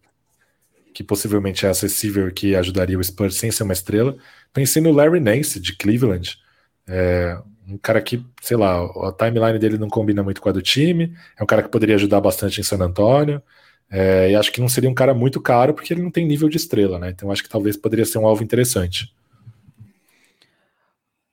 que 0.93 1.05
possivelmente 1.05 1.67
é 1.67 1.69
acessível 1.69 2.31
que 2.33 2.57
ajudaria 2.57 2.99
o 2.99 3.05
Spurs 3.05 3.37
sem 3.37 3.51
ser 3.51 3.63
uma 3.63 3.73
estrela. 3.73 4.17
Pensei 4.53 4.83
no 4.83 4.91
Larry 4.93 5.21
Nance, 5.21 5.61
de 5.61 5.77
Cleveland. 5.77 6.39
É, 6.87 7.39
um 7.69 7.79
cara 7.79 8.01
que, 8.03 8.25
sei 8.43 8.57
lá, 8.57 8.85
a 8.85 9.13
timeline 9.13 9.59
dele 9.59 9.79
não 9.79 9.89
combina 9.89 10.23
muito 10.23 10.41
com 10.41 10.49
a 10.49 10.53
do 10.53 10.63
time. 10.63 11.15
É 11.39 11.43
um 11.43 11.47
cara 11.47 11.63
que 11.63 11.69
poderia 11.69 11.95
ajudar 11.95 12.21
bastante 12.21 12.61
em 12.61 12.65
San 12.65 12.79
Antônio. 12.79 13.43
É, 13.91 14.31
e 14.31 14.35
acho 14.35 14.51
que 14.51 14.61
não 14.61 14.69
seria 14.69 14.91
um 14.91 14.95
cara 14.95 15.15
muito 15.15 15.41
caro 15.41 15.75
porque 15.75 15.93
ele 15.93 16.03
não 16.03 16.11
tem 16.11 16.27
nível 16.27 16.49
de 16.49 16.57
estrela, 16.57 16.99
né? 16.99 17.11
Então 17.11 17.31
acho 17.31 17.43
que 17.43 17.49
talvez 17.49 17.77
poderia 17.77 18.05
ser 18.05 18.19
um 18.19 18.27
alvo 18.27 18.43
interessante. 18.43 19.15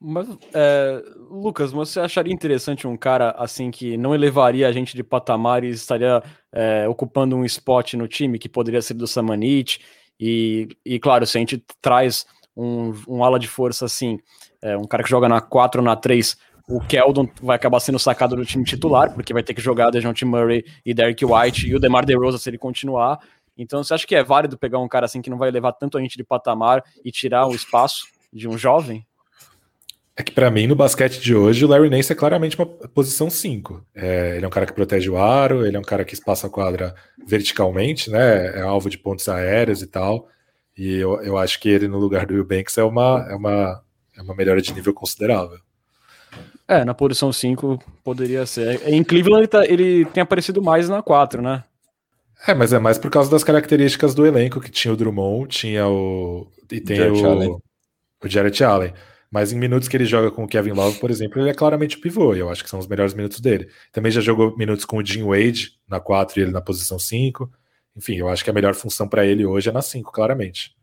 Mas, 0.03 0.27
é, 0.51 1.03
Lucas, 1.29 1.71
você 1.71 1.99
acharia 1.99 2.33
interessante 2.33 2.87
um 2.87 2.97
cara 2.97 3.35
assim 3.37 3.69
que 3.69 3.95
não 3.97 4.15
elevaria 4.15 4.67
a 4.67 4.71
gente 4.71 4.95
de 4.95 5.03
patamar 5.03 5.63
e 5.63 5.69
estaria 5.69 6.23
é, 6.51 6.87
ocupando 6.87 7.35
um 7.35 7.45
spot 7.45 7.93
no 7.93 8.07
time 8.07 8.39
que 8.39 8.49
poderia 8.49 8.81
ser 8.81 8.95
do 8.95 9.05
Samanit? 9.05 9.79
E, 10.19 10.69
e 10.83 10.99
claro, 10.99 11.25
se 11.27 11.37
a 11.37 11.39
gente 11.39 11.63
traz 11.79 12.25
um, 12.57 12.93
um 13.07 13.23
ala 13.23 13.37
de 13.37 13.47
força 13.47 13.85
assim, 13.85 14.19
é, 14.59 14.75
um 14.75 14.85
cara 14.85 15.03
que 15.03 15.09
joga 15.09 15.29
na 15.29 15.39
4 15.39 15.81
ou 15.81 15.85
na 15.85 15.95
3, 15.95 16.35
o 16.71 16.79
Keldon 16.79 17.27
vai 17.41 17.55
acabar 17.55 17.79
sendo 17.79 17.99
sacado 17.99 18.35
do 18.35 18.45
time 18.45 18.63
titular, 18.63 19.13
porque 19.13 19.33
vai 19.33 19.43
ter 19.43 19.53
que 19.53 19.61
jogar 19.61 19.89
DeJounte 19.89 20.23
Murray 20.23 20.63
e 20.85 20.93
Derek 20.93 21.25
White 21.25 21.67
e 21.67 21.75
o 21.75 21.79
DeMar 21.79 22.05
DeRozan 22.05 22.37
se 22.37 22.49
ele 22.49 22.57
continuar. 22.57 23.19
Então, 23.57 23.83
você 23.83 23.93
acha 23.93 24.07
que 24.07 24.15
é 24.15 24.23
válido 24.23 24.57
pegar 24.57 24.79
um 24.79 24.87
cara 24.87 25.05
assim 25.05 25.21
que 25.21 25.29
não 25.29 25.37
vai 25.37 25.51
levar 25.51 25.73
tanto 25.73 25.97
a 25.97 26.01
gente 26.01 26.17
de 26.17 26.23
patamar 26.23 26.83
e 27.03 27.11
tirar 27.11 27.47
o 27.47 27.53
espaço 27.53 28.05
de 28.31 28.47
um 28.47 28.57
jovem? 28.57 29.05
É 30.15 30.23
que 30.23 30.31
para 30.31 30.49
mim, 30.49 30.67
no 30.67 30.75
basquete 30.75 31.19
de 31.19 31.35
hoje, 31.35 31.65
o 31.65 31.67
Larry 31.67 31.89
Nance 31.89 32.11
é 32.11 32.15
claramente 32.15 32.57
uma 32.57 32.65
posição 32.65 33.29
5. 33.29 33.85
É, 33.93 34.35
ele 34.37 34.45
é 34.45 34.47
um 34.47 34.51
cara 34.51 34.65
que 34.65 34.73
protege 34.73 35.09
o 35.09 35.17
aro, 35.17 35.65
ele 35.65 35.75
é 35.75 35.79
um 35.79 35.83
cara 35.83 36.05
que 36.05 36.13
espaça 36.13 36.47
a 36.47 36.49
quadra 36.49 36.95
verticalmente, 37.25 38.09
né? 38.09 38.57
É 38.57 38.61
alvo 38.61 38.89
de 38.89 38.97
pontos 38.97 39.27
aéreos 39.27 39.81
e 39.81 39.87
tal. 39.87 40.27
E 40.77 40.95
eu, 40.95 41.21
eu 41.21 41.37
acho 41.37 41.59
que 41.59 41.69
ele, 41.69 41.87
no 41.87 41.97
lugar 41.97 42.25
do 42.25 42.33
Will 42.33 42.45
Banks, 42.45 42.77
é 42.77 42.83
uma, 42.83 43.25
é 43.29 43.35
uma, 43.35 43.83
é 44.17 44.21
uma 44.21 44.35
melhora 44.35 44.61
de 44.61 44.73
nível 44.73 44.93
considerável. 44.93 45.59
É, 46.67 46.85
na 46.85 46.93
posição 46.93 47.31
5 47.33 47.79
poderia 48.03 48.45
ser. 48.45 48.87
Em 48.87 49.03
Cleveland 49.03 49.41
ele, 49.41 49.47
tá, 49.47 49.65
ele, 49.65 50.05
tem 50.05 50.21
aparecido 50.21 50.61
mais 50.61 50.87
na 50.87 51.01
4, 51.01 51.41
né? 51.41 51.63
É, 52.47 52.53
mas 52.53 52.73
é 52.73 52.79
mais 52.79 52.97
por 52.97 53.11
causa 53.11 53.29
das 53.29 53.43
características 53.43 54.15
do 54.15 54.25
elenco, 54.25 54.59
que 54.59 54.71
tinha 54.71 54.93
o 54.93 54.97
Drummond, 54.97 55.47
tinha 55.49 55.87
o. 55.87 56.47
E 56.71 56.79
tem 56.79 56.97
Jared 56.97 57.21
o, 57.21 57.25
Allen. 57.25 57.49
o 58.23 58.27
Jared 58.27 58.63
Allen. 58.63 58.93
Mas 59.29 59.53
em 59.53 59.57
minutos 59.57 59.87
que 59.87 59.95
ele 59.95 60.05
joga 60.05 60.29
com 60.29 60.43
o 60.43 60.47
Kevin 60.47 60.71
Love, 60.71 60.99
por 60.99 61.09
exemplo, 61.09 61.41
ele 61.41 61.49
é 61.49 61.53
claramente 61.53 61.97
o 61.97 62.01
pivô, 62.01 62.35
e 62.35 62.39
eu 62.39 62.49
acho 62.49 62.63
que 62.63 62.69
são 62.69 62.79
os 62.79 62.87
melhores 62.87 63.13
minutos 63.13 63.39
dele. 63.39 63.69
Também 63.91 64.11
já 64.11 64.19
jogou 64.19 64.57
minutos 64.57 64.83
com 64.83 64.97
o 64.97 65.05
Jim 65.05 65.23
Wade 65.23 65.73
na 65.87 66.01
4 66.01 66.37
e 66.37 66.43
ele 66.43 66.51
na 66.51 66.59
posição 66.59 66.99
5. 66.99 67.49
Enfim, 67.95 68.15
eu 68.15 68.27
acho 68.27 68.43
que 68.43 68.49
a 68.49 68.53
melhor 68.53 68.73
função 68.73 69.07
para 69.07 69.25
ele 69.25 69.45
hoje 69.45 69.69
é 69.69 69.71
na 69.71 69.81
5, 69.81 70.11
claramente. 70.11 70.75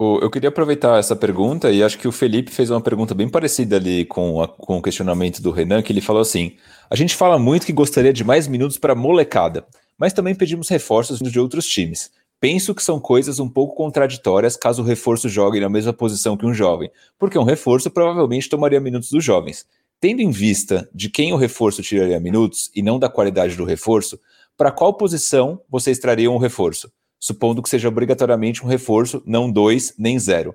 Eu 0.00 0.30
queria 0.30 0.48
aproveitar 0.48 0.96
essa 0.96 1.16
pergunta 1.16 1.72
e 1.72 1.82
acho 1.82 1.98
que 1.98 2.06
o 2.06 2.12
Felipe 2.12 2.52
fez 2.52 2.70
uma 2.70 2.80
pergunta 2.80 3.14
bem 3.14 3.28
parecida 3.28 3.74
ali 3.74 4.04
com, 4.04 4.40
a, 4.40 4.46
com 4.46 4.78
o 4.78 4.82
questionamento 4.82 5.42
do 5.42 5.50
Renan, 5.50 5.82
que 5.82 5.92
ele 5.92 6.00
falou 6.00 6.22
assim: 6.22 6.54
a 6.88 6.94
gente 6.94 7.16
fala 7.16 7.36
muito 7.36 7.66
que 7.66 7.72
gostaria 7.72 8.12
de 8.12 8.22
mais 8.22 8.46
minutos 8.46 8.78
para 8.78 8.94
molecada, 8.94 9.66
mas 9.98 10.12
também 10.12 10.36
pedimos 10.36 10.68
reforços 10.68 11.18
de 11.18 11.40
outros 11.40 11.66
times. 11.66 12.12
Penso 12.40 12.72
que 12.76 12.82
são 12.84 13.00
coisas 13.00 13.40
um 13.40 13.48
pouco 13.48 13.74
contraditórias 13.74 14.56
caso 14.56 14.82
o 14.82 14.84
reforço 14.84 15.28
jogue 15.28 15.58
na 15.58 15.68
mesma 15.68 15.92
posição 15.92 16.36
que 16.36 16.46
um 16.46 16.54
jovem, 16.54 16.88
porque 17.18 17.36
um 17.36 17.42
reforço 17.42 17.90
provavelmente 17.90 18.48
tomaria 18.48 18.78
minutos 18.78 19.10
dos 19.10 19.24
jovens. 19.24 19.66
Tendo 20.00 20.22
em 20.22 20.30
vista 20.30 20.88
de 20.94 21.10
quem 21.10 21.32
o 21.32 21.36
reforço 21.36 21.82
tiraria 21.82 22.20
minutos 22.20 22.70
e 22.72 22.82
não 22.82 23.00
da 23.00 23.08
qualidade 23.08 23.56
do 23.56 23.64
reforço, 23.64 24.16
para 24.56 24.70
qual 24.70 24.94
posição 24.94 25.60
vocês 25.68 25.98
trariam 25.98 26.36
o 26.36 26.38
reforço? 26.38 26.88
Supondo 27.18 27.62
que 27.62 27.68
seja 27.68 27.88
obrigatoriamente 27.88 28.64
um 28.64 28.68
reforço, 28.68 29.22
não 29.26 29.50
dois 29.50 29.94
nem 29.98 30.18
zero. 30.18 30.54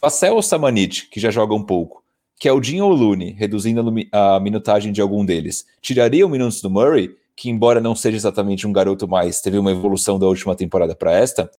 Facel 0.00 0.34
ou 0.34 0.42
Samanit, 0.42 1.08
que 1.08 1.20
já 1.20 1.30
joga 1.30 1.54
um 1.54 1.62
pouco, 1.62 2.02
Keldin 2.38 2.80
ou 2.80 2.92
Looney, 2.92 3.32
reduzindo 3.32 3.84
a 4.10 4.40
minutagem 4.40 4.92
de 4.92 5.00
algum 5.02 5.24
deles, 5.24 5.66
tirariam 5.82 6.28
minutos 6.28 6.62
do 6.62 6.70
Murray, 6.70 7.14
que 7.36 7.50
embora 7.50 7.80
não 7.80 7.94
seja 7.94 8.16
exatamente 8.16 8.66
um 8.66 8.72
garoto 8.72 9.06
mais, 9.06 9.40
teve 9.40 9.58
uma 9.58 9.70
evolução 9.70 10.18
da 10.18 10.26
última 10.26 10.56
temporada 10.56 10.94
para 10.94 11.12
esta. 11.12 11.50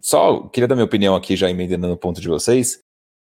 Só 0.00 0.40
queria 0.48 0.66
dar 0.66 0.74
minha 0.74 0.86
opinião 0.86 1.14
aqui, 1.14 1.36
já 1.36 1.50
emendando 1.50 1.86
no 1.86 1.96
ponto 1.96 2.20
de 2.20 2.28
vocês. 2.28 2.80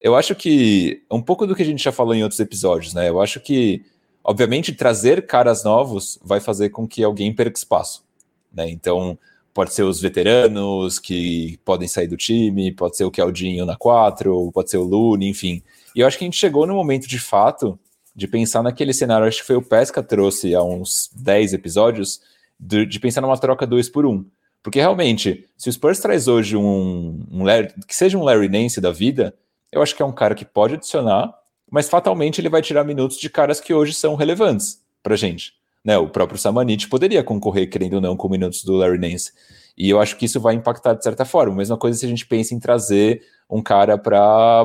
Eu 0.02 0.16
acho 0.16 0.34
que 0.34 1.04
um 1.12 1.22
pouco 1.22 1.46
do 1.46 1.56
que 1.56 1.62
a 1.62 1.66
gente 1.66 1.84
já 1.84 1.92
falou 1.92 2.16
em 2.16 2.24
outros 2.24 2.40
episódios, 2.40 2.94
né? 2.94 3.10
Eu 3.10 3.22
acho 3.22 3.40
que, 3.40 3.86
obviamente, 4.24 4.74
trazer 4.74 5.28
caras 5.28 5.64
novos 5.64 6.20
vai 6.24 6.40
fazer 6.40 6.70
com 6.70 6.88
que 6.88 7.04
alguém 7.04 7.34
perca 7.34 7.58
espaço, 7.58 8.04
né? 8.52 8.70
Então, 8.70 9.18
pode 9.60 9.74
ser 9.74 9.84
os 9.84 10.00
veteranos 10.00 11.00
que 11.00 11.60
podem 11.66 11.86
sair 11.86 12.08
do 12.08 12.16
time, 12.16 12.72
pode 12.72 12.96
ser 12.96 13.04
o 13.04 13.12
Keldinho 13.12 13.66
na 13.66 13.76
4, 13.76 14.52
pode 14.54 14.70
ser 14.70 14.78
o 14.78 14.84
Lune, 14.84 15.28
enfim. 15.28 15.62
E 15.94 16.00
eu 16.00 16.08
acho 16.08 16.18
que 16.18 16.24
a 16.24 16.28
gente 16.28 16.38
chegou 16.38 16.66
no 16.66 16.74
momento 16.74 17.10
de 17.10 17.20
fato 17.20 17.78
de 18.16 18.26
pensar 18.26 18.64
naquele 18.64 18.94
cenário, 18.94 19.28
acho 19.28 19.42
que 19.42 19.48
foi 19.48 19.58
o 19.58 19.62
Pesca 19.62 20.02
trouxe 20.02 20.56
há 20.56 20.64
uns 20.64 21.10
10 21.14 21.52
episódios, 21.52 22.22
de, 22.58 22.86
de 22.86 23.02
pensar 23.02 23.20
numa 23.20 23.38
troca 23.38 23.68
2 23.68 23.90
por 23.90 24.06
1. 24.06 24.10
Um. 24.10 24.26
Porque 24.64 24.80
realmente, 24.80 25.50
se 25.58 25.68
o 25.68 25.74
Spurs 25.74 26.00
traz 26.00 26.30
hoje 26.30 26.56
um, 26.56 27.22
um 27.30 27.44
Larry, 27.44 27.74
que 27.86 27.94
seja 27.94 28.18
um 28.18 28.24
Larry 28.24 28.48
Nance 28.48 28.80
da 28.80 28.94
vida, 28.94 29.36
eu 29.74 29.82
acho 29.82 29.94
que 29.94 30.02
é 30.02 30.06
um 30.06 30.14
cara 30.14 30.36
que 30.36 30.46
pode 30.46 30.76
adicionar, 30.76 31.34
mas 31.70 31.90
fatalmente 31.90 32.40
ele 32.40 32.48
vai 32.48 32.62
tirar 32.62 32.86
minutos 32.86 33.18
de 33.18 33.30
caras 33.30 33.60
que 33.60 33.74
hoje 33.74 33.94
são 33.94 34.16
relevantes 34.16 34.82
pra 35.04 35.18
gente. 35.18 35.59
Né, 35.84 35.98
o 35.98 36.10
próprio 36.10 36.38
Samanit 36.38 36.90
poderia 36.90 37.24
concorrer, 37.24 37.70
querendo 37.70 37.94
ou 37.94 38.02
não, 38.02 38.18
com 38.18 38.28
minutos 38.28 38.64
do 38.64 38.74
Larry 38.76 38.98
Nance. 38.98 39.32
E 39.78 39.90
eu 39.90 40.00
acho 40.02 40.18
que 40.18 40.26
isso 40.26 40.40
vai 40.40 40.54
impactar 40.56 40.94
de 40.94 41.04
certa 41.04 41.24
forma. 41.24 41.56
Mesma 41.56 41.78
coisa 41.78 41.98
se 41.98 42.06
a 42.06 42.10
gente 42.10 42.26
pensa 42.26 42.54
em 42.54 42.60
trazer 42.60 43.22
um 43.50 43.62
cara 43.64 43.98
para 43.98 44.64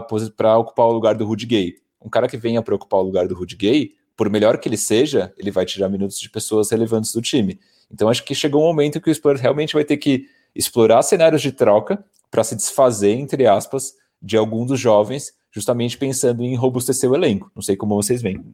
ocupar 0.59 0.87
o 0.87 0.93
lugar 0.93 1.15
do 1.15 1.25
Rudy 1.25 1.47
Gay. 1.47 1.75
Um 2.03 2.11
cara 2.11 2.29
que 2.29 2.37
venha 2.37 2.61
para 2.61 2.75
ocupar 2.75 3.01
o 3.01 3.05
lugar 3.05 3.29
do 3.29 3.35
Rudy 3.35 3.57
Gay, 3.57 3.93
por 4.17 4.29
melhor 4.29 4.59
que 4.59 4.69
ele 4.69 4.77
seja, 4.77 5.33
ele 5.39 5.51
vai 5.51 5.65
tirar 5.65 5.89
minutos 5.89 6.19
de 6.19 6.29
pessoas 6.29 6.71
relevantes 6.71 7.13
do 7.13 7.23
time. 7.23 7.61
Então 7.91 8.09
acho 8.09 8.25
que 8.25 8.35
chegou 8.35 8.63
um 8.63 8.67
momento 8.67 9.01
que 9.01 9.09
o 9.11 9.15
Spurs 9.15 9.41
realmente 9.41 9.75
vai 9.75 9.85
ter 9.85 9.97
que 9.97 10.27
explorar 10.55 11.03
cenários 11.03 11.43
de 11.43 11.53
troca 11.53 12.05
para 12.31 12.43
se 12.43 12.57
desfazer, 12.57 13.13
entre 13.13 13.47
aspas, 13.47 13.95
de 14.21 14.37
algum 14.37 14.67
dos 14.67 14.81
jovens, 14.81 15.33
justamente 15.53 15.97
pensando 15.97 16.43
em 16.43 16.57
robustecer 16.57 17.09
o 17.09 17.15
elenco. 17.15 17.51
Não 17.55 17.63
sei 17.63 17.77
como 17.77 17.95
vocês 17.95 18.21
veem 18.21 18.45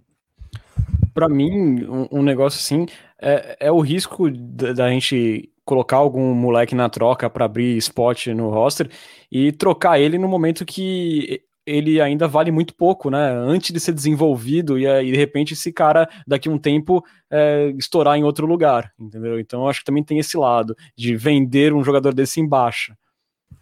para 1.12 1.28
mim, 1.28 1.84
um, 1.84 2.08
um, 2.12 2.22
negócio 2.22 2.58
assim 2.58 2.86
é, 3.20 3.56
é 3.60 3.72
o 3.72 3.80
risco 3.80 4.30
da, 4.30 4.72
da, 4.72 4.90
gente 4.90 5.50
colocar 5.64 5.96
algum 5.96 6.34
moleque 6.34 6.74
na 6.74 6.88
troca 6.88 7.28
para 7.28 7.44
abrir 7.44 7.76
spot 7.76 8.28
no 8.28 8.50
roster 8.50 8.90
e 9.30 9.52
trocar 9.52 10.00
ele 10.00 10.18
no 10.18 10.28
momento 10.28 10.64
que 10.64 11.42
ele 11.66 12.00
ainda 12.00 12.26
vale 12.26 12.50
muito 12.50 12.74
pouco, 12.74 13.10
né? 13.10 13.30
Antes 13.30 13.72
de 13.72 13.78
ser 13.78 13.92
desenvolvido 13.92 14.78
e, 14.78 14.86
e 14.86 15.12
de 15.12 15.16
repente 15.16 15.54
esse 15.54 15.72
cara 15.72 16.08
daqui 16.26 16.48
a 16.48 16.52
um 16.52 16.58
tempo 16.58 17.04
é, 17.30 17.72
estourar 17.78 18.16
em 18.16 18.24
outro 18.24 18.46
lugar, 18.46 18.92
entendeu? 18.98 19.38
Então 19.38 19.68
acho 19.68 19.80
que 19.80 19.84
também 19.84 20.02
tem 20.02 20.18
esse 20.18 20.36
lado 20.36 20.74
de 20.96 21.14
vender 21.14 21.72
um 21.72 21.84
jogador 21.84 22.12
desse 22.14 22.40
em 22.40 22.48
baixa. 22.48 22.96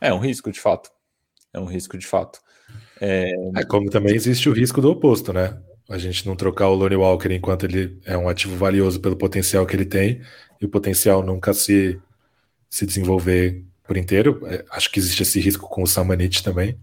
É 0.01 0.13
um 0.13 0.19
risco 0.19 0.51
de 0.51 0.61
fato. 0.61 0.91
É 1.53 1.59
um 1.59 1.67
risco 1.67 1.99
de 1.99 2.07
fato. 2.07 2.41
É... 3.01 3.31
é 3.57 3.65
como 3.65 3.91
também 3.91 4.15
existe 4.15 4.49
o 4.49 4.53
risco 4.53 4.81
do 4.81 4.91
oposto, 4.91 5.33
né? 5.33 5.61
A 5.89 5.97
gente 5.97 6.27
não 6.27 6.37
trocar 6.37 6.69
o 6.69 6.75
Lonnie 6.75 6.97
Walker 6.97 7.33
enquanto 7.33 7.65
ele 7.65 7.99
é 8.05 8.17
um 8.17 8.29
ativo 8.29 8.57
valioso 8.57 9.01
pelo 9.01 9.17
potencial 9.17 9.65
que 9.65 9.75
ele 9.75 9.87
tem 9.87 10.21
e 10.61 10.67
o 10.67 10.69
potencial 10.69 11.23
nunca 11.23 11.55
se, 11.55 11.99
se 12.69 12.85
desenvolver 12.85 13.65
por 13.85 13.97
inteiro. 13.97 14.41
É, 14.47 14.65
acho 14.71 14.91
que 14.91 14.99
existe 14.99 15.23
esse 15.23 15.41
risco 15.41 15.67
com 15.67 15.83
o 15.83 15.87
Samanit 15.87 16.43
também 16.43 16.79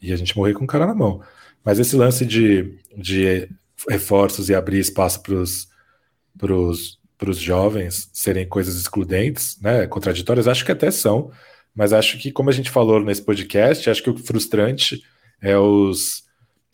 e 0.00 0.12
a 0.12 0.16
gente 0.16 0.36
morrer 0.36 0.54
com 0.54 0.64
o 0.64 0.68
cara 0.68 0.86
na 0.86 0.94
mão. 0.94 1.20
Mas 1.64 1.80
esse 1.80 1.96
lance 1.96 2.24
de, 2.24 2.78
de 2.96 3.48
reforços 3.88 4.48
e 4.48 4.54
abrir 4.54 4.78
espaço 4.78 5.20
para 5.22 6.54
os 6.54 7.38
jovens 7.38 8.08
serem 8.12 8.46
coisas 8.46 8.76
excludentes, 8.76 9.58
né, 9.60 9.86
contraditórias, 9.86 10.46
acho 10.46 10.64
que 10.64 10.72
até 10.72 10.90
são, 10.90 11.32
mas 11.74 11.92
acho 11.92 12.18
que, 12.18 12.30
como 12.30 12.50
a 12.50 12.52
gente 12.52 12.70
falou 12.70 13.02
nesse 13.02 13.22
podcast, 13.22 13.90
acho 13.90 14.02
que 14.02 14.10
o 14.10 14.16
frustrante 14.16 15.02
é 15.40 15.58
os 15.58 16.23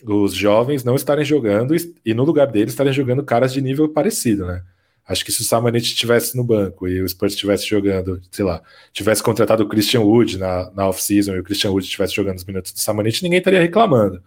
os 0.04 0.34
jovens 0.34 0.84
não 0.84 0.94
estarem 0.94 1.24
jogando 1.24 1.74
e, 2.04 2.14
no 2.14 2.24
lugar 2.24 2.46
deles 2.46 2.72
estarem 2.72 2.92
jogando 2.92 3.24
caras 3.24 3.52
de 3.52 3.60
nível 3.60 3.88
parecido, 3.88 4.46
né? 4.46 4.62
Acho 5.06 5.24
que 5.24 5.32
se 5.32 5.40
o 5.40 5.44
Samanit 5.44 5.86
estivesse 5.86 6.36
no 6.36 6.44
banco 6.44 6.86
e 6.86 7.02
o 7.02 7.08
Spurs 7.08 7.32
estivesse 7.32 7.66
jogando, 7.66 8.20
sei 8.30 8.44
lá, 8.44 8.62
tivesse 8.92 9.22
contratado 9.22 9.64
o 9.64 9.68
Christian 9.68 10.02
Wood 10.02 10.38
na, 10.38 10.70
na 10.70 10.88
off-season 10.88 11.34
e 11.34 11.40
o 11.40 11.42
Christian 11.42 11.70
Wood 11.70 11.84
estivesse 11.84 12.14
jogando 12.14 12.38
os 12.38 12.44
minutos 12.44 12.72
do 12.72 12.78
Samanit, 12.78 13.22
ninguém 13.22 13.38
estaria 13.38 13.60
reclamando. 13.60 14.22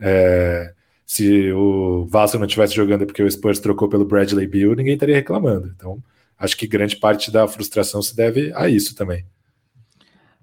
É, 0.00 0.72
se 1.06 1.52
o 1.52 2.06
Vasco 2.06 2.38
não 2.38 2.46
estivesse 2.46 2.74
jogando 2.74 3.06
porque 3.06 3.22
o 3.22 3.30
Spurs 3.30 3.60
trocou 3.60 3.88
pelo 3.88 4.04
Bradley 4.04 4.46
Bill, 4.46 4.74
ninguém 4.74 4.94
estaria 4.94 5.14
reclamando. 5.14 5.72
Então, 5.76 6.02
acho 6.38 6.56
que 6.56 6.66
grande 6.66 6.96
parte 6.96 7.30
da 7.30 7.46
frustração 7.46 8.02
se 8.02 8.16
deve 8.16 8.52
a 8.54 8.68
isso 8.68 8.94
também. 8.96 9.24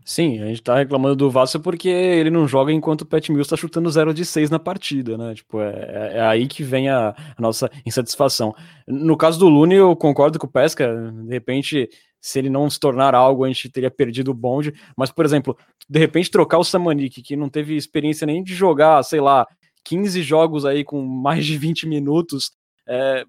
Sim, 0.03 0.41
a 0.41 0.47
gente 0.47 0.63
tá 0.63 0.75
reclamando 0.75 1.15
do 1.15 1.29
Vasco 1.29 1.59
porque 1.59 1.87
ele 1.87 2.29
não 2.29 2.47
joga 2.47 2.71
enquanto 2.71 3.01
o 3.01 3.05
Pat 3.05 3.29
Mills 3.29 3.49
tá 3.49 3.55
chutando 3.55 3.89
0 3.89 4.13
de 4.13 4.25
6 4.25 4.49
na 4.49 4.57
partida, 4.57 5.17
né? 5.17 5.35
Tipo, 5.35 5.61
é, 5.61 5.69
é, 5.69 6.17
é 6.17 6.21
aí 6.21 6.47
que 6.47 6.63
vem 6.63 6.89
a, 6.89 7.09
a, 7.09 7.41
nossa 7.41 7.69
insatisfação. 7.85 8.53
No 8.87 9.15
caso 9.15 9.39
do 9.39 9.47
Lune, 9.47 9.75
eu 9.75 9.95
concordo 9.95 10.39
com 10.39 10.47
o 10.47 10.49
Pesca, 10.49 11.11
de 11.11 11.29
repente, 11.29 11.87
se 12.19 12.39
ele 12.39 12.49
não 12.49 12.69
se 12.69 12.79
tornar 12.79 13.13
algo, 13.13 13.43
a 13.43 13.47
gente 13.47 13.69
teria 13.69 13.91
perdido 13.91 14.31
o 14.31 14.33
bonde, 14.33 14.73
mas, 14.97 15.11
por 15.11 15.23
exemplo, 15.23 15.55
de 15.87 15.99
repente 15.99 16.31
trocar 16.31 16.57
o 16.57 16.63
Samanik, 16.63 17.21
que 17.21 17.35
não 17.35 17.49
teve 17.49 17.75
experiência 17.75 18.25
nem 18.25 18.43
de 18.43 18.55
jogar, 18.55 19.03
sei 19.03 19.21
lá, 19.21 19.45
15 19.83 20.21
jogos 20.23 20.65
aí 20.65 20.83
com 20.83 21.01
mais 21.01 21.45
de 21.45 21.57
20 21.57 21.87
minutos, 21.87 22.51
é, 22.93 23.23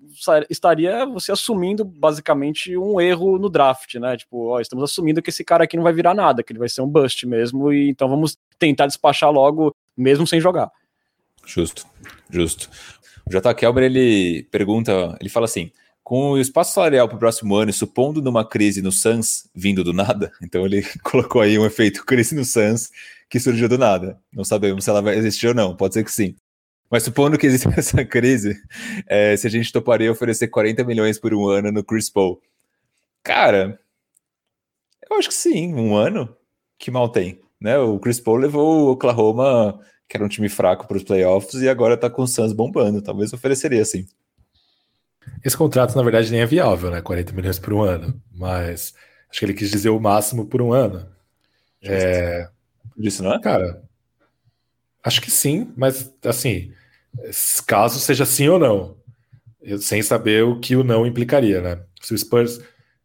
estaria 0.50 1.06
você 1.06 1.30
assumindo 1.30 1.84
basicamente 1.84 2.76
um 2.76 3.00
erro 3.00 3.38
no 3.38 3.48
draft, 3.48 3.94
né? 3.94 4.16
Tipo, 4.16 4.48
ó, 4.48 4.60
estamos 4.60 4.82
assumindo 4.82 5.22
que 5.22 5.30
esse 5.30 5.44
cara 5.44 5.62
aqui 5.62 5.76
não 5.76 5.84
vai 5.84 5.92
virar 5.92 6.14
nada, 6.14 6.42
que 6.42 6.52
ele 6.52 6.58
vai 6.58 6.68
ser 6.68 6.82
um 6.82 6.88
bust 6.88 7.24
mesmo, 7.28 7.72
e 7.72 7.88
então 7.88 8.08
vamos 8.08 8.36
tentar 8.58 8.88
despachar 8.88 9.30
logo, 9.30 9.72
mesmo 9.96 10.26
sem 10.26 10.40
jogar. 10.40 10.68
Justo, 11.46 11.86
justo. 12.28 12.68
O 13.24 13.30
J. 13.30 13.54
Kelber, 13.54 13.84
ele 13.84 14.48
pergunta, 14.50 15.16
ele 15.20 15.30
fala 15.30 15.44
assim, 15.44 15.70
com 16.02 16.32
o 16.32 16.38
espaço 16.38 16.74
salarial 16.74 17.06
para 17.06 17.16
o 17.16 17.20
próximo 17.20 17.54
ano, 17.54 17.72
supondo 17.72 18.20
numa 18.20 18.44
crise 18.44 18.82
no 18.82 18.90
Suns 18.90 19.48
vindo 19.54 19.84
do 19.84 19.92
nada, 19.92 20.32
então 20.42 20.66
ele 20.66 20.84
colocou 21.04 21.40
aí 21.40 21.56
um 21.56 21.64
efeito 21.64 22.04
crise 22.04 22.34
no 22.34 22.44
Suns 22.44 22.90
que 23.30 23.38
surgiu 23.38 23.68
do 23.68 23.78
nada. 23.78 24.18
Não 24.32 24.42
sabemos 24.42 24.82
se 24.82 24.90
ela 24.90 25.00
vai 25.00 25.16
existir 25.16 25.46
ou 25.46 25.54
não, 25.54 25.76
pode 25.76 25.94
ser 25.94 26.02
que 26.02 26.10
sim. 26.10 26.34
Mas 26.92 27.04
supondo 27.04 27.38
que 27.38 27.46
existe 27.46 27.66
essa 27.74 28.04
crise, 28.04 28.62
é, 29.08 29.34
se 29.34 29.46
a 29.46 29.50
gente 29.50 29.72
toparia 29.72 30.12
oferecer 30.12 30.48
40 30.48 30.84
milhões 30.84 31.18
por 31.18 31.32
um 31.32 31.48
ano 31.48 31.72
no 31.72 31.82
Chris 31.82 32.10
Paul. 32.10 32.38
Cara, 33.22 33.80
eu 35.10 35.16
acho 35.16 35.28
que 35.28 35.34
sim, 35.34 35.72
um 35.72 35.96
ano 35.96 36.36
que 36.78 36.90
mal 36.90 37.08
tem. 37.08 37.40
Né? 37.58 37.78
O 37.78 37.98
Chris 37.98 38.20
Paul 38.20 38.36
levou 38.36 38.88
o 38.88 38.90
Oklahoma, 38.90 39.80
que 40.06 40.18
era 40.18 40.24
um 40.24 40.28
time 40.28 40.50
fraco 40.50 40.86
para 40.86 40.98
os 40.98 41.02
playoffs, 41.02 41.62
e 41.62 41.68
agora 41.68 41.96
tá 41.96 42.10
com 42.10 42.22
o 42.22 42.26
Suns 42.26 42.52
bombando. 42.52 43.00
Talvez 43.00 43.32
ofereceria 43.32 43.84
sim. 43.86 44.04
Esse 45.42 45.56
contrato, 45.56 45.96
na 45.96 46.02
verdade, 46.02 46.30
nem 46.30 46.42
é 46.42 46.46
viável, 46.46 46.90
né? 46.90 47.00
40 47.00 47.32
milhões 47.32 47.58
por 47.58 47.72
um 47.72 47.80
ano. 47.80 48.20
Mas 48.30 48.92
acho 49.30 49.38
que 49.38 49.46
ele 49.46 49.54
quis 49.54 49.70
dizer 49.70 49.88
o 49.88 50.00
máximo 50.00 50.44
por 50.44 50.60
um 50.60 50.74
ano. 50.74 51.08
É... 51.82 52.50
Isso, 52.98 53.22
não 53.22 53.32
é? 53.32 53.40
Cara, 53.40 53.82
acho 55.02 55.22
que 55.22 55.30
sim, 55.30 55.72
mas 55.74 56.12
assim, 56.24 56.70
caso 57.66 57.98
seja 57.98 58.24
sim 58.24 58.48
ou 58.48 58.58
não, 58.58 58.96
sem 59.80 60.02
saber 60.02 60.44
o 60.44 60.58
que 60.58 60.76
o 60.76 60.84
não 60.84 61.06
implicaria, 61.06 61.60
né? 61.60 61.82
Se 62.00 62.14
o 62.14 62.18
Spurs, 62.18 62.60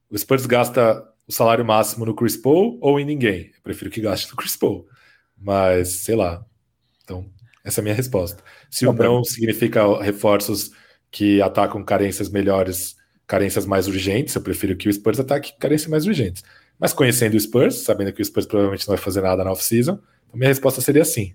o 0.10 0.18
Spurs 0.18 0.46
gasta 0.46 1.04
o 1.28 1.32
salário 1.32 1.66
máximo 1.66 2.06
no 2.06 2.16
Chris 2.16 2.38
Paul 2.38 2.78
ou 2.82 3.00
em 3.00 3.06
ninguém, 3.06 3.52
eu 3.56 3.62
prefiro 3.64 3.92
que 3.92 4.02
gaste 4.02 4.30
no 4.30 4.38
Chris 4.38 4.56
Paul, 4.56 4.88
mas 5.38 6.04
sei 6.04 6.16
lá. 6.16 6.46
Então, 7.04 7.30
essa 7.64 7.80
é 7.80 7.82
a 7.82 7.84
minha 7.84 7.96
resposta. 7.96 8.44
Se 8.70 8.88
o 8.88 8.94
não 8.94 9.24
significa 9.24 10.02
reforços 10.02 10.72
que 11.12 11.42
atacam 11.42 11.84
carências 11.84 12.30
melhores, 12.30 12.96
carências 13.26 13.66
mais 13.66 13.88
urgentes, 13.88 14.34
eu 14.36 14.42
prefiro 14.42 14.76
que 14.76 14.88
o 14.88 14.94
Spurs 14.94 15.20
ataque 15.20 15.54
carências 15.60 15.90
mais 15.90 16.06
urgentes. 16.06 16.44
Mas 16.80 16.94
conhecendo 16.94 17.36
o 17.36 17.40
Spurs, 17.40 17.84
sabendo 17.84 18.14
que 18.14 18.22
o 18.22 18.26
Spurs 18.26 18.46
provavelmente 18.46 18.88
não 18.88 18.96
vai 18.96 19.04
fazer 19.04 19.22
nada 19.22 19.44
na 19.44 19.52
off-season, 19.52 20.00
a 20.32 20.38
minha 20.38 20.50
resposta 20.50 20.80
seria 20.80 21.04
sim. 21.04 21.34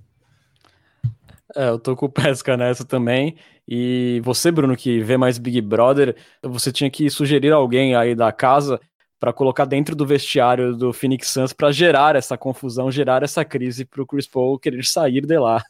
É, 1.54 1.68
eu 1.68 1.78
tô 1.78 1.94
com 1.94 2.06
o 2.06 2.10
Pesca 2.10 2.56
nessa 2.56 2.84
também. 2.84 3.36
E 3.66 4.20
você, 4.24 4.50
Bruno, 4.50 4.76
que 4.76 5.00
vê 5.00 5.16
mais 5.16 5.38
Big 5.38 5.60
Brother, 5.60 6.16
você 6.42 6.72
tinha 6.72 6.90
que 6.90 7.08
sugerir 7.08 7.52
alguém 7.52 7.94
aí 7.94 8.14
da 8.14 8.32
casa 8.32 8.80
para 9.20 9.32
colocar 9.32 9.64
dentro 9.64 9.94
do 9.94 10.04
vestiário 10.04 10.74
do 10.74 10.92
Phoenix 10.92 11.28
Suns 11.28 11.52
para 11.52 11.70
gerar 11.70 12.16
essa 12.16 12.36
confusão, 12.36 12.90
gerar 12.90 13.22
essa 13.22 13.44
crise 13.44 13.84
para 13.84 14.02
o 14.02 14.06
Chris 14.06 14.26
Paul 14.26 14.58
querer 14.58 14.84
sair 14.84 15.24
de 15.24 15.38
lá. 15.38 15.62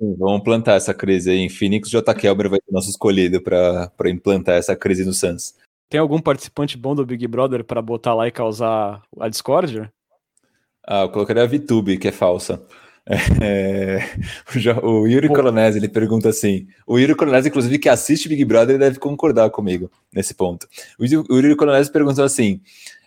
Vamos 0.00 0.42
plantar 0.42 0.74
essa 0.74 0.94
crise 0.94 1.30
aí 1.30 1.38
em 1.38 1.50
Phoenix. 1.50 1.90
J. 1.90 2.14
Kelber 2.14 2.48
vai 2.48 2.58
ser 2.64 2.72
nosso 2.72 2.88
escolhido 2.88 3.42
para 3.42 3.90
implantar 4.06 4.56
essa 4.56 4.74
crise 4.74 5.04
no 5.04 5.12
Suns. 5.12 5.54
Tem 5.90 6.00
algum 6.00 6.18
participante 6.18 6.76
bom 6.76 6.94
do 6.94 7.04
Big 7.04 7.26
Brother 7.28 7.62
para 7.62 7.82
botar 7.82 8.14
lá 8.14 8.26
e 8.26 8.32
causar 8.32 9.02
a 9.20 9.28
discórdia? 9.28 9.92
Ah, 10.86 11.02
eu 11.02 11.10
colocaria 11.10 11.42
a 11.42 11.46
VTube, 11.46 11.98
que 11.98 12.08
é 12.08 12.12
falsa. 12.12 12.62
É, 13.06 13.98
o 14.82 15.06
Yuri. 15.06 15.28
Colonese, 15.28 15.78
ele 15.78 15.88
pergunta 15.88 16.28
assim: 16.30 16.66
o 16.86 16.98
Yuri 16.98 17.14
Colonese, 17.14 17.48
inclusive, 17.48 17.78
que 17.78 17.88
assiste 17.88 18.28
Big 18.28 18.44
Brother, 18.44 18.78
deve 18.78 18.98
concordar 18.98 19.50
comigo 19.50 19.90
nesse 20.12 20.34
ponto. 20.34 20.66
O 20.98 21.04
Yuri 21.04 21.54
Colonese 21.56 21.92
perguntou 21.92 22.24
assim: 22.24 22.60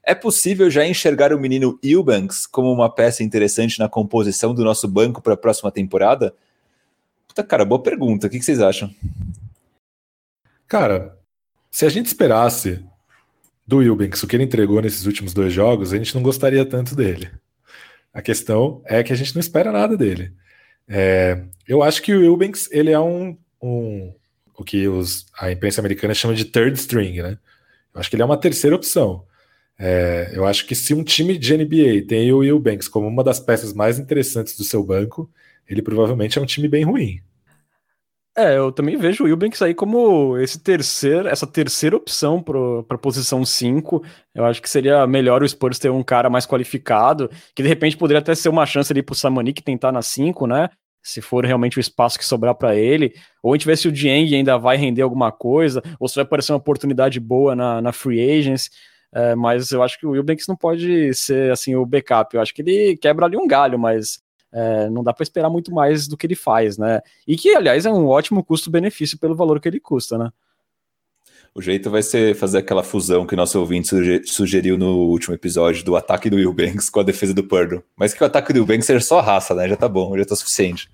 é 0.03 0.13
possível 0.13 0.69
já 0.69 0.85
enxergar 0.85 1.33
o 1.33 1.39
menino 1.39 1.79
Eubanks 1.83 2.45
como 2.45 2.71
uma 2.71 2.89
peça 2.89 3.23
interessante 3.23 3.79
na 3.79 3.89
composição 3.89 4.53
do 4.53 4.63
nosso 4.63 4.87
banco 4.87 5.21
para 5.21 5.33
a 5.33 5.37
próxima 5.37 5.71
temporada? 5.71 6.33
Puta, 7.27 7.43
cara, 7.43 7.65
boa 7.65 7.81
pergunta. 7.81 8.27
O 8.27 8.29
que, 8.29 8.39
que 8.39 8.45
vocês 8.45 8.61
acham? 8.61 8.93
Cara, 10.67 11.17
se 11.71 11.85
a 11.85 11.89
gente 11.89 12.05
esperasse 12.05 12.85
do 13.65 13.81
Eubanks 13.81 14.23
o 14.23 14.27
que 14.27 14.35
ele 14.35 14.43
entregou 14.43 14.81
nesses 14.81 15.05
últimos 15.05 15.33
dois 15.33 15.51
jogos, 15.51 15.91
a 15.91 15.97
gente 15.97 16.15
não 16.15 16.21
gostaria 16.21 16.65
tanto 16.65 16.95
dele. 16.95 17.29
A 18.13 18.21
questão 18.21 18.81
é 18.85 19.03
que 19.03 19.13
a 19.13 19.15
gente 19.15 19.35
não 19.35 19.39
espera 19.39 19.71
nada 19.71 19.95
dele. 19.95 20.33
É, 20.87 21.43
eu 21.67 21.83
acho 21.83 22.01
que 22.01 22.13
o 22.13 22.23
Eubanks 22.23 22.69
ele 22.71 22.91
é 22.91 22.99
um, 22.99 23.37
um 23.61 24.13
o 24.57 24.63
que 24.63 24.87
os, 24.87 25.27
a 25.37 25.51
imprensa 25.51 25.81
americana 25.81 26.13
chama 26.13 26.33
de 26.33 26.45
third 26.45 26.77
string, 26.79 27.21
né? 27.21 27.37
Eu 27.93 27.99
acho 27.99 28.09
que 28.09 28.15
ele 28.15 28.23
é 28.23 28.25
uma 28.25 28.39
terceira 28.39 28.75
opção. 28.75 29.23
É, 29.79 30.31
eu 30.33 30.45
acho 30.45 30.65
que 30.65 30.73
se 30.73 30.93
um 30.93 31.03
time 31.03 31.37
de 31.37 31.55
NBA 31.55 32.07
tem 32.07 32.31
o 32.33 32.43
Eubanks 32.43 32.87
como 32.87 33.07
uma 33.07 33.23
das 33.23 33.39
peças 33.39 33.73
mais 33.73 33.99
interessantes 33.99 34.57
do 34.57 34.63
seu 34.63 34.83
banco, 34.83 35.29
ele 35.67 35.81
provavelmente 35.81 36.39
é 36.39 36.41
um 36.41 36.45
time 36.45 36.67
bem 36.67 36.83
ruim. 36.83 37.21
É, 38.39 38.55
eu 38.55 38.71
também 38.71 38.95
vejo 38.95 39.23
o 39.23 39.27
Eubanks 39.27 39.63
aí 39.63 39.73
como 39.73 40.37
esse 40.37 40.59
terceiro, 40.59 41.27
essa 41.27 41.47
terceira 41.47 41.97
opção 41.97 42.39
para 42.39 42.95
a 42.95 42.97
posição 42.99 43.43
5. 43.43 44.03
Eu 44.35 44.45
acho 44.45 44.61
que 44.61 44.69
seria 44.69 45.07
melhor 45.07 45.41
o 45.41 45.49
Spurs 45.49 45.79
ter 45.79 45.89
um 45.89 46.03
cara 46.03 46.29
mais 46.29 46.45
qualificado, 46.45 47.31
que 47.55 47.63
de 47.63 47.67
repente 47.67 47.97
poderia 47.97 48.19
até 48.19 48.35
ser 48.35 48.49
uma 48.49 48.63
chance 48.67 48.93
ali 48.93 49.01
para 49.01 49.13
o 49.13 49.15
Samanik 49.15 49.63
tentar 49.63 49.91
na 49.91 50.03
5, 50.03 50.45
né? 50.45 50.69
Se 51.01 51.19
for 51.19 51.43
realmente 51.45 51.79
o 51.79 51.81
espaço 51.81 52.19
que 52.19 52.23
sobrar 52.23 52.53
para 52.53 52.75
ele. 52.75 53.11
Ou 53.41 53.53
a 53.53 53.57
gente 53.57 53.65
vê 53.65 53.75
se 53.75 53.87
o 53.87 53.91
Dieng 53.91 54.35
ainda 54.35 54.55
vai 54.55 54.77
render 54.77 55.01
alguma 55.01 55.31
coisa, 55.31 55.81
ou 55.99 56.07
se 56.07 56.13
vai 56.13 56.23
aparecer 56.23 56.51
uma 56.51 56.59
oportunidade 56.59 57.19
boa 57.19 57.55
na, 57.55 57.81
na 57.81 57.91
free 57.91 58.21
agents. 58.37 58.69
É, 59.11 59.33
mas 59.33 59.71
eu 59.71 59.81
acho 59.81 59.97
que 59.99 60.05
o 60.05 60.15
Eubanks 60.15 60.45
não 60.47 60.55
pode 60.55 61.11
ser 61.15 61.51
assim 61.51 61.75
o 61.75 61.87
backup. 61.87 62.35
Eu 62.35 62.41
acho 62.41 62.53
que 62.53 62.61
ele 62.61 62.97
quebra 62.97 63.25
ali 63.25 63.35
um 63.35 63.47
galho, 63.47 63.79
mas 63.79 64.19
é, 64.57 64.89
não 64.89 65.03
dá 65.03 65.13
para 65.13 65.21
esperar 65.21 65.51
muito 65.51 65.71
mais 65.71 66.07
do 66.07 66.17
que 66.17 66.25
ele 66.25 66.35
faz, 66.35 66.79
né? 66.79 67.01
E 67.27 67.35
que, 67.35 67.53
aliás, 67.55 67.85
é 67.85 67.91
um 67.91 68.07
ótimo 68.07 68.43
custo-benefício 68.43 69.19
pelo 69.19 69.35
valor 69.35 69.59
que 69.59 69.67
ele 69.67 69.79
custa, 69.79 70.17
né? 70.17 70.31
O 71.53 71.61
jeito 71.61 71.91
vai 71.91 72.01
ser 72.01 72.35
fazer 72.35 72.59
aquela 72.59 72.83
fusão 72.83 73.25
que 73.25 73.35
nosso 73.35 73.59
ouvinte 73.59 73.89
sugeriu 74.25 74.77
no 74.77 74.95
último 75.09 75.35
episódio 75.35 75.83
do 75.83 75.95
ataque 75.95 76.29
do 76.29 76.37
Will 76.37 76.53
Banks 76.53 76.89
com 76.89 76.99
a 76.99 77.03
defesa 77.03 77.33
do 77.33 77.43
Purdue. 77.43 77.83
Mas 77.95 78.13
que 78.13 78.23
o 78.23 78.25
ataque 78.25 78.51
do 78.51 78.57
Will 78.57 78.65
Banks 78.65 78.85
seja 78.85 78.99
só 78.99 79.21
raça, 79.21 79.53
né? 79.53 79.69
Já 79.69 79.75
tá 79.75 79.87
bom, 79.87 80.17
já 80.17 80.25
tá 80.25 80.35
suficiente. 80.35 80.89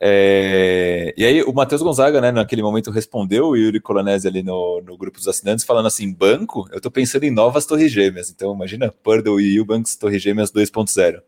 É... 0.00 1.14
E 1.16 1.24
aí 1.24 1.42
o 1.42 1.52
Matheus 1.52 1.82
Gonzaga, 1.82 2.20
né, 2.20 2.32
naquele 2.32 2.62
momento 2.62 2.90
respondeu 2.90 3.48
o 3.48 3.56
Yuri 3.56 3.80
Colonese 3.80 4.26
ali 4.26 4.42
no, 4.42 4.80
no 4.80 4.96
grupo 4.96 5.18
dos 5.18 5.28
assinantes, 5.28 5.64
falando 5.64 5.86
assim, 5.86 6.12
banco, 6.12 6.66
eu 6.72 6.80
tô 6.80 6.90
pensando 6.90 7.24
em 7.24 7.30
novas 7.30 7.66
torres 7.66 7.92
gêmeas. 7.92 8.30
Então 8.30 8.54
imagina 8.54 8.92
Purdue 9.02 9.42
e 9.42 9.56
Eubanks 9.56 9.96
torres 9.96 10.22
gêmeas 10.22 10.50
2.0. 10.50 11.20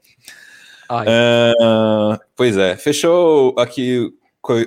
Uh, 1.01 2.19
pois 2.37 2.57
é, 2.57 2.77
fechou 2.77 3.55
aqui 3.59 4.13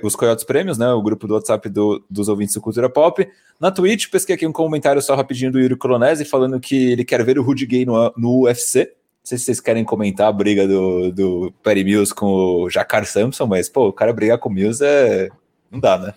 os 0.01 0.15
Coyotes 0.15 0.45
Prêmios, 0.45 0.77
né? 0.77 0.89
O 0.91 1.01
grupo 1.01 1.27
do 1.27 1.33
WhatsApp 1.33 1.67
do, 1.69 2.03
dos 2.09 2.29
ouvintes 2.29 2.55
do 2.55 2.61
Cultura 2.61 2.89
Pop. 2.89 3.27
Na 3.59 3.71
Twitch, 3.71 4.09
pesquei 4.09 4.35
aqui 4.35 4.47
um 4.47 4.51
comentário 4.51 5.01
só 5.01 5.15
rapidinho 5.15 5.51
do 5.51 5.59
Yuri 5.59 5.75
Colonese 5.75 6.25
falando 6.25 6.59
que 6.59 6.91
ele 6.91 7.03
quer 7.03 7.23
ver 7.23 7.37
o 7.37 7.43
Rudy 7.43 7.65
Gay 7.65 7.85
no, 7.85 8.13
no 8.17 8.43
UFC. 8.43 8.79
Não 8.85 9.27
sei 9.27 9.37
se 9.37 9.45
vocês 9.45 9.59
querem 9.59 9.83
comentar 9.83 10.27
a 10.27 10.31
briga 10.31 10.67
do, 10.67 11.11
do 11.11 11.53
Perry 11.63 11.83
Mills 11.83 12.13
com 12.13 12.27
o 12.27 12.69
Jacar 12.69 13.05
Sampson, 13.05 13.45
mas, 13.45 13.67
pô, 13.67 13.87
o 13.87 13.93
cara 13.93 14.13
brigar 14.13 14.37
com 14.37 14.49
o 14.49 14.51
Mills 14.51 14.83
é. 14.83 15.29
Não 15.69 15.79
dá, 15.79 15.97
né? 15.97 16.13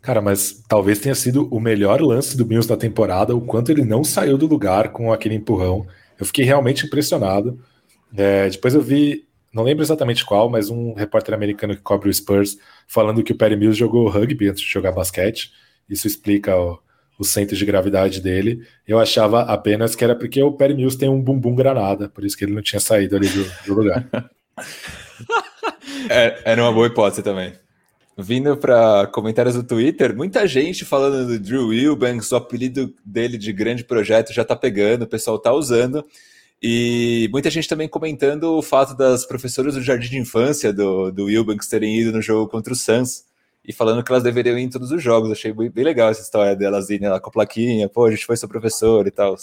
Cara, 0.00 0.22
mas 0.22 0.64
talvez 0.66 0.98
tenha 0.98 1.14
sido 1.14 1.46
o 1.50 1.60
melhor 1.60 2.00
lance 2.00 2.36
do 2.36 2.46
Mills 2.46 2.68
da 2.68 2.76
temporada, 2.76 3.36
o 3.36 3.40
quanto 3.42 3.70
ele 3.70 3.84
não 3.84 4.02
saiu 4.02 4.38
do 4.38 4.46
lugar 4.46 4.88
com 4.88 5.12
aquele 5.12 5.34
empurrão. 5.34 5.86
Eu 6.18 6.24
fiquei 6.24 6.44
realmente 6.44 6.86
impressionado. 6.86 7.60
É, 8.16 8.48
depois 8.48 8.74
eu 8.74 8.80
vi 8.80 9.27
não 9.52 9.62
lembro 9.62 9.82
exatamente 9.82 10.24
qual, 10.24 10.48
mas 10.48 10.70
um 10.70 10.94
repórter 10.94 11.34
americano 11.34 11.74
que 11.74 11.82
cobre 11.82 12.08
o 12.08 12.14
Spurs 12.14 12.58
falando 12.86 13.22
que 13.22 13.32
o 13.32 13.36
Perry 13.36 13.56
Mills 13.56 13.78
jogou 13.78 14.08
rugby 14.08 14.48
antes 14.48 14.62
de 14.62 14.68
jogar 14.68 14.92
basquete. 14.92 15.52
Isso 15.88 16.06
explica 16.06 16.56
o, 16.56 16.78
o 17.18 17.24
centro 17.24 17.56
de 17.56 17.64
gravidade 17.64 18.20
dele. 18.20 18.66
Eu 18.86 18.98
achava 18.98 19.42
apenas 19.42 19.94
que 19.94 20.04
era 20.04 20.14
porque 20.14 20.42
o 20.42 20.52
Perry 20.52 20.74
Mills 20.74 20.98
tem 20.98 21.08
um 21.08 21.20
bumbum 21.20 21.54
granada, 21.54 22.08
por 22.08 22.24
isso 22.24 22.36
que 22.36 22.44
ele 22.44 22.54
não 22.54 22.62
tinha 22.62 22.80
saído 22.80 23.16
ali 23.16 23.28
do, 23.28 23.44
do 23.66 23.74
lugar. 23.74 24.08
é, 26.10 26.40
era 26.44 26.62
uma 26.62 26.72
boa 26.72 26.86
hipótese 26.86 27.22
também. 27.22 27.52
Vindo 28.20 28.56
para 28.56 29.06
comentários 29.06 29.54
do 29.54 29.62
Twitter, 29.62 30.14
muita 30.14 30.46
gente 30.46 30.84
falando 30.84 31.26
do 31.26 31.38
Drew 31.38 31.68
Wilbanks, 31.68 32.32
o 32.32 32.36
apelido 32.36 32.92
dele 33.04 33.38
de 33.38 33.52
grande 33.52 33.84
projeto 33.84 34.32
já 34.32 34.44
tá 34.44 34.56
pegando, 34.56 35.02
o 35.02 35.06
pessoal 35.06 35.38
tá 35.38 35.52
usando. 35.52 36.04
E 36.62 37.28
muita 37.30 37.50
gente 37.50 37.68
também 37.68 37.88
comentando 37.88 38.56
o 38.56 38.62
fato 38.62 38.96
das 38.96 39.24
professoras 39.24 39.74
do 39.74 39.82
jardim 39.82 40.08
de 40.08 40.18
infância 40.18 40.72
do, 40.72 41.10
do 41.12 41.26
Wilbanks 41.26 41.68
terem 41.68 41.98
ido 42.00 42.12
no 42.12 42.20
jogo 42.20 42.50
contra 42.50 42.72
o 42.72 42.76
Suns 42.76 43.24
e 43.64 43.72
falando 43.72 44.02
que 44.02 44.10
elas 44.10 44.24
deveriam 44.24 44.58
ir 44.58 44.62
em 44.62 44.70
todos 44.70 44.90
os 44.90 45.02
jogos. 45.02 45.30
Achei 45.30 45.52
bem, 45.52 45.84
legal 45.84 46.10
essa 46.10 46.22
história 46.22 46.56
delas 46.56 46.90
irem 46.90 47.08
lá 47.08 47.20
com 47.20 47.28
a 47.28 47.32
plaquinha, 47.32 47.88
pô, 47.88 48.06
a 48.06 48.10
gente 48.10 48.26
foi 48.26 48.36
seu 48.36 48.48
professor 48.48 49.06
e 49.06 49.10
tal 49.10 49.36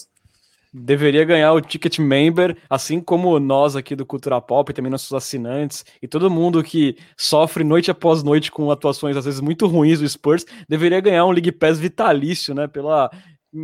deveria 0.77 1.23
ganhar 1.23 1.53
o 1.53 1.61
ticket 1.61 1.99
member, 1.99 2.57
assim 2.69 2.99
como 2.99 3.39
nós 3.39 3.77
aqui 3.77 3.95
do 3.95 4.05
Cultura 4.05 4.41
Pop, 4.41 4.73
também 4.73 4.91
nossos 4.91 5.13
assinantes 5.13 5.85
e 6.01 6.07
todo 6.07 6.29
mundo 6.29 6.61
que 6.61 6.97
sofre 7.15 7.63
noite 7.63 7.89
após 7.89 8.23
noite 8.23 8.51
com 8.51 8.69
atuações 8.69 9.15
às 9.15 9.23
vezes 9.23 9.39
muito 9.39 9.67
ruins 9.67 10.01
do 10.01 10.09
Spurs, 10.09 10.45
deveria 10.67 10.99
ganhar 10.99 11.25
um 11.25 11.31
League 11.31 11.53
Pass 11.53 11.79
vitalício, 11.79 12.53
né, 12.53 12.67
pela, 12.67 13.09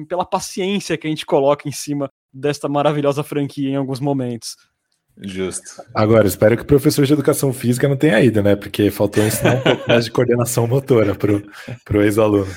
pela 0.07 0.23
paciência 0.23 0.97
que 0.97 1.05
a 1.05 1.09
gente 1.09 1.25
coloca 1.25 1.67
em 1.67 1.71
cima 1.73 2.09
desta 2.33 2.67
maravilhosa 2.67 3.23
franquia 3.23 3.69
em 3.69 3.75
alguns 3.75 3.99
momentos. 3.99 4.55
Justo. 5.21 5.83
Agora, 5.93 6.27
espero 6.27 6.55
que 6.55 6.63
o 6.63 6.67
professor 6.67 7.05
de 7.05 7.13
educação 7.13 7.53
física 7.53 7.87
não 7.87 7.97
tenha 7.97 8.19
ido, 8.21 8.41
né? 8.41 8.55
Porque 8.55 8.89
faltou 8.89 9.23
ensinar 9.23 9.57
um 9.57 9.61
pouco 9.61 9.87
mais 9.87 10.05
de 10.05 10.11
coordenação 10.11 10.67
motora 10.67 11.13
pro, 11.13 11.43
pro 11.83 12.01
ex-aluno. 12.01 12.51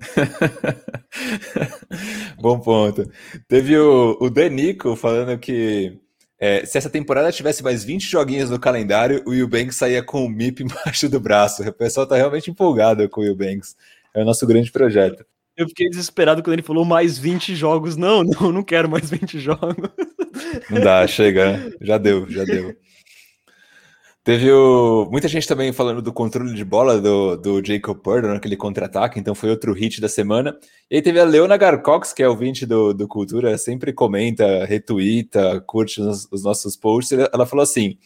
Bom 2.40 2.58
ponto. 2.58 3.08
Teve 3.48 3.78
o, 3.78 4.18
o 4.20 4.28
Danico 4.28 4.96
falando 4.96 5.38
que 5.38 5.96
é, 6.38 6.66
se 6.66 6.76
essa 6.76 6.90
temporada 6.90 7.30
tivesse 7.30 7.62
mais 7.62 7.84
20 7.84 8.02
joguinhos 8.02 8.50
no 8.50 8.58
calendário, 8.58 9.22
o 9.24 9.30
Will 9.30 9.46
Banks 9.46 9.76
saía 9.76 10.02
com 10.02 10.24
o 10.24 10.28
MIP 10.28 10.64
embaixo 10.64 11.08
do 11.08 11.20
braço. 11.20 11.62
O 11.62 11.72
pessoal 11.72 12.06
tá 12.06 12.16
realmente 12.16 12.50
empolgado 12.50 13.08
com 13.08 13.20
o 13.20 13.24
Will 13.24 13.36
Banks. 13.36 13.76
É 14.12 14.22
o 14.22 14.24
nosso 14.24 14.44
grande 14.46 14.72
projeto. 14.72 15.24
Eu 15.56 15.68
fiquei 15.68 15.88
desesperado 15.88 16.42
quando 16.42 16.54
ele 16.54 16.62
falou 16.62 16.84
mais 16.84 17.18
20 17.18 17.54
jogos. 17.54 17.96
Não, 17.96 18.22
não, 18.24 18.52
não 18.52 18.62
quero 18.62 18.88
mais 18.88 19.10
20 19.10 19.38
jogos. 19.38 19.90
Não 20.70 20.80
dá, 20.80 21.06
chega. 21.06 21.74
Já 21.80 21.98
deu, 21.98 22.28
já 22.30 22.44
deu. 22.44 22.74
Teve 24.24 24.52
o... 24.52 25.08
muita 25.10 25.26
gente 25.26 25.48
também 25.48 25.72
falando 25.72 26.00
do 26.00 26.12
controle 26.12 26.54
de 26.54 26.64
bola 26.64 27.00
do, 27.00 27.36
do 27.36 27.64
Jacob 27.64 27.98
Purdo 27.98 28.28
naquele 28.28 28.56
contra-ataque, 28.56 29.18
então 29.18 29.34
foi 29.34 29.50
outro 29.50 29.72
hit 29.72 30.00
da 30.00 30.08
semana. 30.08 30.56
E 30.88 30.96
aí 30.96 31.02
teve 31.02 31.18
a 31.18 31.24
Leona 31.24 31.56
Garcox, 31.56 32.12
que 32.12 32.22
é 32.22 32.28
o 32.28 32.36
20 32.36 32.64
do, 32.64 32.94
do 32.94 33.08
Cultura, 33.08 33.58
sempre 33.58 33.92
comenta, 33.92 34.64
retuita, 34.64 35.60
curte 35.66 36.00
os, 36.00 36.28
os 36.30 36.44
nossos 36.44 36.76
posts. 36.76 37.18
Ela 37.32 37.44
falou 37.44 37.64
assim: 37.64 37.98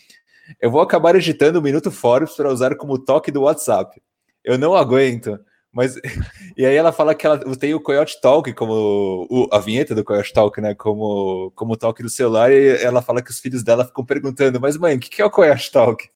Eu 0.58 0.70
vou 0.70 0.80
acabar 0.80 1.14
editando 1.14 1.58
o 1.58 1.62
Minuto 1.62 1.90
Forbes 1.90 2.34
para 2.34 2.50
usar 2.50 2.74
como 2.76 2.98
toque 2.98 3.30
do 3.30 3.42
WhatsApp. 3.42 4.00
Eu 4.42 4.56
não 4.56 4.74
aguento. 4.74 5.38
Mas 5.76 5.94
e 6.56 6.64
aí 6.64 6.74
ela 6.74 6.90
fala 6.90 7.14
que 7.14 7.26
ela 7.26 7.38
tem 7.54 7.74
o 7.74 7.80
Coyote 7.80 8.18
Talk 8.18 8.50
como 8.54 9.26
o, 9.28 9.46
a 9.52 9.58
vinheta 9.58 9.94
do 9.94 10.02
Coyote 10.02 10.32
Talk, 10.32 10.58
né? 10.58 10.74
Como 10.74 11.52
como 11.54 11.76
toque 11.76 12.02
do 12.02 12.08
celular 12.08 12.50
e 12.50 12.82
ela 12.82 13.02
fala 13.02 13.20
que 13.20 13.30
os 13.30 13.38
filhos 13.38 13.62
dela 13.62 13.84
ficam 13.84 14.02
perguntando: 14.02 14.58
"Mas 14.58 14.78
mãe, 14.78 14.96
o 14.96 14.98
que, 15.00 15.10
que 15.10 15.20
é 15.20 15.24
o 15.24 15.30
Coyote 15.30 15.70
Talk?" 15.70 16.08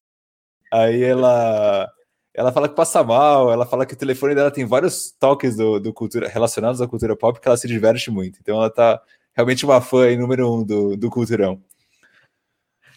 Aí 0.73 1.03
ela 1.03 1.87
ela 2.33 2.51
fala 2.51 2.67
que 2.67 2.75
passa 2.75 3.03
mal, 3.03 3.51
ela 3.51 3.65
fala 3.65 3.85
que 3.85 3.93
o 3.93 3.97
telefone 3.97 4.33
dela 4.33 4.49
tem 4.49 4.65
vários 4.65 5.11
toques 5.19 5.55
do, 5.55 5.79
do 5.79 5.93
cultura 5.93 6.27
relacionados 6.27 6.81
à 6.81 6.87
cultura 6.87 7.15
pop 7.15 7.39
que 7.39 7.47
ela 7.47 7.57
se 7.57 7.67
diverte 7.67 8.09
muito. 8.09 8.39
Então 8.41 8.57
ela 8.57 8.69
tá 8.69 8.99
realmente 9.33 9.63
uma 9.63 9.79
fã 9.79 10.05
aí, 10.05 10.17
número 10.17 10.51
um 10.51 10.63
do, 10.63 10.97
do 10.97 11.09
culturão. 11.11 11.61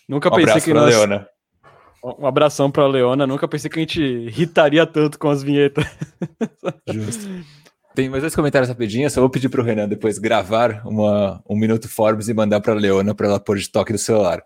Nunca 0.09 0.29
um 0.33 0.37
pensei 0.37 0.63
que 0.63 0.73
nós, 0.73 0.95
Leona. 0.95 1.29
Um 2.05 2.27
abração 2.27 2.71
para 2.71 2.83
a 2.83 2.89
Leona. 2.89 3.27
Nunca 3.27 3.49
pensei 3.49 3.71
que 3.71 3.79
a 3.79 3.83
gente 3.83 4.03
irritaria 4.03 4.87
tanto 4.87 5.19
com 5.19 5.31
as 5.31 5.43
vinhetas. 5.43 5.87
Justo. 6.87 7.27
Tem 7.95 8.11
mais 8.11 8.23
dois 8.23 8.35
comentários 8.35 8.69
rapidinho. 8.69 9.09
Só 9.09 9.23
vou 9.23 9.31
pedir 9.31 9.49
para 9.49 9.63
o 9.63 9.65
Renan 9.65 9.89
depois 9.89 10.19
gravar 10.19 10.83
uma, 10.85 11.43
um 11.49 11.57
Minuto 11.57 11.89
Forbes 11.89 12.29
e 12.29 12.35
mandar 12.35 12.61
para 12.61 12.75
a 12.75 12.77
Leona 12.77 13.15
para 13.15 13.29
ela 13.29 13.41
pôr 13.41 13.57
de 13.57 13.71
toque 13.71 13.93
do 13.93 13.99
celular. 13.99 14.45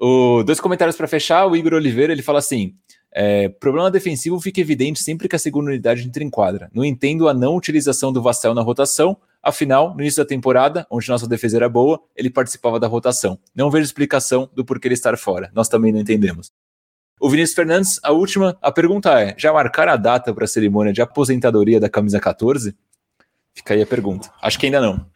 O, 0.00 0.42
dois 0.42 0.58
comentários 0.58 0.96
para 0.96 1.06
fechar. 1.06 1.46
O 1.46 1.54
Igor 1.54 1.74
Oliveira 1.74 2.14
ele 2.14 2.22
fala 2.22 2.38
assim: 2.38 2.74
é, 3.12 3.48
problema 3.48 3.90
defensivo 3.90 4.40
fica 4.40 4.60
evidente 4.62 5.02
sempre 5.02 5.28
que 5.28 5.36
a 5.36 5.38
segunda 5.38 5.70
unidade 5.70 6.06
entra 6.06 6.24
em 6.24 6.30
quadra. 6.30 6.70
Não 6.72 6.82
entendo 6.82 7.28
a 7.28 7.34
não 7.34 7.56
utilização 7.56 8.10
do 8.10 8.22
Vassell 8.22 8.54
na 8.54 8.62
rotação. 8.62 9.18
Afinal, 9.42 9.94
no 9.94 10.00
início 10.00 10.22
da 10.24 10.28
temporada, 10.28 10.86
onde 10.90 11.08
nossa 11.08 11.28
defesa 11.28 11.56
era 11.56 11.68
boa, 11.68 12.00
ele 12.16 12.30
participava 12.30 12.80
da 12.80 12.86
rotação. 12.86 13.38
Não 13.54 13.70
vejo 13.70 13.84
explicação 13.84 14.50
do 14.54 14.64
porquê 14.64 14.88
ele 14.88 14.94
estar 14.94 15.16
fora. 15.16 15.50
Nós 15.54 15.68
também 15.68 15.92
não 15.92 16.00
entendemos. 16.00 16.50
O 17.18 17.30
Vinícius 17.30 17.54
Fernandes, 17.54 18.00
a 18.02 18.12
última, 18.12 18.56
a 18.60 18.70
pergunta 18.70 19.20
é: 19.20 19.34
já 19.38 19.52
marcaram 19.52 19.92
a 19.92 19.96
data 19.96 20.34
para 20.34 20.44
a 20.44 20.48
cerimônia 20.48 20.92
de 20.92 21.00
aposentadoria 21.00 21.80
da 21.80 21.88
camisa 21.88 22.20
14? 22.20 22.76
Fica 23.54 23.74
aí 23.74 23.82
a 23.82 23.86
pergunta. 23.86 24.30
Acho 24.42 24.58
que 24.58 24.66
ainda 24.66 24.80
não. 24.80 25.06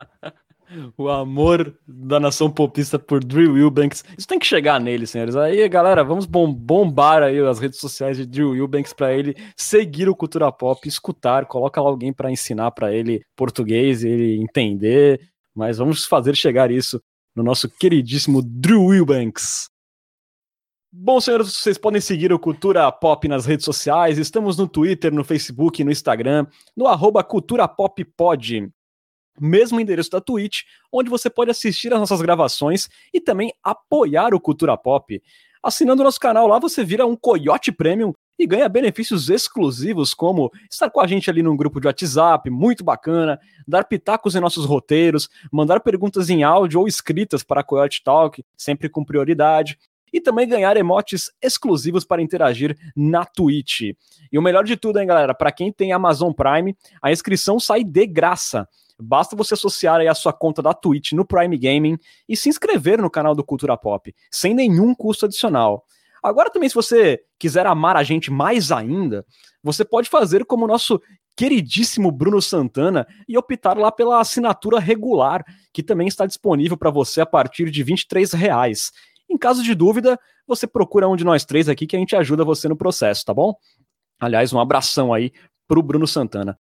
o 0.98 1.08
amor 1.08 1.74
da 1.86 2.18
nação 2.18 2.50
popista 2.50 2.98
por 2.98 3.22
Drew 3.22 3.52
Wilbanks. 3.52 4.04
Isso 4.18 4.26
tem 4.26 4.40
que 4.40 4.46
chegar 4.46 4.80
nele, 4.80 5.06
senhores. 5.06 5.36
Aí, 5.36 5.68
galera, 5.68 6.02
vamos 6.02 6.26
bombar 6.26 7.22
aí 7.22 7.38
as 7.38 7.60
redes 7.60 7.78
sociais 7.78 8.16
de 8.16 8.26
Drew 8.26 8.50
Wilbanks 8.50 8.92
para 8.92 9.12
ele 9.14 9.36
seguir 9.56 10.08
o 10.08 10.16
cultura 10.16 10.50
pop, 10.50 10.86
escutar, 10.88 11.46
coloca 11.46 11.80
lá 11.80 11.88
alguém 11.88 12.12
para 12.12 12.30
ensinar 12.30 12.72
para 12.72 12.92
ele 12.92 13.22
português, 13.36 14.02
ele 14.02 14.40
entender. 14.40 15.20
Mas 15.54 15.78
vamos 15.78 16.04
fazer 16.04 16.36
chegar 16.36 16.72
isso 16.72 17.00
no 17.34 17.42
nosso 17.44 17.68
queridíssimo 17.68 18.42
Drew 18.42 18.86
Wilbanks. 18.86 19.70
Bom, 20.92 21.20
senhores, 21.20 21.54
vocês 21.54 21.78
podem 21.78 22.00
seguir 22.00 22.32
o 22.32 22.38
Cultura 22.38 22.90
Pop 22.90 23.28
nas 23.28 23.46
redes 23.46 23.64
sociais. 23.64 24.18
Estamos 24.18 24.58
no 24.58 24.66
Twitter, 24.66 25.14
no 25.14 25.22
Facebook, 25.22 25.84
no 25.84 25.92
Instagram, 25.92 26.48
no 26.76 26.88
arroba 26.88 27.22
Cultura 27.22 27.68
Pop 27.68 28.04
Pod. 28.04 28.68
Mesmo 29.40 29.78
endereço 29.78 30.10
da 30.10 30.20
Twitch, 30.20 30.62
onde 30.92 31.08
você 31.08 31.30
pode 31.30 31.48
assistir 31.48 31.92
as 31.92 32.00
nossas 32.00 32.20
gravações 32.20 32.88
e 33.14 33.20
também 33.20 33.52
apoiar 33.62 34.34
o 34.34 34.40
Cultura 34.40 34.76
Pop. 34.76 35.22
Assinando 35.62 36.02
nosso 36.02 36.18
canal 36.18 36.48
lá, 36.48 36.58
você 36.58 36.82
vira 36.82 37.06
um 37.06 37.14
Coyote 37.14 37.70
Premium 37.70 38.12
e 38.36 38.44
ganha 38.44 38.68
benefícios 38.68 39.30
exclusivos, 39.30 40.12
como 40.12 40.50
estar 40.68 40.90
com 40.90 41.00
a 41.00 41.06
gente 41.06 41.30
ali 41.30 41.42
num 41.42 41.56
grupo 41.56 41.78
de 41.78 41.86
WhatsApp, 41.86 42.50
muito 42.50 42.82
bacana, 42.82 43.38
dar 43.68 43.84
pitacos 43.84 44.34
em 44.34 44.40
nossos 44.40 44.64
roteiros, 44.64 45.28
mandar 45.52 45.80
perguntas 45.80 46.30
em 46.30 46.42
áudio 46.42 46.80
ou 46.80 46.88
escritas 46.88 47.44
para 47.44 47.60
a 47.60 47.64
Coyote 47.64 48.02
Talk, 48.02 48.42
sempre 48.56 48.88
com 48.88 49.04
prioridade, 49.04 49.78
e 50.12 50.20
também 50.20 50.48
ganhar 50.48 50.76
emotes 50.76 51.30
exclusivos 51.42 52.04
para 52.04 52.22
interagir 52.22 52.76
na 52.96 53.24
Twitch. 53.24 53.80
E 54.32 54.38
o 54.38 54.42
melhor 54.42 54.64
de 54.64 54.76
tudo, 54.76 54.98
hein, 54.98 55.06
galera, 55.06 55.34
para 55.34 55.52
quem 55.52 55.72
tem 55.72 55.92
Amazon 55.92 56.32
Prime, 56.32 56.76
a 57.02 57.10
inscrição 57.10 57.58
sai 57.58 57.84
de 57.84 58.06
graça. 58.06 58.68
Basta 58.98 59.34
você 59.34 59.54
associar 59.54 60.00
aí 60.00 60.08
a 60.08 60.14
sua 60.14 60.32
conta 60.32 60.60
da 60.60 60.74
Twitch 60.74 61.12
no 61.12 61.24
Prime 61.24 61.56
Gaming 61.56 61.98
e 62.28 62.36
se 62.36 62.48
inscrever 62.48 63.00
no 63.00 63.10
canal 63.10 63.34
do 63.34 63.42
Cultura 63.42 63.76
Pop, 63.76 64.14
sem 64.30 64.54
nenhum 64.54 64.94
custo 64.94 65.26
adicional. 65.26 65.84
Agora 66.22 66.50
também, 66.50 66.68
se 66.68 66.74
você 66.74 67.20
quiser 67.38 67.66
amar 67.66 67.96
a 67.96 68.02
gente 68.02 68.30
mais 68.30 68.70
ainda, 68.70 69.24
você 69.62 69.84
pode 69.84 70.08
fazer 70.10 70.44
como 70.44 70.64
o 70.64 70.68
nosso 70.68 71.00
queridíssimo 71.34 72.12
Bruno 72.12 72.42
Santana 72.42 73.06
e 73.26 73.38
optar 73.38 73.78
lá 73.78 73.90
pela 73.90 74.20
assinatura 74.20 74.78
regular, 74.78 75.42
que 75.72 75.82
também 75.82 76.06
está 76.06 76.26
disponível 76.26 76.76
para 76.76 76.90
você 76.90 77.22
a 77.22 77.26
partir 77.26 77.70
de 77.70 77.82
23 77.82 78.32
reais. 78.34 78.92
Em 79.30 79.38
caso 79.38 79.62
de 79.62 79.74
dúvida, 79.74 80.18
você 80.46 80.66
procura 80.66 81.08
um 81.08 81.14
de 81.14 81.24
nós 81.24 81.44
três 81.44 81.68
aqui 81.68 81.86
que 81.86 81.94
a 81.94 81.98
gente 81.98 82.16
ajuda 82.16 82.44
você 82.44 82.68
no 82.68 82.76
processo, 82.76 83.24
tá 83.24 83.32
bom? 83.32 83.54
Aliás, 84.18 84.52
um 84.52 84.58
abração 84.58 85.14
aí 85.14 85.32
pro 85.68 85.82
Bruno 85.82 86.06
Santana. 86.06 86.58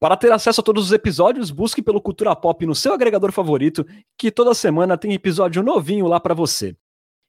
Para 0.00 0.16
ter 0.16 0.32
acesso 0.32 0.60
a 0.60 0.64
todos 0.64 0.86
os 0.86 0.92
episódios, 0.92 1.52
busque 1.52 1.80
pelo 1.80 2.00
Cultura 2.00 2.34
Pop 2.34 2.66
no 2.66 2.74
seu 2.74 2.92
agregador 2.92 3.30
favorito, 3.30 3.86
que 4.18 4.30
toda 4.30 4.52
semana 4.52 4.98
tem 4.98 5.14
episódio 5.14 5.62
novinho 5.62 6.08
lá 6.08 6.18
para 6.18 6.34
você. 6.34 6.76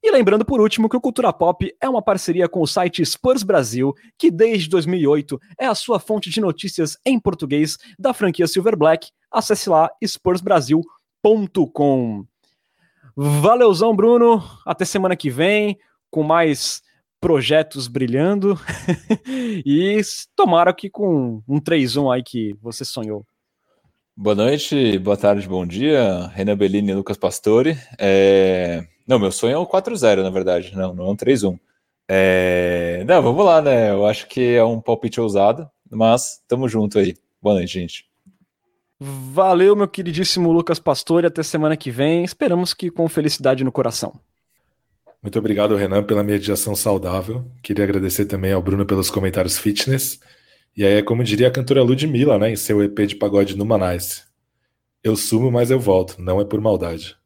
E 0.03 0.11
lembrando 0.11 0.43
por 0.43 0.59
último 0.59 0.89
que 0.89 0.97
o 0.97 1.01
Cultura 1.01 1.31
Pop 1.31 1.73
é 1.79 1.87
uma 1.87 2.01
parceria 2.01 2.49
com 2.49 2.61
o 2.61 2.67
site 2.67 3.05
Spurs 3.05 3.43
Brasil, 3.43 3.93
que 4.17 4.29
desde 4.29 4.69
2008 4.69 5.39
é 5.59 5.67
a 5.67 5.75
sua 5.75 5.99
fonte 5.99 6.29
de 6.29 6.41
notícias 6.41 6.97
em 7.05 7.19
português 7.19 7.77
da 7.97 8.13
franquia 8.13 8.47
Silver 8.47 8.75
Black. 8.75 9.09
Acesse 9.31 9.69
lá 9.69 9.89
spursbrasil.com. 10.03 12.25
Valeuzão, 13.15 13.95
Bruno. 13.95 14.43
Até 14.65 14.83
semana 14.83 15.15
que 15.15 15.29
vem 15.29 15.77
com 16.11 16.21
mais 16.21 16.81
projetos 17.19 17.87
brilhando. 17.87 18.59
e 19.65 20.01
tomara 20.35 20.73
que 20.73 20.89
com 20.89 21.41
um 21.47 21.59
3-1 21.61 22.13
aí 22.13 22.23
que 22.23 22.53
você 22.61 22.83
sonhou. 22.83 23.25
Boa 24.17 24.35
noite, 24.35 24.97
boa 24.99 25.17
tarde, 25.17 25.47
bom 25.47 25.65
dia. 25.65 26.27
Renan 26.33 26.57
Bellini 26.57 26.91
e 26.91 26.95
Lucas 26.95 27.17
Pastore. 27.17 27.77
É... 27.97 28.85
Não, 29.07 29.19
meu 29.19 29.31
sonho 29.31 29.55
é 29.55 29.59
um 29.59 29.65
4-0, 29.65 30.21
na 30.23 30.29
verdade. 30.29 30.75
Não, 30.75 30.93
não 30.93 31.07
é 31.07 31.09
um 31.09 31.15
3-1. 31.15 31.57
É... 32.07 33.03
Não, 33.07 33.21
vamos 33.21 33.45
lá, 33.45 33.61
né? 33.61 33.91
Eu 33.91 34.05
acho 34.05 34.27
que 34.27 34.55
é 34.55 34.63
um 34.63 34.79
palpite 34.81 35.19
ousado, 35.19 35.69
mas 35.89 36.41
tamo 36.47 36.67
junto 36.67 36.99
aí. 36.99 37.15
Boa 37.41 37.55
noite, 37.55 37.73
gente. 37.73 38.05
Valeu, 38.99 39.75
meu 39.75 39.87
queridíssimo 39.87 40.51
Lucas 40.51 40.79
Pastore. 40.79 41.27
Até 41.27 41.43
semana 41.43 41.75
que 41.75 41.91
vem. 41.91 42.23
Esperamos 42.23 42.73
que 42.73 42.89
com 42.89 43.07
felicidade 43.09 43.63
no 43.63 43.71
coração. 43.71 44.19
Muito 45.21 45.39
obrigado, 45.39 45.75
Renan, 45.75 46.03
pela 46.03 46.23
mediação 46.23 46.75
saudável. 46.75 47.43
Queria 47.63 47.83
agradecer 47.83 48.25
também 48.25 48.53
ao 48.53 48.61
Bruno 48.61 48.85
pelos 48.85 49.09
comentários 49.09 49.57
fitness. 49.57 50.19
E 50.77 50.85
aí 50.85 50.93
é 50.95 51.01
como 51.01 51.23
diria 51.23 51.47
a 51.47 51.51
cantora 51.51 51.81
Ludmilla, 51.81 52.37
né, 52.37 52.51
em 52.51 52.55
seu 52.55 52.83
EP 52.83 53.07
de 53.07 53.15
pagode 53.15 53.57
no 53.57 53.65
Manais. 53.65 54.25
Eu 55.03 55.15
sumo, 55.15 55.51
mas 55.51 55.71
eu 55.71 55.79
volto, 55.79 56.21
não 56.21 56.39
é 56.39 56.45
por 56.45 56.61
maldade. 56.61 57.17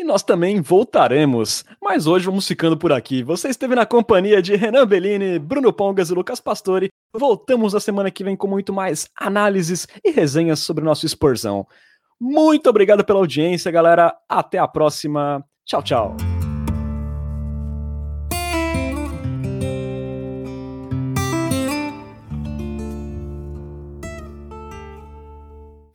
E 0.00 0.04
nós 0.04 0.22
também 0.22 0.62
voltaremos. 0.62 1.62
Mas 1.78 2.06
hoje 2.06 2.24
vamos 2.24 2.48
ficando 2.48 2.74
por 2.74 2.90
aqui. 2.90 3.22
Você 3.22 3.50
esteve 3.50 3.74
na 3.74 3.84
companhia 3.84 4.40
de 4.40 4.56
Renan 4.56 4.86
Bellini, 4.86 5.38
Bruno 5.38 5.74
Pongas 5.74 6.08
e 6.08 6.14
Lucas 6.14 6.40
Pastore. 6.40 6.88
Voltamos 7.12 7.74
na 7.74 7.80
semana 7.80 8.10
que 8.10 8.24
vem 8.24 8.34
com 8.34 8.46
muito 8.46 8.72
mais 8.72 9.10
análises 9.14 9.86
e 10.02 10.10
resenhas 10.10 10.60
sobre 10.60 10.82
o 10.82 10.86
nosso 10.86 11.06
Spursão. 11.06 11.66
Muito 12.18 12.70
obrigado 12.70 13.04
pela 13.04 13.18
audiência, 13.18 13.70
galera. 13.70 14.16
Até 14.26 14.56
a 14.56 14.66
próxima. 14.66 15.44
Tchau, 15.66 15.82
tchau. 15.82 16.39